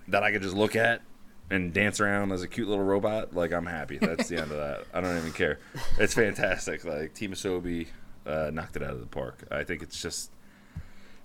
that 0.07 0.23
I 0.23 0.31
could 0.31 0.43
just 0.43 0.57
look 0.57 0.77
at 0.77 1.03
and 1.51 1.73
dance 1.73 1.99
around 1.99 2.31
as 2.33 2.43
a 2.43 2.49
cute 2.49 2.69
little 2.69 2.85
robot, 2.85 3.35
like 3.35 3.53
I'm 3.53 3.67
happy. 3.67 3.99
That's 3.99 4.29
the 4.29 4.37
end 4.37 4.53
of 4.53 4.59
that. 4.59 4.85
I 4.93 5.01
don't 5.01 5.17
even 5.17 5.33
care. 5.33 5.59
It's 5.99 6.15
fantastic. 6.15 6.85
Like 6.85 7.15
Team 7.15 7.33
Asobi 7.33 7.89
uh, 8.27 8.51
knocked 8.53 8.77
it 8.77 8.83
out 8.83 8.93
of 8.93 9.01
the 9.01 9.07
park. 9.07 9.45
I 9.51 9.65
think 9.65 9.83
it's 9.83 10.01
just 10.01 10.31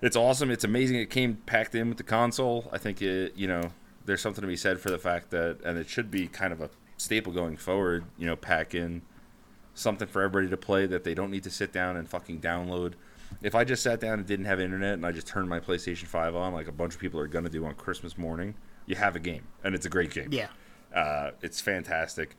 it's 0.01 0.15
awesome. 0.15 0.49
It's 0.49 0.63
amazing. 0.63 0.97
It 0.97 1.09
came 1.09 1.35
packed 1.45 1.75
in 1.75 1.89
with 1.89 1.97
the 1.97 2.03
console. 2.03 2.69
I 2.71 2.77
think 2.77 3.01
it, 3.01 3.35
you 3.35 3.47
know, 3.47 3.71
there's 4.05 4.21
something 4.21 4.41
to 4.41 4.47
be 4.47 4.57
said 4.57 4.79
for 4.79 4.89
the 4.89 4.97
fact 4.97 5.31
that, 5.31 5.59
and 5.63 5.77
it 5.77 5.89
should 5.89 6.11
be 6.11 6.27
kind 6.27 6.51
of 6.51 6.61
a 6.61 6.69
staple 6.97 7.31
going 7.31 7.57
forward. 7.57 8.05
You 8.17 8.27
know, 8.27 8.35
pack 8.35 8.75
in 8.75 9.01
something 9.73 10.07
for 10.07 10.21
everybody 10.21 10.49
to 10.49 10.57
play 10.57 10.85
that 10.85 11.03
they 11.03 11.13
don't 11.13 11.31
need 11.31 11.43
to 11.43 11.49
sit 11.49 11.71
down 11.73 11.97
and 11.97 12.07
fucking 12.07 12.41
download. 12.41 12.93
If 13.41 13.55
I 13.55 13.63
just 13.63 13.83
sat 13.83 13.99
down 13.99 14.19
and 14.19 14.27
didn't 14.27 14.45
have 14.45 14.59
internet 14.59 14.93
and 14.93 15.05
I 15.05 15.11
just 15.11 15.27
turned 15.27 15.49
my 15.49 15.59
PlayStation 15.59 16.05
5 16.05 16.35
on, 16.35 16.53
like 16.53 16.67
a 16.67 16.71
bunch 16.71 16.93
of 16.93 16.99
people 16.99 17.19
are 17.19 17.27
going 17.27 17.45
to 17.45 17.49
do 17.49 17.65
on 17.65 17.73
Christmas 17.75 18.17
morning, 18.17 18.55
you 18.85 18.95
have 18.95 19.15
a 19.15 19.19
game, 19.19 19.43
and 19.63 19.75
it's 19.75 19.85
a 19.85 19.89
great 19.89 20.11
game. 20.11 20.29
Yeah. 20.31 20.47
Uh, 20.93 21.31
it's 21.41 21.59
fantastic. 21.61 22.35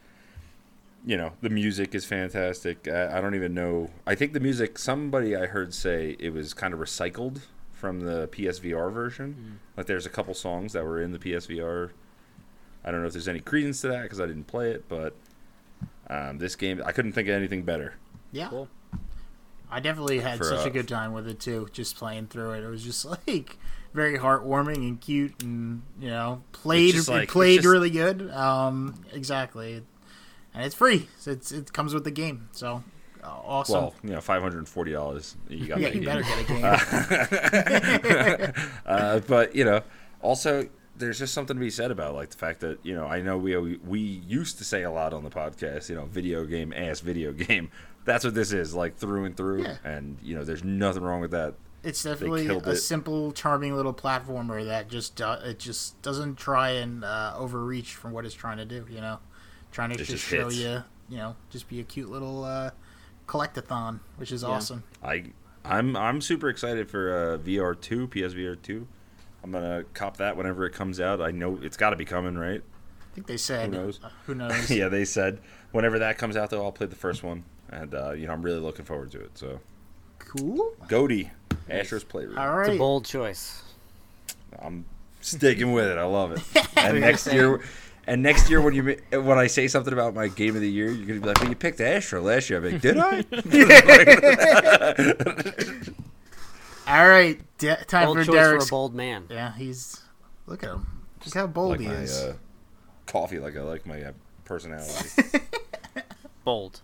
You 1.07 1.17
know, 1.17 1.33
the 1.43 1.51
music 1.51 1.95
is 1.95 2.05
fantastic. 2.05 2.89
I, 2.89 3.19
I 3.19 3.21
don't 3.21 3.35
even 3.35 3.53
know. 3.55 3.91
I 4.07 4.15
think 4.15 4.33
the 4.33 4.41
music, 4.41 4.79
somebody 4.79 5.37
I 5.37 5.47
heard 5.47 5.75
say 5.75 6.17
it 6.19 6.33
was 6.33 6.55
kind 6.55 6.73
of 6.73 6.81
recycled 6.81 7.43
from 7.73 8.01
the 8.01 8.29
PSVR 8.29 8.93
version. 8.93 9.61
Like 9.77 9.87
there's 9.87 10.07
a 10.07 10.11
couple 10.11 10.33
songs 10.33 10.73
that 10.73 10.85
were 10.85 11.03
in 11.03 11.13
the 11.13 11.19
PSVR. 11.19 11.91
I 12.85 12.91
don't 12.91 13.01
know 13.01 13.07
if 13.07 13.13
there's 13.13 13.29
any 13.29 13.41
credence 13.41 13.81
to 13.83 13.89
that 13.89 14.03
because 14.05 14.21
I 14.21 14.27
didn't 14.27 14.47
play 14.47 14.71
it, 14.71 14.89
but 14.89 15.15
um, 16.09 16.39
this 16.39 16.57
game, 16.57 16.83
I 16.85 16.93
couldn't 16.93 17.13
think 17.13 17.29
of 17.29 17.35
anything 17.35 17.63
better. 17.63 17.95
Yeah. 18.33 18.49
Cool. 18.49 18.69
I 19.75 19.81
definitely 19.81 20.21
had 20.21 20.39
For, 20.39 20.45
such 20.45 20.65
uh, 20.65 20.69
a 20.69 20.71
good 20.71 20.87
time 20.87 21.13
with 21.13 21.27
it 21.27 21.41
too, 21.41 21.69
just 21.73 21.97
playing 21.97 22.29
through 22.29 22.53
it. 22.53 22.63
It 22.63 22.69
was 22.69 22.85
just 22.85 23.05
like 23.27 23.59
very 23.93 24.17
heartwarming 24.19 24.77
and 24.77 25.01
cute, 25.01 25.43
and 25.43 25.83
you 26.01 26.11
know, 26.11 26.43
played 26.53 26.95
like- 27.09 27.29
played 27.29 27.57
just- 27.57 27.67
really 27.67 27.91
good. 27.91 28.31
Um, 28.31 28.95
exactly, 29.13 29.83
and 30.55 30.65
it's 30.65 30.77
free. 30.77 31.09
So 31.19 31.33
it's 31.33 31.51
it 31.51 31.73
comes 31.73 31.93
with 31.93 32.05
the 32.05 32.13
game, 32.13 32.49
so 32.53 32.85
uh, 33.25 33.27
awesome. 33.27 33.75
Well, 33.75 33.95
you 34.05 34.11
know, 34.11 34.21
five 34.21 34.43
hundred 34.43 34.59
and 34.59 34.69
forty 34.69 34.93
dollars. 34.93 35.37
You 35.49 35.67
got 35.67 35.81
yeah, 35.81 35.89
you 35.89 35.95
game. 36.01 36.05
better 36.05 36.23
get 36.23 36.41
a 36.41 36.45
game. 38.55 38.69
uh, 38.87 39.21
but 39.27 39.57
you 39.57 39.65
know, 39.65 39.81
also 40.23 40.69
there's 40.97 41.19
just 41.19 41.35
something 41.35 41.57
to 41.57 41.61
be 41.61 41.71
said 41.71 41.91
about 41.91 42.15
like 42.15 42.31
the 42.31 42.37
fact 42.37 42.61
that 42.61 42.79
you 42.85 42.95
know 42.95 43.07
I 43.07 43.21
know 43.23 43.37
we 43.37 43.57
we 43.79 43.99
used 43.99 44.59
to 44.59 44.65
say 44.65 44.83
a 44.85 44.91
lot 44.91 45.13
on 45.13 45.25
the 45.25 45.31
podcast, 45.31 45.89
you 45.89 45.97
know, 45.97 46.05
video 46.05 46.45
game 46.45 46.73
ass 46.73 47.01
video 47.01 47.33
game. 47.47 47.71
That's 48.05 48.25
what 48.25 48.35
this 48.35 48.53
is 48.53 48.75
like 48.75 48.97
through 48.97 49.25
and 49.25 49.37
through, 49.37 49.63
Yeah. 49.63 49.77
and 49.85 50.19
you 50.23 50.35
know, 50.35 50.45
there's 50.45 50.63
nothing 50.65 51.03
wrong 51.03 51.21
with 51.21 51.31
that. 51.33 51.55
it's 51.83 52.03
definitely 52.03 52.47
a 52.49 52.57
it. 52.59 52.77
simple, 52.77 53.33
charming 53.33 53.75
little 53.77 53.95
platformer 53.95 54.65
that 54.67 54.89
just 54.89 55.17
do, 55.17 55.33
it 55.45 55.59
just 55.59 56.01
doesn't 56.03 56.37
try 56.37 56.71
and 56.71 57.05
uh, 57.05 57.35
overreach 57.37 57.95
from 57.95 58.13
what 58.13 58.25
it's 58.27 58.35
trying 58.35 58.57
to 58.59 58.65
do. 58.65 58.87
You 58.91 59.01
know, 59.01 59.19
trying 59.73 59.91
to 59.91 59.95
It 59.95 59.99
just, 59.99 60.11
just 60.11 60.25
show 60.25 60.49
you, 60.51 60.83
you 61.09 61.17
know, 61.17 61.37
just 61.51 61.69
be 61.69 61.81
a 61.81 61.85
cute 61.85 62.11
little 62.11 62.45
uh, 62.45 62.71
collectathon, 63.27 64.01
which 64.17 64.33
is 64.33 64.45
awesome. 64.45 64.83
I 65.03 65.25
I'm 65.65 65.97
I'm 65.97 66.21
super 66.21 66.49
excited 66.49 66.91
for 66.91 67.35
uh, 67.35 67.39
VR 67.39 67.79
two, 67.81 68.09
PSVR 68.09 68.61
two. 68.61 68.87
I'm 69.43 69.51
gonna 69.53 69.85
cop 69.95 70.17
that 70.19 70.37
whenever 70.37 70.65
it 70.67 70.73
comes 70.73 71.01
out. 71.01 71.21
I 71.21 71.31
know 71.31 71.59
it's 71.63 71.77
got 71.77 71.91
to 71.91 71.97
be 71.97 72.05
coming, 72.05 72.37
right? 72.37 72.63
I 72.63 73.15
think 73.15 73.27
they 73.27 73.37
said. 73.37 73.67
Who 73.75 73.81
knows? 73.81 74.01
uh, 74.03 74.09
who 74.27 74.35
knows? 74.35 74.71
yeah, 74.75 74.89
they 74.89 75.05
said 75.05 75.41
whenever 75.73 75.99
that 75.99 76.19
comes 76.19 76.37
out, 76.37 76.51
though, 76.51 76.65
I'll 76.65 76.73
play 76.73 76.87
the 76.87 76.97
first 76.97 77.23
one, 77.23 77.45
and 77.71 77.95
uh, 77.95 78.13
you 78.13 78.27
know 78.27 78.33
I'm 78.33 78.43
really 78.43 78.61
looking 78.61 78.85
forward 78.85 79.11
to 79.13 79.21
it. 79.21 79.37
So, 79.39 79.61
Cool. 80.19 80.73
Goaty, 80.89 81.31
Astro's 81.69 82.05
Playroom. 82.05 82.39
All 82.39 82.57
right, 82.57 82.69
It's 82.69 82.77
a 82.77 82.79
bold 82.79 83.05
choice. 83.05 83.63
I'm 84.61 84.85
sticking 85.21 85.73
with 85.73 85.87
it. 85.87 85.99
I 85.99 86.05
love 86.05 86.33
it. 86.33 86.41
And 86.77 87.01
next 87.01 87.27
year, 87.33 87.61
and 88.07 88.23
next 88.23 88.51
year 88.51 88.61
when 88.61 88.75
you 88.75 88.97
when 89.11 89.39
I 89.39 89.47
say 89.47 89.69
something 89.69 89.93
about 89.93 90.15
my 90.15 90.29
game 90.29 90.55
of 90.55 90.61
the 90.61 90.71
year, 90.71 90.91
you're 90.91 91.07
gonna 91.07 91.21
be 91.21 91.27
like, 91.29 91.41
"Well, 91.41 91.49
you 91.49 91.57
picked 91.57 91.81
Astro 91.81 92.21
last 92.21 92.51
year." 92.51 92.59
I'm 92.59 92.73
like, 92.73 92.81
"Did 92.83 92.99
I?" 92.99 93.25
All 96.87 97.09
right. 97.09 97.41
De- 97.59 97.85
time 97.87 98.07
Bold 98.07 98.19
for 98.19 98.25
choice 98.25 98.35
Derek's. 98.35 98.65
for 98.69 98.69
a 98.69 98.77
bold 98.79 98.95
man. 98.95 99.25
Yeah, 99.31 99.55
he's. 99.57 100.03
Look 100.47 100.63
at 100.63 100.71
him. 100.71 100.87
Just 101.21 101.35
how 101.35 101.47
bold 101.47 101.71
like 101.73 101.81
he 101.81 101.87
my 101.87 101.95
is. 101.95 102.19
uh, 102.23 102.35
coffee, 103.07 103.39
like 103.39 103.57
I 103.57 103.63
like 103.63 103.87
my 103.87 104.03
uh, 104.03 104.13
personality. 104.45 105.09
Bold. 106.45 106.83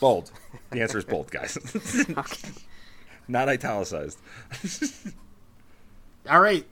Bold. 0.00 0.30
The 0.70 0.80
answer 0.82 0.98
is 0.98 1.04
bold, 1.04 1.30
guys. 1.30 1.56
Okay. 2.18 2.48
Not 3.26 3.48
italicized. 3.48 4.18
All 6.28 6.40
right. 6.40 6.66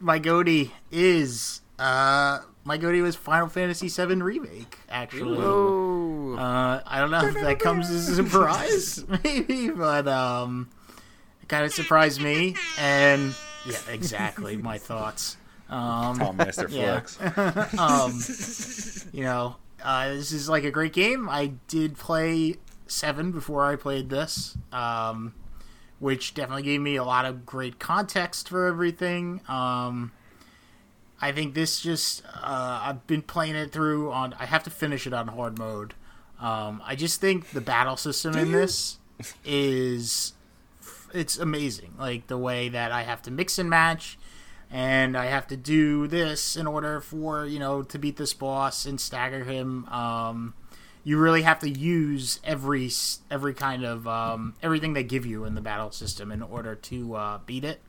My 0.00 0.18
goatee 0.18 0.72
is. 0.90 1.60
Uh, 1.78 2.40
my 2.64 2.76
goatee 2.76 3.02
was 3.02 3.14
Final 3.16 3.48
Fantasy 3.48 3.88
VII 3.88 4.16
remake. 4.22 4.78
Actually. 4.88 5.38
Uh, 5.38 6.80
I 6.86 6.98
don't 6.98 7.10
know 7.10 7.24
if 7.26 7.34
that 7.34 7.58
comes 7.58 7.88
as 7.90 8.08
a 8.08 8.14
surprise, 8.16 9.04
maybe, 9.24 9.70
but 9.70 10.06
um, 10.08 10.68
it 11.42 11.48
kind 11.48 11.64
of 11.64 11.72
surprised 11.72 12.20
me. 12.20 12.56
And 12.78 13.34
yeah, 13.66 13.78
exactly 13.90 14.56
my 14.56 14.78
thoughts. 14.78 15.36
Um, 15.68 16.18
Tom 16.18 16.36
Master 16.36 16.68
Yeah. 16.70 17.00
Flex. 17.00 17.78
um, 17.78 19.08
you 19.12 19.24
know, 19.24 19.56
uh, 19.82 20.08
this 20.08 20.32
is 20.32 20.48
like 20.48 20.64
a 20.64 20.70
great 20.70 20.92
game. 20.92 21.28
I 21.28 21.52
did 21.68 21.96
play 21.96 22.56
seven 22.86 23.30
before 23.30 23.64
I 23.64 23.76
played 23.76 24.10
this, 24.10 24.56
um, 24.72 25.34
which 25.98 26.34
definitely 26.34 26.62
gave 26.62 26.80
me 26.80 26.96
a 26.96 27.04
lot 27.04 27.24
of 27.24 27.46
great 27.46 27.78
context 27.78 28.48
for 28.48 28.66
everything. 28.66 29.40
Um, 29.48 30.12
I 31.20 31.32
think 31.32 31.54
this 31.54 31.80
just 31.80 32.24
uh, 32.26 32.80
I've 32.82 33.06
been 33.06 33.22
playing 33.22 33.56
it 33.56 33.72
through 33.72 34.12
on. 34.12 34.34
I 34.38 34.46
have 34.46 34.62
to 34.64 34.70
finish 34.70 35.06
it 35.06 35.12
on 35.12 35.28
hard 35.28 35.58
mode. 35.58 35.94
Um, 36.40 36.80
I 36.84 36.94
just 36.94 37.20
think 37.20 37.50
the 37.50 37.60
battle 37.60 37.96
system 37.96 38.36
in 38.36 38.52
this 38.52 38.98
is 39.44 40.34
it's 41.12 41.38
amazing. 41.38 41.94
Like 41.98 42.28
the 42.28 42.38
way 42.38 42.68
that 42.68 42.92
I 42.92 43.02
have 43.02 43.22
to 43.22 43.30
mix 43.30 43.58
and 43.58 43.68
match, 43.68 44.18
and 44.70 45.16
I 45.16 45.26
have 45.26 45.46
to 45.48 45.56
do 45.56 46.06
this 46.06 46.56
in 46.56 46.66
order 46.66 47.00
for 47.00 47.46
you 47.46 47.58
know 47.58 47.82
to 47.82 47.98
beat 47.98 48.16
this 48.16 48.34
boss 48.34 48.86
and 48.86 49.00
stagger 49.00 49.44
him. 49.44 49.86
Um, 49.86 50.54
you 51.04 51.18
really 51.18 51.42
have 51.42 51.58
to 51.60 51.70
use 51.70 52.40
every 52.44 52.90
every 53.30 53.54
kind 53.54 53.84
of 53.84 54.06
um, 54.06 54.54
everything 54.62 54.92
they 54.92 55.04
give 55.04 55.24
you 55.24 55.44
in 55.44 55.54
the 55.54 55.60
battle 55.60 55.90
system 55.90 56.30
in 56.30 56.42
order 56.42 56.74
to 56.74 57.14
uh, 57.14 57.38
beat 57.46 57.64
it, 57.64 57.80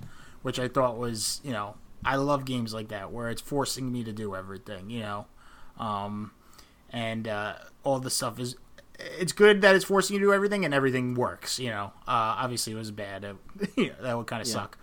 which 0.41 0.59
I 0.59 0.67
thought 0.67 0.97
was 0.97 1.41
you 1.43 1.51
know 1.51 1.75
I 2.03 2.15
love 2.15 2.45
games 2.45 2.73
like 2.73 2.87
that 2.89 3.11
where 3.11 3.29
it's 3.29 3.41
forcing 3.41 3.91
me 3.91 4.03
to 4.03 4.11
do 4.11 4.35
everything. 4.35 4.89
You 4.89 5.01
know. 5.01 5.25
Um, 5.77 6.31
and 6.91 7.27
uh, 7.27 7.53
all 7.83 7.99
the 7.99 8.09
stuff 8.09 8.39
is 8.39 8.55
it's 8.99 9.31
good 9.31 9.61
that 9.61 9.75
it's 9.75 9.85
forcing 9.85 10.15
you 10.15 10.19
to 10.19 10.25
do 10.25 10.33
everything 10.33 10.65
and 10.65 10.73
everything 10.73 11.13
works 11.15 11.57
you 11.57 11.69
know 11.69 11.85
uh, 12.07 12.35
obviously 12.37 12.73
it 12.73 12.75
was 12.75 12.91
bad 12.91 13.23
uh, 13.23 13.33
you 13.77 13.87
know, 13.87 13.95
that 14.01 14.17
would 14.17 14.27
kind 14.27 14.41
of 14.41 14.47
suck 14.47 14.77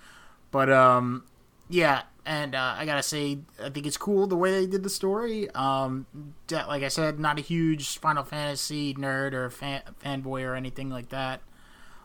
but 0.51 0.70
um 0.73 1.24
yeah 1.68 2.02
and 2.24 2.55
uh, 2.55 2.74
i 2.76 2.84
gotta 2.84 3.02
say 3.02 3.38
i 3.62 3.68
think 3.68 3.86
it's 3.86 3.97
cool 3.97 4.26
the 4.26 4.36
way 4.36 4.51
they 4.51 4.66
did 4.66 4.82
the 4.82 4.90
story. 4.90 5.51
Um 5.51 6.06
like 6.51 6.82
i 6.82 6.88
said 6.88 7.18
not 7.18 7.38
a 7.38 7.43
huge 7.43 7.98
final 7.98 8.24
fantasy 8.24 8.94
nerd 8.94 9.32
or 9.32 9.51
fan- 9.51 9.82
fanboy 10.05 10.43
or 10.43 10.55
anything 10.55 10.90
like 10.90 11.09
that. 11.10 11.40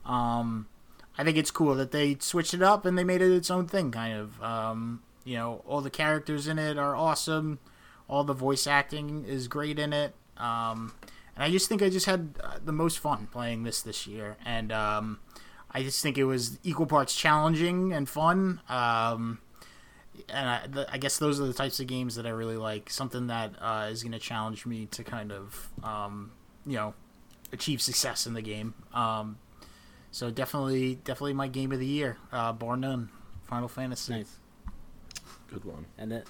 Um 0.05 0.67
i 1.17 1.23
think 1.23 1.38
it's 1.38 1.51
cool 1.51 1.75
that 1.75 1.91
they 1.91 2.17
switched 2.19 2.53
it 2.53 2.61
up 2.61 2.85
and 2.85 2.97
they 2.97 3.03
made 3.03 3.21
it 3.21 3.31
its 3.31 3.51
own 3.51 3.67
thing 3.67 3.91
kind 3.91 4.17
of. 4.17 4.41
Um 4.41 5.01
you 5.23 5.35
know 5.35 5.63
all 5.67 5.81
the 5.81 5.89
characters 5.89 6.47
in 6.47 6.57
it 6.59 6.77
are 6.77 6.95
awesome. 6.95 7.59
All 8.07 8.23
the 8.23 8.33
voice 8.33 8.67
acting 8.67 9.23
is 9.25 9.47
great 9.47 9.79
in 9.79 9.93
it. 9.93 10.13
Um, 10.38 10.93
and 11.35 11.43
I 11.43 11.51
just 11.51 11.69
think 11.69 11.81
I 11.81 11.89
just 11.89 12.05
had 12.07 12.35
uh, 12.43 12.57
the 12.63 12.73
most 12.73 12.99
fun 12.99 13.27
playing 13.31 13.63
this 13.63 13.81
this 13.81 14.05
year, 14.05 14.38
and 14.45 14.71
um, 14.71 15.19
I 15.71 15.83
just 15.83 16.01
think 16.01 16.17
it 16.17 16.25
was 16.25 16.59
equal 16.63 16.88
parts 16.88 17.15
challenging 17.15 17.93
and 17.93 18.09
fun. 18.09 18.59
Um, 18.67 19.39
and 20.30 20.49
I, 20.49 20.68
the, 20.68 20.91
I 20.91 20.98
guess 20.98 21.18
those 21.18 21.39
are 21.39 21.45
the 21.45 21.53
types 21.53 21.80
of 21.80 21.88
games 21.88 22.15
that 22.15 22.26
I 22.26 22.30
really 22.30 22.57
like. 22.57 22.89
Something 22.89 23.27
that 23.27 23.53
uh, 23.60 23.88
is 23.91 24.03
going 24.03 24.11
to 24.14 24.19
challenge 24.19 24.65
me 24.65 24.85
to 24.88 25.03
kind 25.03 25.31
of, 25.31 25.69
um, 25.84 26.31
you 26.65 26.76
know, 26.76 26.93
achieve 27.52 27.81
success 27.81 28.26
in 28.27 28.34
the 28.34 28.41
game. 28.41 28.73
Um, 28.93 29.38
so 30.11 30.30
definitely, 30.30 30.95
definitely 30.95 31.34
my 31.34 31.48
game 31.48 31.72
of 31.72 31.80
the 31.80 31.85
year, 31.88 32.18
uh, 32.31 32.52
bar 32.53 32.76
none. 32.77 33.10
Final 33.43 33.68
Fantasy. 33.68 34.14
Nice. 34.14 34.38
Good 35.49 35.65
one. 35.65 35.85
And 35.98 36.14
it 36.14 36.27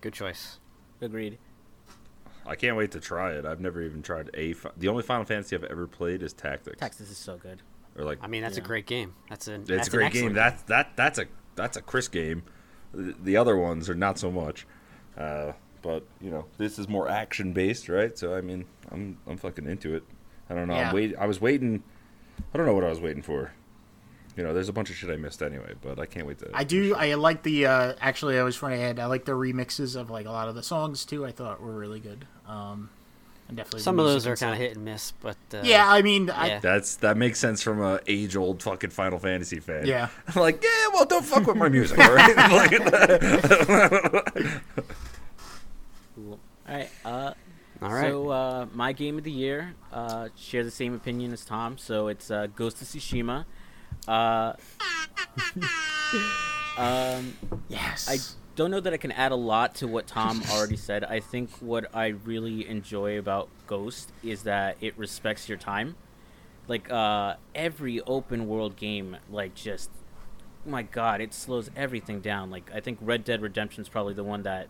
Good 0.00 0.12
choice. 0.12 0.58
agreed. 1.00 1.38
I 2.46 2.54
can't 2.56 2.76
wait 2.76 2.92
to 2.92 3.00
try 3.00 3.32
it. 3.32 3.44
I've 3.44 3.60
never 3.60 3.82
even 3.82 4.02
tried 4.02 4.30
a. 4.34 4.52
Fi- 4.54 4.70
the 4.76 4.88
only 4.88 5.02
Final 5.02 5.24
Fantasy 5.24 5.54
I've 5.56 5.64
ever 5.64 5.86
played 5.86 6.22
is 6.22 6.32
Tactics. 6.32 6.78
Texas 6.78 7.10
is 7.10 7.18
so 7.18 7.36
good. 7.36 7.60
Or 7.96 8.04
like, 8.04 8.18
I 8.22 8.26
mean, 8.26 8.42
that's 8.42 8.56
Yeah. 8.56 8.64
a 8.64 8.66
great 8.66 8.86
game. 8.86 9.14
That's 9.28 9.48
an. 9.48 9.62
it's 9.62 9.68
that's 9.70 9.88
a 9.88 9.90
great 9.90 10.06
an 10.06 10.12
game. 10.12 10.32
That's 10.34 10.62
that 10.64 10.92
that's 10.96 11.18
a 11.18 11.26
that's 11.56 11.76
a 11.76 11.82
Chris 11.82 12.08
game. 12.08 12.42
The 12.92 13.14
the 13.22 13.36
other 13.36 13.56
ones 13.56 13.88
are 13.88 13.94
not 13.94 14.18
so 14.18 14.30
much. 14.30 14.66
Uh, 15.16 15.52
but 15.82 16.04
you 16.20 16.30
know, 16.30 16.46
this 16.58 16.78
is 16.78 16.88
more 16.88 17.08
action 17.08 17.52
based, 17.52 17.88
right? 17.88 18.16
So 18.16 18.34
I 18.34 18.40
mean, 18.40 18.64
I'm 18.90 19.18
I'm 19.26 19.36
fucking 19.36 19.66
into 19.66 19.94
it. 19.94 20.02
I 20.50 20.54
don't 20.54 20.68
know. 20.68 20.74
Yeah. 20.74 20.88
I'm 20.88 20.94
wait. 20.94 21.14
I 21.16 21.26
was 21.26 21.40
waiting. 21.40 21.82
I 22.52 22.56
don't 22.56 22.66
know 22.66 22.74
what 22.74 22.84
I 22.84 22.88
was 22.88 23.00
waiting 23.00 23.22
for. 23.22 23.52
You 24.36 24.44
know, 24.44 24.54
there's 24.54 24.68
a 24.68 24.72
bunch 24.72 24.88
of 24.88 24.94
shit 24.94 25.10
I 25.10 25.16
missed 25.16 25.42
anyway, 25.42 25.74
but 25.82 25.98
I 25.98 26.06
can't 26.06 26.24
wait 26.26 26.38
to. 26.38 26.50
I 26.54 26.62
do. 26.62 26.94
I 26.94 27.14
like 27.14 27.42
the. 27.42 27.66
Uh, 27.66 27.94
actually, 28.00 28.38
I 28.38 28.44
was 28.44 28.56
trying 28.56 28.78
to 28.78 28.84
add. 28.84 28.98
I 29.00 29.06
like 29.06 29.24
the 29.24 29.32
remixes 29.32 29.96
of 29.96 30.10
like 30.10 30.26
a 30.26 30.30
lot 30.30 30.48
of 30.48 30.54
the 30.54 30.62
songs 30.62 31.04
too. 31.04 31.26
I 31.26 31.32
thought 31.32 31.60
were 31.60 31.72
really 31.72 32.00
good. 32.00 32.26
Um, 32.46 32.90
and 33.48 33.56
definitely 33.56 33.80
Some 33.80 33.98
of 33.98 34.06
those 34.06 34.26
are 34.26 34.36
kind 34.36 34.52
of 34.52 34.58
hit 34.58 34.76
and 34.76 34.84
miss, 34.84 35.12
but 35.20 35.36
uh, 35.54 35.60
Yeah, 35.64 35.90
I 35.90 36.02
mean, 36.02 36.30
I, 36.30 36.46
yeah. 36.48 36.58
That's 36.60 36.96
that 36.96 37.16
makes 37.16 37.38
sense 37.38 37.62
from 37.62 37.80
a 37.82 38.00
age 38.06 38.36
old 38.36 38.62
fucking 38.62 38.90
Final 38.90 39.18
Fantasy 39.18 39.60
fan. 39.60 39.86
Yeah. 39.86 40.08
like 40.36 40.62
yeah, 40.62 40.88
well, 40.92 41.06
don't 41.06 41.24
fuck 41.24 41.46
with 41.46 41.56
my 41.56 41.68
music, 41.68 41.98
All 41.98 42.14
right, 42.14 42.36
cool. 46.14 46.38
all 46.68 46.74
right, 46.74 46.90
Uh, 47.04 47.32
All 47.82 47.92
right. 47.92 48.10
So 48.10 48.28
uh, 48.30 48.66
my 48.74 48.92
game 48.92 49.18
of 49.18 49.24
the 49.24 49.32
year 49.32 49.74
uh, 49.92 50.28
share 50.36 50.64
the 50.64 50.70
same 50.70 50.94
opinion 50.94 51.32
as 51.32 51.44
Tom. 51.44 51.78
So 51.78 52.08
it's 52.08 52.30
uh, 52.30 52.48
Ghost 52.54 52.80
of 52.82 52.88
Tsushima. 52.88 53.44
Uh, 54.06 54.52
um, 56.76 57.36
yes. 57.68 58.08
I 58.08 58.18
don't 58.58 58.72
know 58.72 58.80
that 58.80 58.92
I 58.92 58.96
can 58.96 59.12
add 59.12 59.30
a 59.30 59.36
lot 59.36 59.76
to 59.76 59.86
what 59.86 60.08
Tom 60.08 60.42
already 60.50 60.74
said. 60.74 61.04
I 61.04 61.20
think 61.20 61.48
what 61.60 61.94
I 61.94 62.08
really 62.08 62.68
enjoy 62.68 63.16
about 63.16 63.48
Ghost 63.68 64.10
is 64.24 64.42
that 64.42 64.76
it 64.80 64.98
respects 64.98 65.48
your 65.48 65.56
time. 65.56 65.94
Like 66.66 66.90
uh, 66.90 67.36
every 67.54 68.00
open 68.00 68.48
world 68.48 68.74
game, 68.76 69.16
like 69.30 69.54
just 69.54 69.90
my 70.66 70.82
god, 70.82 71.20
it 71.20 71.32
slows 71.32 71.70
everything 71.76 72.20
down. 72.20 72.50
Like 72.50 72.68
I 72.74 72.80
think 72.80 72.98
Red 73.00 73.22
Dead 73.22 73.40
Redemption 73.40 73.80
is 73.82 73.88
probably 73.88 74.14
the 74.14 74.24
one 74.24 74.42
that 74.42 74.66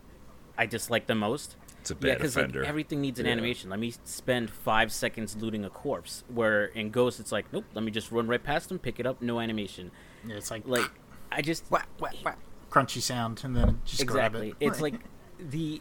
I 0.58 0.66
dislike 0.66 1.06
the 1.06 1.14
most. 1.14 1.56
it's 1.80 1.90
a 1.90 1.94
Yeah, 1.94 2.00
bad 2.00 2.18
because 2.18 2.36
like 2.36 2.54
everything 2.56 3.00
needs 3.00 3.18
an 3.18 3.24
Yeah. 3.24 3.32
animation. 3.32 3.70
Let 3.70 3.80
me 3.80 3.94
spend 4.04 4.50
five 4.50 4.92
seconds 4.92 5.34
looting 5.34 5.64
a 5.64 5.70
corpse. 5.70 6.24
Where 6.28 6.66
in 6.66 6.90
Ghost, 6.90 7.20
it's 7.20 7.32
like, 7.32 7.50
nope. 7.54 7.64
Let 7.72 7.84
me 7.84 7.90
just 7.90 8.12
run 8.12 8.28
right 8.28 8.44
past 8.44 8.68
them, 8.68 8.78
pick 8.78 9.00
it 9.00 9.06
up, 9.06 9.22
no 9.22 9.40
animation. 9.40 9.90
Yeah, 10.26 10.36
it's 10.36 10.50
like 10.50 10.64
Like, 10.66 10.90
I 11.32 11.40
just 11.40 11.70
Wah, 11.70 11.82
wah, 11.98 12.10
wah. 12.22 12.34
Crunchy 12.70 13.00
sound, 13.00 13.42
and 13.44 13.56
then 13.56 13.80
just 13.84 14.02
exactly. 14.02 14.50
grab 14.50 14.56
it. 14.60 14.66
It's 14.66 14.80
like 14.80 14.94
the 15.38 15.80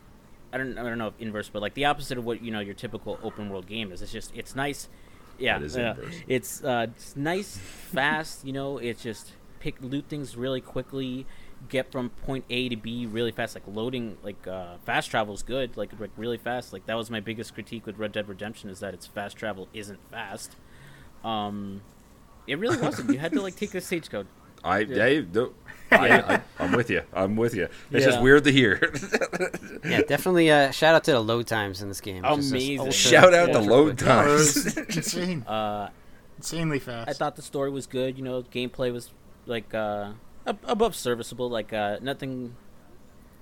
I 0.52 0.58
don't 0.58 0.78
I 0.78 0.84
don't 0.84 0.98
know 0.98 1.08
if 1.08 1.14
inverse, 1.20 1.50
but 1.50 1.62
like 1.62 1.74
the 1.74 1.86
opposite 1.86 2.18
of 2.18 2.26
what 2.26 2.42
you 2.42 2.52
know 2.52 2.60
your 2.60 2.74
typical 2.74 3.20
open 3.22 3.50
world 3.50 3.68
game 3.68 3.92
is. 3.92 4.02
It's 4.02 4.12
just 4.12 4.32
it's 4.36 4.56
nice. 4.56 4.88
Yeah, 5.38 5.60
That 5.60 5.66
is 5.66 5.76
yeah. 5.76 5.96
it's 6.28 6.64
uh, 6.64 6.88
it's 6.96 7.16
nice, 7.16 7.58
fast. 7.58 8.46
You 8.46 8.54
know, 8.54 8.78
it's 8.78 9.04
just 9.04 9.34
pick 9.60 9.76
loot 9.82 10.06
things 10.10 10.36
really 10.36 10.62
quickly, 10.62 11.26
get 11.70 11.92
from 11.92 12.10
point 12.10 12.46
A 12.50 12.70
to 12.70 12.76
B 12.76 13.06
really 13.06 13.32
fast. 13.32 13.56
Like 13.56 13.64
loading, 13.68 14.18
like 14.24 14.48
uh, 14.48 14.78
fast 14.86 15.12
travel 15.12 15.34
is 15.34 15.44
good. 15.44 15.78
Like 15.78 15.92
like 16.00 16.12
really 16.18 16.38
fast. 16.38 16.74
Like 16.74 16.86
that 16.88 16.96
was 16.96 17.12
my 17.12 17.20
biggest 17.20 17.54
critique 17.54 17.86
with 17.86 17.98
Red 17.98 18.14
Dead 18.14 18.28
Redemption 18.28 18.70
is 18.70 18.80
that 18.80 18.94
its 18.94 19.06
fast 19.06 19.38
travel 19.38 19.68
isn't 19.74 20.00
fast. 20.10 20.56
Um, 21.24 21.82
it 22.48 22.58
really 22.58 22.78
wasn't. 22.82 23.12
You 23.12 23.20
had 23.20 23.34
to 23.34 23.42
like 23.42 23.56
take 23.56 23.76
a 23.76 23.82
stagecoach. 23.82 24.28
I, 24.64 24.80
I, 24.80 25.26
no, 25.32 25.52
I, 25.92 26.20
I, 26.36 26.42
I'm 26.60 26.72
with 26.74 26.90
you. 26.90 27.02
I'm 27.14 27.36
with 27.36 27.54
you. 27.56 27.68
It's 27.92 28.06
just 28.06 28.22
weird 28.22 28.44
to 28.46 28.52
hear. 28.52 28.94
Yeah, 29.86 30.02
definitely. 30.02 30.52
Uh, 30.52 30.72
shout 30.72 30.96
out 30.96 31.04
to 31.06 31.12
the 31.12 31.20
load 31.20 31.48
times 31.48 31.82
in 31.82 31.88
this 31.88 32.02
game. 32.02 32.24
Amazing. 32.26 32.80
ultra- 32.80 32.94
Shout 32.94 33.34
out 33.34 33.48
to 33.48 33.58
ultra 33.60 33.74
load 33.74 33.98
quick. 33.98 34.08
Times. 34.08 34.78
insane, 34.98 35.44
Uh, 35.44 35.90
insanely 36.38 36.80
fast. 36.80 37.10
I 37.10 37.14
thought 37.14 37.36
the 37.36 37.42
story 37.42 37.70
was 37.70 37.88
good. 37.88 38.18
You 38.18 38.24
know, 38.24 38.42
gameplay 38.44 38.92
was 38.92 39.12
like 39.46 39.74
uh, 39.74 40.12
above 40.46 40.96
serviceable. 40.96 41.50
Like 41.50 41.72
uh, 41.74 42.00
nothing 42.02 42.56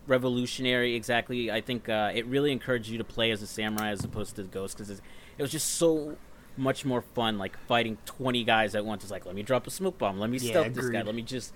revolutionary 0.07 0.95
exactly. 0.95 1.51
I 1.51 1.61
think 1.61 1.89
uh, 1.89 2.11
it 2.13 2.26
really 2.27 2.51
encouraged 2.51 2.89
you 2.89 2.97
to 2.97 3.03
play 3.03 3.31
as 3.31 3.41
a 3.41 3.47
samurai 3.47 3.89
as 3.89 4.03
opposed 4.03 4.35
to 4.35 4.43
the 4.43 4.47
ghost 4.49 4.77
because 4.77 4.89
it 4.91 5.41
was 5.41 5.51
just 5.51 5.76
so 5.76 6.17
much 6.57 6.85
more 6.85 7.01
fun. 7.01 7.38
Like 7.38 7.57
fighting 7.67 7.97
twenty 8.05 8.43
guys 8.43 8.76
at 8.76 8.85
once. 8.85 9.03
It's 9.03 9.11
like 9.11 9.26
let 9.26 9.35
me 9.35 9.43
drop 9.43 9.67
a 9.67 9.72
smoke 9.72 9.97
bomb. 9.97 10.19
Let 10.19 10.30
me 10.30 10.38
Yeah, 10.38 10.51
stealth 10.51 10.73
this 10.73 10.89
guy. 10.89 11.01
Let 11.01 11.15
me 11.15 11.22
just 11.23 11.53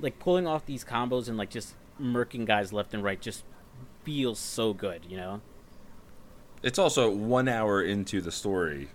like 0.00 0.18
pulling 0.18 0.46
off 0.46 0.66
these 0.66 0.84
combos 0.84 1.28
and 1.28 1.36
like 1.36 1.50
just 1.50 1.74
murking 2.00 2.44
guys 2.46 2.72
left 2.72 2.94
and 2.94 3.02
right. 3.02 3.20
Just 3.20 3.44
feels 4.04 4.38
so 4.38 4.72
good. 4.72 5.02
You 5.08 5.16
know. 5.16 5.40
It's 6.62 6.78
also 6.78 7.10
one 7.10 7.48
hour 7.48 7.82
into 7.82 8.20
the 8.20 8.32
story. 8.32 8.88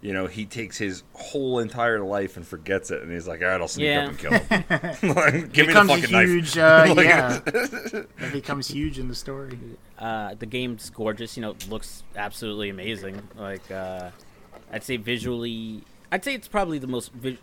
You 0.00 0.12
know, 0.12 0.28
he 0.28 0.44
takes 0.46 0.78
his 0.78 1.02
whole 1.12 1.58
entire 1.58 1.98
life 2.04 2.36
and 2.36 2.46
forgets 2.46 2.92
it, 2.92 3.02
and 3.02 3.10
he's 3.10 3.26
like, 3.26 3.40
"All 3.42 3.48
right, 3.48 3.60
I'll 3.60 3.66
sneak 3.66 3.86
Yeah. 3.86 4.04
up 4.04 4.08
and 4.10 4.18
kill 4.18 4.32
him. 4.32 4.94
Like, 5.16 5.52
Give 5.52 5.66
me 5.66 5.72
the 5.74 5.80
becomes 5.80 5.90
a 5.90 5.94
fucking 5.96 6.12
knife." 6.12 6.56
uh, 6.56 6.94
Like- 6.94 7.06
yeah. 7.06 7.40
It 8.26 8.32
becomes 8.32 8.68
huge 8.68 9.00
in 9.00 9.08
the 9.08 9.14
story. 9.16 9.58
Uh, 9.98 10.34
the 10.34 10.46
game's 10.46 10.88
gorgeous. 10.90 11.36
You 11.36 11.40
know, 11.42 11.56
looks 11.68 12.04
absolutely 12.14 12.68
amazing. 12.68 13.20
Like, 13.36 13.68
uh, 13.72 14.10
I'd 14.70 14.84
say 14.84 14.98
visually, 14.98 15.82
I'd 16.12 16.22
say 16.24 16.34
it's 16.34 16.46
probably 16.46 16.78
the 16.78 16.86
most 16.86 17.12
vi- 17.12 17.38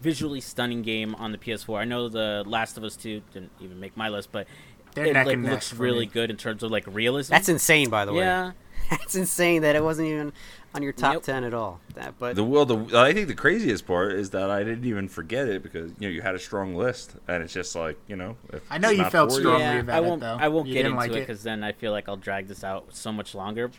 visually 0.00 0.40
stunning 0.40 0.82
game 0.82 1.14
on 1.16 1.32
the 1.32 1.38
PS4. 1.38 1.78
I 1.78 1.84
know 1.84 2.08
the 2.08 2.44
Last 2.46 2.76
of 2.76 2.84
Us 2.84 2.96
2 2.96 3.22
didn't 3.32 3.50
even 3.60 3.80
make 3.80 3.96
my 3.96 4.08
list, 4.08 4.30
but 4.32 4.46
They're 4.94 5.06
it 5.06 5.26
like 5.26 5.38
looks 5.38 5.72
really 5.74 6.06
me. 6.06 6.12
good 6.12 6.30
in 6.30 6.36
terms 6.36 6.62
of 6.62 6.70
like 6.70 6.84
realism. 6.86 7.32
That's 7.32 7.48
insane, 7.48 7.90
by 7.90 8.04
the 8.04 8.12
way. 8.12 8.24
yeah. 8.24 8.52
That's 8.90 9.16
insane 9.16 9.62
that 9.62 9.74
it 9.74 9.82
wasn't 9.82 10.06
even 10.08 10.32
on 10.72 10.82
your 10.82 10.92
top 10.92 11.14
Yep. 11.14 11.22
ten 11.22 11.42
at 11.44 11.54
all. 11.54 11.80
That, 11.94 12.14
but 12.20 12.36
The 12.36 12.44
well, 12.44 12.64
the 12.66 12.96
I 12.96 13.12
think 13.12 13.26
the 13.26 13.34
craziest 13.34 13.84
part 13.86 14.12
is 14.12 14.30
that 14.30 14.48
I 14.48 14.62
didn't 14.62 14.84
even 14.84 15.08
forget 15.08 15.48
it 15.48 15.62
because 15.64 15.90
you 15.98 16.06
know 16.08 16.14
you 16.14 16.22
had 16.22 16.36
a 16.36 16.38
strong 16.38 16.76
list, 16.76 17.16
and 17.26 17.42
it's 17.42 17.52
just 17.52 17.74
like 17.74 17.98
you 18.06 18.14
know. 18.14 18.36
If 18.52 18.62
I 18.70 18.78
know 18.78 18.90
you 18.90 19.04
felt 19.10 19.32
strongly 19.32 19.60
yeah, 19.62 19.80
about 19.80 20.02
I 20.02 20.06
it, 20.06 20.08
won't. 20.08 20.20
though. 20.20 20.36
I 20.38 20.46
won't 20.48 20.68
You 20.68 20.74
get 20.74 20.86
into 20.86 20.96
like 20.98 21.10
it 21.10 21.16
it? 21.16 21.20
because 21.20 21.42
then 21.42 21.64
I 21.64 21.72
feel 21.72 21.90
like 21.90 22.08
I'll 22.08 22.16
drag 22.16 22.46
this 22.46 22.62
out 22.62 22.94
so 22.94 23.10
much 23.12 23.34
longer. 23.34 23.72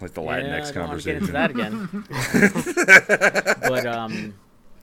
like 0.00 0.14
the 0.14 0.22
Yeah, 0.22 0.40
Latinx 0.40 0.68
I 0.68 0.72
don't 0.72 0.88
wanna 0.88 1.00
get 1.02 1.20
conversation. 1.20 1.20
into 1.20 1.32
that 1.32 1.50
again. 1.52 1.88
but 3.68 3.86
um, 3.86 4.34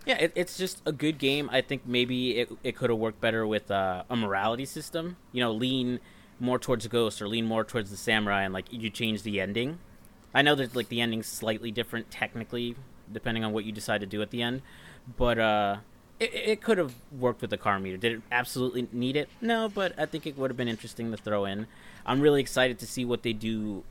yeah, 0.07 0.17
it, 0.17 0.31
it's 0.35 0.57
just 0.57 0.81
a 0.85 0.93
good 0.93 1.17
game. 1.17 1.49
I 1.51 1.59
think 1.61 1.81
maybe 1.85 2.39
it 2.39 2.49
it 2.63 2.75
could 2.77 2.89
have 2.89 2.97
worked 2.97 3.19
better 3.19 3.45
with 3.45 3.69
uh, 3.69 4.03
a 4.09 4.15
morality 4.15 4.65
system. 4.65 5.17
You 5.33 5.41
know, 5.41 5.51
lean 5.51 5.99
more 6.39 6.57
towards 6.57 6.87
ghost 6.87 7.21
or 7.21 7.27
lean 7.27 7.45
more 7.45 7.65
towards 7.65 7.91
the 7.91 7.97
samurai, 7.97 8.43
and 8.43 8.53
like 8.53 8.71
you 8.71 8.89
change 8.89 9.23
the 9.23 9.41
ending. 9.41 9.79
I 10.33 10.41
know 10.41 10.55
that 10.55 10.75
like 10.75 10.87
the 10.87 11.01
ending's 11.01 11.27
slightly 11.27 11.71
different 11.71 12.09
technically, 12.09 12.75
depending 13.11 13.43
on 13.43 13.51
what 13.51 13.65
you 13.65 13.73
decide 13.73 13.99
to 13.99 14.07
do 14.07 14.21
at 14.21 14.31
the 14.31 14.41
end, 14.41 14.61
but 15.17 15.37
uh. 15.37 15.77
It, 16.19 16.33
it 16.33 16.61
could 16.63 16.79
have 16.79 16.95
worked 17.11 17.41
with 17.41 17.51
the 17.51 17.59
karma 17.59 17.83
meter. 17.83 17.97
Did 17.97 18.11
it 18.13 18.21
absolutely 18.31 18.87
need 18.91 19.15
it? 19.15 19.29
No, 19.39 19.69
but 19.69 19.93
I 19.99 20.07
think 20.07 20.25
it 20.25 20.35
would 20.35 20.49
have 20.49 20.57
been 20.57 20.67
interesting 20.67 21.11
to 21.11 21.17
throw 21.17 21.45
in. 21.45 21.67
I'm 22.07 22.21
really 22.21 22.41
excited 22.41 22.79
to 22.79 22.87
see 22.87 23.05
what 23.05 23.21
they 23.21 23.33
do 23.33 23.83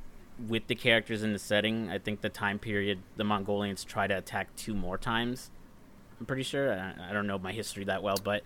with 0.48 0.66
the 0.66 0.74
characters 0.74 1.22
in 1.22 1.32
the 1.32 1.38
setting. 1.38 1.88
I 1.88 1.98
think 1.98 2.22
the 2.22 2.28
time 2.28 2.58
period 2.58 2.98
the 3.16 3.22
Mongolians 3.22 3.84
try 3.84 4.08
to 4.08 4.18
attack 4.18 4.48
two 4.56 4.74
more 4.74 4.98
times. 4.98 5.50
I'm 6.20 6.26
pretty 6.26 6.42
sure. 6.44 6.72
I, 6.72 6.94
I 7.10 7.12
don't 7.12 7.26
know 7.26 7.38
my 7.38 7.52
history 7.52 7.84
that 7.84 8.02
well, 8.02 8.16
but 8.22 8.42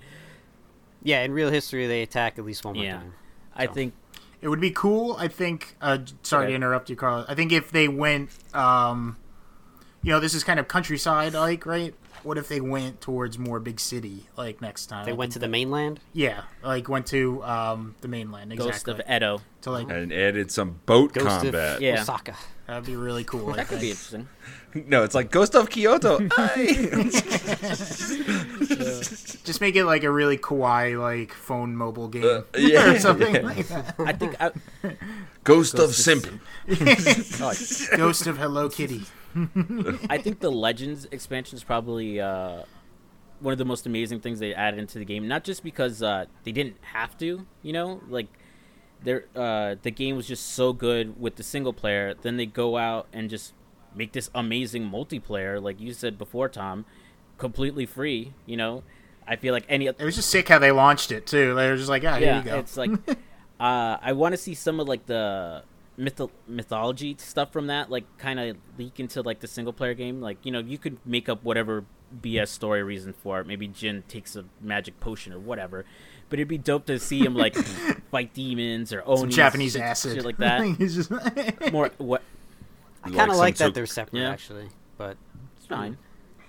yeah, 1.03 1.23
in 1.23 1.33
real 1.33 1.51
history, 1.51 1.87
they 1.87 2.03
attack 2.03 2.39
at 2.39 2.45
least 2.45 2.65
one 2.65 2.75
more 2.75 2.85
yeah, 2.85 2.97
time. 2.99 3.15
I 3.55 3.67
think 3.67 3.95
It 4.43 4.49
would 4.49 4.61
be 4.61 4.71
cool. 4.71 5.17
I 5.19 5.29
think. 5.29 5.77
Uh, 5.81 5.99
sorry 6.23 6.45
Okay. 6.45 6.53
to 6.53 6.57
interrupt 6.57 6.91
you, 6.91 6.97
Carl. 6.97 7.25
I 7.29 7.35
think 7.35 7.53
if 7.53 7.71
they 7.71 7.89
went, 7.89 8.31
um, 8.55 9.17
you 10.03 10.11
know, 10.13 10.21
this 10.21 10.35
is 10.35 10.45
kind 10.45 10.59
of 10.59 10.67
countryside, 10.69 11.35
like 11.35 11.67
right. 11.67 11.95
What 12.23 12.37
if 12.37 12.49
they 12.49 12.61
went 12.61 13.01
towards 13.01 13.39
more 13.39 13.61
big 13.61 13.81
city, 13.81 14.27
like 14.37 14.61
next 14.61 14.87
time? 14.87 15.07
They 15.07 15.13
I 15.13 15.15
went 15.15 15.33
to 15.33 15.39
think 15.39 15.49
the 15.49 15.49
mainland. 15.53 16.01
yeah, 16.13 16.43
like 16.63 16.87
went 16.87 17.07
to 17.07 17.43
um, 17.45 17.95
the 18.03 18.09
mainland. 18.09 18.55
Ghost 18.59 18.89
of 18.89 19.01
Edo. 19.11 19.41
to 19.63 19.71
like 19.71 19.89
and 19.89 20.13
added 20.13 20.51
some 20.51 20.81
boat 20.85 21.15
Ghost 21.15 21.27
combat. 21.43 21.77
of 21.77 21.83
Yeah. 21.83 22.03
Osaka. 22.03 22.35
That'd 22.71 22.87
be 22.87 22.95
really 22.95 23.25
cool. 23.25 23.53
I 23.53 23.57
That 23.57 23.67
could 23.67 23.81
be 23.81 23.91
interesting. 23.91 24.29
No, 24.87 25.03
it's 25.03 25.17
like 25.17 25.33
Ghost 25.33 25.57
of 25.57 25.71
Kyoto. 25.71 26.21
Just 29.43 29.61
make 29.61 29.75
it 29.75 29.85
like 29.85 30.05
a 30.05 30.11
really 30.13 30.39
kawaii 30.39 30.97
like 30.97 31.33
phone 31.33 31.75
mobile 31.75 32.07
game 32.07 32.23
Uh, 32.25 32.43
yeah, 32.57 32.93
or 32.93 32.99
something 33.01 33.35
yeah. 33.35 33.41
like 33.41 33.67
that. 33.67 33.97
I 33.99 34.13
think 34.13 34.37
I, 34.41 34.53
Ghost, 35.43 35.75
of 35.75 35.81
of 35.81 35.97
Simp. 35.97 36.29
oh, 36.71 37.53
Ghost 37.97 38.29
of 38.29 38.39
Hello 38.39 38.69
Kitty. 38.69 39.03
I 40.09 40.19
think 40.19 40.39
the 40.39 40.53
Legends 40.53 41.09
expansion 41.11 41.57
is 41.57 41.65
probably 41.65 42.21
uh, 42.21 42.63
one 43.41 43.51
of 43.51 43.59
the 43.59 43.65
most 43.65 43.85
amazing 43.85 44.21
things 44.21 44.39
they 44.39 44.55
added 44.55 44.79
into 44.79 45.01
the 45.01 45.05
game. 45.05 45.27
Not 45.27 45.43
just 45.43 45.65
because 45.65 46.05
uh, 46.05 46.27
they 46.45 46.53
didn't 46.53 46.77
have 46.83 47.19
to, 47.19 47.45
you 47.63 47.73
know, 47.73 48.01
like 48.09 48.29
their 49.03 49.25
uh, 49.35 49.77
the 49.83 49.91
game 49.91 50.17
was 50.17 50.27
just 50.27 50.47
so 50.51 50.73
good 50.73 51.21
with 51.21 51.37
the 51.37 51.43
single 51.43 51.73
player. 51.73 52.15
Then 52.21 52.37
they 52.37 52.47
go 52.47 52.77
out 52.77 53.07
and 53.13 53.31
just 53.31 53.55
make 53.95 54.13
this 54.13 54.31
amazing 54.35 54.89
multiplayer, 54.91 55.63
like 55.63 55.81
you 55.81 55.93
said 55.93 56.19
before, 56.19 56.49
Tom, 56.49 56.85
completely 57.39 57.87
free. 57.87 58.35
You 58.47 58.57
know, 58.57 58.83
I 59.27 59.37
feel 59.37 59.53
like 59.53 59.65
any 59.69 59.87
It 59.87 60.01
was 60.01 60.17
just 60.17 60.31
sick 60.31 60.49
how 60.49 60.59
they 60.59 60.73
launched 60.73 61.13
it 61.13 61.27
too. 61.27 61.55
They 61.55 61.71
were 61.71 61.77
just 61.77 61.89
like, 61.89 62.03
here 62.03 62.19
yeah, 62.19 62.39
you 62.39 62.45
go. 62.45 62.59
it's 62.59 62.77
like 62.77 62.91
uh, 63.61 63.97
I 64.01 64.13
want 64.13 64.33
to 64.33 64.37
see 64.37 64.55
some 64.55 64.81
of 64.81 64.89
like 64.89 65.07
the 65.07 65.63
mytho- 65.99 66.31
mythology 66.47 67.17
stuff 67.19 67.53
from 67.53 67.69
that, 67.69 67.91
like 67.91 68.05
kind 68.19 68.41
of 68.41 68.57
leak 68.79 69.01
into 69.01 69.23
like 69.23 69.41
the 69.41 69.49
single 69.49 69.73
player 69.73 69.95
game. 69.95 70.21
Like 70.21 70.45
you 70.45 70.53
know, 70.53 70.61
you 70.61 70.79
could 70.79 70.99
make 71.05 71.29
up 71.29 71.43
whatever 71.45 71.85
BS 72.23 72.49
story 72.49 72.83
reason 72.83 73.13
for 73.13 73.41
it. 73.41 73.47
Maybe 73.47 73.69
Jin 73.69 74.03
takes 74.09 74.37
a 74.37 74.45
magic 74.61 75.01
potion 75.01 75.33
or 75.33 75.39
whatever. 75.39 75.85
But 76.31 76.39
it'd 76.39 76.49
be 76.49 76.59
dope 76.59 76.87
to 76.87 76.99
see 76.99 77.19
him 77.21 77.35
like 77.35 77.55
fight 78.11 78.33
demons 78.33 78.93
or 78.93 79.03
Some 79.03 79.13
oni, 79.25 79.33
Japanese 79.33 79.73
shit, 79.73 79.83
acid 79.83 80.15
shit 80.15 80.25
like 80.25 80.39
that. 80.39 80.63
He's 80.79 80.95
just- 80.97 81.11
More 81.73 81.91
what? 81.99 82.23
I 83.05 83.11
kind 83.11 83.31
of 83.31 83.37
some 83.37 83.39
like 83.39 83.57
sort- 83.57 83.69
that 83.69 83.75
they're 83.75 83.87
separate, 83.87 84.21
Yeah. 84.21 84.31
actually. 84.31 84.69
But 84.97 85.17
It's 85.57 85.67
fine. 85.67 85.99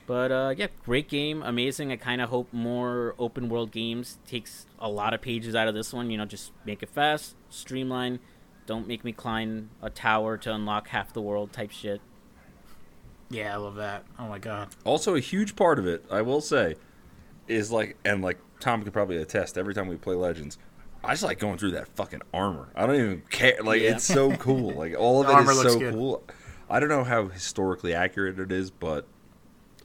But 0.07 0.31
uh, 0.31 0.53
yeah, 0.57 0.67
great 0.83 1.07
game, 1.09 1.41
amazing. 1.41 1.91
I 1.91 1.95
kind 1.95 2.21
of 2.21 2.29
hope 2.29 2.51
more 2.53 3.15
open 3.17 3.47
world 3.49 3.71
games 3.71 4.17
takes 4.27 4.65
a 4.79 4.89
lot 4.89 5.13
of 5.13 5.21
pages 5.21 5.55
out 5.55 5.67
of 5.67 5.73
this 5.73 5.93
one. 5.93 6.09
You 6.11 6.17
know, 6.17 6.25
just 6.25 6.51
make 6.65 6.83
it 6.83 6.89
fast, 6.89 7.35
streamline. 7.49 8.19
Don't 8.65 8.87
make 8.87 9.03
me 9.05 9.11
climb 9.13 9.69
a 9.81 9.89
tower 9.89 10.37
to 10.37 10.53
unlock 10.53 10.89
half 10.89 11.13
the 11.13 11.21
world 11.21 11.51
type 11.53 11.71
shit. 11.71 12.01
yeah, 13.29 13.53
I 13.53 13.57
love 13.57 13.75
that. 13.75 14.03
Oh 14.19 14.27
my 14.27 14.37
god. 14.39 14.69
Also, 14.83 15.15
a 15.15 15.19
huge 15.19 15.55
part 15.55 15.79
of 15.79 15.87
it, 15.87 16.03
I 16.11 16.21
will 16.21 16.41
say, 16.41 16.75
is 17.47 17.71
like, 17.71 17.97
and 18.03 18.21
like 18.21 18.37
Tom 18.61 18.83
could 18.83 18.93
probably 18.93 19.17
attest. 19.17 19.57
Every 19.57 19.73
time 19.73 19.87
we 19.87 19.95
play 19.97 20.15
Legends, 20.15 20.57
I 21.03 21.11
just 21.13 21.23
like 21.23 21.39
going 21.39 21.57
through 21.57 21.71
that 21.71 21.87
fucking 21.89 22.21
armor. 22.33 22.69
I 22.75 22.85
don't 22.87 22.95
even 22.95 23.23
care. 23.29 23.57
Like, 23.63 23.81
Yeah. 23.81 23.95
it's 23.95 24.05
so 24.05 24.35
cool. 24.37 24.71
Like, 24.75 24.95
all 24.97 25.21
of 25.21 25.27
The 25.27 25.33
it 25.33 25.35
armor 25.35 25.51
is 25.51 25.61
so 25.61 25.79
good. 25.79 25.93
cool. 25.93 26.23
I 26.69 26.79
don't 26.79 26.89
know 26.89 27.03
how 27.03 27.27
historically 27.27 27.93
accurate 27.93 28.39
it 28.39 28.51
is, 28.51 28.71
but 28.71 29.05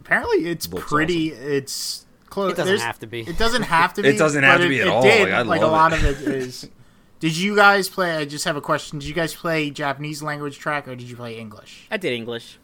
Apparently, 0.01 0.47
it's 0.47 0.69
Looks 0.69 0.87
pretty. 0.89 1.31
It's 1.33 2.07
close. 2.27 2.53
It 2.53 2.57
doesn't 2.57 2.79
have 2.81 2.99
to 3.01 3.07
be. 3.09 3.23
It 3.23 3.37
doesn't 3.39 3.63
have 3.63 3.95
to 3.95 4.03
be. 4.03 4.09
It 4.09 4.19
doesn't 4.19 4.45
have 4.45 4.61
to 4.61 4.69
be 4.69 4.79
it, 4.79 4.83
at 4.83 4.87
it 4.87 4.91
all. 4.93 5.03
Did. 5.03 5.23
Like, 5.29 5.33
I 5.33 5.43
like 5.43 5.63
a 5.63 5.67
lot 5.67 5.93
it. 5.93 6.05
of 6.05 6.23
it 6.23 6.29
is. 6.37 6.69
Did 7.19 7.37
you 7.37 7.57
guys 7.57 7.89
play? 7.89 8.15
I 8.15 8.25
just 8.27 8.45
have 8.45 8.57
a 8.57 8.61
question. 8.61 8.99
Did 8.99 9.09
you 9.09 9.15
guys 9.15 9.35
play 9.35 9.71
Japanese 9.71 10.23
language 10.23 10.59
track 10.59 10.87
or 10.87 10.95
did 10.95 11.09
you 11.09 11.17
play 11.17 11.39
English? 11.39 11.87
I 11.91 11.97
did 11.97 12.13
English. 12.13 12.59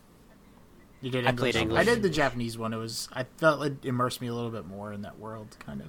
You 1.00 1.10
did 1.10 1.26
I 1.26 1.32
played 1.32 1.56
English. 1.56 1.80
I 1.80 1.84
did 1.84 2.02
the 2.02 2.10
Japanese 2.10 2.58
one. 2.58 2.74
It 2.74 2.76
was. 2.76 3.08
I 3.14 3.24
felt 3.38 3.64
it 3.64 3.84
immersed 3.84 4.20
me 4.20 4.26
a 4.28 4.34
little 4.34 4.50
bit 4.50 4.66
more 4.66 4.92
in 4.92 5.02
that 5.02 5.18
world, 5.18 5.56
kind 5.58 5.80
of. 5.80 5.88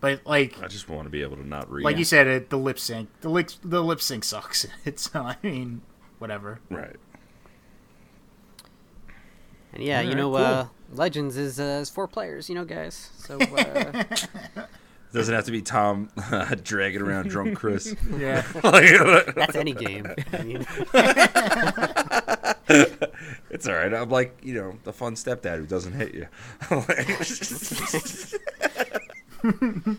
But 0.00 0.24
like, 0.24 0.62
I 0.62 0.68
just 0.68 0.88
want 0.88 1.04
to 1.06 1.10
be 1.10 1.22
able 1.22 1.36
to 1.36 1.46
not 1.46 1.70
read. 1.70 1.84
like 1.84 1.96
you 1.98 2.04
said, 2.04 2.26
it 2.26 2.50
the 2.50 2.58
lip 2.58 2.78
sync. 2.78 3.08
The 3.20 3.28
lip 3.28 3.50
the 3.64 3.82
lip 3.82 4.00
sync 4.00 4.24
sucks. 4.24 4.66
It's. 4.84 5.14
I 5.14 5.36
mean, 5.42 5.82
whatever. 6.18 6.60
right. 6.70 6.96
and 9.72 9.82
yeah, 9.82 10.00
you 10.00 10.10
Alright, 10.10 10.16
know, 10.16 10.28
cool. 10.28 10.36
uh, 10.36 10.66
Legends 10.94 11.36
is, 11.36 11.58
uh, 11.60 11.80
is 11.82 11.90
four 11.90 12.06
players, 12.08 12.48
you 12.48 12.54
know, 12.54 12.64
guys. 12.64 13.10
So 13.18 13.38
uh, 13.40 14.04
Doesn't 15.12 15.34
have 15.34 15.44
to 15.46 15.52
be 15.52 15.62
Tom 15.62 16.10
dragging 16.62 17.00
around 17.02 17.28
drunk 17.28 17.56
Chris. 17.56 17.94
Yeah. 18.16 18.44
Like, 18.62 19.34
that's 19.34 19.56
any 19.56 19.72
game. 19.72 20.06
I 20.32 20.42
mean, 20.42 20.66
it's 23.50 23.66
all 23.66 23.74
right. 23.74 23.92
I'm 23.94 24.10
like, 24.10 24.36
you 24.42 24.52
know, 24.54 24.78
the 24.84 24.92
fun 24.92 25.14
stepdad 25.14 25.56
who 25.58 25.66
doesn't 25.66 25.94
hit 25.94 26.14
you. 26.14 26.28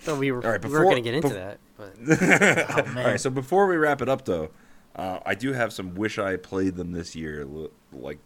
so 0.00 0.16
we 0.16 0.30
were, 0.32 0.44
All 0.44 0.52
right, 0.52 0.62
we 0.64 0.70
were 0.70 0.78
before- 0.78 0.84
going 0.92 0.96
to 0.96 1.00
get 1.02 1.14
into 1.14 1.28
bef- 1.28 1.34
that. 1.34 1.58
But 1.76 1.94
Oh 2.70 2.80
All 2.88 2.94
man. 2.94 3.06
right, 3.06 3.20
so 3.20 3.30
before 3.30 3.66
we 3.66 3.76
wrap 3.76 4.02
it 4.02 4.08
up, 4.08 4.24
though, 4.24 4.50
uh, 4.96 5.20
I 5.24 5.34
do 5.34 5.52
have 5.52 5.72
some 5.72 5.94
wish 5.94 6.18
I 6.18 6.36
played 6.36 6.76
them 6.76 6.92
this 6.92 7.14
year, 7.14 7.46
like 7.92 8.18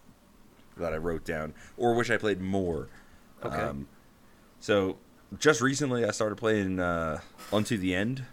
that 0.79 0.93
I 0.93 0.97
wrote 0.97 1.25
down, 1.25 1.53
or 1.77 1.95
wish 1.95 2.11
I 2.11 2.17
played 2.17 2.41
more. 2.41 2.89
Okay. 3.45 3.57
Um, 3.57 3.89
so 4.59 4.97
just 5.39 5.61
recently, 5.61 6.05
I 6.05 6.11
started 6.13 6.37
playing 6.37 6.81
uh, 6.81 7.21
Unto 7.53 7.77
the 7.77 7.95
End 7.95 8.25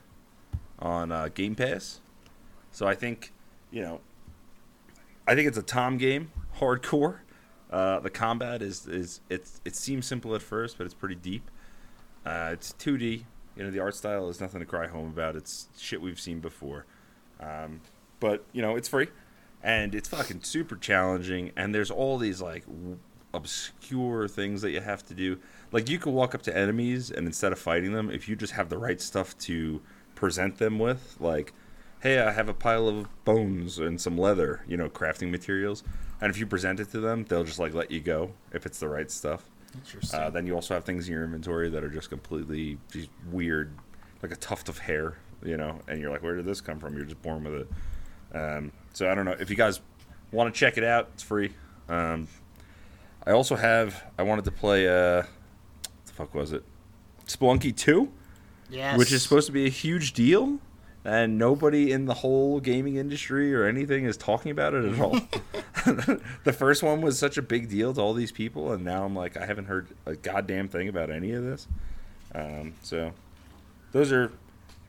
on 0.80 1.11
uh, 1.11 1.28
Game 1.34 1.56
Pass. 1.56 1.99
So 2.72 2.88
I 2.88 2.95
think, 2.95 3.34
you 3.72 3.82
know, 3.82 3.99
I 5.28 5.36
think 5.36 5.48
it's 5.48 5.57
a 5.57 5.64
Tom 5.64 5.98
game, 5.98 6.32
hardcore. 6.60 7.20
Uh, 7.72 7.99
the 7.99 8.10
combat 8.10 8.61
is 8.61 8.88
is 8.88 9.20
it's 9.30 9.60
it 9.66 9.76
seems 9.76 10.06
simple 10.06 10.34
at 10.34 10.41
first, 10.41 10.78
but 10.78 10.86
it's 10.86 10.94
pretty 10.94 11.16
deep. 11.16 11.49
Uh, 12.26 12.50
it's 12.54 12.74
2D. 12.74 13.24
You 13.56 13.64
know, 13.64 13.72
the 13.72 13.80
art 13.80 13.96
style 13.96 14.30
is 14.30 14.40
nothing 14.40 14.60
to 14.60 14.66
cry 14.66 14.88
home 14.88 15.08
about. 15.08 15.36
It's 15.36 15.68
shit 15.78 16.02
we've 16.02 16.20
seen 16.20 16.40
before. 16.40 16.86
Um, 17.40 17.82
but 18.20 18.44
you 18.52 18.62
know, 18.62 18.76
it's 18.76 18.88
free, 18.88 19.08
and 19.64 19.96
it's 19.96 20.10
fucking 20.10 20.44
super 20.44 20.76
challenging. 20.76 21.52
And 21.56 21.74
there's 21.74 21.91
all 21.91 22.18
these 22.18 22.41
like 22.41 22.66
w- 22.66 23.00
obscure 23.34 24.28
things 24.28 24.62
that 24.62 24.72
you 24.72 24.82
have 24.82 25.06
to 25.08 25.14
do. 25.14 25.40
Like 25.72 25.90
you 25.90 26.00
can 26.00 26.14
walk 26.14 26.36
up 26.36 26.41
to 26.44 26.58
enemies, 26.58 27.12
and 27.12 27.26
instead 27.26 27.52
of 27.52 27.60
fighting 27.60 27.94
them, 27.94 28.10
if 28.10 28.28
you 28.28 28.36
just 28.36 28.54
have 28.54 28.70
the 28.70 28.78
right 28.78 29.00
stuff 29.02 29.38
to 29.40 29.82
present 30.16 30.58
them 30.58 30.80
with, 30.80 31.16
like, 31.20 31.54
hey, 32.02 32.20
I 32.20 32.32
have 32.32 32.50
a 32.50 32.54
pile 32.54 32.88
of 32.88 33.08
bones 33.24 33.78
and 33.78 34.00
some 34.00 34.18
leather, 34.18 34.64
you 34.68 34.78
know, 34.78 34.90
crafting 34.90 35.30
materials. 35.32 35.84
And 36.22 36.30
if 36.30 36.38
you 36.38 36.46
present 36.46 36.80
it 36.80 36.91
to 36.91 37.00
them, 37.00 37.26
they'll 37.26 37.44
just 37.44 37.60
like 37.60 37.74
let 37.74 37.91
you 37.91 38.00
go 38.00 38.32
if 38.52 38.66
it's 38.66 38.80
the 38.80 38.90
right 38.90 39.10
stuff. 39.10 39.50
Interesting. 39.76 40.20
Uh, 40.20 40.30
then 40.30 40.48
you 40.48 40.56
also 40.56 40.74
have 40.74 40.84
things 40.84 41.08
in 41.08 41.14
your 41.14 41.24
inventory 41.24 41.70
that 41.70 41.84
are 41.84 41.90
just 41.90 42.10
completely 42.10 42.78
just 42.91 43.10
weird, 43.32 43.72
like 44.22 44.32
a 44.32 44.36
tuft 44.36 44.70
of 44.70 44.78
hair, 44.80 45.18
you 45.44 45.58
know, 45.58 45.80
and 45.88 46.02
you're 46.02 46.12
like, 46.12 46.24
where 46.24 46.36
did 46.36 46.46
this 46.46 46.62
come 46.62 46.80
from? 46.80 46.96
You're 46.96 47.06
just 47.06 47.22
born 47.22 47.44
with 47.44 47.54
it. 47.54 47.68
Um, 48.38 48.72
so 48.94 49.10
I 49.10 49.16
don't 49.16 49.26
know 49.26 49.36
if 49.40 49.50
you 49.50 49.56
guys 49.56 49.82
want 50.32 50.54
to 50.54 50.58
check 50.58 50.78
it 50.78 50.84
out. 50.84 51.10
It's 51.14 51.24
free. 51.24 51.52
Um, 51.88 52.28
I 53.26 53.32
also 53.32 53.56
have. 53.56 54.04
I 54.18 54.24
wanted 54.24 54.46
to 54.46 54.52
play. 54.52 54.88
Uh, 54.88 55.24
what 55.24 56.06
the 56.06 56.14
fuck 56.14 56.34
was 56.34 56.54
it? 56.54 56.64
Spelunky 57.28 57.76
Two, 57.76 58.12
yes. 58.70 58.98
which 58.98 59.12
is 59.12 59.22
supposed 59.22 59.48
to 59.48 59.52
be 59.52 59.66
a 59.66 59.70
huge 59.70 60.14
deal, 60.14 60.60
and 61.06 61.38
nobody 61.38 61.92
in 61.92 62.06
the 62.06 62.16
whole 62.16 62.60
gaming 62.60 62.96
industry 62.96 63.54
or 63.54 63.66
anything 63.66 64.06
is 64.06 64.18
talking 64.18 64.52
about 64.52 64.74
it 64.74 64.86
at 64.86 65.00
all. 65.00 65.12
the 66.44 66.54
first 66.54 66.84
one 66.84 67.02
was 67.02 67.18
such 67.18 67.38
a 67.38 67.42
big 67.42 67.70
deal 67.70 67.94
to 67.94 68.02
all 68.02 68.14
these 68.14 68.32
people, 68.32 68.72
and 68.72 68.84
now 68.84 69.06
I'm 69.06 69.16
like, 69.16 69.38
I 69.38 69.46
haven't 69.46 69.66
heard 69.66 69.88
a 70.06 70.16
goddamn 70.16 70.68
thing 70.68 70.90
about 70.90 71.10
any 71.10 71.32
of 71.32 71.44
this. 71.44 71.68
Um, 72.36 72.74
so, 72.82 73.14
those 73.92 74.12
are 74.12 74.32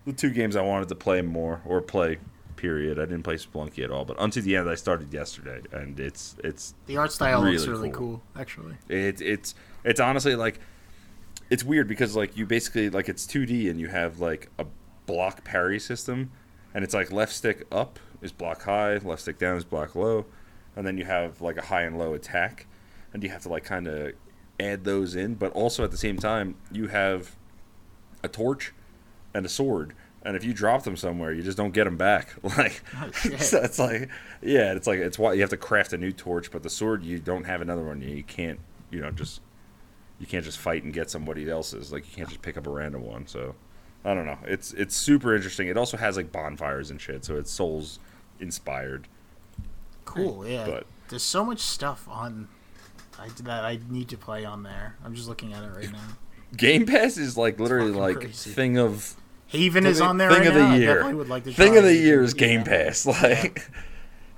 the 0.05 0.12
two 0.12 0.31
games 0.31 0.57
I 0.57 0.62
wanted 0.62 0.89
to 0.89 0.95
play 0.95 1.23
more 1.23 1.61
or 1.65 1.81
play. 1.81 2.19
Period. 2.57 2.99
I 2.99 3.07
didn't 3.07 3.23
play 3.23 3.37
Spelunky 3.37 3.82
at 3.82 3.91
all, 3.91 4.05
but 4.05 4.20
Unto 4.20 4.43
the 4.43 4.55
End 4.55 4.69
I 4.69 4.74
started 4.74 5.15
yesterday, 5.15 5.62
and 5.73 5.99
it's 5.99 6.37
it's 6.45 6.74
the 6.85 6.99
art 6.99 7.11
style 7.11 7.41
looks 7.43 7.66
really 7.66 7.70
really 7.70 7.91
cool. 7.91 8.20
cool. 8.35 8.41
Actually. 8.41 8.74
it, 8.91 9.23
it's 9.23 9.55
it's 9.82 9.99
honestly 9.99 10.37
like 10.37 10.61
it's 11.49 11.65
weird 11.65 11.89
because 11.89 12.15
like 12.15 12.37
you 12.37 12.45
basically 12.45 12.91
like 12.91 13.09
it's 13.09 13.27
2D 13.27 13.70
and 13.70 13.81
you 13.81 13.89
have 13.89 14.20
like 14.20 14.51
a 14.59 14.66
block 15.11 15.43
parry 15.45 15.81
system 15.81 16.31
and 16.73 16.85
it's 16.85 16.95
like 16.95 17.11
left 17.11 17.32
stick 17.32 17.66
up 17.73 17.99
is 18.23 18.31
block 18.32 18.62
high, 18.62 18.97
left 18.99 19.23
stick 19.23 19.39
down 19.39 19.57
is 19.57 19.65
block 19.65 19.95
low, 19.95 20.27
and 20.77 20.87
then 20.87 20.97
you 20.97 21.05
have 21.05 21.41
like 21.41 21.57
a 21.57 21.62
high 21.62 21.82
and 21.82 21.99
low 21.99 22.15
attack 22.15 22.66
and 23.12 23.23
you 23.24 23.31
have 23.31 23.43
to 23.43 23.49
like 23.49 23.65
kind 23.65 23.89
of 23.89 24.12
add 24.61 24.85
those 24.85 25.16
in, 25.16 25.35
but 25.35 25.53
also 25.53 25.82
at 25.82 25.91
the 25.91 25.97
same 25.97 26.16
time 26.16 26.55
you 26.70 26.87
have 26.89 27.35
a 28.23 28.28
torch 28.28 28.73
and 29.35 29.45
a 29.45 29.49
sword. 29.49 29.95
And 30.23 30.37
if 30.37 30.45
you 30.45 30.53
drop 30.53 30.82
them 30.82 30.97
somewhere, 30.99 31.32
you 31.32 31.43
just 31.43 31.57
don't 31.57 31.73
get 31.73 31.85
them 31.85 31.97
back. 31.97 32.35
Like, 32.43 32.82
Oh, 33.01 33.11
so 33.39 33.62
it's 33.62 33.78
like, 33.78 34.11
yeah, 34.43 34.74
it's 34.74 34.87
like 34.87 34.99
it's 34.99 35.19
why 35.19 35.32
you 35.32 35.41
have 35.41 35.51
to 35.51 35.57
craft 35.57 35.93
a 35.95 35.99
new 35.99 36.12
torch. 36.12 36.51
But 36.51 36.62
the 36.62 36.69
sword, 36.70 37.03
you 37.03 37.19
don't 37.19 37.45
have 37.45 37.62
another 37.62 37.82
one. 37.82 38.03
You 38.03 38.23
can't, 38.23 38.61
you 38.91 39.01
know, 39.01 39.11
just 39.11 39.41
you 40.19 40.27
can't 40.27 40.45
just 40.45 40.59
fight 40.59 40.82
and 40.85 40.93
get 40.93 41.09
somebody 41.11 41.49
else's. 41.51 41.91
Like 41.91 42.07
you 42.07 42.15
can't 42.15 42.28
just 42.28 42.43
pick 42.43 42.59
up 42.59 42.66
a 42.66 42.70
random 42.70 43.03
one. 43.03 43.27
So 43.27 43.55
I 44.05 44.14
don't 44.14 44.27
know. 44.27 44.39
It's 44.44 44.72
it's 44.72 44.97
super 44.97 45.35
interesting. 45.35 45.68
It 45.68 45.77
also 45.77 45.97
has 45.97 46.16
like 46.16 46.32
bonfires 46.32 46.90
and 46.90 47.01
shit, 47.01 47.24
so 47.24 47.36
it's 47.36 47.51
Souls 47.51 47.98
inspired. 48.39 49.09
Cool. 50.05 50.47
Yeah. 50.47 50.66
But- 50.66 50.86
There's 51.09 51.22
so 51.22 51.44
much 51.44 51.60
stuff 51.60 52.09
on 52.09 52.48
I, 53.18 53.28
that 53.43 53.64
I 53.64 53.78
need 53.90 54.09
to 54.09 54.16
play 54.16 54.44
on 54.44 54.62
there. 54.62 54.97
I'm 55.05 55.14
just 55.14 55.28
looking 55.28 55.52
at 55.52 55.62
it 55.62 55.70
right 55.77 55.93
now. 55.93 55.98
Game 56.56 56.86
Pass 56.86 57.16
is 57.16 57.36
like 57.36 57.60
literally 57.60 57.93
like 57.93 58.16
crazy. 58.16 58.51
thing 58.51 58.78
of 58.78 59.14
Haven 59.48 59.85
is 59.86 60.01
on 60.01 60.16
there 60.16 60.31
thing 60.31 60.39
right 60.40 60.48
of 60.48 60.55
the 60.55 60.60
I 60.60 60.77
year. 60.77 60.94
definitely 60.94 61.14
would 61.14 61.28
like 61.28 61.44
to 61.44 61.52
thing 61.52 61.77
of 61.77 61.85
the 61.85 61.94
year 61.94 62.22
is 62.22 62.32
Yeah. 62.35 62.39
Game 62.47 62.64
Pass. 62.64 63.06
Like, 63.22 63.68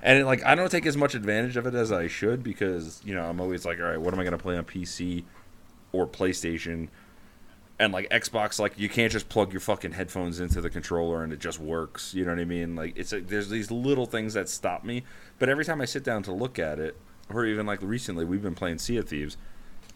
and 0.01 0.19
it, 0.19 0.25
like 0.25 0.43
I 0.43 0.53
don't 0.55 0.69
take 0.69 0.85
as 0.85 0.97
much 0.97 1.15
advantage 1.15 1.55
of 1.55 1.65
it 1.65 1.73
as 1.73 1.91
I 1.91 2.07
should 2.07 2.43
because 2.43 3.01
you 3.05 3.15
know 3.15 3.23
I'm 3.23 3.39
always 3.39 3.65
like, 3.65 3.79
all 3.79 3.85
right, 3.85 3.99
what 4.01 4.13
am 4.13 4.19
I 4.19 4.25
gonna 4.25 4.37
play 4.37 4.57
on 4.57 4.65
PC 4.65 5.23
or 5.93 6.05
PlayStation? 6.05 6.89
And 7.79 7.91
like 7.91 8.09
Xbox, 8.09 8.59
like 8.59 8.77
you 8.77 8.87
can't 8.87 9.11
just 9.11 9.29
plug 9.29 9.51
your 9.51 9.59
fucking 9.59 9.93
headphones 9.93 10.39
into 10.39 10.61
the 10.61 10.69
controller 10.69 11.23
and 11.23 11.33
it 11.33 11.39
just 11.39 11.59
works. 11.59 12.13
You 12.13 12.23
know 12.23 12.31
what 12.31 12.39
I 12.39 12.45
mean? 12.45 12.75
Like 12.75 12.93
it's 12.95 13.11
a, 13.13 13.19
there's 13.19 13.49
these 13.49 13.71
little 13.71 14.05
things 14.05 14.35
that 14.35 14.47
stop 14.47 14.83
me. 14.83 15.03
But 15.39 15.49
every 15.49 15.65
time 15.65 15.81
I 15.81 15.85
sit 15.85 16.03
down 16.03 16.23
to 16.23 16.31
look 16.31 16.59
at 16.59 16.79
it, 16.79 16.95
or 17.29 17.45
even 17.45 17.65
like 17.65 17.81
recently, 17.81 18.25
we've 18.25 18.43
been 18.43 18.55
playing 18.55 18.77
Sea 18.77 18.97
of 18.97 19.09
Thieves. 19.09 19.37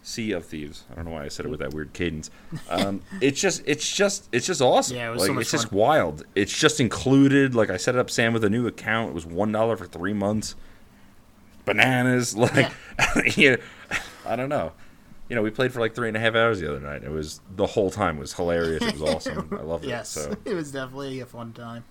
Sea 0.02 0.32
of 0.32 0.45
Thieves. 0.45 0.86
I 0.91 0.95
don't 0.95 1.06
know 1.06 1.12
why 1.12 1.26
I 1.26 1.28
said 1.28 1.45
it 1.45 1.49
with 1.49 1.60
that 1.60 1.74
weird 1.74 1.94
cadence. 1.94 2.32
Um, 2.70 3.02
it's 3.22 3.40
just, 3.40 3.62
it's 3.66 3.94
just, 3.94 4.30
it's 4.32 4.48
just 4.48 4.62
awesome. 4.62 4.98
Yeah, 4.98 5.10
it 5.10 5.12
was 5.12 5.20
like, 5.22 5.28
so 5.28 5.34
much 5.34 5.41
it's 5.41 5.52
just 5.52 5.72
wild. 5.72 6.24
It's 6.34 6.58
just 6.58 6.80
included. 6.80 7.54
Like 7.54 7.70
I 7.70 7.78
set 7.78 7.95
up 7.95 8.10
Sam 8.10 8.34
with 8.34 8.44
a 8.44 8.49
new 8.49 8.68
account. 8.68 9.10
It 9.10 9.14
was 9.14 9.26
one 9.26 9.52
dollar 9.52 9.76
for 9.76 9.86
three 9.86 10.14
months. 10.14 10.56
Bananas. 11.66 12.36
Like, 12.56 12.72
yeah. 13.38 13.58
I 14.26 14.36
don't 14.36 14.49
know. 14.49 14.72
You 15.30 15.36
know, 15.36 15.41
we 15.41 15.49
played 15.49 15.74
for 15.74 15.80
like 15.80 15.94
three 15.94 16.08
and 16.08 16.16
a 16.16 16.20
half 16.20 16.36
hours 16.36 16.60
the 16.60 16.70
other 16.70 16.80
night. 16.80 17.04
It 17.04 17.12
was 17.12 17.41
the 17.56 17.68
whole 17.68 17.90
time 17.90 18.18
was 18.18 18.34
hilarious. 18.34 18.84
It 18.84 18.98
was 18.98 19.02
awesome. 19.16 19.49
I 19.60 19.64
loved 19.64 19.86
yes, 19.86 20.16
it. 20.16 20.22
So 20.22 20.38
it 20.45 20.54
was 20.54 20.72
definitely 20.72 21.20
a 21.20 21.26
fun 21.26 21.54
time. 21.54 21.84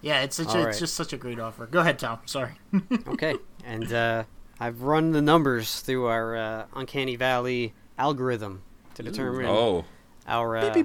Yeah, 0.00 0.20
it's 0.20 0.36
such 0.36 0.54
a, 0.54 0.58
right. 0.58 0.68
it's 0.68 0.78
just 0.78 0.94
such 0.94 1.12
a 1.12 1.16
great 1.16 1.40
offer. 1.40 1.66
Go 1.66 1.80
ahead, 1.80 1.98
Tom. 1.98 2.20
Sorry. 2.26 2.52
Okay, 3.08 3.34
and 3.64 3.92
uh, 3.92 4.24
I've 4.60 4.82
run 4.82 5.10
the 5.10 5.22
numbers 5.22 5.80
through 5.80 6.06
our 6.06 6.36
uh, 6.36 6.64
Uncanny 6.74 7.16
Valley 7.16 7.74
algorithm 7.96 8.62
to 8.94 9.02
determine 9.02 9.46
oh, 9.46 9.84
our 10.26 10.56
uh, 10.56 10.82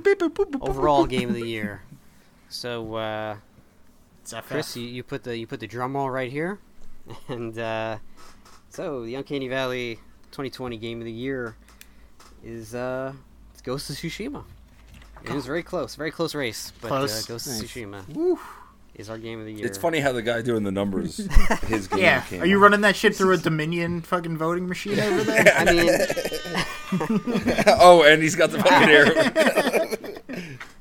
overall 0.61 1.05
game 1.05 1.29
of 1.29 1.35
the 1.35 1.45
year. 1.45 1.83
So, 2.49 2.95
uh, 2.95 3.35
Chris, 4.47 4.75
you, 4.77 4.83
you 4.87 5.03
put 5.03 5.23
the 5.23 5.37
you 5.37 5.45
put 5.45 5.59
the 5.59 5.67
drum 5.67 5.95
roll 5.95 6.09
right 6.09 6.31
here, 6.31 6.59
and 7.27 7.57
uh, 7.59 7.97
so 8.69 9.05
the 9.05 9.15
Uncanny 9.15 9.47
Valley 9.47 9.95
2020 10.31 10.77
game 10.77 10.99
of 10.99 11.05
the 11.05 11.11
year 11.11 11.55
is 12.43 12.75
uh, 12.75 13.13
it's 13.51 13.61
Ghost 13.61 13.89
of 13.89 13.95
Tsushima. 13.95 14.43
It 15.23 15.31
was 15.31 15.45
very 15.45 15.63
close, 15.63 15.95
very 15.95 16.11
close 16.11 16.35
race, 16.35 16.73
but 16.81 16.89
Close. 16.89 17.23
Uh, 17.23 17.27
Ghost 17.33 17.47
Nice. 17.47 17.61
of 17.61 17.67
Tsushima 17.69 18.07
Woo. 18.13 18.37
is 18.95 19.09
our 19.09 19.17
game 19.17 19.39
of 19.39 19.45
the 19.45 19.53
year. 19.53 19.65
it's 19.65 19.77
funny 19.77 20.01
how 20.01 20.11
the 20.11 20.21
guy 20.21 20.41
doing 20.41 20.63
the 20.63 20.71
numbers, 20.71 21.17
his 21.67 21.87
game 21.87 21.99
Yeah, 21.99 22.21
came 22.21 22.41
are 22.41 22.45
you 22.45 22.57
out. 22.57 22.61
running 22.63 22.81
that 22.81 22.95
shit 22.97 23.15
through 23.15 23.31
a 23.33 23.37
Dominion 23.37 24.01
fucking 24.01 24.37
voting 24.37 24.67
machine 24.67 24.99
over 24.99 25.23
there? 25.23 25.53
I 25.55 25.65
mean, 25.65 25.89
oh, 27.79 28.03
and 28.05 28.21
he's 28.21 28.35
got 28.35 28.51
the 28.51 28.59
fucking 28.59 28.89
arrow. 28.89 29.13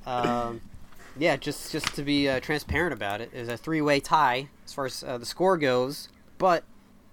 um, 0.07 0.61
yeah, 1.19 1.37
just 1.37 1.73
just 1.73 1.95
to 1.95 2.03
be 2.03 2.29
uh, 2.29 2.41
transparent 2.41 2.93
about 2.93 3.21
it, 3.21 3.31
it, 3.33 3.39
is 3.39 3.49
a 3.49 3.57
three-way 3.57 4.01
tie 4.01 4.49
as 4.65 4.73
far 4.73 4.87
as 4.87 5.03
uh, 5.05 5.19
the 5.19 5.27
score 5.27 5.57
goes. 5.57 6.09
But 6.39 6.65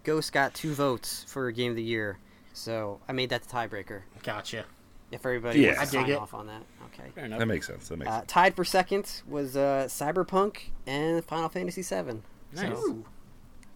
Ghost 0.04 0.32
got 0.34 0.54
two 0.56 0.74
votes 0.74 1.24
for 1.28 1.52
game 1.52 1.70
of 1.70 1.76
the 1.76 1.84
year, 1.84 2.18
so 2.60 3.00
I 3.08 3.12
made 3.14 3.30
that 3.30 3.44
the 3.44 3.50
tiebreaker. 3.50 4.02
Gotcha. 4.24 4.66
If 5.12 5.26
everybody 5.26 5.62
Yeah. 5.62 5.78
wants 5.78 5.92
to 5.92 5.98
I 5.98 6.02
dig 6.02 6.08
sign 6.10 6.16
it. 6.18 6.22
off 6.22 6.34
on 6.36 6.48
that, 6.48 6.62
okay. 6.94 7.10
Fair 7.16 7.26
enough. 7.26 7.40
that 7.40 7.46
makes 7.48 7.66
sense. 7.68 7.88
That 7.88 7.98
makes 7.98 8.12
Uh, 8.12 8.20
sense. 8.20 8.32
tied 8.32 8.56
for 8.56 8.64
second 8.64 9.22
was 9.28 9.56
uh, 9.58 9.86
Cyberpunk 9.90 10.70
and 10.86 11.24
Final 11.26 11.50
Fantasy 11.50 11.82
VII. 11.82 12.22
Nice. 12.54 12.78
So, 12.78 13.04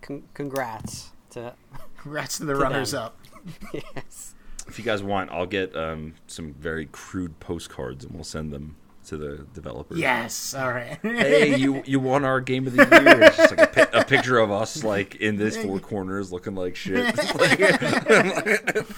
con- 0.01 0.23
congrats 0.33 1.11
to 1.31 1.55
Congrats 1.97 2.37
to 2.37 2.45
the 2.45 2.53
To 2.55 2.59
runners 2.59 2.91
them. 2.91 3.03
up. 3.03 3.17
yes. 3.73 4.35
If 4.67 4.77
you 4.77 4.85
guys 4.85 5.01
want, 5.03 5.31
I'll 5.31 5.45
get 5.45 5.75
um, 5.75 6.13
some 6.27 6.53
very 6.53 6.85
crude 6.85 7.39
postcards 7.39 8.05
and 8.05 8.13
we'll 8.13 8.23
send 8.23 8.51
them 8.53 8.75
to 9.07 9.17
the 9.17 9.45
developers. 9.53 9.97
Yes. 9.99 10.53
All 10.53 10.71
right. 10.71 10.97
Hey, 11.01 11.55
you 11.57 11.83
you 11.85 11.99
won 11.99 12.23
our 12.25 12.39
game 12.41 12.67
of 12.67 12.73
the 12.75 12.83
year. 12.83 13.23
It's 13.23 13.37
just 13.37 13.57
like 13.57 13.77
a, 13.77 13.85
pi- 13.85 13.99
a 13.99 14.05
picture 14.05 14.37
of 14.37 14.51
us 14.51 14.83
like 14.83 15.15
in 15.15 15.37
this 15.37 15.57
four 15.57 15.79
corners 15.91 16.31
looking 16.31 16.55
like 16.55 16.75
shit. 16.75 17.13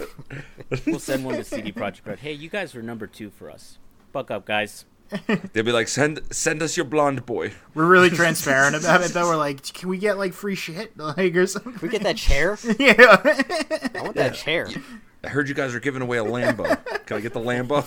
We'll 0.86 0.98
send 0.98 1.24
one 1.24 1.36
to 1.36 1.44
CD 1.44 1.70
Projekt 1.72 2.06
Red. 2.06 2.18
Hey, 2.20 2.32
you 2.32 2.48
guys 2.48 2.74
were 2.74 2.82
number 2.82 3.06
two 3.06 3.30
for 3.30 3.50
us. 3.50 3.78
Buck 4.12 4.30
up, 4.30 4.44
guys. 4.46 4.84
They'll 5.52 5.62
be 5.62 5.70
like, 5.70 5.86
send 5.86 6.20
send 6.32 6.60
us 6.62 6.76
your 6.76 6.86
blonde 6.86 7.24
boy. 7.26 7.52
We're 7.74 7.86
really 7.86 8.10
transparent 8.10 8.74
about 8.74 9.02
it, 9.02 9.12
though. 9.12 9.28
We're 9.28 9.36
like, 9.36 9.62
can 9.72 9.88
we 9.88 9.98
get 9.98 10.18
like 10.18 10.32
free 10.32 10.56
shit, 10.56 10.96
like 10.98 11.36
or 11.36 11.46
something? 11.46 11.74
Can 11.74 11.82
we 11.82 11.92
get 11.92 12.02
that 12.02 12.16
chair? 12.16 12.58
yeah. 12.78 13.20
I 13.94 14.02
want 14.02 14.16
that 14.16 14.34
chair. 14.34 14.68
I 15.26 15.28
heard 15.30 15.48
you 15.48 15.54
guys 15.56 15.74
are 15.74 15.80
giving 15.80 16.02
away 16.02 16.18
a 16.18 16.24
Lambo. 16.24 16.64
Can 17.04 17.16
I 17.16 17.20
get 17.20 17.32
the 17.32 17.40
Lambo? 17.40 17.84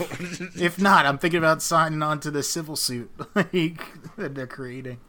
if 0.61 0.77
not, 0.77 1.05
I'm 1.05 1.17
thinking 1.17 1.37
about 1.37 1.61
signing 1.61 2.03
on 2.03 2.19
to 2.19 2.29
the 2.29 2.43
civil 2.43 2.75
suit 2.75 3.09
like 3.33 3.81
that 4.17 4.35
they're 4.35 4.45
creating. 4.45 4.99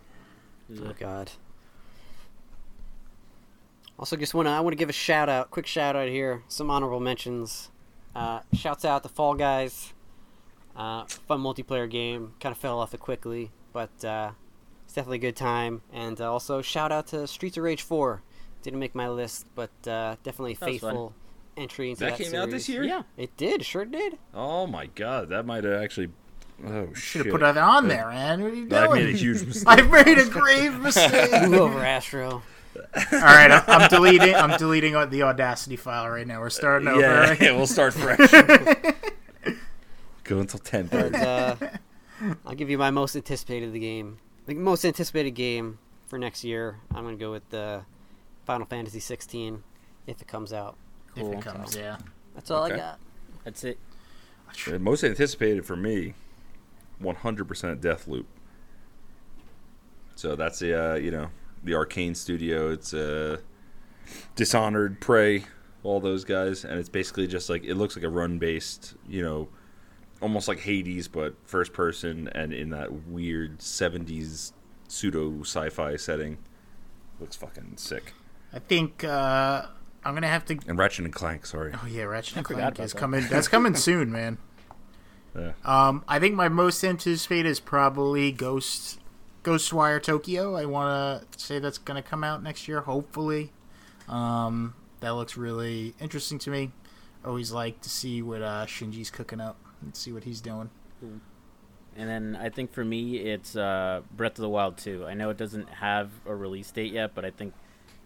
Oh 0.81 0.93
God. 0.97 1.33
Also, 3.99 4.17
just 4.17 4.33
want 4.33 4.47
to 4.47 4.53
I 4.53 4.61
want 4.61 4.73
to 4.73 4.77
give 4.77 4.89
a 4.89 4.93
shout 4.93 5.29
out, 5.29 5.51
quick 5.51 5.67
shout 5.67 5.97
out 5.97 6.09
here. 6.09 6.45
Some 6.47 6.71
honorable 6.71 7.01
mentions. 7.01 7.71
Uh, 8.15 8.41
shouts 8.53 8.85
out 8.85 9.03
to 9.03 9.09
Fall 9.09 9.35
Guys. 9.35 9.93
Uh, 10.77 11.05
fun 11.07 11.41
multiplayer 11.41 11.91
game. 11.91 12.35
Kind 12.39 12.53
of 12.53 12.59
fell 12.59 12.79
off 12.79 12.95
it 12.95 13.01
quickly, 13.01 13.51
but 13.73 14.05
uh, 14.05 14.31
it's 14.85 14.95
definitely 14.95 15.19
a 15.19 15.21
good 15.21 15.37
time. 15.37 15.83
And 15.93 16.21
uh, 16.21 16.33
also 16.33 16.63
shout 16.63 16.93
out 16.93 17.09
to 17.09 17.27
Streets 17.27 17.57
of 17.57 17.65
Rage 17.65 17.83
4. 17.83 18.23
Didn't 18.63 18.79
make 18.79 18.95
my 18.95 19.09
list, 19.09 19.47
but 19.57 19.71
uh, 19.89 20.15
definitely 20.23 20.55
faithful. 20.55 21.09
fun. 21.09 21.15
Faithful 21.57 21.63
entry 21.63 21.91
into 21.91 22.01
that 22.01 22.19
that, 22.19 22.25
came 22.25 22.35
out 22.35 22.51
this 22.51 22.69
year. 22.69 22.83
Yeah. 22.85 23.03
It 23.17 23.37
did, 23.37 23.65
sure 23.65 23.85
did. 23.85 24.19
Oh 24.35 24.67
my 24.67 24.87
god, 24.87 25.29
that 25.31 25.47
might 25.47 25.65
have 25.65 25.83
actually. 25.83 26.09
Oh 26.67 26.93
Should 26.93 26.97
shit! 27.03 27.27
have 27.27 27.33
put 27.33 27.41
that 27.41 27.57
on 27.57 27.89
there, 27.89 28.09
man. 28.09 28.43
What 28.43 28.53
are 28.53 28.55
you 28.55 28.69
doing? 28.69 28.83
I 28.83 28.95
made 28.95 29.15
a 29.15 29.19
huge 29.19 29.43
mistake. 29.47 29.65
I've 29.67 29.91
made 29.91 30.19
a 30.19 30.27
grave 30.27 30.79
mistake. 30.81 31.49
Move 31.49 31.55
over, 31.61 31.85
Astro. 31.85 32.43
All 32.77 33.19
right, 33.21 33.51
I'm, 33.51 33.63
I'm 33.67 33.89
deleting. 33.89 34.35
I'm 34.35 34.57
deleting 34.59 34.93
the 35.11 35.23
Audacity 35.23 35.77
file 35.77 36.09
right 36.09 36.27
now. 36.27 36.41
We're 36.41 36.51
starting 36.51 36.89
over. 36.89 37.01
yeah, 37.01 37.31
right? 37.31 37.41
yeah, 37.41 37.53
we'll 37.53 37.67
start 37.67 37.95
fresh. 37.95 38.19
Go 40.25 40.39
until 40.39 40.61
ten 40.61 40.81
And, 40.83 40.91
thirty. 40.91 41.17
uh, 41.17 41.57
I'll 42.47 42.55
give 42.55 42.71
you 42.71 42.79
my 42.79 42.91
most 42.91 43.17
anticipated 43.17 43.67
of 43.67 43.73
the 43.73 43.81
game. 43.81 44.19
The 44.47 44.55
most 44.55 44.85
anticipated 44.85 45.33
game 45.33 45.79
for 46.07 46.19
next 46.19 46.45
year. 46.45 46.77
I'm 46.95 47.05
gonna 47.05 47.17
go 47.17 47.33
with 47.33 47.49
the 47.51 47.83
Final 48.45 48.67
Fantasy 48.67 49.01
16 49.01 49.63
if 50.07 50.21
it 50.21 50.29
comes 50.29 50.53
out. 50.53 50.77
If 51.21 51.39
it 51.39 51.43
comes, 51.43 51.77
yeah. 51.77 51.97
That's 52.35 52.51
all 52.51 52.65
Okay. 52.65 52.75
I 52.75 52.77
got. 52.79 52.99
That's 53.45 53.65
it. 53.65 53.79
The 54.67 54.79
most 54.79 55.05
anticipated 55.05 55.65
for 55.65 55.77
me, 55.77 56.15
100% 57.03 57.81
Deathloop. 57.81 58.25
So 60.17 60.37
that's 60.37 60.59
the 60.59 60.79
uh, 60.79 60.95
you 60.97 61.11
know 61.11 61.31
the 61.65 61.73
Arkane 61.73 62.17
Studio. 62.17 62.71
It's 62.71 62.93
uh, 62.93 63.39
Dishonored, 64.35 65.01
Prey, 65.01 65.45
all 65.83 66.01
those 66.01 66.25
guys, 66.25 66.65
and 66.65 66.79
it's 66.79 66.89
basically 66.89 67.27
just 67.27 67.49
like 67.49 67.65
it 67.65 67.77
looks 67.77 67.97
like 67.97 68.05
a 68.05 68.11
run-based, 68.11 68.95
you 69.09 69.23
know, 69.23 69.49
almost 70.21 70.49
like 70.49 70.61
Hades, 70.61 71.09
but 71.09 71.35
first 71.45 71.73
person 71.73 72.29
and 72.35 72.53
in 72.53 72.71
that 72.71 72.93
weird 73.07 73.59
70s 73.61 74.53
pseudo 74.89 75.41
sci-fi 75.41 75.97
setting. 75.97 76.39
Looks 77.19 77.37
fucking 77.37 77.75
sick. 77.77 78.13
I 78.53 78.59
think 78.59 79.05
uh, 79.05 79.67
I'm 80.05 80.15
gonna 80.15 80.29
have 80.29 80.45
to. 80.47 80.59
And 80.67 80.79
Ratchet 80.79 81.05
and 81.05 81.15
Clank, 81.15 81.47
sorry. 81.47 81.73
Oh 81.75 81.87
yeah, 81.87 82.05
Ratchet 82.05 82.37
and 82.39 82.47
Clank 82.47 82.79
is 82.81 82.93
that. 82.93 82.99
coming. 82.99 83.27
That's 83.29 83.49
coming 83.49 83.75
soon, 83.77 84.11
man. 84.11 84.39
Yeah. 85.37 85.53
Um, 85.65 86.05
I 86.09 86.19
think 86.19 86.35
my 86.35 86.49
most 86.49 86.83
anticipated 86.83 87.49
is 87.49 87.61
probably 87.61 88.33
Ghost, 88.33 88.99
Ghostwire 89.45 90.03
Tokyo. 90.03 90.57
I 90.57 90.65
want 90.65 91.31
to 91.33 91.39
say 91.39 91.59
that's 91.59 91.79
gonna 91.79 92.03
come 92.03 92.25
out 92.25 92.43
next 92.43 92.67
year, 92.67 92.81
hopefully. 92.81 93.53
Um, 94.09 94.75
that 95.01 95.11
looks 95.11 95.37
really 95.37 95.95
interesting 96.01 96.39
to 96.41 96.51
me. 96.51 96.73
Always 97.25 97.53
like 97.53 97.81
to 97.83 97.91
see 97.91 98.23
what 98.23 98.43
uh, 98.43 98.67
Shinji's 98.67 99.11
cooking 99.11 99.41
up 99.41 99.57
and 99.83 99.95
see 99.95 100.13
what 100.13 100.25
he's 100.25 100.41
doing. 100.41 100.71
And 101.97 102.09
then 102.09 102.39
I 102.41 102.49
think 102.49 102.73
for 102.73 102.85
me, 102.85 103.17
it's 103.19 103.57
uh, 103.57 104.01
Breath 104.17 104.33
of 104.33 104.43
the 104.43 104.49
Wild 104.49 104.79
2. 104.79 105.07
I 105.07 105.15
know 105.15 105.29
it 105.31 105.37
doesn't 105.37 105.69
have 105.69 106.11
a 106.27 106.35
release 106.35 106.71
date 106.71 106.93
yet, 106.93 107.15
but 107.15 107.25
I 107.25 107.31
think 107.31 107.53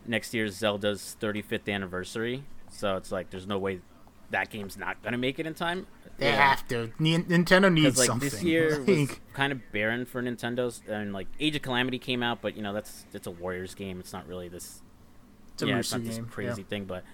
next 0.06 0.34
year's 0.34 0.54
Zelda's 0.56 1.16
35th 1.20 1.72
anniversary. 1.72 2.44
So 2.70 2.96
it's 2.96 3.12
like 3.12 3.30
there's 3.30 3.46
no 3.46 3.58
way 3.58 3.80
that 4.30 4.50
game's 4.50 4.76
not 4.76 5.02
gonna 5.02 5.18
make 5.18 5.38
it 5.38 5.46
in 5.46 5.54
time. 5.54 5.86
They 6.16 6.30
have 6.30 6.66
to. 6.68 6.92
Nintendo 7.00 7.72
needs 7.72 7.98
like 7.98 8.06
something. 8.06 8.28
this 8.28 8.42
year 8.42 8.82
was 8.86 9.10
kind 9.32 9.52
of 9.52 9.60
barren 9.72 10.06
for 10.06 10.22
Nintendo's, 10.22 10.80
and 10.88 11.12
like 11.12 11.26
Age 11.40 11.56
of 11.56 11.62
Calamity 11.62 11.98
came 11.98 12.22
out, 12.22 12.40
but 12.40 12.56
you 12.56 12.62
know 12.62 12.72
that's 12.72 13.04
it's 13.12 13.26
a 13.26 13.30
Warriors 13.30 13.74
game. 13.74 14.00
It's 14.00 14.12
not 14.12 14.26
really 14.28 14.48
this. 14.48 14.80
it's 15.54 15.62
a 15.62 15.66
yeah, 15.66 15.78
it's 15.78 15.88
Musou 15.88 15.92
not 15.98 16.04
this 16.04 16.16
game. 16.16 16.26
crazy 16.26 16.62
yeah. 16.62 16.68
thing, 16.68 16.84
but 16.84 17.04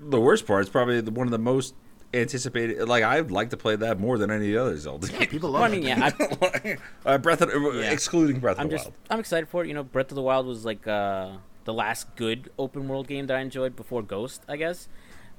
The 0.00 0.20
worst 0.20 0.46
part 0.46 0.62
is 0.62 0.68
probably 0.68 1.00
the, 1.00 1.10
one 1.10 1.26
of 1.26 1.32
the 1.32 1.38
most 1.38 1.74
anticipated. 2.12 2.88
Like 2.88 3.02
I'd 3.04 3.30
like 3.32 3.50
to 3.50 3.56
play 3.56 3.74
that 3.76 3.98
more 3.98 4.16
than 4.18 4.30
any 4.30 4.46
of 4.46 4.52
the 4.52 4.58
other 4.62 4.76
Zelda. 4.76 5.08
games. 5.08 5.26
People 5.26 5.52
well, 5.52 5.62
love 5.62 5.70
I 5.72 5.74
mean, 5.74 5.82
yeah, 5.82 6.10
I, 6.42 6.76
uh, 7.06 7.18
Breath 7.18 7.42
of 7.42 7.50
Yeah. 7.74 7.90
excluding 7.90 8.38
Breath 8.40 8.58
I'm 8.58 8.66
of 8.66 8.70
the 8.70 8.76
just 8.76 8.86
Wild. 8.86 8.94
I'm 9.10 9.20
excited 9.20 9.48
for 9.48 9.64
it. 9.64 9.68
You 9.68 9.74
know, 9.74 9.82
Breath 9.84 10.10
of 10.10 10.14
the 10.16 10.22
Wild 10.22 10.46
was 10.46 10.64
like 10.64 10.86
uh, 10.86 11.32
the 11.64 11.72
last 11.72 12.14
good 12.16 12.50
open 12.58 12.88
world 12.88 13.08
game 13.08 13.26
that 13.26 13.36
I 13.36 13.40
enjoyed 13.40 13.76
before 13.76 14.02
Ghost, 14.02 14.42
I 14.48 14.56
guess. 14.56 14.88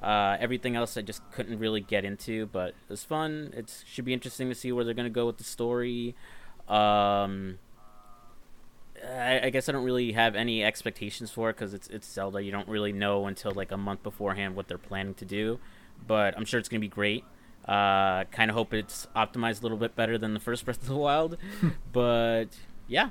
Uh, 0.02 0.38
everything 0.40 0.76
else 0.76 0.98
I 0.98 1.02
just 1.02 1.22
couldn't 1.32 1.58
really 1.58 1.82
get 1.82 2.06
into, 2.06 2.48
but 2.48 2.70
it 2.70 2.90
was 2.90 3.04
fun. 3.04 3.54
It 3.56 3.84
should 3.86 4.06
be 4.06 4.14
interesting 4.14 4.50
to 4.50 4.56
see 4.56 4.72
where 4.72 4.84
they're 4.84 4.94
gonna 4.94 5.10
go 5.10 5.26
with 5.26 5.38
the 5.38 5.44
story. 5.44 6.16
Um, 6.68 7.60
I, 9.04 9.42
I 9.46 9.50
guess 9.50 9.70
I 9.70 9.72
don't 9.72 9.84
really 9.84 10.12
have 10.14 10.36
any 10.36 10.64
expectations 10.64 11.32
for 11.32 11.50
it 11.50 11.56
because 11.56 11.74
it's 11.74 11.88
it's 11.88 12.12
Zelda. 12.12 12.42
You 12.42 12.52
don't 12.52 12.68
really 12.68 12.92
know 12.92 13.28
until 13.28 13.52
like 13.52 13.72
a 13.72 13.78
month 13.78 14.04
beforehand 14.04 14.56
what 14.56 14.68
they're 14.68 14.78
planning 14.78 15.14
to 15.16 15.26
do, 15.26 15.60
but 16.06 16.38
I'm 16.38 16.46
sure 16.46 16.60
it's 16.60 16.70
gonna 16.70 16.80
be 16.80 16.88
great. 16.88 17.24
Uh, 17.68 18.26
kind 18.26 18.52
of 18.52 18.56
hope 18.56 18.74
it's 18.74 19.08
optimized 19.16 19.60
a 19.60 19.64
little 19.64 19.78
bit 19.78 19.96
better 19.96 20.18
than 20.18 20.34
the 20.34 20.40
first 20.40 20.66
Breath 20.66 20.82
of 20.82 20.88
the 20.88 20.96
Wild, 20.96 21.38
but 21.94 22.50
yeah, 22.88 23.10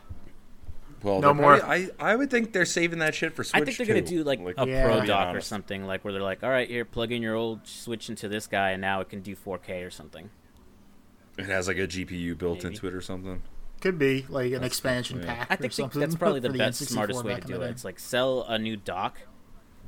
Well, 1.05 1.21
No 1.21 1.35
more- 1.35 1.59
probably- 1.59 1.91
I 1.99 2.13
I 2.13 2.17
would 2.17 2.31
think 2.31 2.53
they're 2.53 2.65
saving 2.65 2.99
that 3.01 3.15
shit 3.15 3.35
for 3.35 3.45
Switch. 3.45 3.61
I 3.61 3.65
think 3.65 3.77
they're 3.77 3.87
gonna 3.87 4.01
do 4.03 4.25
like, 4.25 4.41
a 4.57 4.67
Yeah. 4.67 4.87
pro 4.87 5.05
dock 5.05 5.37
or 5.37 5.41
something 5.41 5.87
like 5.87 6.03
where 6.05 6.13
they're 6.13 6.23
like, 6.23 6.43
all 6.43 6.51
right, 6.51 6.69
here, 6.69 6.85
plug 6.85 7.13
in 7.13 7.21
your 7.23 7.35
old 7.35 7.67
Switch 7.67 8.09
into 8.09 8.29
this 8.29 8.47
guy, 8.47 8.71
and 8.71 8.81
now 8.81 9.01
it 9.01 9.09
can 9.11 9.21
do 9.21 9.37
4K 9.37 9.85
or 9.85 9.91
something. 9.91 10.31
It 11.39 11.47
has 11.47 11.69
like 11.69 11.77
a 11.79 11.87
GPU 11.87 12.35
built 12.39 12.65
Maybe. 12.65 12.75
into 12.77 12.87
it 12.89 12.95
or 12.95 13.01
something. 13.01 13.43
Could 13.81 13.99
be 13.99 14.25
like 14.31 14.53
an 14.53 14.65
expansion 14.65 15.21
yeah. 15.21 15.27
pack. 15.35 15.39
I 15.39 15.43
or 15.43 15.47
think, 15.57 15.61
think 15.61 15.73
something 15.75 16.01
that's 16.01 16.15
probably 16.17 16.41
the 16.41 16.51
for 16.51 16.57
best, 16.59 16.81
N64 16.83 16.89
smartest 16.89 17.25
way 17.25 17.35
to 17.35 17.41
do 17.47 17.61
it. 17.63 17.71
It's 17.71 17.85
like 17.85 17.99
sell 17.99 18.43
a 18.49 18.59
new 18.59 18.77
dock, 18.77 19.19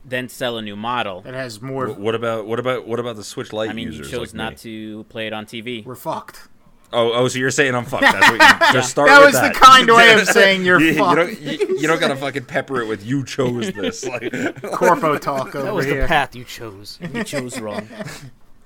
then 0.05 0.29
sell 0.29 0.59
a 0.59 0.63
new 0.63 0.77
model. 0.77 1.23
It 1.25 1.33
has 1.35 1.63
more. 1.63 1.87
Wh- 1.87 1.99
What 1.99 2.15
about 2.15 2.47
what 2.47 2.59
about 2.59 2.87
what 2.87 3.01
about 3.01 3.17
the 3.17 3.25
Switch 3.25 3.53
Lite 3.55 3.71
I 3.71 3.73
mean, 3.73 3.93
you 3.93 4.05
chose 4.05 4.35
like 4.35 4.35
not 4.35 4.53
me? 4.53 4.57
to 4.59 5.05
play 5.05 5.27
it 5.29 5.33
on 5.33 5.47
TV. 5.47 5.83
We're 5.85 5.95
fucked. 5.95 6.49
Oh, 6.93 7.13
oh, 7.13 7.29
so 7.29 7.39
you're 7.39 7.51
saying 7.51 7.75
I'm 7.75 7.85
fucked? 7.85 8.03
That's 8.03 8.31
what 8.31 8.67
you 8.69 8.73
just 8.73 8.91
start 8.91 9.09
That 9.09 9.19
with 9.19 9.27
was 9.27 9.35
the 9.35 9.41
that. 9.49 9.55
kind 9.55 9.91
way 9.91 10.13
of 10.15 10.27
saying 10.29 10.65
you're 10.65 10.81
you, 10.81 10.93
you 10.93 10.95
fucked. 10.99 11.17
don't, 11.17 11.41
you, 11.41 11.79
you 11.81 11.87
don't 11.89 11.99
gotta 12.01 12.15
fucking 12.17 12.45
pepper 12.45 12.81
it 12.81 12.87
with 12.87 13.05
"you 13.05 13.25
chose 13.25 13.73
this." 13.73 14.05
Like, 14.09 14.63
Corpo 14.73 15.19
talk 15.19 15.55
over 15.57 15.65
That 15.65 15.75
was 15.75 15.85
here. 15.87 16.03
the 16.03 16.09
path 16.09 16.37
you 16.37 16.45
chose. 16.45 16.99
You 17.13 17.25
chose 17.25 17.59
wrong. 17.61 17.89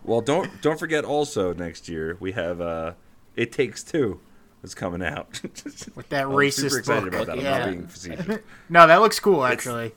well, 0.04 0.20
don't 0.20 0.50
don't 0.60 0.78
forget. 0.78 1.04
Also, 1.04 1.54
next 1.54 1.88
year 1.88 2.16
we 2.20 2.32
have 2.32 2.60
uh, 2.60 2.92
"It 3.36 3.52
Takes 3.52 3.82
Two 3.82 4.20
that's 4.60 4.74
coming 4.74 5.02
out. 5.02 5.40
With 5.94 6.08
that 6.10 6.24
I'm 6.26 6.30
racist 6.32 6.60
super 6.70 6.78
excited 6.78 7.04
book. 7.12 7.22
about 7.22 7.26
that. 7.28 7.38
I'm 7.38 7.44
Yeah. 7.44 7.58
not 7.60 7.68
being 7.70 7.86
facetious. 7.86 8.38
No, 8.68 8.86
that 8.86 9.00
looks 9.00 9.18
cool 9.18 9.44
actually. 9.46 9.92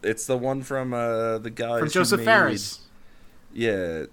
It's 0.00 0.26
the 0.26 0.38
one 0.38 0.62
from 0.62 0.94
uh, 0.94 1.38
the 1.38 1.50
guy 1.50 1.80
From 1.80 1.90
Josef 1.90 2.22
Fares. 2.22 2.80
Yeah, 3.52 4.04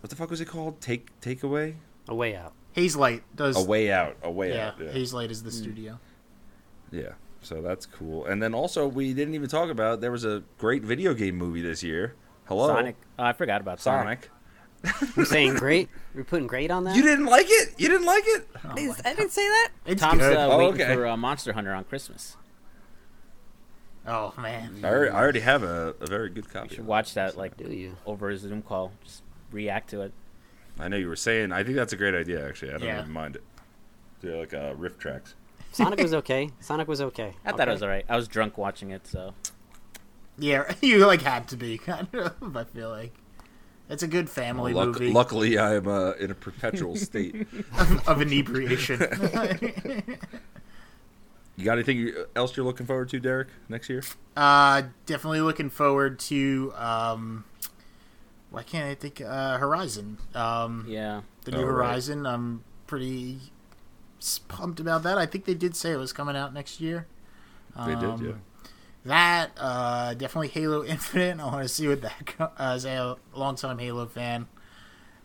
what 0.00 0.10
the 0.10 0.16
fuck 0.16 0.30
was 0.30 0.40
it 0.40 0.46
called? 0.46 0.80
Take 0.80 1.18
Takeaway? 1.20 1.74
A 2.08 2.14
way 2.14 2.34
out. 2.34 2.54
Hazelight 2.78 3.22
does. 3.34 3.56
A 3.56 3.62
way 3.66 3.90
out. 3.92 4.16
A 4.22 4.30
way 4.30 4.54
yeah, 4.54 4.68
out. 4.68 4.80
Yeah. 4.80 4.90
Hazelight 4.92 5.30
is 5.30 5.42
the 5.42 5.50
studio. 5.50 5.98
Yeah, 6.90 7.12
so 7.42 7.60
that's 7.60 7.84
cool. 7.86 8.24
And 8.26 8.42
then 8.42 8.54
also, 8.54 8.86
we 8.86 9.12
didn't 9.12 9.34
even 9.34 9.48
talk 9.48 9.68
about 9.70 10.00
there 10.00 10.12
was 10.12 10.24
a 10.24 10.42
great 10.58 10.82
video 10.82 11.12
game 11.14 11.36
movie 11.36 11.60
this 11.60 11.82
year. 11.82 12.14
Hello, 12.46 12.68
Sonic. 12.68 12.96
Oh, 13.18 13.24
I 13.24 13.32
forgot 13.34 13.60
about 13.60 13.80
Sonic. 13.80 14.30
Sonic. 14.84 15.16
I'm 15.18 15.24
saying 15.26 15.54
great. 15.56 15.88
We're 16.14 16.24
putting 16.24 16.46
great 16.46 16.70
on 16.70 16.84
that. 16.84 16.96
You 16.96 17.02
didn't 17.02 17.26
like 17.26 17.46
it? 17.48 17.74
You 17.78 17.88
didn't 17.88 18.06
like 18.06 18.24
it? 18.26 18.48
Oh 18.54 18.60
I 18.64 18.68
my 18.68 18.74
didn't, 18.76 19.06
I 19.06 19.14
didn't 19.14 19.32
say 19.32 19.46
that. 19.46 19.68
It's 19.86 20.00
Tom's 20.00 20.20
good. 20.20 20.36
uh, 20.36 20.48
Oh, 20.50 20.58
waiting 20.58 20.80
okay. 20.80 20.94
for 20.94 21.06
uh, 21.06 21.16
Monster 21.16 21.52
Hunter 21.52 21.74
on 21.74 21.84
Christmas. 21.84 22.36
oh 24.06 24.32
man. 24.38 24.80
I 24.82 24.88
already, 24.88 25.10
I 25.10 25.20
already 25.20 25.40
have 25.40 25.62
a, 25.62 25.94
a 26.00 26.06
very 26.06 26.30
good 26.30 26.44
You 26.46 26.50
copy. 26.50 26.76
should 26.76 26.86
watch 26.86 27.14
that 27.14 27.36
like 27.36 27.56
Do 27.56 27.64
you? 27.70 27.96
over 28.06 28.30
a 28.30 28.38
Zoom 28.38 28.62
call. 28.62 28.92
Just 29.04 29.22
react 29.52 29.90
to 29.90 30.02
it. 30.02 30.12
It. 30.78 30.82
I 30.82 30.88
know 30.88 30.96
you 30.96 31.08
were 31.08 31.16
saying. 31.16 31.52
I 31.52 31.62
think 31.64 31.76
that's 31.76 31.92
a 31.92 31.96
great 31.96 32.14
idea. 32.14 32.46
Actually, 32.46 32.70
I 32.74 32.78
don't 32.78 32.86
Yeah. 32.88 33.00
even 33.00 33.12
mind 33.12 33.36
it. 33.36 33.42
Do 34.22 34.36
like 34.38 34.54
uh, 34.54 34.74
riff 34.76 34.98
tracks. 34.98 35.34
Sonic 35.72 36.00
was 36.00 36.14
okay. 36.14 36.50
Sonic 36.60 36.88
was 36.88 37.00
okay. 37.00 37.34
I 37.44 37.52
thought 37.52 37.68
it 37.68 37.72
was 37.72 37.82
alright. 37.82 38.04
I 38.08 38.16
was 38.16 38.26
drunk 38.28 38.56
watching 38.58 38.90
it, 38.90 39.06
so 39.06 39.34
Yeah, 40.38 40.72
you 40.80 41.06
like 41.06 41.22
had 41.22 41.46
to 41.48 41.56
be 41.56 41.78
kind 41.90 42.08
of. 42.14 42.56
I 42.56 42.64
feel 42.64 42.90
like 42.90 43.12
it's 43.90 44.02
a 44.02 44.08
good 44.08 44.28
family 44.28 44.72
Luck- 44.74 44.88
movie 44.88 45.10
luckily, 45.12 45.56
I 45.58 45.74
am 45.76 45.86
uh, 45.88 46.12
in 46.12 46.30
a 46.30 46.34
perpetual 46.34 46.96
state. 46.96 47.46
of, 47.78 48.08
of 48.08 48.20
inebriation. 48.22 49.00
you 51.56 51.64
got 51.64 51.72
anything 51.74 52.12
else 52.36 52.56
you're 52.56 52.66
looking 52.66 52.86
forward 52.86 53.08
to, 53.10 53.18
Derek, 53.20 53.48
next 53.68 53.88
year? 53.88 54.02
uh, 54.36 54.82
definitely 55.06 55.40
looking 55.40 55.70
forward 55.70 56.18
to. 56.20 56.72
Um, 56.76 57.44
why 58.50 58.62
can't 58.62 58.86
I 58.86 58.94
think? 58.94 59.20
Uh, 59.20 59.58
Horizon. 59.58 60.18
Um, 60.34 60.84
yeah. 60.88 61.22
the 61.44 61.50
new 61.52 61.58
Oh, 61.58 61.62
right. 61.64 61.68
Horizon. 61.86 62.26
I'm 62.26 62.64
pretty 62.86 63.38
pumped 64.48 64.80
about 64.80 65.02
that. 65.04 65.18
I 65.18 65.26
think 65.26 65.44
they 65.44 65.54
did 65.54 65.76
say 65.76 65.92
it 65.92 65.96
was 65.96 66.12
coming 66.12 66.36
out 66.36 66.52
next 66.54 66.80
year. 66.80 67.06
They 67.86 67.94
did, 67.94 68.04
Um, 68.04 68.24
yeah. 68.24 68.32
That 69.04 69.50
uh, 69.58 70.14
definitely 70.14 70.48
Halo 70.48 70.84
Infinite. 70.86 71.40
I 71.40 71.44
want 71.44 71.62
to 71.62 71.68
see 71.68 71.86
what 71.88 72.02
that 72.02 72.26
co- 72.26 72.50
as 72.58 72.84
a 72.84 73.16
longtime 73.34 73.78
Halo 73.78 74.06
fan. 74.06 74.48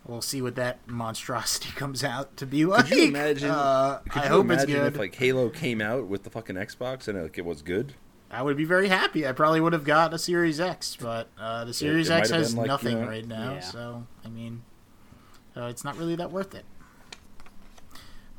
We'll 0.06 0.22
see 0.22 0.42
what 0.42 0.56
that 0.56 0.80
monstrosity 0.88 1.70
comes 1.76 2.04
out 2.04 2.36
to 2.38 2.46
be 2.46 2.66
like. 2.66 2.88
Could 2.88 2.98
you 2.98 3.04
imagine? 3.08 3.50
Uh, 3.50 4.00
could 4.10 4.22
I 4.22 4.26
you 4.26 4.30
hope 4.32 4.46
imagine 4.46 4.70
it's 4.70 4.74
good. 4.80 4.94
if 4.94 5.00
like 5.00 5.16
Halo 5.16 5.50
came 5.50 5.82
out 5.82 6.08
with 6.08 6.24
the 6.24 6.30
fucking 6.30 6.56
Xbox 6.58 7.08
and 7.08 7.22
like, 7.22 7.38
it 7.38 7.46
was 7.46 7.62
good? 7.62 7.94
I 8.34 8.42
would 8.42 8.58
be 8.58 8.66
very 8.66 8.88
happy. 8.90 9.28
I 9.28 9.32
probably 9.32 9.62
would 9.62 9.74
have 9.74 9.84
got 9.84 10.14
a 10.14 10.18
Series 10.18 10.60
X, 10.60 10.98
but 11.00 11.28
uh, 11.40 11.66
the 11.66 11.74
Series 11.74 12.10
it 12.10 12.14
X 12.14 12.30
has 12.32 12.50
been 12.50 12.58
like, 12.58 12.66
you 12.66 12.68
nothing 12.68 13.02
know- 13.02 13.08
right 13.08 13.28
now. 13.28 13.54
Yeah. 13.54 13.60
So 13.62 14.08
I 14.26 14.30
mean, 14.30 14.64
uh, 15.56 15.66
it's 15.66 15.84
not 15.84 15.98
really 15.98 16.16
that 16.16 16.32
worth 16.32 16.56
it. 16.56 16.66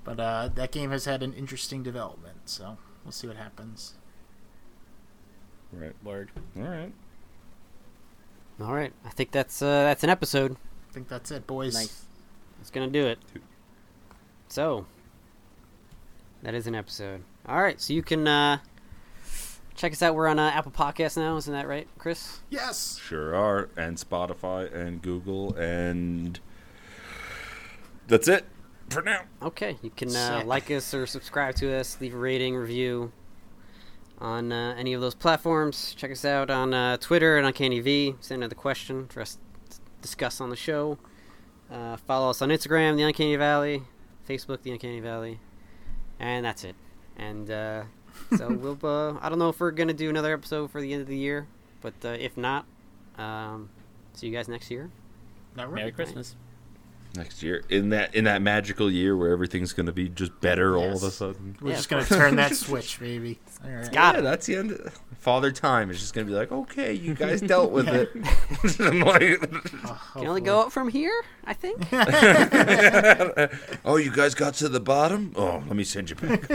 But 0.02 0.20
uh, 0.20 0.48
that 0.54 0.70
game 0.70 0.90
has 0.90 1.06
had 1.06 1.22
an 1.22 1.32
interesting 1.32 1.82
development, 1.82 2.36
so 2.44 2.76
we'll 3.04 3.12
see 3.12 3.26
what 3.26 3.36
happens. 3.36 3.94
Right. 5.72 5.94
Word. 6.04 6.30
All 6.56 6.62
right. 6.64 6.92
All 8.60 8.74
right. 8.74 8.92
I 9.04 9.10
think 9.10 9.30
that's 9.30 9.62
uh, 9.62 9.84
that's 9.84 10.04
an 10.04 10.10
episode. 10.10 10.56
I 10.90 10.92
think 10.92 11.08
that's 11.08 11.30
it, 11.30 11.46
boys. 11.46 11.74
Nice. 11.74 12.04
That's 12.58 12.70
gonna 12.70 12.88
do 12.88 13.06
it. 13.06 13.18
So 14.48 14.86
that 16.42 16.54
is 16.54 16.66
an 16.66 16.74
episode. 16.74 17.22
All 17.48 17.62
right. 17.62 17.80
So 17.80 17.92
you 17.94 18.02
can 18.02 18.28
uh, 18.28 18.58
check 19.74 19.92
us 19.92 20.02
out. 20.02 20.14
We're 20.14 20.28
on 20.28 20.38
uh, 20.38 20.50
Apple 20.54 20.72
Podcasts 20.72 21.16
now. 21.16 21.36
Isn't 21.36 21.52
that 21.52 21.68
right, 21.68 21.88
Chris? 21.98 22.40
Yes. 22.50 22.98
Sure 22.98 23.34
are. 23.34 23.68
And 23.76 23.96
Spotify 23.96 24.72
and 24.72 25.02
Google 25.02 25.54
and 25.54 26.40
that's 28.06 28.28
it 28.28 28.44
for 28.90 29.02
now. 29.02 29.22
Okay. 29.42 29.76
You 29.82 29.90
can 29.90 30.14
uh, 30.14 30.42
like 30.44 30.70
us 30.70 30.92
or 30.94 31.06
subscribe 31.06 31.54
to 31.56 31.74
us. 31.74 32.00
Leave 32.00 32.14
a 32.14 32.18
rating, 32.18 32.56
review 32.56 33.12
on 34.18 34.52
uh, 34.52 34.74
any 34.78 34.92
of 34.92 35.00
those 35.00 35.14
platforms. 35.14 35.94
Check 35.96 36.10
us 36.10 36.24
out 36.24 36.50
on 36.50 36.72
uh, 36.72 36.96
Twitter 36.98 37.36
and 37.36 37.46
Uncanny 37.46 37.80
V. 37.80 38.14
Send 38.20 38.42
another 38.42 38.54
question 38.54 39.06
for 39.08 39.20
us 39.20 39.38
to 39.70 39.78
discuss 40.00 40.40
on 40.40 40.50
the 40.50 40.56
show. 40.56 40.98
Uh, 41.70 41.96
follow 41.96 42.30
us 42.30 42.42
on 42.42 42.50
Instagram, 42.50 42.96
The 42.96 43.02
Uncanny 43.02 43.36
Valley, 43.36 43.82
Facebook, 44.28 44.62
The 44.62 44.70
Uncanny 44.70 45.00
Valley, 45.00 45.40
and 46.20 46.44
that's 46.44 46.62
it. 46.62 46.76
And 47.16 47.50
uh, 47.50 47.84
so 48.36 48.48
we'll. 48.52 48.78
Uh, 48.82 49.18
I 49.20 49.28
don't 49.28 49.38
know 49.38 49.48
if 49.48 49.60
we're 49.60 49.70
gonna 49.70 49.92
do 49.92 50.08
another 50.10 50.32
episode 50.32 50.70
for 50.70 50.80
the 50.80 50.92
end 50.92 51.02
of 51.02 51.08
the 51.08 51.16
year, 51.16 51.46
but 51.80 51.94
uh, 52.04 52.08
if 52.08 52.36
not, 52.36 52.64
um, 53.18 53.68
see 54.14 54.26
you 54.28 54.32
guys 54.32 54.48
next 54.48 54.70
year. 54.70 54.90
Not 55.56 55.68
Merry 55.70 55.82
really. 55.82 55.92
Christmas. 55.92 56.34
Next 57.16 57.42
year. 57.44 57.62
In 57.68 57.90
that 57.90 58.14
in 58.14 58.24
that 58.24 58.42
magical 58.42 58.90
year 58.90 59.16
where 59.16 59.30
everything's 59.30 59.72
gonna 59.72 59.92
be 59.92 60.08
just 60.08 60.40
better 60.40 60.76
all 60.76 60.96
of 60.96 61.02
a 61.04 61.10
sudden. 61.12 61.56
We're 61.60 61.70
Yeah, 61.70 61.76
just 61.76 61.88
gonna 61.88 62.04
turn 62.04 62.36
that 62.36 62.56
switch, 62.56 62.98
baby. 62.98 63.38
All 63.64 63.70
right. 63.70 63.92
Got 63.92 64.14
yeah, 64.14 64.20
it. 64.20 64.22
that's 64.22 64.46
the 64.46 64.56
end. 64.56 64.92
Father 65.18 65.50
Time 65.50 65.90
is 65.90 65.98
just 66.00 66.12
gonna 66.12 66.26
be 66.26 66.34
like, 66.34 66.52
okay, 66.52 66.92
you 66.92 67.14
guys 67.14 67.40
dealt 67.52 67.70
with 67.72 67.88
it. 67.88 68.10
I'm 68.78 69.00
like, 69.06 69.40
Can 70.12 70.26
only 70.26 70.42
go 70.42 70.60
up 70.60 70.70
from 70.70 70.88
here, 70.88 71.24
I 71.44 71.54
think. 71.54 71.78
oh, 73.86 73.96
you 73.96 74.10
guys 74.10 74.34
got 74.34 74.52
to 74.54 74.68
the 74.68 74.80
bottom. 74.80 75.32
Oh, 75.34 75.62
let 75.66 75.76
me 75.76 75.84
send 75.84 76.10
you 76.10 76.16
back. 76.16 76.50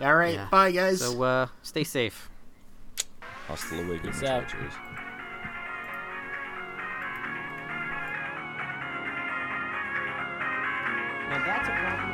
All 0.00 0.14
right. 0.14 0.34
Yeah. 0.34 0.48
Bye, 0.50 0.72
guys. 0.72 1.00
so 1.00 1.22
uh, 1.22 1.46
stay 1.62 1.84
safe. 1.84 2.30
Hasta 3.48 3.74
luego, 3.74 3.98
Peace 4.10 4.22
out. 4.22 4.44
muchachos. 4.44 4.72
Now 11.28 11.42
that's 11.46 11.68
a 11.68 11.72
property 11.72 12.11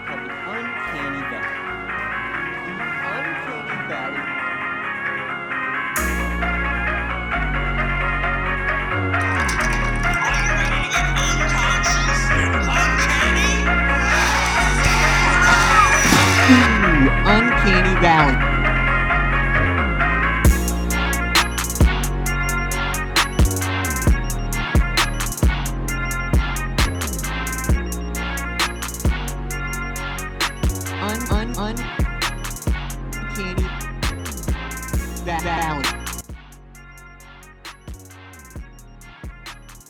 Uncanny 17.69 18.01
Valley. 18.01 18.58